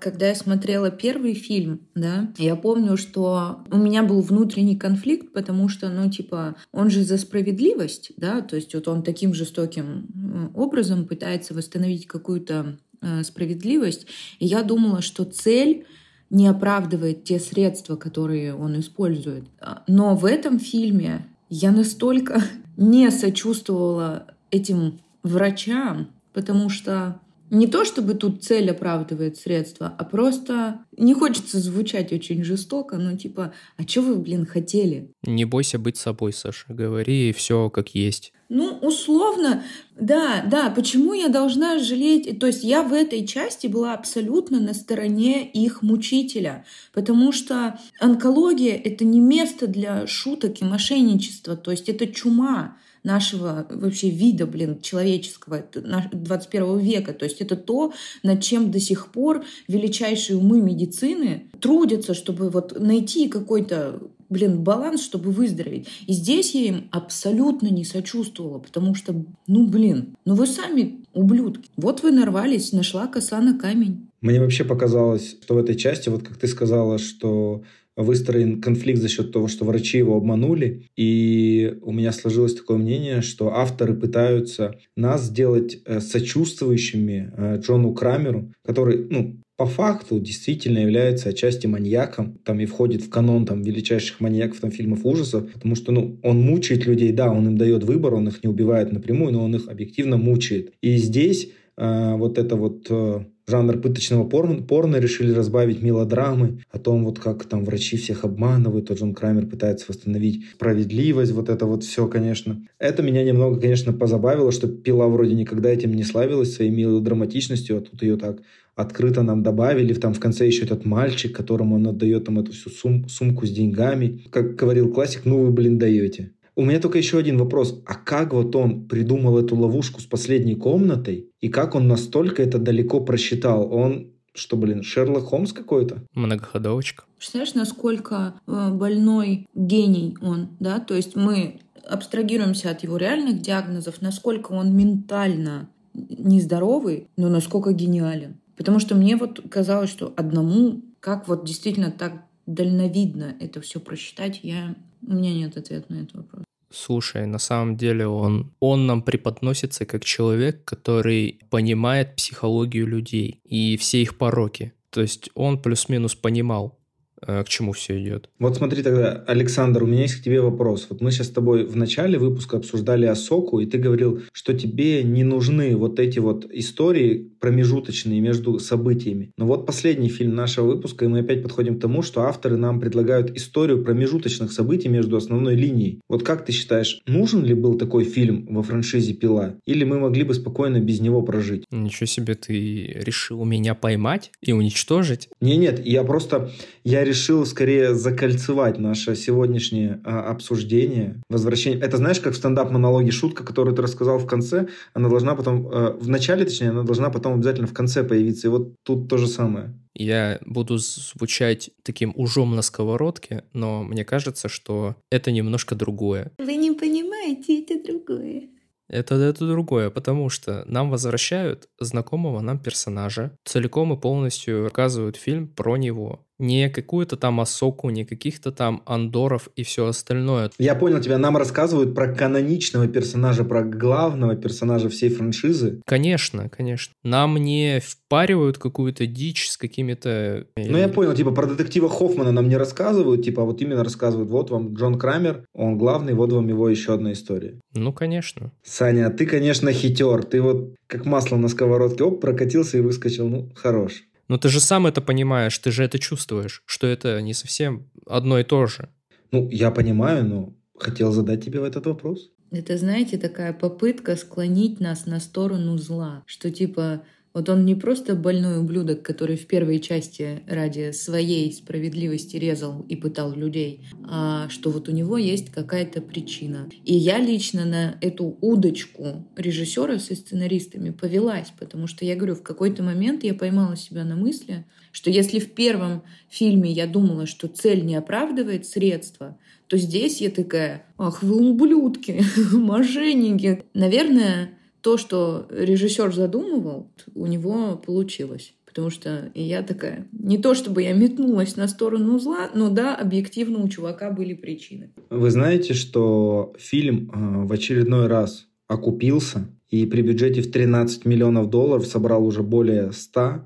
когда 0.00 0.28
я 0.28 0.34
смотрела 0.34 0.90
первый 0.90 1.34
фильм, 1.34 1.80
да, 1.94 2.32
я 2.38 2.56
помню, 2.56 2.96
что 2.96 3.64
у 3.70 3.76
меня 3.76 4.02
был 4.02 4.20
внутренний 4.20 4.76
конфликт, 4.76 5.32
потому 5.32 5.68
что, 5.68 5.88
ну, 5.88 6.10
типа, 6.10 6.56
он 6.72 6.90
же 6.90 7.04
за 7.04 7.18
справедливость, 7.18 8.12
да, 8.16 8.40
то 8.40 8.56
есть 8.56 8.74
вот 8.74 8.88
он 8.88 9.02
таким 9.02 9.34
жестоким 9.34 10.06
э, 10.14 10.58
образом 10.58 11.06
пытается 11.06 11.54
восстановить 11.54 12.06
какую-то 12.06 12.78
э, 13.00 13.22
справедливость. 13.22 14.06
И 14.38 14.46
я 14.46 14.62
думала, 14.62 15.02
что 15.02 15.24
цель 15.24 15.86
не 16.32 16.48
оправдывает 16.48 17.24
те 17.24 17.38
средства, 17.38 17.96
которые 17.96 18.54
он 18.54 18.80
использует. 18.80 19.44
Но 19.86 20.16
в 20.16 20.24
этом 20.24 20.58
фильме 20.58 21.26
я 21.50 21.70
настолько 21.70 22.42
не 22.76 23.10
сочувствовала 23.10 24.26
этим 24.50 25.00
врачам, 25.22 26.08
потому 26.32 26.70
что 26.70 27.20
не 27.52 27.66
то 27.66 27.84
чтобы 27.84 28.14
тут 28.14 28.42
цель 28.42 28.70
оправдывает 28.70 29.36
средства, 29.36 29.94
а 29.98 30.04
просто 30.04 30.86
не 30.96 31.12
хочется 31.12 31.58
звучать 31.58 32.10
очень 32.10 32.42
жестоко, 32.42 32.96
но 32.96 33.14
типа, 33.14 33.52
а 33.76 33.82
что 33.86 34.00
вы, 34.00 34.16
блин, 34.16 34.46
хотели? 34.46 35.12
Не 35.22 35.44
бойся 35.44 35.78
быть 35.78 35.98
собой, 35.98 36.32
Саша. 36.32 36.64
Говори 36.70 37.30
все 37.32 37.68
как 37.68 37.90
есть. 37.90 38.32
Ну, 38.48 38.78
условно, 38.80 39.64
да, 40.00 40.42
да, 40.50 40.70
почему 40.70 41.12
я 41.12 41.28
должна 41.28 41.78
жалеть? 41.78 42.38
То 42.38 42.46
есть 42.46 42.64
я 42.64 42.82
в 42.82 42.94
этой 42.94 43.26
части 43.26 43.66
была 43.66 43.92
абсолютно 43.92 44.58
на 44.58 44.72
стороне 44.72 45.46
их 45.46 45.82
мучителя, 45.82 46.64
потому 46.94 47.32
что 47.32 47.78
онкология— 48.00 48.76
это 48.84 49.04
не 49.04 49.20
место 49.20 49.66
для 49.66 50.06
шуток 50.06 50.62
и 50.62 50.64
мошенничества, 50.64 51.54
то 51.56 51.70
есть 51.70 51.90
это 51.90 52.06
чума 52.06 52.78
нашего 53.04 53.66
вообще 53.70 54.10
вида, 54.10 54.46
блин, 54.46 54.80
человеческого 54.80 55.64
21 56.12 56.78
века. 56.78 57.12
То 57.12 57.24
есть 57.24 57.40
это 57.40 57.56
то, 57.56 57.92
над 58.22 58.42
чем 58.42 58.70
до 58.70 58.80
сих 58.80 59.08
пор 59.08 59.44
величайшие 59.68 60.36
умы 60.36 60.60
медицины 60.60 61.50
трудятся, 61.60 62.14
чтобы 62.14 62.50
вот 62.50 62.78
найти 62.78 63.28
какой-то 63.28 64.00
блин, 64.32 64.62
баланс, 64.62 65.02
чтобы 65.02 65.30
выздороветь. 65.30 65.86
И 66.06 66.12
здесь 66.14 66.54
я 66.54 66.62
им 66.62 66.88
абсолютно 66.90 67.68
не 67.68 67.84
сочувствовала, 67.84 68.58
потому 68.58 68.94
что, 68.94 69.14
ну, 69.46 69.66
блин, 69.66 70.16
ну 70.24 70.34
вы 70.34 70.46
сами 70.46 71.04
ублюдки. 71.12 71.68
Вот 71.76 72.02
вы 72.02 72.12
нарвались, 72.12 72.72
нашла 72.72 73.06
коса 73.06 73.40
на 73.40 73.58
камень. 73.58 74.08
Мне 74.22 74.40
вообще 74.40 74.64
показалось, 74.64 75.36
что 75.42 75.54
в 75.54 75.58
этой 75.58 75.74
части, 75.74 76.08
вот 76.08 76.22
как 76.22 76.38
ты 76.38 76.46
сказала, 76.46 76.98
что 76.98 77.62
выстроен 77.96 78.60
конфликт 78.60 79.00
за 79.00 79.08
счет 79.08 79.32
того, 79.32 79.48
что 79.48 79.64
врачи 79.64 79.98
его 79.98 80.16
обманули. 80.16 80.88
И 80.96 81.76
у 81.82 81.92
меня 81.92 82.12
сложилось 82.12 82.54
такое 82.54 82.78
мнение, 82.78 83.22
что 83.22 83.54
авторы 83.54 83.94
пытаются 83.94 84.74
нас 84.96 85.24
сделать 85.24 85.78
э, 85.84 86.00
сочувствующими 86.00 87.32
э, 87.36 87.58
Джону 87.60 87.92
Крамеру, 87.92 88.52
который, 88.64 89.06
ну, 89.10 89.36
по 89.56 89.66
факту 89.66 90.18
действительно 90.18 90.78
является 90.78 91.28
отчасти 91.28 91.68
маньяком, 91.68 92.38
там 92.44 92.58
и 92.58 92.66
входит 92.66 93.02
в 93.02 93.10
канон 93.10 93.46
там 93.46 93.62
величайших 93.62 94.18
маньяков 94.20 94.58
там 94.58 94.72
фильмов 94.72 95.04
ужасов, 95.04 95.52
потому 95.52 95.76
что 95.76 95.92
ну 95.92 96.18
он 96.22 96.40
мучает 96.40 96.86
людей, 96.86 97.12
да, 97.12 97.30
он 97.30 97.46
им 97.46 97.56
дает 97.56 97.84
выбор, 97.84 98.14
он 98.14 98.26
их 98.26 98.42
не 98.42 98.48
убивает 98.48 98.90
напрямую, 98.90 99.32
но 99.32 99.44
он 99.44 99.54
их 99.54 99.68
объективно 99.68 100.16
мучает. 100.16 100.72
И 100.80 100.96
здесь 100.96 101.50
э, 101.76 102.14
вот 102.16 102.38
это 102.38 102.56
вот 102.56 102.86
э, 102.90 103.24
жанр 103.52 103.78
пыточного 103.78 104.24
порно, 104.26 104.62
порно 104.62 104.96
решили 104.96 105.32
разбавить 105.32 105.82
мелодрамы 105.82 106.64
о 106.70 106.78
том, 106.78 107.04
вот 107.04 107.18
как 107.18 107.44
там 107.44 107.64
врачи 107.64 107.98
всех 107.98 108.24
обманывают, 108.24 108.90
а 108.90 108.94
Джон 108.94 109.14
Крамер 109.14 109.46
пытается 109.46 109.86
восстановить 109.88 110.44
справедливость, 110.54 111.32
вот 111.32 111.50
это 111.50 111.66
вот 111.66 111.84
все, 111.84 112.08
конечно. 112.08 112.66
Это 112.78 113.02
меня 113.02 113.22
немного, 113.22 113.60
конечно, 113.60 113.92
позабавило, 113.92 114.52
что 114.52 114.68
Пила 114.68 115.06
вроде 115.08 115.34
никогда 115.34 115.68
этим 115.68 115.92
не 115.92 116.02
славилась, 116.02 116.54
своей 116.54 116.70
мелодраматичностью, 116.70 117.76
а 117.76 117.80
тут 117.82 118.02
ее 118.02 118.16
так 118.16 118.38
открыто 118.74 119.22
нам 119.22 119.42
добавили. 119.42 119.92
Там 119.92 120.14
в 120.14 120.20
конце 120.20 120.46
еще 120.46 120.64
этот 120.64 120.86
мальчик, 120.86 121.36
которому 121.36 121.76
он 121.76 121.86
отдает 121.86 122.24
там 122.24 122.38
эту 122.38 122.52
всю 122.52 122.70
сум 122.70 123.06
сумку 123.08 123.46
с 123.46 123.50
деньгами. 123.50 124.22
Как 124.30 124.54
говорил 124.54 124.92
классик, 124.92 125.26
ну 125.26 125.44
вы, 125.44 125.50
блин, 125.50 125.78
даете. 125.78 126.32
У 126.54 126.64
меня 126.64 126.80
только 126.80 126.98
еще 126.98 127.18
один 127.18 127.38
вопрос. 127.38 127.82
А 127.86 127.94
как 127.94 128.34
вот 128.34 128.54
он 128.56 128.86
придумал 128.86 129.38
эту 129.38 129.56
ловушку 129.56 130.00
с 130.00 130.04
последней 130.04 130.54
комнатой? 130.54 131.31
И 131.42 131.48
как 131.48 131.74
он 131.74 131.88
настолько 131.88 132.42
это 132.42 132.58
далеко 132.58 133.00
просчитал? 133.00 133.70
Он 133.70 134.12
что, 134.34 134.56
блин, 134.56 134.82
Шерлок 134.82 135.24
Холмс 135.24 135.52
какой-то? 135.52 136.04
Многоходовочка. 136.14 137.04
Представляешь, 137.18 137.54
насколько 137.54 138.34
э, 138.46 138.70
больной 138.70 139.46
гений 139.54 140.16
он, 140.22 140.56
да? 140.58 140.80
То 140.80 140.94
есть 140.94 141.16
мы 141.16 141.60
абстрагируемся 141.86 142.70
от 142.70 142.82
его 142.82 142.96
реальных 142.96 143.42
диагнозов, 143.42 144.00
насколько 144.00 144.52
он 144.52 144.74
ментально 144.74 145.68
нездоровый, 145.92 147.08
но 147.18 147.28
насколько 147.28 147.72
гениален. 147.72 148.38
Потому 148.56 148.78
что 148.78 148.94
мне 148.94 149.16
вот 149.16 149.42
казалось, 149.50 149.90
что 149.90 150.14
одному, 150.16 150.80
как 151.00 151.28
вот 151.28 151.44
действительно 151.44 151.90
так 151.90 152.24
дальновидно 152.46 153.36
это 153.38 153.60
все 153.60 153.80
просчитать, 153.80 154.40
я 154.42 154.74
у 155.06 155.12
меня 155.12 155.34
нет 155.34 155.56
ответа 155.56 155.92
на 155.92 155.96
этот 155.96 156.14
вопрос. 156.14 156.44
Слушай, 156.72 157.26
на 157.26 157.38
самом 157.38 157.76
деле 157.76 158.06
он, 158.06 158.52
он 158.58 158.86
нам 158.86 159.02
преподносится 159.02 159.84
как 159.84 160.04
человек, 160.04 160.64
который 160.64 161.40
понимает 161.50 162.16
психологию 162.16 162.86
людей 162.86 163.40
и 163.44 163.76
все 163.76 164.02
их 164.02 164.16
пороки. 164.16 164.72
То 164.90 165.02
есть 165.02 165.30
он 165.34 165.60
плюс-минус 165.60 166.14
понимал 166.14 166.78
к 167.26 167.44
чему 167.48 167.72
все 167.72 168.00
идет. 168.02 168.28
Вот 168.38 168.56
смотри 168.56 168.82
тогда, 168.82 169.24
Александр, 169.26 169.84
у 169.84 169.86
меня 169.86 170.02
есть 170.02 170.16
к 170.16 170.22
тебе 170.22 170.40
вопрос. 170.40 170.86
Вот 170.90 171.00
мы 171.00 171.10
сейчас 171.10 171.28
с 171.28 171.30
тобой 171.30 171.64
в 171.64 171.76
начале 171.76 172.18
выпуска 172.18 172.56
обсуждали 172.56 173.06
Асоку, 173.06 173.60
и 173.60 173.66
ты 173.66 173.78
говорил, 173.78 174.22
что 174.32 174.52
тебе 174.54 175.02
не 175.02 175.24
нужны 175.24 175.76
вот 175.76 175.98
эти 175.98 176.18
вот 176.18 176.46
истории 176.52 177.30
промежуточные 177.40 178.20
между 178.20 178.58
событиями. 178.58 179.32
Но 179.36 179.46
вот 179.46 179.66
последний 179.66 180.08
фильм 180.08 180.34
нашего 180.34 180.66
выпуска, 180.66 181.04
и 181.04 181.08
мы 181.08 181.20
опять 181.20 181.42
подходим 181.42 181.78
к 181.78 181.80
тому, 181.80 182.02
что 182.02 182.22
авторы 182.22 182.56
нам 182.56 182.80
предлагают 182.80 183.36
историю 183.36 183.82
промежуточных 183.82 184.52
событий 184.52 184.88
между 184.88 185.16
основной 185.16 185.54
линией. 185.54 186.00
Вот 186.08 186.22
как 186.22 186.44
ты 186.44 186.52
считаешь, 186.52 187.00
нужен 187.06 187.44
ли 187.44 187.54
был 187.54 187.74
такой 187.74 188.04
фильм 188.04 188.46
во 188.48 188.62
франшизе 188.62 189.14
«Пила»? 189.14 189.56
Или 189.66 189.84
мы 189.84 189.98
могли 189.98 190.24
бы 190.24 190.34
спокойно 190.34 190.80
без 190.80 191.00
него 191.00 191.22
прожить? 191.22 191.64
Ничего 191.70 192.06
себе, 192.06 192.34
ты 192.34 192.96
решил 193.04 193.44
меня 193.44 193.74
поймать 193.74 194.30
и 194.40 194.52
уничтожить? 194.52 195.28
Не, 195.40 195.56
нет, 195.56 195.84
я 195.84 196.04
просто, 196.04 196.50
я 196.84 197.04
решил 197.12 197.44
скорее 197.44 197.94
закольцевать 197.94 198.78
наше 198.78 199.14
сегодняшнее 199.16 200.00
а, 200.04 200.30
обсуждение, 200.30 201.20
возвращение. 201.28 201.78
Это 201.78 201.98
знаешь, 201.98 202.20
как 202.20 202.32
в 202.32 202.36
стендап-монологе 202.36 203.10
шутка, 203.10 203.44
которую 203.44 203.76
ты 203.76 203.82
рассказал 203.82 204.18
в 204.18 204.26
конце, 204.26 204.68
она 204.94 205.10
должна 205.10 205.34
потом, 205.34 205.68
а, 205.70 205.92
в 206.00 206.08
начале 206.08 206.46
точнее, 206.46 206.70
она 206.70 206.84
должна 206.84 207.10
потом 207.10 207.34
обязательно 207.34 207.66
в 207.66 207.74
конце 207.74 208.02
появиться. 208.02 208.48
И 208.48 208.50
вот 208.50 208.74
тут 208.82 209.08
то 209.08 209.18
же 209.18 209.26
самое. 209.26 209.74
Я 209.94 210.38
буду 210.46 210.78
звучать 210.78 211.70
таким 211.82 212.14
ужом 212.16 212.56
на 212.56 212.62
сковородке, 212.62 213.44
но 213.52 213.82
мне 213.82 214.06
кажется, 214.06 214.48
что 214.48 214.96
это 215.10 215.30
немножко 215.30 215.74
другое. 215.74 216.32
Вы 216.38 216.56
не 216.56 216.72
понимаете, 216.72 217.60
это 217.60 217.74
другое. 217.86 218.48
Это, 218.92 219.14
это 219.14 219.46
другое, 219.46 219.88
потому 219.90 220.28
что 220.28 220.64
нам 220.66 220.90
возвращают 220.90 221.68
знакомого 221.80 222.40
нам 222.40 222.58
персонажа, 222.58 223.36
целиком 223.44 223.92
и 223.94 224.00
полностью 224.00 224.64
рассказывают 224.64 225.16
фильм 225.16 225.48
про 225.48 225.76
него 225.76 226.26
не 226.42 226.68
какую-то 226.68 227.16
там 227.16 227.40
Асоку, 227.40 227.88
не 227.88 228.04
каких-то 228.04 228.52
там 228.52 228.82
Андоров 228.84 229.48
и 229.56 229.62
все 229.62 229.86
остальное. 229.86 230.50
Я 230.58 230.74
понял 230.74 231.00
тебя. 231.00 231.16
Нам 231.16 231.36
рассказывают 231.36 231.94
про 231.94 232.12
каноничного 232.12 232.88
персонажа, 232.88 233.44
про 233.44 233.62
главного 233.62 234.34
персонажа 234.34 234.88
всей 234.88 235.08
франшизы. 235.08 235.80
Конечно, 235.86 236.48
конечно. 236.48 236.94
Нам 237.04 237.36
не 237.36 237.80
впаривают 237.80 238.58
какую-то 238.58 239.06
дичь 239.06 239.48
с 239.48 239.56
какими-то... 239.56 240.46
Ну, 240.56 240.76
я 240.76 240.88
понял. 240.88 241.14
Типа 241.14 241.30
про 241.30 241.46
детектива 241.46 241.88
Хоффмана 241.88 242.32
нам 242.32 242.48
не 242.48 242.56
рассказывают. 242.56 243.24
Типа 243.24 243.44
вот 243.44 243.62
именно 243.62 243.84
рассказывают. 243.84 244.28
Вот 244.30 244.50
вам 244.50 244.74
Джон 244.74 244.98
Крамер, 244.98 245.44
он 245.54 245.78
главный, 245.78 246.14
вот 246.14 246.32
вам 246.32 246.48
его 246.48 246.68
еще 246.68 246.94
одна 246.94 247.12
история. 247.12 247.60
Ну, 247.74 247.92
конечно. 247.92 248.52
Саня, 248.64 249.10
ты, 249.10 249.26
конечно, 249.26 249.72
хитер. 249.72 250.24
Ты 250.24 250.42
вот 250.42 250.74
как 250.88 251.06
масло 251.06 251.36
на 251.36 251.48
сковородке, 251.48 252.04
оп, 252.04 252.20
прокатился 252.20 252.78
и 252.78 252.80
выскочил. 252.80 253.28
Ну, 253.28 253.48
хорош. 253.54 254.02
Но 254.28 254.38
ты 254.38 254.48
же 254.48 254.60
сам 254.60 254.86
это 254.86 255.00
понимаешь, 255.00 255.58
ты 255.58 255.70
же 255.70 255.84
это 255.84 255.98
чувствуешь, 255.98 256.62
что 256.66 256.86
это 256.86 257.20
не 257.20 257.34
совсем 257.34 257.90
одно 258.06 258.38
и 258.38 258.44
то 258.44 258.66
же. 258.66 258.88
Ну, 259.30 259.48
я 259.50 259.70
понимаю, 259.70 260.24
но 260.24 260.54
хотел 260.78 261.12
задать 261.12 261.44
тебе 261.44 261.66
этот 261.66 261.86
вопрос. 261.86 262.30
Это, 262.50 262.76
знаете, 262.76 263.16
такая 263.18 263.52
попытка 263.54 264.14
склонить 264.16 264.78
нас 264.78 265.06
на 265.06 265.20
сторону 265.20 265.78
зла, 265.78 266.22
что 266.26 266.50
типа 266.50 267.02
вот 267.34 267.48
он 267.48 267.64
не 267.64 267.74
просто 267.74 268.14
больной 268.14 268.58
ублюдок, 268.58 269.02
который 269.02 269.36
в 269.36 269.46
первой 269.46 269.80
части 269.80 270.42
ради 270.46 270.92
своей 270.92 271.52
справедливости 271.52 272.36
резал 272.36 272.84
и 272.88 272.96
пытал 272.96 273.32
людей, 273.32 273.86
а 274.04 274.48
что 274.48 274.70
вот 274.70 274.88
у 274.88 274.92
него 274.92 275.16
есть 275.16 275.50
какая-то 275.50 276.02
причина. 276.02 276.68
И 276.84 276.94
я 276.94 277.18
лично 277.18 277.64
на 277.64 277.96
эту 278.00 278.36
удочку 278.40 279.26
режиссера 279.36 279.98
со 279.98 280.14
сценаристами 280.14 280.90
повелась, 280.90 281.52
потому 281.58 281.86
что 281.86 282.04
я 282.04 282.16
говорю, 282.16 282.34
в 282.34 282.42
какой-то 282.42 282.82
момент 282.82 283.24
я 283.24 283.34
поймала 283.34 283.76
себя 283.76 284.04
на 284.04 284.16
мысли, 284.16 284.64
что 284.90 285.10
если 285.10 285.38
в 285.38 285.52
первом 285.52 286.02
фильме 286.28 286.70
я 286.70 286.86
думала, 286.86 287.26
что 287.26 287.48
цель 287.48 287.84
не 287.84 287.96
оправдывает 287.96 288.66
средства, 288.66 289.38
то 289.68 289.78
здесь 289.78 290.20
я 290.20 290.30
такая, 290.30 290.84
ах 290.98 291.22
вы 291.22 291.50
ублюдки, 291.50 292.22
мошенники. 292.52 293.64
Наверное, 293.72 294.50
то, 294.82 294.96
что 294.96 295.46
режиссер 295.50 296.12
задумывал, 296.12 296.90
у 297.14 297.26
него 297.26 297.76
получилось. 297.76 298.54
Потому 298.66 298.88
что 298.88 299.30
я 299.34 299.62
такая, 299.62 300.08
не 300.12 300.38
то 300.38 300.54
чтобы 300.54 300.82
я 300.82 300.94
метнулась 300.94 301.56
на 301.56 301.68
сторону 301.68 302.18
зла, 302.18 302.50
но 302.54 302.70
да, 302.70 302.96
объективно 302.96 303.58
у 303.58 303.68
чувака 303.68 304.10
были 304.10 304.32
причины. 304.32 304.94
Вы 305.10 305.30
знаете, 305.30 305.74
что 305.74 306.54
фильм 306.58 307.10
э, 307.10 307.46
в 307.46 307.52
очередной 307.52 308.06
раз 308.06 308.46
окупился 308.68 309.46
и 309.68 309.84
при 309.84 310.00
бюджете 310.00 310.40
в 310.40 310.50
13 310.50 311.04
миллионов 311.04 311.50
долларов 311.50 311.86
собрал 311.86 312.26
уже 312.26 312.42
более 312.42 312.92
100. 312.92 313.42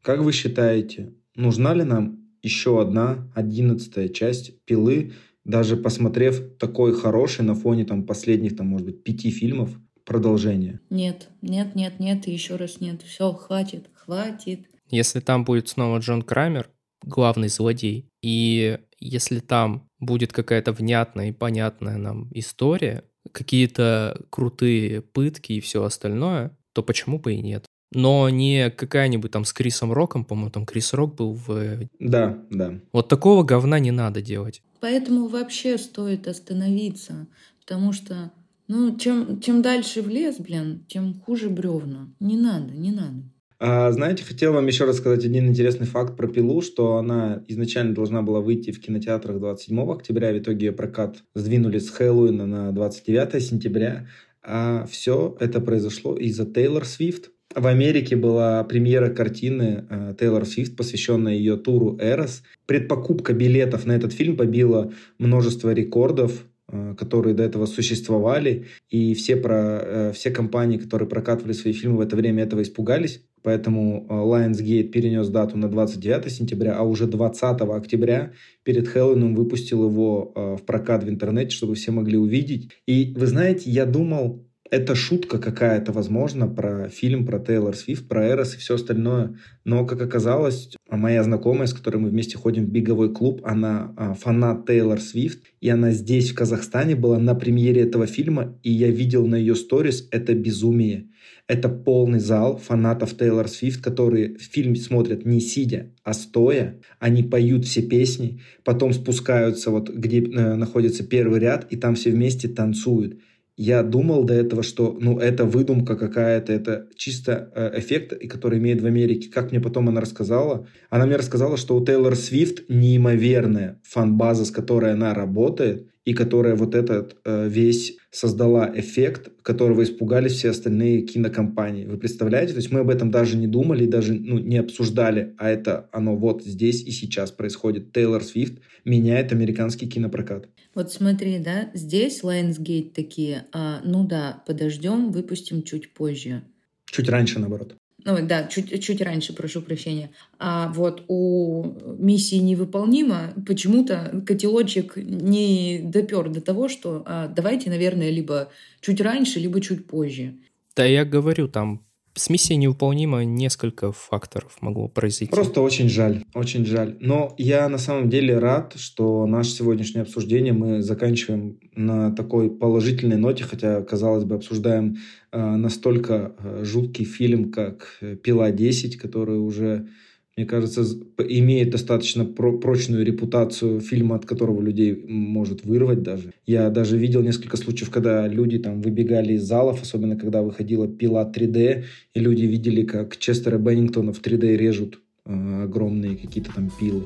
Как 0.00 0.20
вы 0.20 0.32
считаете, 0.32 1.12
нужна 1.36 1.74
ли 1.74 1.84
нам 1.84 2.20
еще 2.42 2.80
одна 2.80 3.30
одиннадцатая 3.34 4.08
часть 4.08 4.64
«Пилы», 4.64 5.12
даже 5.44 5.76
посмотрев 5.76 6.40
такой 6.58 6.94
хороший 6.94 7.44
на 7.44 7.54
фоне 7.54 7.84
там 7.84 8.04
последних, 8.04 8.56
там, 8.56 8.68
может 8.68 8.86
быть, 8.86 9.02
пяти 9.02 9.30
фильмов, 9.30 9.70
продолжение? 10.10 10.80
Нет, 10.90 11.28
нет, 11.40 11.76
нет, 11.76 12.00
нет, 12.00 12.26
и 12.26 12.32
еще 12.32 12.56
раз 12.56 12.80
нет. 12.80 13.00
Все, 13.02 13.32
хватит, 13.32 13.88
хватит. 13.94 14.66
Если 14.90 15.20
там 15.20 15.44
будет 15.44 15.68
снова 15.68 15.98
Джон 15.98 16.22
Крамер, 16.22 16.68
главный 17.04 17.46
злодей, 17.46 18.08
и 18.20 18.80
если 18.98 19.38
там 19.38 19.88
будет 20.00 20.32
какая-то 20.32 20.72
внятная 20.72 21.28
и 21.28 21.32
понятная 21.32 21.96
нам 21.96 22.28
история, 22.32 23.04
какие-то 23.30 24.20
крутые 24.30 25.00
пытки 25.00 25.52
и 25.52 25.60
все 25.60 25.84
остальное, 25.84 26.56
то 26.72 26.82
почему 26.82 27.20
бы 27.20 27.34
и 27.34 27.40
нет? 27.40 27.66
Но 27.92 28.28
не 28.30 28.68
какая-нибудь 28.70 29.30
там 29.30 29.44
с 29.44 29.52
Крисом 29.52 29.92
Роком, 29.92 30.24
по-моему, 30.24 30.50
там 30.50 30.66
Крис 30.66 30.92
Рок 30.92 31.14
был 31.14 31.34
в... 31.34 31.88
Да, 32.00 32.36
да. 32.50 32.80
Вот 32.92 33.08
такого 33.08 33.44
говна 33.44 33.78
не 33.78 33.92
надо 33.92 34.22
делать. 34.22 34.60
Поэтому 34.80 35.28
вообще 35.28 35.78
стоит 35.78 36.26
остановиться, 36.26 37.28
потому 37.60 37.92
что 37.92 38.32
ну, 38.70 38.96
чем, 38.96 39.40
чем 39.40 39.62
дальше 39.62 40.00
в 40.00 40.08
лес, 40.08 40.36
блин, 40.38 40.84
тем 40.86 41.14
хуже 41.14 41.48
бревна. 41.48 42.14
Не 42.20 42.36
надо, 42.36 42.72
не 42.72 42.92
надо. 42.92 43.24
А, 43.58 43.90
знаете, 43.90 44.22
хотел 44.22 44.52
вам 44.52 44.68
еще 44.68 44.84
рассказать 44.84 45.24
один 45.24 45.48
интересный 45.48 45.88
факт 45.88 46.16
про 46.16 46.28
«Пилу», 46.28 46.62
что 46.62 46.96
она 46.96 47.42
изначально 47.48 47.96
должна 47.96 48.22
была 48.22 48.40
выйти 48.40 48.70
в 48.70 48.80
кинотеатрах 48.80 49.40
27 49.40 49.90
октября, 49.90 50.32
в 50.32 50.38
итоге 50.38 50.66
ее 50.66 50.72
прокат 50.72 51.24
сдвинули 51.34 51.80
с 51.80 51.90
Хэллоуина 51.90 52.46
на 52.46 52.70
29 52.70 53.42
сентября, 53.42 54.06
а 54.40 54.86
все 54.88 55.36
это 55.40 55.60
произошло 55.60 56.16
из-за 56.16 56.46
Тейлор 56.46 56.84
Свифт. 56.84 57.32
В 57.52 57.66
Америке 57.66 58.14
была 58.14 58.62
премьера 58.62 59.10
картины 59.10 59.84
э, 59.90 60.14
Тейлор 60.16 60.46
Свифт, 60.46 60.76
посвященная 60.76 61.34
ее 61.34 61.56
туру 61.56 61.98
«Эрос». 62.00 62.44
Предпокупка 62.66 63.32
билетов 63.32 63.84
на 63.84 63.92
этот 63.92 64.12
фильм 64.12 64.36
побила 64.36 64.92
множество 65.18 65.74
рекордов. 65.74 66.44
Э, 66.72 66.94
которые 66.96 67.34
до 67.34 67.42
этого 67.42 67.66
существовали, 67.66 68.66
и 68.90 69.14
все, 69.14 69.34
про, 69.34 69.80
э, 69.82 70.12
все 70.12 70.30
компании, 70.30 70.78
которые 70.78 71.08
прокатывали 71.08 71.52
свои 71.52 71.72
фильмы 71.72 71.96
в 71.96 72.00
это 72.00 72.14
время, 72.14 72.44
этого 72.44 72.62
испугались. 72.62 73.24
Поэтому 73.42 74.06
э, 74.08 74.12
Lionsgate 74.12 74.84
перенес 74.84 75.28
дату 75.30 75.58
на 75.58 75.68
29 75.68 76.30
сентября, 76.30 76.76
а 76.76 76.82
уже 76.82 77.08
20 77.08 77.62
октября 77.62 78.32
перед 78.62 78.86
Хэллоуином 78.86 79.34
выпустил 79.34 79.88
его 79.88 80.32
в 80.36 80.62
прокат 80.64 81.02
в 81.02 81.08
интернете, 81.08 81.50
чтобы 81.50 81.74
все 81.74 81.90
могли 81.90 82.16
увидеть. 82.16 82.70
И 82.86 83.14
вы 83.16 83.26
знаете, 83.26 83.68
я 83.68 83.84
думал, 83.84 84.46
это 84.70 84.94
шутка 84.94 85.38
какая-то, 85.38 85.92
возможно, 85.92 86.46
про 86.46 86.88
фильм 86.88 87.26
про 87.26 87.40
Тейлор 87.40 87.74
Свифт, 87.74 88.08
про 88.08 88.28
Эрос 88.28 88.54
и 88.54 88.58
все 88.58 88.76
остальное. 88.76 89.36
Но, 89.64 89.84
как 89.84 90.00
оказалось, 90.00 90.70
моя 90.88 91.22
знакомая, 91.24 91.66
с 91.66 91.74
которой 91.74 91.96
мы 91.96 92.10
вместе 92.10 92.38
ходим 92.38 92.66
в 92.66 92.70
биговой 92.70 93.12
клуб, 93.12 93.40
она 93.44 93.92
а, 93.96 94.14
фанат 94.14 94.66
Тейлор 94.66 95.00
Свифт, 95.00 95.42
и 95.60 95.68
она 95.68 95.90
здесь, 95.90 96.30
в 96.30 96.34
Казахстане, 96.34 96.94
была 96.94 97.18
на 97.18 97.34
премьере 97.34 97.82
этого 97.82 98.06
фильма, 98.06 98.58
и 98.62 98.70
я 98.70 98.88
видел 98.90 99.26
на 99.26 99.34
ее 99.34 99.56
сторис 99.56 100.08
это 100.12 100.34
безумие. 100.34 101.08
Это 101.48 101.68
полный 101.68 102.20
зал 102.20 102.58
фанатов 102.58 103.16
Тейлор 103.16 103.48
Свифт, 103.48 103.82
которые 103.82 104.38
фильм 104.38 104.76
смотрят 104.76 105.26
не 105.26 105.40
сидя, 105.40 105.90
а 106.04 106.12
стоя. 106.12 106.78
Они 107.00 107.24
поют 107.24 107.64
все 107.64 107.82
песни, 107.82 108.40
потом 108.62 108.92
спускаются 108.92 109.72
вот, 109.72 109.90
где 109.90 110.20
э, 110.20 110.54
находится 110.54 111.04
первый 111.04 111.40
ряд, 111.40 111.66
и 111.70 111.76
там 111.76 111.96
все 111.96 112.12
вместе 112.12 112.46
танцуют. 112.46 113.18
Я 113.62 113.82
думал 113.82 114.24
до 114.24 114.32
этого, 114.32 114.62
что 114.62 114.96
ну, 114.98 115.18
это 115.18 115.44
выдумка 115.44 115.94
какая-то, 115.94 116.50
это 116.50 116.86
чисто 116.96 117.52
э, 117.54 117.78
эффект, 117.78 118.14
который 118.30 118.58
имеет 118.58 118.80
в 118.80 118.86
Америке. 118.86 119.28
Как 119.28 119.50
мне 119.50 119.60
потом 119.60 119.90
она 119.90 120.00
рассказала? 120.00 120.66
Она 120.88 121.04
мне 121.04 121.16
рассказала, 121.16 121.58
что 121.58 121.76
у 121.76 121.84
Тейлор 121.84 122.16
Свифт 122.16 122.70
неимоверная 122.70 123.78
фан-база, 123.82 124.46
с 124.46 124.50
которой 124.50 124.94
она 124.94 125.12
работает, 125.12 125.89
и 126.04 126.14
которая 126.14 126.56
вот 126.56 126.74
этот 126.74 127.16
э, 127.24 127.48
весь 127.48 127.98
создала 128.10 128.70
эффект, 128.74 129.30
которого 129.42 129.82
испугались 129.82 130.32
все 130.32 130.50
остальные 130.50 131.02
кинокомпании. 131.02 131.84
Вы 131.84 131.98
представляете? 131.98 132.52
То 132.52 132.58
есть 132.58 132.72
мы 132.72 132.80
об 132.80 132.90
этом 132.90 133.10
даже 133.10 133.36
не 133.36 133.46
думали, 133.46 133.86
даже 133.86 134.14
ну, 134.14 134.38
не 134.38 134.58
обсуждали, 134.58 135.34
а 135.38 135.48
это 135.48 135.88
оно 135.92 136.16
вот 136.16 136.42
здесь 136.42 136.82
и 136.82 136.90
сейчас 136.90 137.30
происходит. 137.30 137.92
Тейлор 137.92 138.24
Свифт 138.24 138.60
меняет 138.84 139.32
американский 139.32 139.86
кинопрокат. 139.86 140.48
Вот 140.74 140.92
смотри, 140.92 141.38
да, 141.38 141.70
здесь 141.74 142.22
Lionsgate 142.22 142.92
такие, 142.94 143.46
а, 143.52 143.80
ну 143.84 144.06
да, 144.06 144.42
подождем, 144.46 145.10
выпустим 145.10 145.62
чуть 145.62 145.92
позже. 145.92 146.42
Чуть 146.86 147.08
раньше, 147.08 147.38
наоборот. 147.38 147.76
Ну 148.04 148.26
да, 148.26 148.44
чуть, 148.44 148.82
чуть 148.82 149.00
раньше, 149.02 149.32
прошу 149.32 149.62
прощения. 149.62 150.10
А 150.38 150.72
вот 150.72 151.04
у 151.08 151.74
миссии 151.98 152.36
невыполнима 152.36 153.34
почему-то 153.46 154.22
котелочек 154.26 154.96
не 154.96 155.80
допер 155.82 156.28
до 156.28 156.40
того, 156.40 156.68
что 156.68 157.02
а, 157.06 157.28
давайте, 157.28 157.70
наверное, 157.70 158.10
либо 158.10 158.50
чуть 158.80 159.00
раньше, 159.00 159.38
либо 159.40 159.60
чуть 159.60 159.86
позже. 159.86 160.34
Да 160.76 160.84
я 160.84 161.04
говорю, 161.04 161.48
там 161.48 161.84
с 162.14 162.28
миссией 162.28 162.56
невыполнимо 162.56 163.24
несколько 163.24 163.92
факторов 163.92 164.56
могло 164.60 164.88
произойти. 164.88 165.32
Просто 165.32 165.60
очень 165.60 165.88
жаль, 165.88 166.24
очень 166.34 166.66
жаль. 166.66 166.96
Но 167.00 167.34
я 167.38 167.68
на 167.68 167.78
самом 167.78 168.10
деле 168.10 168.38
рад, 168.38 168.74
что 168.76 169.26
наше 169.26 169.50
сегодняшнее 169.50 170.02
обсуждение 170.02 170.52
мы 170.52 170.82
заканчиваем 170.82 171.58
на 171.74 172.10
такой 172.12 172.50
положительной 172.50 173.16
ноте, 173.16 173.44
хотя, 173.44 173.82
казалось 173.82 174.24
бы, 174.24 174.34
обсуждаем 174.34 174.96
э, 175.32 175.40
настолько 175.56 176.34
э, 176.38 176.64
жуткий 176.64 177.04
фильм, 177.04 177.52
как 177.52 177.98
«Пила 178.22 178.50
10», 178.50 178.96
который 178.96 179.38
уже 179.38 179.88
мне 180.36 180.46
кажется, 180.46 180.84
имеет 181.18 181.70
достаточно 181.70 182.24
прочную 182.24 183.04
репутацию 183.04 183.80
фильма, 183.80 184.16
от 184.16 184.26
которого 184.26 184.62
людей 184.62 184.94
может 184.94 185.64
вырвать 185.64 186.02
даже. 186.02 186.32
Я 186.46 186.70
даже 186.70 186.96
видел 186.96 187.22
несколько 187.22 187.56
случаев, 187.56 187.90
когда 187.90 188.26
люди 188.26 188.58
там 188.58 188.80
выбегали 188.80 189.34
из 189.34 189.42
залов, 189.42 189.82
особенно 189.82 190.16
когда 190.16 190.42
выходила 190.42 190.88
пила 190.88 191.30
3D, 191.30 191.84
и 192.14 192.20
люди 192.20 192.44
видели, 192.44 192.84
как 192.84 193.16
Честера 193.16 193.58
Беннингтона 193.58 194.12
в 194.12 194.22
3D 194.22 194.56
режут 194.56 195.00
э, 195.26 195.64
огромные 195.64 196.16
какие-то 196.16 196.54
там 196.54 196.70
пилы. 196.78 197.02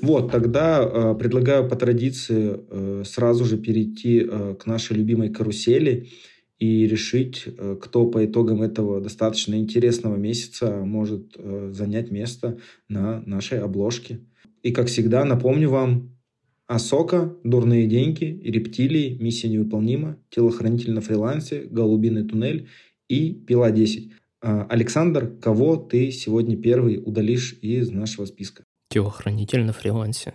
Вот, 0.00 0.30
тогда 0.30 0.80
э, 0.80 1.14
предлагаю 1.18 1.68
по 1.68 1.76
традиции 1.76 2.60
э, 2.70 3.02
сразу 3.04 3.44
же 3.44 3.58
перейти 3.58 4.26
э, 4.26 4.54
к 4.58 4.64
нашей 4.66 4.96
любимой 4.96 5.30
карусели 5.30 6.08
и 6.58 6.86
решить, 6.86 7.44
э, 7.46 7.76
кто 7.80 8.06
по 8.06 8.24
итогам 8.24 8.62
этого 8.62 9.00
достаточно 9.00 9.54
интересного 9.54 10.16
месяца 10.16 10.82
может 10.84 11.34
э, 11.36 11.70
занять 11.72 12.10
место 12.10 12.58
на 12.88 13.20
нашей 13.22 13.60
обложке. 13.60 14.20
И, 14.62 14.72
как 14.72 14.88
всегда, 14.88 15.24
напомню 15.24 15.70
вам, 15.70 16.18
Асока, 16.66 17.34
Дурные 17.44 17.86
деньги, 17.86 18.40
Рептилии, 18.44 19.16
Миссия 19.18 19.48
невыполнима, 19.48 20.18
Телохранитель 20.30 20.92
на 20.92 21.00
фрилансе, 21.00 21.62
Голубиный 21.62 22.24
туннель 22.24 22.68
и 23.08 23.32
Пила 23.32 23.70
10. 23.70 24.12
А, 24.40 24.66
Александр, 24.68 25.32
кого 25.40 25.76
ты 25.76 26.10
сегодня 26.10 26.56
первый 26.56 27.02
удалишь 27.02 27.58
из 27.62 27.90
нашего 27.90 28.26
списка? 28.26 28.64
Телохранитель 28.90 29.64
на 29.64 29.72
фрилансе. 29.72 30.34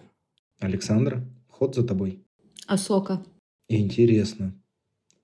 Александр, 0.59 1.23
ход 1.47 1.75
за 1.75 1.83
тобой. 1.83 2.19
Асока. 2.65 3.23
Интересно. 3.67 4.55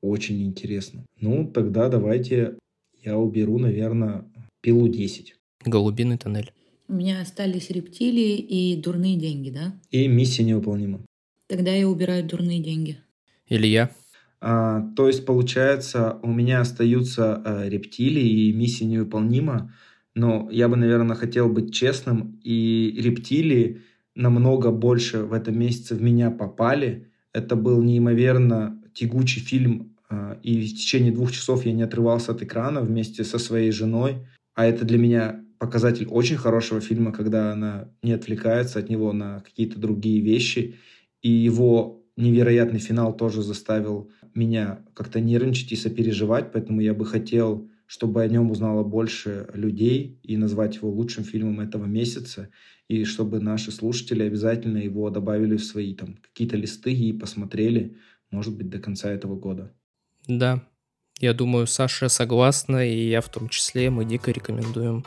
Очень 0.01 0.43
интересно. 0.43 1.05
Ну, 1.19 1.49
тогда 1.51 1.89
давайте 1.89 2.57
я 3.03 3.17
уберу, 3.17 3.57
наверное, 3.57 4.25
пилу 4.61 4.87
10. 4.87 5.35
Голубиный 5.65 6.17
тоннель. 6.17 6.51
У 6.87 6.93
меня 6.93 7.21
остались 7.21 7.69
рептилии 7.69 8.37
и 8.37 8.75
дурные 8.75 9.17
деньги, 9.17 9.49
да? 9.49 9.73
И 9.91 10.07
миссия 10.07 10.43
невыполнима. 10.43 11.01
Тогда 11.47 11.71
я 11.71 11.87
убираю 11.87 12.23
дурные 12.23 12.59
деньги. 12.59 12.97
Или 13.47 13.67
я? 13.67 13.91
А, 14.41 14.81
то 14.95 15.07
есть, 15.07 15.25
получается, 15.25 16.19
у 16.23 16.31
меня 16.31 16.61
остаются 16.61 17.35
а, 17.35 17.67
рептилии 17.67 18.47
и 18.47 18.53
миссия 18.53 18.85
невыполнима, 18.85 19.73
но 20.15 20.49
я 20.51 20.69
бы, 20.69 20.77
наверное, 20.77 21.15
хотел 21.15 21.49
быть 21.49 21.73
честным, 21.73 22.39
и 22.43 22.95
рептилии 22.97 23.81
намного 24.15 24.71
больше 24.71 25.23
в 25.23 25.33
этом 25.33 25.59
месяце 25.59 25.95
в 25.95 26.01
меня 26.01 26.31
попали. 26.31 27.07
Это 27.33 27.55
был 27.55 27.81
неимоверно 27.83 28.81
тягучий 28.93 29.41
фильм, 29.41 29.88
и 30.41 30.61
в 30.61 30.69
течение 30.69 31.11
двух 31.11 31.31
часов 31.31 31.65
я 31.65 31.73
не 31.73 31.83
отрывался 31.83 32.31
от 32.31 32.41
экрана 32.41 32.81
вместе 32.81 33.23
со 33.23 33.37
своей 33.37 33.71
женой. 33.71 34.27
А 34.55 34.65
это 34.65 34.85
для 34.85 34.97
меня 34.97 35.43
показатель 35.59 36.07
очень 36.07 36.37
хорошего 36.37 36.81
фильма, 36.81 37.11
когда 37.11 37.51
она 37.51 37.89
не 38.01 38.13
отвлекается 38.13 38.79
от 38.79 38.89
него 38.89 39.13
на 39.13 39.41
какие-то 39.41 39.79
другие 39.79 40.21
вещи. 40.21 40.75
И 41.21 41.29
его 41.29 42.03
невероятный 42.15 42.79
финал 42.79 43.15
тоже 43.15 43.41
заставил 43.41 44.09
меня 44.33 44.85
как-то 44.93 45.19
нервничать 45.19 45.71
и 45.71 45.75
сопереживать, 45.75 46.51
поэтому 46.51 46.81
я 46.81 46.93
бы 46.93 47.05
хотел, 47.05 47.69
чтобы 47.85 48.21
о 48.21 48.27
нем 48.27 48.51
узнало 48.51 48.83
больше 48.83 49.49
людей 49.53 50.19
и 50.23 50.37
назвать 50.37 50.75
его 50.75 50.89
лучшим 50.89 51.23
фильмом 51.23 51.59
этого 51.59 51.85
месяца, 51.85 52.49
и 52.87 53.03
чтобы 53.03 53.39
наши 53.39 53.71
слушатели 53.71 54.23
обязательно 54.23 54.77
его 54.77 55.09
добавили 55.09 55.57
в 55.57 55.63
свои 55.63 55.93
там 55.93 56.17
какие-то 56.21 56.57
листы 56.57 56.93
и 56.93 57.13
посмотрели, 57.13 57.97
может 58.31 58.55
быть, 58.55 58.69
до 58.69 58.79
конца 58.79 59.11
этого 59.11 59.35
года. 59.35 59.73
Да, 60.27 60.61
я 61.19 61.33
думаю, 61.33 61.67
Саша 61.67 62.07
согласна, 62.07 62.87
и 62.87 63.09
я 63.09 63.21
в 63.21 63.29
том 63.29 63.49
числе, 63.49 63.89
мы 63.89 64.05
дико 64.05 64.31
рекомендуем. 64.31 65.03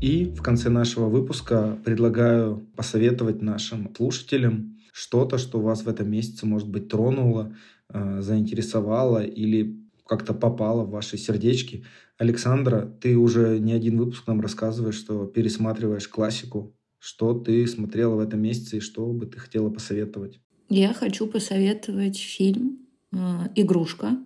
И 0.00 0.26
в 0.26 0.42
конце 0.42 0.68
нашего 0.68 1.08
выпуска 1.08 1.78
предлагаю 1.82 2.66
посоветовать 2.76 3.40
нашим 3.40 3.94
слушателям 3.96 4.76
что-то, 4.92 5.38
что 5.38 5.60
вас 5.60 5.84
в 5.84 5.88
этом 5.88 6.10
месяце, 6.10 6.46
может 6.46 6.68
быть, 6.68 6.88
тронуло, 6.88 7.56
э, 7.88 8.20
заинтересовало 8.20 9.24
или 9.24 9.83
как-то 10.06 10.34
попало 10.34 10.84
в 10.84 10.90
ваши 10.90 11.16
сердечки. 11.16 11.84
Александра, 12.18 12.86
ты 13.00 13.16
уже 13.16 13.58
не 13.58 13.72
один 13.72 13.98
выпуск 13.98 14.26
нам 14.26 14.40
рассказываешь, 14.40 14.96
что 14.96 15.26
пересматриваешь 15.26 16.08
классику. 16.08 16.76
Что 16.98 17.34
ты 17.34 17.66
смотрела 17.66 18.14
в 18.14 18.20
этом 18.20 18.40
месяце 18.40 18.78
и 18.78 18.80
что 18.80 19.06
бы 19.12 19.26
ты 19.26 19.38
хотела 19.38 19.68
посоветовать? 19.68 20.40
Я 20.70 20.94
хочу 20.94 21.26
посоветовать 21.26 22.18
фильм 22.18 22.78
э, 23.12 23.16
«Игрушка» 23.54 24.16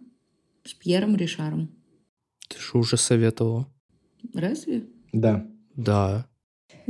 с 0.65 0.75
Пьером 0.75 1.17
Ришаром. 1.17 1.71
Ты 2.49 2.61
же 2.61 2.79
уже 2.79 2.97
советовала. 2.97 3.67
Разве? 4.33 4.87
Да. 5.13 5.47
Да. 5.75 6.29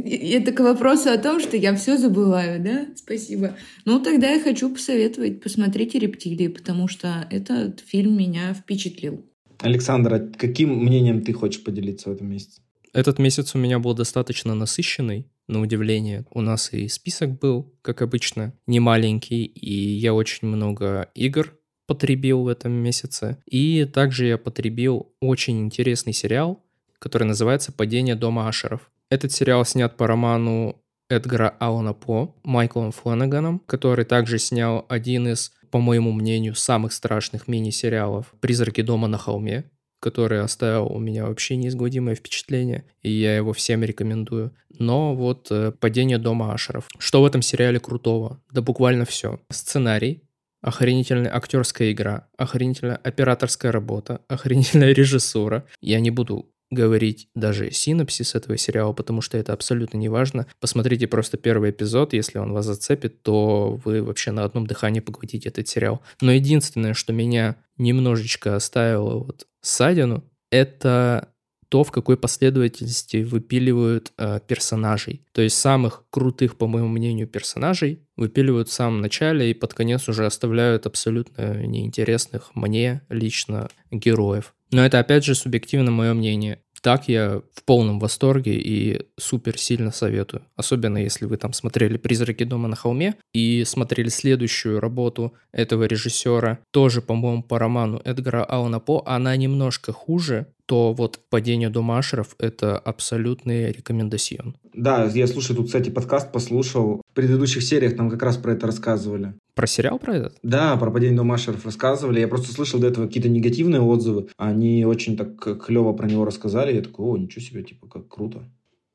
Это 0.04 0.52
к 0.52 0.60
вопросу 0.60 1.10
о 1.10 1.18
том, 1.18 1.40
что 1.40 1.56
я 1.56 1.74
все 1.74 1.96
забываю, 1.96 2.62
да? 2.62 2.86
Спасибо. 2.94 3.56
Ну, 3.84 4.00
тогда 4.00 4.30
я 4.30 4.40
хочу 4.40 4.70
посоветовать, 4.70 5.42
посмотрите 5.42 5.98
«Рептилии», 5.98 6.48
потому 6.48 6.88
что 6.88 7.26
этот 7.30 7.80
фильм 7.80 8.16
меня 8.16 8.54
впечатлил. 8.54 9.24
Александр, 9.58 10.14
а 10.14 10.18
каким 10.20 10.84
мнением 10.84 11.22
ты 11.22 11.32
хочешь 11.32 11.64
поделиться 11.64 12.10
в 12.10 12.12
этом 12.12 12.30
месяце? 12.30 12.60
Этот 12.92 13.18
месяц 13.18 13.54
у 13.54 13.58
меня 13.58 13.78
был 13.78 13.94
достаточно 13.94 14.54
насыщенный, 14.54 15.26
на 15.48 15.60
удивление. 15.60 16.26
У 16.30 16.40
нас 16.42 16.72
и 16.72 16.86
список 16.88 17.38
был, 17.38 17.74
как 17.82 18.02
обычно, 18.02 18.52
не 18.66 18.80
маленький, 18.80 19.44
и 19.44 19.74
я 19.74 20.14
очень 20.14 20.46
много 20.46 21.10
игр 21.14 21.54
потребил 21.86 22.42
в 22.42 22.48
этом 22.48 22.72
месяце. 22.72 23.38
И 23.46 23.84
также 23.86 24.26
я 24.26 24.38
потребил 24.38 25.10
очень 25.20 25.60
интересный 25.60 26.12
сериал, 26.12 26.62
который 26.98 27.24
называется 27.24 27.72
«Падение 27.72 28.14
дома 28.14 28.46
Ашеров». 28.46 28.90
Этот 29.10 29.32
сериал 29.32 29.64
снят 29.64 29.96
по 29.96 30.06
роману 30.06 30.82
Эдгара 31.08 31.54
Алана 31.58 31.94
По 31.94 32.34
Майклом 32.44 32.92
Фланаганом, 32.92 33.60
который 33.60 34.04
также 34.04 34.38
снял 34.38 34.84
один 34.88 35.28
из, 35.28 35.52
по 35.70 35.78
моему 35.78 36.12
мнению, 36.12 36.54
самых 36.54 36.92
страшных 36.92 37.48
мини-сериалов 37.48 38.26
«Призраки 38.40 38.82
дома 38.82 39.08
на 39.08 39.16
холме», 39.16 39.64
который 40.00 40.42
оставил 40.42 40.86
у 40.86 40.98
меня 40.98 41.26
вообще 41.26 41.56
неизгладимое 41.56 42.14
впечатление, 42.14 42.84
и 43.02 43.10
я 43.10 43.34
его 43.34 43.54
всем 43.54 43.82
рекомендую. 43.82 44.54
Но 44.78 45.14
вот 45.14 45.48
э, 45.50 45.72
«Падение 45.72 46.18
дома 46.18 46.52
Ашеров». 46.52 46.86
Что 46.98 47.22
в 47.22 47.24
этом 47.24 47.40
сериале 47.40 47.80
крутого? 47.80 48.42
Да 48.52 48.60
буквально 48.60 49.06
все. 49.06 49.40
Сценарий, 49.50 50.22
охренительная 50.60 51.34
актерская 51.34 51.92
игра, 51.92 52.28
охренительная 52.36 52.96
операторская 52.96 53.72
работа, 53.72 54.20
охренительная 54.28 54.92
режиссура. 54.92 55.64
Я 55.80 56.00
не 56.00 56.10
буду 56.10 56.52
говорить 56.70 57.28
даже 57.34 57.70
синопсис 57.70 58.34
этого 58.34 58.56
сериала, 58.56 58.92
потому 58.92 59.20
что 59.20 59.38
это 59.38 59.52
абсолютно 59.52 59.96
не 59.96 60.08
важно. 60.08 60.46
Посмотрите 60.60 61.06
просто 61.06 61.36
первый 61.36 61.70
эпизод, 61.70 62.12
если 62.12 62.38
он 62.38 62.52
вас 62.52 62.66
зацепит, 62.66 63.22
то 63.22 63.80
вы 63.84 64.02
вообще 64.02 64.30
на 64.30 64.44
одном 64.44 64.66
дыхании 64.66 65.00
поглотите 65.00 65.48
этот 65.48 65.68
сериал. 65.68 66.02
Но 66.20 66.32
единственное, 66.32 66.94
что 66.94 67.12
меня 67.12 67.56
немножечко 67.78 68.54
оставило 68.56 69.18
вот 69.18 69.46
ссадину, 69.62 70.24
это 70.50 71.28
то, 71.68 71.84
в 71.84 71.90
какой 71.90 72.16
последовательности 72.16 73.18
выпиливают 73.18 74.12
э, 74.16 74.40
персонажей. 74.46 75.22
То 75.32 75.42
есть 75.42 75.58
самых 75.58 76.04
крутых, 76.10 76.56
по 76.56 76.66
моему 76.66 76.88
мнению, 76.88 77.26
персонажей 77.26 78.00
выпиливают 78.16 78.68
в 78.68 78.72
самом 78.72 79.00
начале 79.00 79.50
и 79.50 79.54
под 79.54 79.74
конец 79.74 80.08
уже 80.08 80.26
оставляют 80.26 80.86
абсолютно 80.86 81.62
неинтересных 81.64 82.50
мне 82.54 83.02
лично 83.08 83.68
героев. 83.90 84.54
Но 84.70 84.84
это 84.84 84.98
опять 84.98 85.24
же 85.24 85.34
субъективно 85.34 85.90
мое 85.90 86.14
мнение. 86.14 86.60
Так 86.80 87.08
я 87.08 87.42
в 87.54 87.64
полном 87.64 87.98
восторге 87.98 88.54
и 88.54 89.06
супер 89.18 89.58
сильно 89.58 89.90
советую. 89.90 90.44
Особенно 90.56 90.98
если 90.98 91.24
вы 91.24 91.36
там 91.36 91.52
смотрели 91.52 91.96
«Призраки 91.96 92.44
дома 92.44 92.68
на 92.68 92.76
холме» 92.76 93.16
и 93.32 93.64
смотрели 93.64 94.08
следующую 94.08 94.80
работу 94.80 95.34
этого 95.52 95.84
режиссера, 95.84 96.60
тоже, 96.70 97.02
по-моему, 97.02 97.42
по 97.42 97.58
роману 97.58 98.00
Эдгара 98.04 98.44
Алана 98.44 98.80
По. 98.80 99.02
Она 99.06 99.34
немножко 99.36 99.92
хуже 99.92 100.46
то 100.68 100.92
вот 100.92 101.20
«Падение 101.30 101.70
дома 101.70 101.96
Ашеров»— 101.96 102.36
это 102.38 102.78
абсолютный 102.78 103.72
рекомендацион. 103.72 104.54
Да, 104.74 105.06
я 105.06 105.26
слушаю 105.26 105.56
тут, 105.56 105.66
кстати, 105.66 105.88
подкаст 105.88 106.30
послушал. 106.30 107.00
В 107.10 107.14
предыдущих 107.14 107.62
сериях 107.62 107.96
там 107.96 108.10
как 108.10 108.22
раз 108.22 108.36
про 108.36 108.52
это 108.52 108.66
рассказывали. 108.66 109.32
Про 109.54 109.66
сериал 109.66 109.98
про 109.98 110.16
этот? 110.16 110.36
Да, 110.42 110.76
про 110.76 110.90
«Падение 110.90 111.16
дома 111.16 111.36
Ашеров» 111.36 111.64
рассказывали. 111.64 112.20
Я 112.20 112.28
просто 112.28 112.52
слышал 112.52 112.78
до 112.78 112.88
этого 112.88 113.06
какие-то 113.06 113.30
негативные 113.30 113.80
отзывы. 113.80 114.28
Они 114.36 114.84
очень 114.84 115.16
так 115.16 115.64
клево 115.64 115.94
про 115.94 116.06
него 116.06 116.26
рассказали. 116.26 116.74
Я 116.74 116.82
такой, 116.82 117.06
о, 117.06 117.16
ничего 117.16 117.40
себе, 117.40 117.62
типа, 117.62 117.88
как 117.88 118.06
круто. 118.08 118.44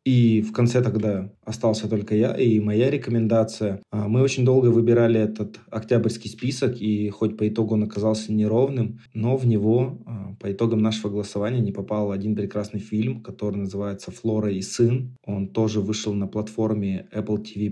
И 0.05 0.41
в 0.41 0.51
конце 0.51 0.81
тогда 0.81 1.31
остался 1.45 1.87
только 1.87 2.15
я 2.15 2.35
и 2.35 2.59
моя 2.59 2.89
рекомендация. 2.89 3.81
А, 3.89 4.09
мы 4.09 4.21
очень 4.21 4.43
долго 4.43 4.67
выбирали 4.67 5.19
этот 5.19 5.59
октябрьский 5.69 6.29
список, 6.29 6.81
и 6.81 7.09
хоть 7.09 7.37
по 7.37 7.47
итогу 7.47 7.75
он 7.75 7.83
оказался 7.83 8.33
неровным, 8.33 8.99
но 9.13 9.37
в 9.37 9.47
него 9.47 10.01
а, 10.05 10.35
по 10.41 10.51
итогам 10.51 10.79
нашего 10.79 11.09
голосования 11.09 11.61
не 11.61 11.71
попал 11.71 12.11
один 12.11 12.35
прекрасный 12.35 12.81
фильм, 12.81 13.21
который 13.21 13.55
называется 13.55 14.11
«Флора 14.11 14.51
и 14.51 14.61
сын». 14.61 15.15
Он 15.25 15.47
тоже 15.47 15.79
вышел 15.79 16.13
на 16.13 16.27
платформе 16.27 17.07
Apple 17.13 17.41
TV+. 17.41 17.71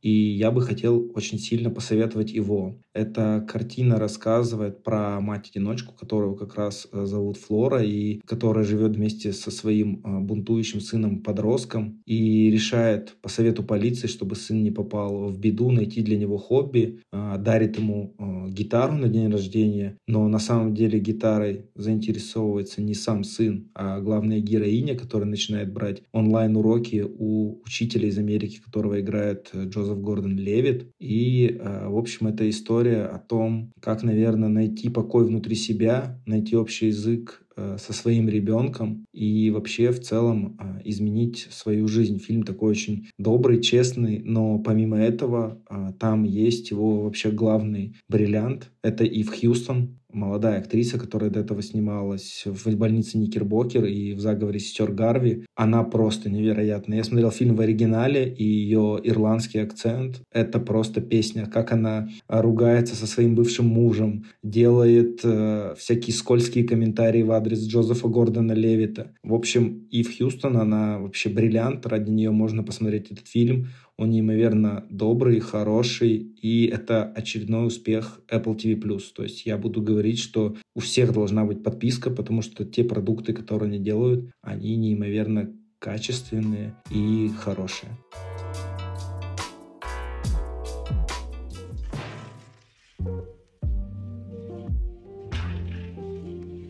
И 0.00 0.10
я 0.10 0.52
бы 0.52 0.62
хотел 0.62 1.10
очень 1.14 1.38
сильно 1.38 1.70
посоветовать 1.70 2.30
его. 2.30 2.78
Эта 2.98 3.46
картина 3.46 3.96
рассказывает 4.00 4.82
про 4.82 5.20
мать-одиночку, 5.20 5.94
которую 5.94 6.34
как 6.34 6.56
раз 6.56 6.88
э, 6.90 7.06
зовут 7.06 7.36
Флора, 7.36 7.80
и 7.80 8.18
которая 8.26 8.64
живет 8.64 8.96
вместе 8.96 9.32
со 9.32 9.52
своим 9.52 10.02
э, 10.02 10.18
бунтующим 10.18 10.80
сыном-подростком 10.80 12.02
и 12.06 12.50
решает 12.50 13.14
по 13.22 13.28
совету 13.28 13.62
полиции, 13.62 14.08
чтобы 14.08 14.34
сын 14.34 14.64
не 14.64 14.72
попал 14.72 15.28
в 15.28 15.38
беду, 15.38 15.70
найти 15.70 16.02
для 16.02 16.18
него 16.18 16.38
хобби, 16.38 16.98
э, 17.12 17.36
дарит 17.38 17.78
ему 17.78 18.16
гитару 18.48 18.94
на 18.94 19.08
день 19.08 19.30
рождения, 19.30 19.96
но 20.08 20.26
на 20.26 20.40
самом 20.40 20.74
деле 20.74 20.98
гитарой 20.98 21.66
заинтересовывается 21.76 22.82
не 22.82 22.94
сам 22.94 23.22
сын, 23.22 23.70
а 23.74 24.00
главная 24.00 24.40
героиня, 24.40 24.96
которая 24.98 25.28
начинает 25.28 25.72
брать 25.72 26.02
онлайн-уроки 26.10 27.06
у 27.06 27.62
учителя 27.64 28.08
из 28.08 28.18
Америки, 28.18 28.60
которого 28.64 29.00
играет 29.00 29.50
Джозеф 29.54 30.00
Гордон 30.00 30.36
Левит. 30.36 30.90
И, 30.98 31.60
в 31.62 31.96
общем, 31.96 32.26
это 32.26 32.48
история 32.50 32.87
история 32.88 33.04
о 33.04 33.18
том, 33.18 33.72
как, 33.80 34.02
наверное, 34.02 34.48
найти 34.48 34.88
покой 34.88 35.24
внутри 35.24 35.54
себя, 35.54 36.20
найти 36.26 36.56
общий 36.56 36.86
язык 36.86 37.42
э, 37.56 37.76
со 37.78 37.92
своим 37.92 38.28
ребенком 38.28 39.04
и 39.12 39.50
вообще 39.50 39.90
в 39.90 40.00
целом 40.00 40.56
э, 40.58 40.80
изменить 40.84 41.48
свою 41.50 41.88
жизнь. 41.88 42.18
Фильм 42.18 42.42
такой 42.42 42.70
очень 42.70 43.08
добрый, 43.18 43.60
честный, 43.60 44.22
но 44.24 44.58
помимо 44.58 44.98
этого 44.98 45.60
э, 45.70 45.92
там 45.98 46.24
есть 46.24 46.70
его 46.70 47.02
вообще 47.02 47.30
главный 47.30 47.94
бриллиант. 48.08 48.70
Это 48.82 49.04
Ив 49.04 49.30
Хьюстон, 49.30 49.98
молодая 50.12 50.58
актриса, 50.60 50.98
которая 50.98 51.30
до 51.30 51.40
этого 51.40 51.62
снималась 51.62 52.44
в 52.46 52.76
больнице 52.76 53.18
Никербокер 53.18 53.84
и 53.84 54.14
в 54.14 54.20
заговоре 54.20 54.58
сестер 54.58 54.92
Гарви. 54.92 55.44
Она 55.54 55.84
просто 55.84 56.30
невероятная. 56.30 56.98
Я 56.98 57.04
смотрел 57.04 57.30
фильм 57.30 57.56
в 57.56 57.60
оригинале, 57.60 58.32
и 58.32 58.44
ее 58.44 58.98
ирландский 59.02 59.58
акцент— 59.58 60.22
это 60.32 60.60
просто 60.60 61.00
песня. 61.00 61.46
Как 61.46 61.72
она 61.72 62.08
ругается 62.28 62.94
со 62.94 63.06
своим 63.06 63.34
бывшим 63.34 63.66
мужем, 63.66 64.24
делает 64.42 65.20
э, 65.24 65.74
всякие 65.78 66.14
скользкие 66.14 66.64
комментарии 66.64 67.22
в 67.22 67.32
адрес 67.32 67.66
Джозефа 67.66 68.08
Гордона 68.08 68.52
Левита. 68.52 69.12
В 69.22 69.34
общем, 69.34 69.86
Ив 69.90 70.16
Хьюстон, 70.16 70.56
она 70.56 70.98
вообще 70.98 71.28
бриллиант. 71.28 71.86
Ради 71.86 72.10
нее 72.10 72.30
можно 72.30 72.62
посмотреть 72.62 73.10
этот 73.10 73.28
фильм. 73.28 73.68
Он 73.98 74.10
неимоверно 74.10 74.86
добрый, 74.90 75.40
хороший, 75.40 76.14
и 76.16 76.66
это 76.66 77.04
очередной 77.04 77.66
успех 77.66 78.20
Apple 78.32 78.56
TV+. 78.56 79.00
То 79.14 79.24
есть 79.24 79.44
я 79.44 79.58
буду 79.58 79.82
говорить, 79.82 80.20
что 80.20 80.56
у 80.76 80.80
всех 80.80 81.12
должна 81.12 81.44
быть 81.44 81.64
подписка, 81.64 82.08
потому 82.10 82.40
что 82.40 82.64
те 82.64 82.84
продукты, 82.84 83.32
которые 83.32 83.68
они 83.68 83.80
делают, 83.80 84.30
они 84.40 84.76
неимоверно 84.76 85.52
качественные 85.80 86.76
и 86.90 87.30
хорошие. 87.36 87.90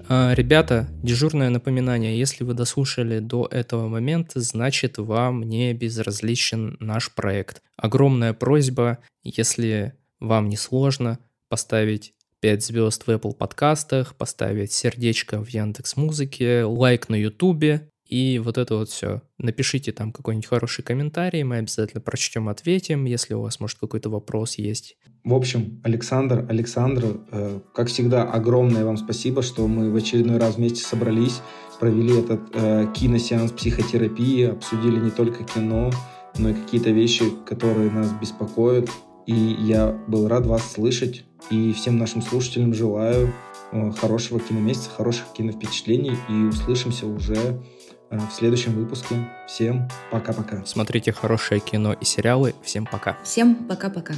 Ребята, 0.09 0.89
дежурное 1.03 1.51
напоминание. 1.51 2.19
Если 2.19 2.45
вы 2.45 2.55
дослушали 2.55 3.19
до 3.19 3.47
этого 3.51 3.89
момента, 3.89 4.41
значит 4.41 4.99
вам 4.99 5.43
не 5.43 5.75
безразличен 5.75 6.77
наш 6.81 7.13
проект. 7.15 7.63
Огромная 7.77 8.33
просьба, 8.33 8.99
если 9.23 9.95
вам 10.21 10.49
не 10.49 10.57
сложно, 10.57 11.19
поставить 11.49 12.15
5 12.41 12.65
звезд 12.65 13.07
в 13.07 13.11
Apple 13.11 13.35
подкастах, 13.35 14.15
поставить 14.15 14.73
сердечко 14.73 15.43
в 15.45 15.49
Яндекс 15.49 15.97
Музыке, 15.97 16.65
лайк 16.65 17.09
на 17.09 17.17
Ютубе 17.17 17.91
и 18.09 18.39
вот 18.39 18.57
это 18.57 18.77
вот 18.77 18.89
все. 18.89 19.21
Напишите 19.37 19.93
там 19.93 20.13
какой-нибудь 20.13 20.49
хороший 20.49 20.83
комментарий, 20.83 21.43
мы 21.43 21.57
обязательно 21.57 22.01
прочтем, 22.01 22.49
ответим, 22.49 23.05
если 23.05 23.35
у 23.35 23.43
вас, 23.43 23.61
может, 23.61 23.79
какой-то 23.79 24.09
вопрос 24.09 24.57
есть. 24.57 24.97
В 25.25 25.35
общем, 25.35 25.81
Александр, 25.85 26.47
Александр, 26.49 27.21
э, 27.31 27.61
как 27.75 27.89
всегда, 27.89 28.25
огромное 28.25 28.87
вам 28.87 28.97
спасибо, 28.97 29.43
что 29.43 29.69
мы 29.69 29.91
в 29.91 29.97
очередной 29.97 30.39
раз 30.39 30.57
вместе 30.57 30.83
собрались, 30.83 31.43
провели 31.79 32.19
этот 32.19 32.41
э, 32.55 32.87
киносеанс 32.95 33.53
психотерапии, 33.53 34.45
обсудили 34.45 34.99
не 34.99 35.11
только 35.11 35.45
кино, 35.45 35.91
но 36.39 36.51
и 36.51 36.55
какие-то 36.55 36.91
вещи, 36.91 37.25
которые 37.47 37.91
нас 37.91 38.13
беспокоят. 38.13 38.89
И 39.27 39.35
я 39.35 39.93
был 40.07 40.29
рад 40.29 40.47
вас 40.47 40.73
слышать. 40.73 41.25
И 41.51 41.73
всем 41.75 41.99
нашим 41.99 42.23
слушателям 42.23 42.73
желаю 42.73 43.35
э, 43.73 43.91
хорошего 43.93 44.41
киномесяца, 44.41 44.89
хороших 44.91 45.27
киновпечатлений. 45.35 46.17
И 46.31 46.33
услышимся 46.49 47.07
уже 47.07 47.61
в 48.11 48.31
следующем 48.33 48.73
выпуске. 48.75 49.17
Всем 49.47 49.89
пока-пока. 50.11 50.65
Смотрите 50.65 51.13
хорошее 51.13 51.61
кино 51.61 51.93
и 51.93 52.05
сериалы. 52.05 52.55
Всем 52.63 52.87
пока. 52.87 53.17
Всем 53.23 53.55
пока-пока. 53.55 54.15